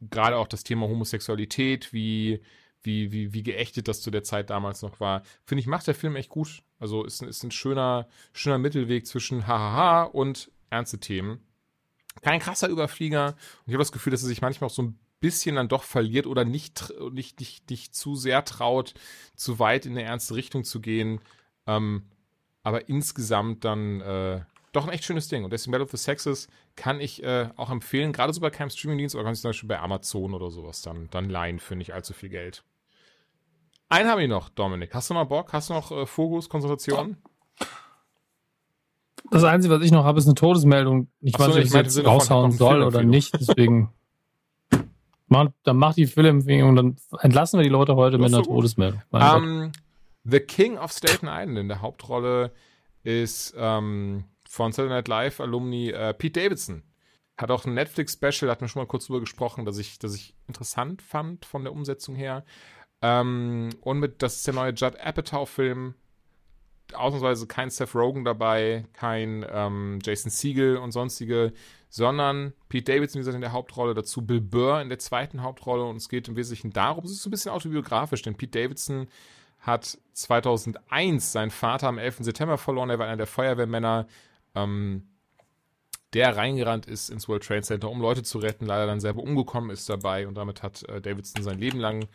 gerade 0.00 0.38
auch 0.38 0.48
das 0.48 0.64
Thema 0.64 0.88
Homosexualität, 0.88 1.92
wie 1.92 2.40
wie, 2.86 3.12
wie, 3.12 3.32
wie 3.32 3.42
geächtet 3.42 3.88
das 3.88 4.00
zu 4.00 4.10
der 4.10 4.22
Zeit 4.22 4.50
damals 4.50 4.82
noch 4.82 5.00
war. 5.00 5.22
Finde 5.44 5.60
ich, 5.60 5.66
macht 5.66 5.86
der 5.86 5.94
Film 5.94 6.16
echt 6.16 6.30
gut. 6.30 6.62
Also 6.78 7.04
ist, 7.04 7.22
ist 7.22 7.42
ein 7.42 7.50
schöner, 7.50 8.08
schöner 8.32 8.58
Mittelweg 8.58 9.06
zwischen 9.06 9.46
Hahaha 9.46 10.04
und 10.04 10.50
ernste 10.70 10.98
Themen. 10.98 11.40
Kein 12.22 12.40
krasser 12.40 12.68
Überflieger. 12.68 13.28
Und 13.28 13.66
ich 13.66 13.74
habe 13.74 13.82
das 13.82 13.92
Gefühl, 13.92 14.12
dass 14.12 14.22
er 14.22 14.28
sich 14.28 14.40
manchmal 14.40 14.68
auch 14.68 14.74
so 14.74 14.82
ein 14.82 14.98
bisschen 15.20 15.56
dann 15.56 15.68
doch 15.68 15.82
verliert 15.82 16.26
oder 16.26 16.44
nicht, 16.44 16.92
nicht, 17.12 17.40
nicht, 17.40 17.70
nicht 17.70 17.94
zu 17.94 18.14
sehr 18.14 18.44
traut, 18.44 18.94
zu 19.34 19.58
weit 19.58 19.86
in 19.86 19.92
eine 19.92 20.02
ernste 20.02 20.34
Richtung 20.34 20.64
zu 20.64 20.80
gehen. 20.80 21.20
Ähm, 21.66 22.04
aber 22.62 22.88
insgesamt 22.88 23.64
dann 23.64 24.00
äh, 24.00 24.40
doch 24.72 24.86
ein 24.86 24.92
echt 24.92 25.04
schönes 25.04 25.28
Ding. 25.28 25.44
Und 25.44 25.52
deswegen 25.52 25.72
Battle 25.72 25.84
of 25.84 25.90
the 25.90 25.96
Sexes 25.96 26.48
kann 26.76 27.00
ich 27.00 27.22
äh, 27.22 27.48
auch 27.56 27.70
empfehlen, 27.70 28.12
gerade 28.12 28.32
so 28.32 28.40
bei 28.40 28.50
keinem 28.50 28.70
Streamingdienst, 28.70 29.14
oder 29.14 29.24
kann 29.24 29.32
ich 29.32 29.40
zum 29.40 29.50
Beispiel 29.50 29.68
bei 29.68 29.80
Amazon 29.80 30.34
oder 30.34 30.50
sowas 30.50 30.82
dann, 30.82 31.08
dann 31.10 31.30
leihen 31.30 31.58
für 31.58 31.76
nicht 31.76 31.94
allzu 31.94 32.12
viel 32.12 32.28
Geld. 32.28 32.62
Einen 33.88 34.08
habe 34.08 34.22
ich 34.22 34.28
noch, 34.28 34.48
Dominik. 34.48 34.94
Hast 34.94 35.10
du 35.10 35.14
noch 35.14 35.26
Bock? 35.26 35.52
Hast 35.52 35.70
du 35.70 35.74
noch 35.74 35.92
äh, 35.92 36.06
Fokus, 36.06 36.48
Konzentration? 36.48 37.16
Das 39.30 39.44
Einzige, 39.44 39.74
was 39.74 39.84
ich 39.84 39.92
noch 39.92 40.04
habe, 40.04 40.18
ist 40.18 40.26
eine 40.26 40.34
Todesmeldung. 40.34 41.08
Ich 41.20 41.34
Ach 41.34 41.40
weiß 41.40 41.48
nicht, 41.48 41.58
ob 41.58 41.64
ich 41.64 41.72
jetzt 41.72 42.04
raushauen 42.04 42.52
soll 42.52 42.82
oder 42.82 43.02
nicht. 43.02 43.34
Deswegen 43.34 43.90
mach, 45.28 45.50
dann 45.62 45.76
mach 45.76 45.94
die 45.94 46.06
Filmempfehlung 46.06 46.70
und 46.70 46.76
dann 46.76 46.96
entlassen 47.20 47.58
wir 47.58 47.64
die 47.64 47.70
Leute 47.70 47.96
heute 47.96 48.18
mit 48.18 48.28
einer 48.28 48.44
so 48.44 48.50
Todesmeldung. 48.50 49.02
Um, 49.10 49.22
ähm, 49.22 49.72
The 50.24 50.40
King 50.40 50.78
of 50.78 50.92
Staten 50.92 51.26
Island 51.28 51.58
in 51.58 51.68
der 51.68 51.82
Hauptrolle 51.82 52.52
ist 53.04 53.54
ähm, 53.56 54.24
von 54.48 54.72
Saturday 54.72 54.96
Night 54.96 55.08
Live 55.08 55.40
Alumni 55.40 55.90
äh, 55.90 56.12
Pete 56.14 56.40
Davidson. 56.40 56.82
Hat 57.36 57.50
auch 57.50 57.64
ein 57.64 57.74
Netflix-Special, 57.74 58.50
hat 58.50 58.62
mir 58.62 58.68
schon 58.68 58.82
mal 58.82 58.86
kurz 58.86 59.06
drüber 59.06 59.20
gesprochen, 59.20 59.64
dass 59.64 59.78
ich, 59.78 59.98
dass 59.98 60.14
ich 60.14 60.34
interessant 60.48 61.02
fand 61.02 61.44
von 61.44 61.64
der 61.64 61.72
Umsetzung 61.72 62.14
her. 62.14 62.44
Ähm, 63.06 63.70
und 63.82 64.00
mit, 64.00 64.20
das 64.22 64.36
ist 64.36 64.46
der 64.48 64.54
neue 64.54 64.72
Judd 64.72 64.98
Apatow-Film. 64.98 65.94
Ausnahmsweise 66.92 67.46
kein 67.46 67.70
Seth 67.70 67.94
Rogen 67.94 68.24
dabei, 68.24 68.86
kein 68.92 69.44
ähm, 69.50 69.98
Jason 70.02 70.30
Siegel 70.30 70.76
und 70.76 70.92
sonstige, 70.92 71.52
sondern 71.88 72.52
Pete 72.68 72.92
Davidson, 72.92 73.18
wie 73.18 73.20
gesagt, 73.20 73.34
in 73.34 73.40
der 73.40 73.52
Hauptrolle, 73.52 73.94
dazu 73.94 74.24
Bill 74.24 74.40
Burr 74.40 74.80
in 74.80 74.88
der 74.88 74.98
zweiten 74.98 75.42
Hauptrolle. 75.42 75.84
Und 75.84 75.96
es 75.96 76.08
geht 76.08 76.28
im 76.28 76.36
Wesentlichen 76.36 76.72
darum, 76.72 77.04
es 77.04 77.12
ist 77.12 77.22
so 77.22 77.28
ein 77.28 77.32
bisschen 77.32 77.52
autobiografisch, 77.52 78.22
denn 78.22 78.36
Pete 78.36 78.60
Davidson 78.60 79.08
hat 79.60 79.98
2001 80.12 81.32
seinen 81.32 81.50
Vater 81.50 81.88
am 81.88 81.98
11. 81.98 82.18
September 82.20 82.58
verloren. 82.58 82.90
Er 82.90 82.98
war 82.98 83.06
einer 83.06 83.16
der 83.16 83.26
Feuerwehrmänner, 83.26 84.06
ähm, 84.54 85.08
der 86.12 86.36
reingerannt 86.36 86.86
ist 86.86 87.10
ins 87.10 87.28
World 87.28 87.44
Trade 87.44 87.62
Center, 87.62 87.90
um 87.90 88.00
Leute 88.00 88.22
zu 88.22 88.38
retten, 88.38 88.64
leider 88.64 88.86
dann 88.86 89.00
selber 89.00 89.22
umgekommen 89.22 89.70
ist 89.70 89.88
dabei. 89.88 90.26
Und 90.26 90.34
damit 90.34 90.62
hat 90.62 90.84
äh, 90.88 91.00
Davidson 91.00 91.42
sein 91.42 91.58
Leben 91.58 91.78
lang 91.80 92.06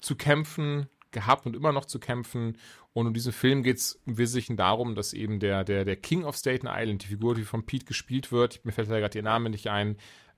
zu 0.00 0.16
kämpfen 0.16 0.88
gehabt 1.10 1.46
und 1.46 1.56
immer 1.56 1.72
noch 1.72 1.86
zu 1.86 1.98
kämpfen. 1.98 2.58
Und 2.92 3.08
in 3.08 3.14
diesem 3.14 3.32
Film 3.32 3.62
geht 3.62 3.78
es 3.78 4.00
im 4.06 4.18
Wesentlichen 4.18 4.56
darum, 4.56 4.94
dass 4.94 5.12
eben 5.12 5.40
der, 5.40 5.64
der, 5.64 5.84
der 5.84 5.96
King 5.96 6.24
of 6.24 6.36
Staten 6.36 6.68
Island, 6.70 7.02
die 7.02 7.08
Figur, 7.08 7.34
die 7.34 7.44
von 7.44 7.66
Pete 7.66 7.84
gespielt 7.84 8.32
wird, 8.32 8.64
mir 8.64 8.72
fällt 8.72 8.90
da 8.90 8.98
gerade 8.98 9.18
ihr 9.18 9.24
Name 9.24 9.50
nicht 9.50 9.68
ein, 9.68 9.96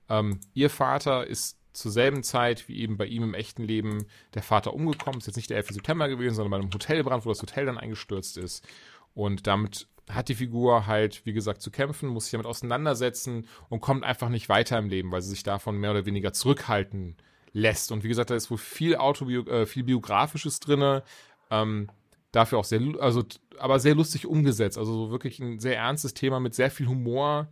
ähm, 0.09 0.39
ihr 0.53 0.69
Vater 0.69 1.27
ist 1.27 1.57
zur 1.73 1.91
selben 1.91 2.23
Zeit 2.23 2.67
wie 2.67 2.79
eben 2.79 2.97
bei 2.97 3.05
ihm 3.05 3.23
im 3.23 3.33
echten 3.33 3.63
Leben 3.63 4.05
der 4.33 4.41
Vater 4.41 4.73
umgekommen. 4.73 5.19
Ist 5.19 5.27
jetzt 5.27 5.35
nicht 5.35 5.49
der 5.49 5.57
11. 5.57 5.69
September 5.69 6.09
gewesen, 6.09 6.35
sondern 6.35 6.51
bei 6.51 6.57
einem 6.57 6.73
Hotelbrand, 6.73 7.25
wo 7.25 7.29
das 7.29 7.41
Hotel 7.41 7.65
dann 7.65 7.77
eingestürzt 7.77 8.37
ist. 8.37 8.67
Und 9.13 9.47
damit 9.47 9.87
hat 10.09 10.29
die 10.29 10.35
Figur 10.35 10.87
halt, 10.87 11.25
wie 11.25 11.33
gesagt, 11.33 11.61
zu 11.61 11.71
kämpfen, 11.71 12.09
muss 12.09 12.25
sich 12.25 12.31
damit 12.31 12.47
auseinandersetzen 12.47 13.47
und 13.69 13.81
kommt 13.81 14.03
einfach 14.03 14.29
nicht 14.29 14.49
weiter 14.49 14.77
im 14.79 14.89
Leben, 14.89 15.11
weil 15.11 15.21
sie 15.21 15.29
sich 15.29 15.43
davon 15.43 15.77
mehr 15.77 15.91
oder 15.91 16.05
weniger 16.05 16.33
zurückhalten 16.33 17.15
lässt. 17.51 17.91
Und 17.91 18.03
wie 18.03 18.07
gesagt, 18.07 18.29
da 18.29 18.35
ist 18.35 18.51
wohl 18.51 18.57
viel 18.57 18.95
Autobio 18.95 19.43
äh, 19.45 19.65
viel 19.65 19.83
Biografisches 19.83 20.59
drin. 20.59 21.01
Ähm, 21.49 21.89
dafür 22.31 22.59
auch 22.59 22.63
sehr, 22.63 22.81
also, 22.99 23.23
aber 23.57 23.79
sehr 23.79 23.95
lustig 23.95 24.27
umgesetzt. 24.27 24.77
Also 24.77 24.93
so 24.93 25.11
wirklich 25.11 25.39
ein 25.39 25.59
sehr 25.59 25.77
ernstes 25.77 26.13
Thema 26.13 26.39
mit 26.39 26.53
sehr 26.53 26.71
viel 26.71 26.87
Humor 26.87 27.47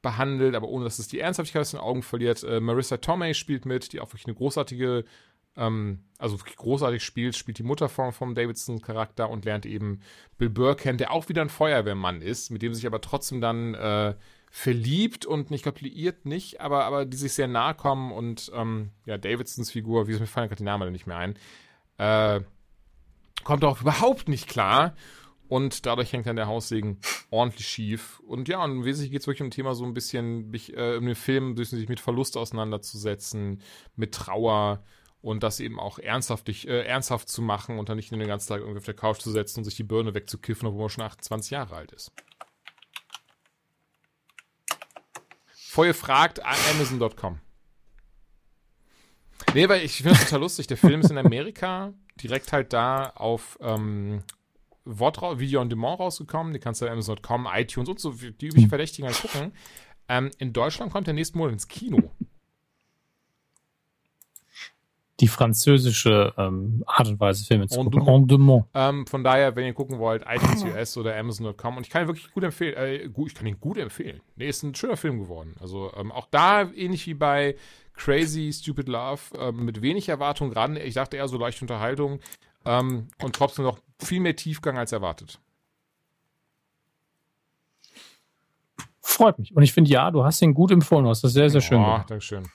behandelt, 0.00 0.54
aber 0.54 0.68
ohne 0.68 0.84
dass 0.84 0.98
es 0.98 1.08
die 1.08 1.20
Ernsthaftigkeit 1.20 1.62
aus 1.62 1.70
den 1.70 1.80
Augen 1.80 2.02
verliert. 2.02 2.42
Äh, 2.42 2.60
Marissa 2.60 2.96
Tomei 2.96 3.34
spielt 3.34 3.66
mit, 3.66 3.92
die 3.92 4.00
auch 4.00 4.08
wirklich 4.08 4.26
eine 4.26 4.34
großartige 4.34 5.04
ähm, 5.56 6.04
also 6.18 6.38
großartig 6.38 7.02
spielt, 7.02 7.36
spielt 7.36 7.58
die 7.58 7.62
Mutter 7.62 7.88
vom, 7.88 8.12
vom 8.12 8.34
Davidson-Charakter 8.34 9.28
und 9.28 9.44
lernt 9.44 9.66
eben 9.66 10.00
Bill 10.38 10.50
Burr 10.50 10.76
kennen, 10.76 10.98
der 10.98 11.12
auch 11.12 11.28
wieder 11.28 11.42
ein 11.42 11.50
Feuerwehrmann 11.50 12.22
ist, 12.22 12.50
mit 12.50 12.62
dem 12.62 12.74
sich 12.74 12.86
aber 12.86 13.00
trotzdem 13.00 13.40
dann 13.40 13.74
äh, 13.74 14.14
verliebt 14.54 15.24
und 15.24 15.50
nicht 15.50 15.62
glaube 15.62 15.80
liiert 15.80 16.26
nicht, 16.26 16.60
aber, 16.60 16.84
aber 16.84 17.06
die 17.06 17.16
sich 17.16 17.32
sehr 17.32 17.48
nahe 17.48 17.74
kommen 17.74 18.12
und 18.12 18.52
ähm, 18.54 18.90
ja, 19.06 19.16
Davidsons 19.16 19.70
Figur, 19.70 20.06
wie 20.06 20.12
es 20.12 20.20
mir 20.20 20.26
fallen 20.26 20.48
gerade 20.48 20.58
die 20.58 20.64
Namen 20.64 20.92
nicht 20.92 21.06
mehr 21.06 21.16
ein, 21.16 21.38
äh, 21.96 22.42
kommt 23.44 23.64
auch 23.64 23.80
überhaupt 23.80 24.28
nicht 24.28 24.48
klar 24.48 24.94
und 25.48 25.86
dadurch 25.86 26.12
hängt 26.12 26.26
dann 26.26 26.36
der 26.36 26.48
Haussegen 26.48 26.98
ordentlich 27.30 27.66
schief. 27.66 28.20
Und 28.26 28.46
ja, 28.48 28.62
und 28.62 28.84
wesentlich 28.84 29.10
geht 29.10 29.22
es 29.22 29.26
wirklich 29.26 29.42
um 29.42 29.50
Thema 29.50 29.74
so 29.74 29.86
ein 29.86 29.94
bisschen, 29.94 30.50
mich, 30.50 30.76
äh, 30.76 30.96
um 30.98 31.06
den 31.06 31.14
Film, 31.14 31.56
sich 31.56 31.88
mit 31.88 32.00
Verlust 32.00 32.36
auseinanderzusetzen, 32.36 33.62
mit 33.96 34.12
Trauer 34.12 34.84
und 35.22 35.42
das 35.42 35.60
eben 35.60 35.80
auch 35.80 35.98
ernsthaft, 35.98 36.46
äh, 36.48 36.82
ernsthaft 36.82 37.30
zu 37.30 37.40
machen 37.40 37.78
und 37.78 37.88
dann 37.88 37.96
nicht 37.96 38.12
nur 38.12 38.18
den 38.18 38.28
ganzen 38.28 38.48
Tag 38.48 38.60
irgendwie 38.60 38.78
auf 38.78 38.84
der 38.84 38.92
Couch 38.92 39.20
zu 39.20 39.30
setzen 39.30 39.60
und 39.60 39.64
sich 39.64 39.76
die 39.76 39.82
Birne 39.82 40.14
wegzukiffen, 40.14 40.68
obwohl 40.68 40.82
man 40.82 40.90
schon 40.90 41.04
28 41.04 41.52
Jahre 41.52 41.76
alt 41.76 41.92
ist. 41.92 42.12
Vorher 45.72 45.94
fragt 45.94 46.44
Amazon.com. 46.44 47.40
Nee, 49.54 49.70
weil 49.70 49.82
ich 49.82 49.96
finde 49.96 50.10
das 50.10 50.24
total 50.24 50.40
lustig. 50.40 50.66
Der 50.66 50.76
Film 50.76 51.00
ist 51.00 51.10
in 51.10 51.16
Amerika 51.16 51.94
direkt 52.22 52.52
halt 52.52 52.74
da 52.74 53.08
auf 53.14 53.58
ähm, 53.62 54.22
Wortrau 54.84 55.38
Video 55.38 55.62
on 55.62 55.70
Demand 55.70 55.98
rausgekommen. 55.98 56.52
Die 56.52 56.58
kannst 56.58 56.82
du 56.82 56.84
auf 56.84 56.92
Amazon.com, 56.92 57.48
iTunes 57.50 57.88
und 57.88 58.00
so 58.00 58.10
die 58.10 58.48
üblichen 58.48 58.68
Verdächtigen 58.68 59.06
halt 59.06 59.18
gucken. 59.18 59.54
Ähm, 60.10 60.30
in 60.36 60.52
Deutschland 60.52 60.92
kommt 60.92 61.06
der 61.06 61.14
nächsten 61.14 61.38
Monat 61.38 61.54
ins 61.54 61.68
Kino. 61.68 62.10
Die 65.20 65.28
französische 65.28 66.32
ähm, 66.36 66.82
Art 66.86 67.06
und 67.08 67.20
Weise, 67.20 67.44
Filme 67.44 67.68
zu 67.68 67.84
gucken. 67.84 68.08
En 68.08 68.26
demand. 68.26 68.64
Ähm, 68.74 69.06
von 69.06 69.22
daher, 69.22 69.54
wenn 69.54 69.66
ihr 69.66 69.74
gucken 69.74 69.98
wollt, 69.98 70.24
iTunes 70.26 70.64
US 70.64 70.96
oder 70.96 71.16
Amazon.com. 71.16 71.76
Und 71.76 71.86
ich 71.86 71.90
kann 71.90 72.02
ihn 72.02 72.08
wirklich 72.08 72.32
gut 72.32 72.42
empfehlen. 72.42 72.74
Äh, 72.76 73.08
gut, 73.08 73.28
ich 73.28 73.34
kann 73.34 73.46
ihn 73.46 73.60
gut 73.60 73.76
empfehlen. 73.76 74.20
Nee, 74.36 74.48
ist 74.48 74.62
ein 74.62 74.74
schöner 74.74 74.96
Film 74.96 75.20
geworden. 75.20 75.54
Also 75.60 75.92
ähm, 75.96 76.10
auch 76.10 76.26
da, 76.30 76.62
ähnlich 76.72 77.06
wie 77.06 77.14
bei 77.14 77.56
Crazy 77.94 78.52
Stupid 78.52 78.88
Love, 78.88 79.20
ähm, 79.38 79.64
mit 79.64 79.82
wenig 79.82 80.08
Erwartung 80.08 80.52
ran. 80.52 80.76
Ich 80.76 80.94
dachte 80.94 81.18
eher 81.18 81.28
so 81.28 81.38
leichte 81.38 81.62
Unterhaltung. 81.62 82.20
Ähm, 82.64 83.08
und 83.22 83.36
trotzdem 83.36 83.64
noch 83.64 83.78
viel 83.98 84.20
mehr 84.20 84.34
Tiefgang 84.34 84.78
als 84.78 84.92
erwartet. 84.92 85.40
Freut 89.00 89.38
mich. 89.38 89.54
Und 89.54 89.62
ich 89.62 89.72
finde, 89.72 89.90
ja, 89.90 90.10
du 90.10 90.24
hast 90.24 90.40
ihn 90.42 90.54
gut 90.54 90.70
empfohlen. 90.70 91.04
Du 91.04 91.10
hast 91.10 91.22
das 91.22 91.32
sehr, 91.32 91.50
sehr 91.50 91.60
schön 91.60 91.78
oh, 91.78 91.84
gemacht. 91.84 92.10
Dankeschön. 92.10 92.48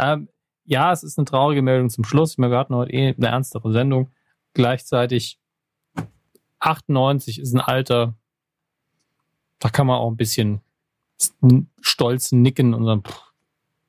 Ähm, 0.00 0.28
ja, 0.64 0.92
es 0.92 1.02
ist 1.02 1.18
eine 1.18 1.24
traurige 1.24 1.62
Meldung 1.62 1.90
zum 1.90 2.04
Schluss. 2.04 2.38
Wir 2.38 2.50
hatten 2.50 2.74
heute 2.74 2.92
eh 2.92 3.14
eine 3.14 3.26
ernstere 3.26 3.72
Sendung. 3.72 4.10
Gleichzeitig 4.54 5.38
98 6.60 7.40
ist 7.40 7.54
ein 7.54 7.60
Alter, 7.60 8.14
da 9.58 9.68
kann 9.68 9.86
man 9.86 9.98
auch 9.98 10.10
ein 10.10 10.16
bisschen 10.16 10.60
stolz 11.80 12.32
nicken 12.32 12.72
und 12.72 12.84
sagen, 12.84 13.02
pff, 13.02 13.30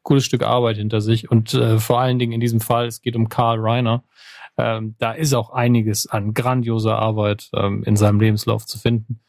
cooles 0.03 0.25
Stück 0.25 0.43
Arbeit 0.43 0.77
hinter 0.77 1.01
sich. 1.01 1.29
Und 1.29 1.53
äh, 1.53 1.79
vor 1.79 1.99
allen 1.99 2.19
Dingen 2.19 2.33
in 2.33 2.39
diesem 2.39 2.59
Fall, 2.59 2.88
es 2.88 3.01
geht 3.01 3.15
um 3.15 3.29
Karl 3.29 3.59
Reiner. 3.59 4.03
Ähm, 4.57 4.95
da 4.99 5.11
ist 5.13 5.33
auch 5.33 5.51
einiges 5.51 6.07
an 6.07 6.33
grandioser 6.33 6.97
Arbeit 6.97 7.49
ähm, 7.53 7.83
in 7.83 7.95
seinem 7.95 8.19
Lebenslauf 8.19 8.65
zu 8.65 8.77
finden, 8.77 9.21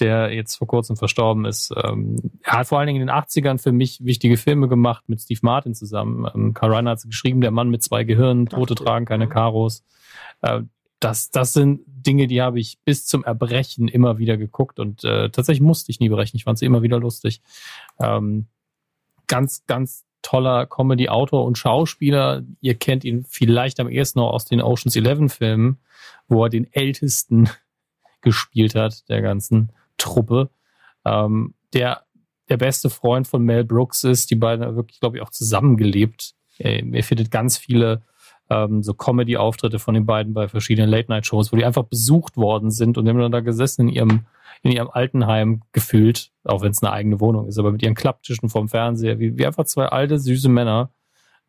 der 0.00 0.32
jetzt 0.32 0.56
vor 0.56 0.66
kurzem 0.66 0.96
verstorben 0.96 1.44
ist. 1.44 1.72
Ähm, 1.82 2.16
er 2.42 2.58
hat 2.58 2.66
vor 2.66 2.78
allen 2.78 2.86
Dingen 2.88 3.00
in 3.00 3.06
den 3.06 3.16
80ern 3.16 3.58
für 3.58 3.72
mich 3.72 4.04
wichtige 4.04 4.36
Filme 4.36 4.68
gemacht 4.68 5.04
mit 5.08 5.20
Steve 5.20 5.40
Martin 5.42 5.74
zusammen. 5.74 6.28
Ähm, 6.34 6.54
Karl 6.54 6.72
Reiner 6.72 6.90
hat 6.90 7.02
geschrieben, 7.02 7.40
der 7.40 7.50
Mann 7.50 7.70
mit 7.70 7.82
zwei 7.82 8.04
Gehirnen, 8.04 8.46
Tote 8.46 8.74
tragen 8.74 9.04
keine 9.04 9.28
Karos. 9.28 9.84
Äh, 10.42 10.62
das, 11.00 11.30
das 11.30 11.52
sind 11.52 11.82
Dinge, 11.86 12.26
die 12.26 12.40
habe 12.40 12.58
ich 12.58 12.78
bis 12.84 13.06
zum 13.06 13.24
Erbrechen 13.24 13.88
immer 13.88 14.18
wieder 14.18 14.36
geguckt 14.36 14.78
und 14.78 15.04
äh, 15.04 15.30
tatsächlich 15.30 15.60
musste 15.60 15.90
ich 15.90 16.00
nie 16.00 16.08
brechen. 16.08 16.36
Ich 16.36 16.44
fand 16.44 16.58
sie 16.58 16.66
immer 16.66 16.82
wieder 16.82 16.98
lustig. 16.98 17.42
Ähm, 18.00 18.46
ganz, 19.26 19.64
ganz 19.66 20.04
toller 20.22 20.66
Comedy-Autor 20.66 21.44
und 21.44 21.58
Schauspieler. 21.58 22.42
Ihr 22.60 22.74
kennt 22.74 23.04
ihn 23.04 23.24
vielleicht 23.28 23.78
am 23.78 23.88
ehesten 23.88 24.18
noch 24.18 24.30
aus 24.30 24.46
den 24.46 24.62
Oceans 24.62 24.96
11 24.96 25.32
Filmen, 25.32 25.78
wo 26.26 26.44
er 26.44 26.48
den 26.48 26.72
ältesten 26.72 27.50
gespielt 28.22 28.74
hat 28.74 29.08
der 29.08 29.20
ganzen 29.20 29.72
Truppe. 29.96 30.50
Ähm, 31.04 31.54
der 31.72 32.04
der 32.48 32.56
beste 32.56 32.90
Freund 32.90 33.26
von 33.26 33.42
Mel 33.42 33.64
Brooks 33.64 34.04
ist. 34.04 34.30
Die 34.30 34.36
beiden 34.36 34.64
haben 34.64 34.76
wirklich, 34.76 35.00
glaube 35.00 35.16
ich, 35.16 35.22
auch 35.22 35.30
zusammengelebt. 35.30 36.34
Er 36.58 37.02
findet 37.02 37.30
ganz 37.30 37.56
viele 37.56 38.02
ähm, 38.50 38.82
so 38.82 38.94
Comedy-Auftritte 38.94 39.78
von 39.78 39.94
den 39.94 40.06
beiden 40.06 40.34
bei 40.34 40.46
verschiedenen 40.46 40.90
Late-Night-Shows, 40.90 41.52
wo 41.52 41.56
die 41.56 41.64
einfach 41.64 41.84
besucht 41.84 42.36
worden 42.36 42.70
sind 42.70 42.96
und 42.96 43.04
die 43.04 43.10
haben 43.10 43.18
dann 43.18 43.32
da 43.32 43.40
gesessen 43.40 43.88
in 43.88 43.94
ihrem 43.94 44.26
in 44.62 44.70
ihrem 44.70 44.88
Altenheim 44.90 45.60
gefühlt, 45.72 46.30
auch 46.44 46.62
wenn 46.62 46.70
es 46.70 46.82
eine 46.82 46.90
eigene 46.90 47.20
Wohnung 47.20 47.48
ist, 47.48 47.58
aber 47.58 47.70
mit 47.70 47.82
ihren 47.82 47.94
Klapptischen 47.94 48.48
vom 48.48 48.68
Fernseher, 48.68 49.18
wie, 49.18 49.36
wie 49.36 49.44
einfach 49.44 49.64
zwei 49.64 49.86
alte, 49.86 50.18
süße 50.18 50.48
Männer. 50.48 50.90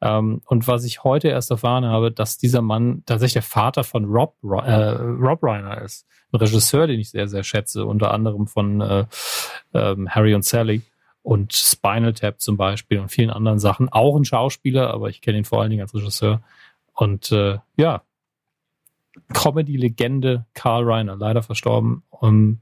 Ähm, 0.05 0.43
und 0.45 0.67
was 0.67 0.83
ich 0.83 1.03
heute 1.03 1.29
erst 1.29 1.49
erfahren 1.49 1.85
habe, 1.85 2.11
dass 2.11 2.37
dieser 2.37 2.61
Mann 2.61 3.01
tatsächlich 3.07 3.33
der 3.33 3.41
Vater 3.41 3.83
von 3.83 4.05
Rob, 4.05 4.35
äh, 4.43 4.73
Rob 4.73 5.41
Reiner 5.41 5.81
ist. 5.81 6.05
Ein 6.31 6.37
Regisseur, 6.37 6.85
den 6.85 6.99
ich 6.99 7.09
sehr, 7.09 7.27
sehr 7.27 7.43
schätze, 7.43 7.85
unter 7.85 8.13
anderem 8.13 8.45
von 8.45 8.81
äh, 8.81 9.05
ähm, 9.73 10.07
Harry 10.09 10.35
und 10.35 10.45
Sally 10.45 10.83
und 11.23 11.53
Spinal 11.53 12.13
Tap 12.13 12.39
zum 12.39 12.55
Beispiel 12.55 12.99
und 12.99 13.09
vielen 13.09 13.31
anderen 13.31 13.57
Sachen. 13.57 13.89
Auch 13.89 14.15
ein 14.15 14.25
Schauspieler, 14.25 14.93
aber 14.93 15.09
ich 15.09 15.21
kenne 15.21 15.39
ihn 15.39 15.45
vor 15.45 15.61
allen 15.61 15.71
Dingen 15.71 15.81
als 15.81 15.95
Regisseur. 15.95 16.43
Und 16.93 17.31
äh, 17.31 17.57
ja, 17.75 18.03
Comedy-Legende 19.33 20.45
Carl 20.53 20.83
Reiner, 20.83 21.15
leider 21.15 21.41
verstorben. 21.41 22.03
Um, 22.11 22.59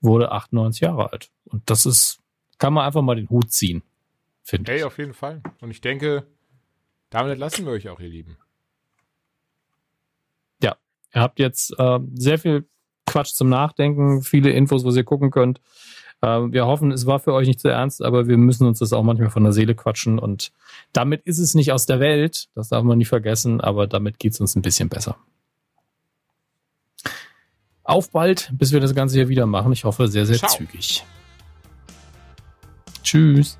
wurde 0.00 0.32
98 0.32 0.80
Jahre 0.80 1.12
alt. 1.12 1.30
Und 1.44 1.68
das 1.68 1.84
ist, 1.84 2.20
kann 2.56 2.72
man 2.72 2.86
einfach 2.86 3.02
mal 3.02 3.16
den 3.16 3.28
Hut 3.28 3.52
ziehen, 3.52 3.82
finde 4.42 4.70
hey, 4.72 4.78
ich. 4.78 4.84
auf 4.84 4.96
jeden 4.96 5.12
Fall. 5.12 5.42
Und 5.60 5.70
ich 5.70 5.80
denke, 5.80 6.26
damit 7.10 7.38
lassen 7.38 7.64
wir 7.64 7.72
euch 7.72 7.88
auch, 7.88 8.00
ihr 8.00 8.08
Lieben. 8.08 8.36
Ja, 10.62 10.76
ihr 11.14 11.20
habt 11.20 11.38
jetzt 11.38 11.74
äh, 11.78 11.98
sehr 12.14 12.38
viel 12.38 12.68
Quatsch 13.06 13.34
zum 13.34 13.48
Nachdenken, 13.48 14.22
viele 14.22 14.50
Infos, 14.50 14.84
was 14.84 14.96
ihr 14.96 15.04
gucken 15.04 15.30
könnt. 15.30 15.60
Äh, 16.20 16.26
wir 16.26 16.66
hoffen, 16.66 16.92
es 16.92 17.06
war 17.06 17.20
für 17.20 17.32
euch 17.32 17.46
nicht 17.46 17.60
zu 17.60 17.68
ernst, 17.68 18.02
aber 18.02 18.28
wir 18.28 18.36
müssen 18.36 18.66
uns 18.66 18.80
das 18.80 18.92
auch 18.92 19.02
manchmal 19.02 19.30
von 19.30 19.44
der 19.44 19.52
Seele 19.52 19.74
quatschen. 19.74 20.18
Und 20.18 20.52
damit 20.92 21.22
ist 21.24 21.38
es 21.38 21.54
nicht 21.54 21.72
aus 21.72 21.86
der 21.86 22.00
Welt, 22.00 22.48
das 22.54 22.68
darf 22.68 22.82
man 22.82 22.98
nie 22.98 23.04
vergessen, 23.04 23.60
aber 23.60 23.86
damit 23.86 24.18
geht 24.18 24.32
es 24.32 24.40
uns 24.40 24.56
ein 24.56 24.62
bisschen 24.62 24.88
besser. 24.88 25.16
Auf 27.84 28.10
bald, 28.10 28.50
bis 28.52 28.72
wir 28.72 28.80
das 28.80 28.94
Ganze 28.94 29.16
hier 29.16 29.28
wieder 29.28 29.46
machen. 29.46 29.72
Ich 29.72 29.84
hoffe, 29.84 30.08
sehr, 30.08 30.26
sehr 30.26 30.36
Ciao. 30.36 30.50
zügig. 30.50 31.04
Tschüss. 33.02 33.56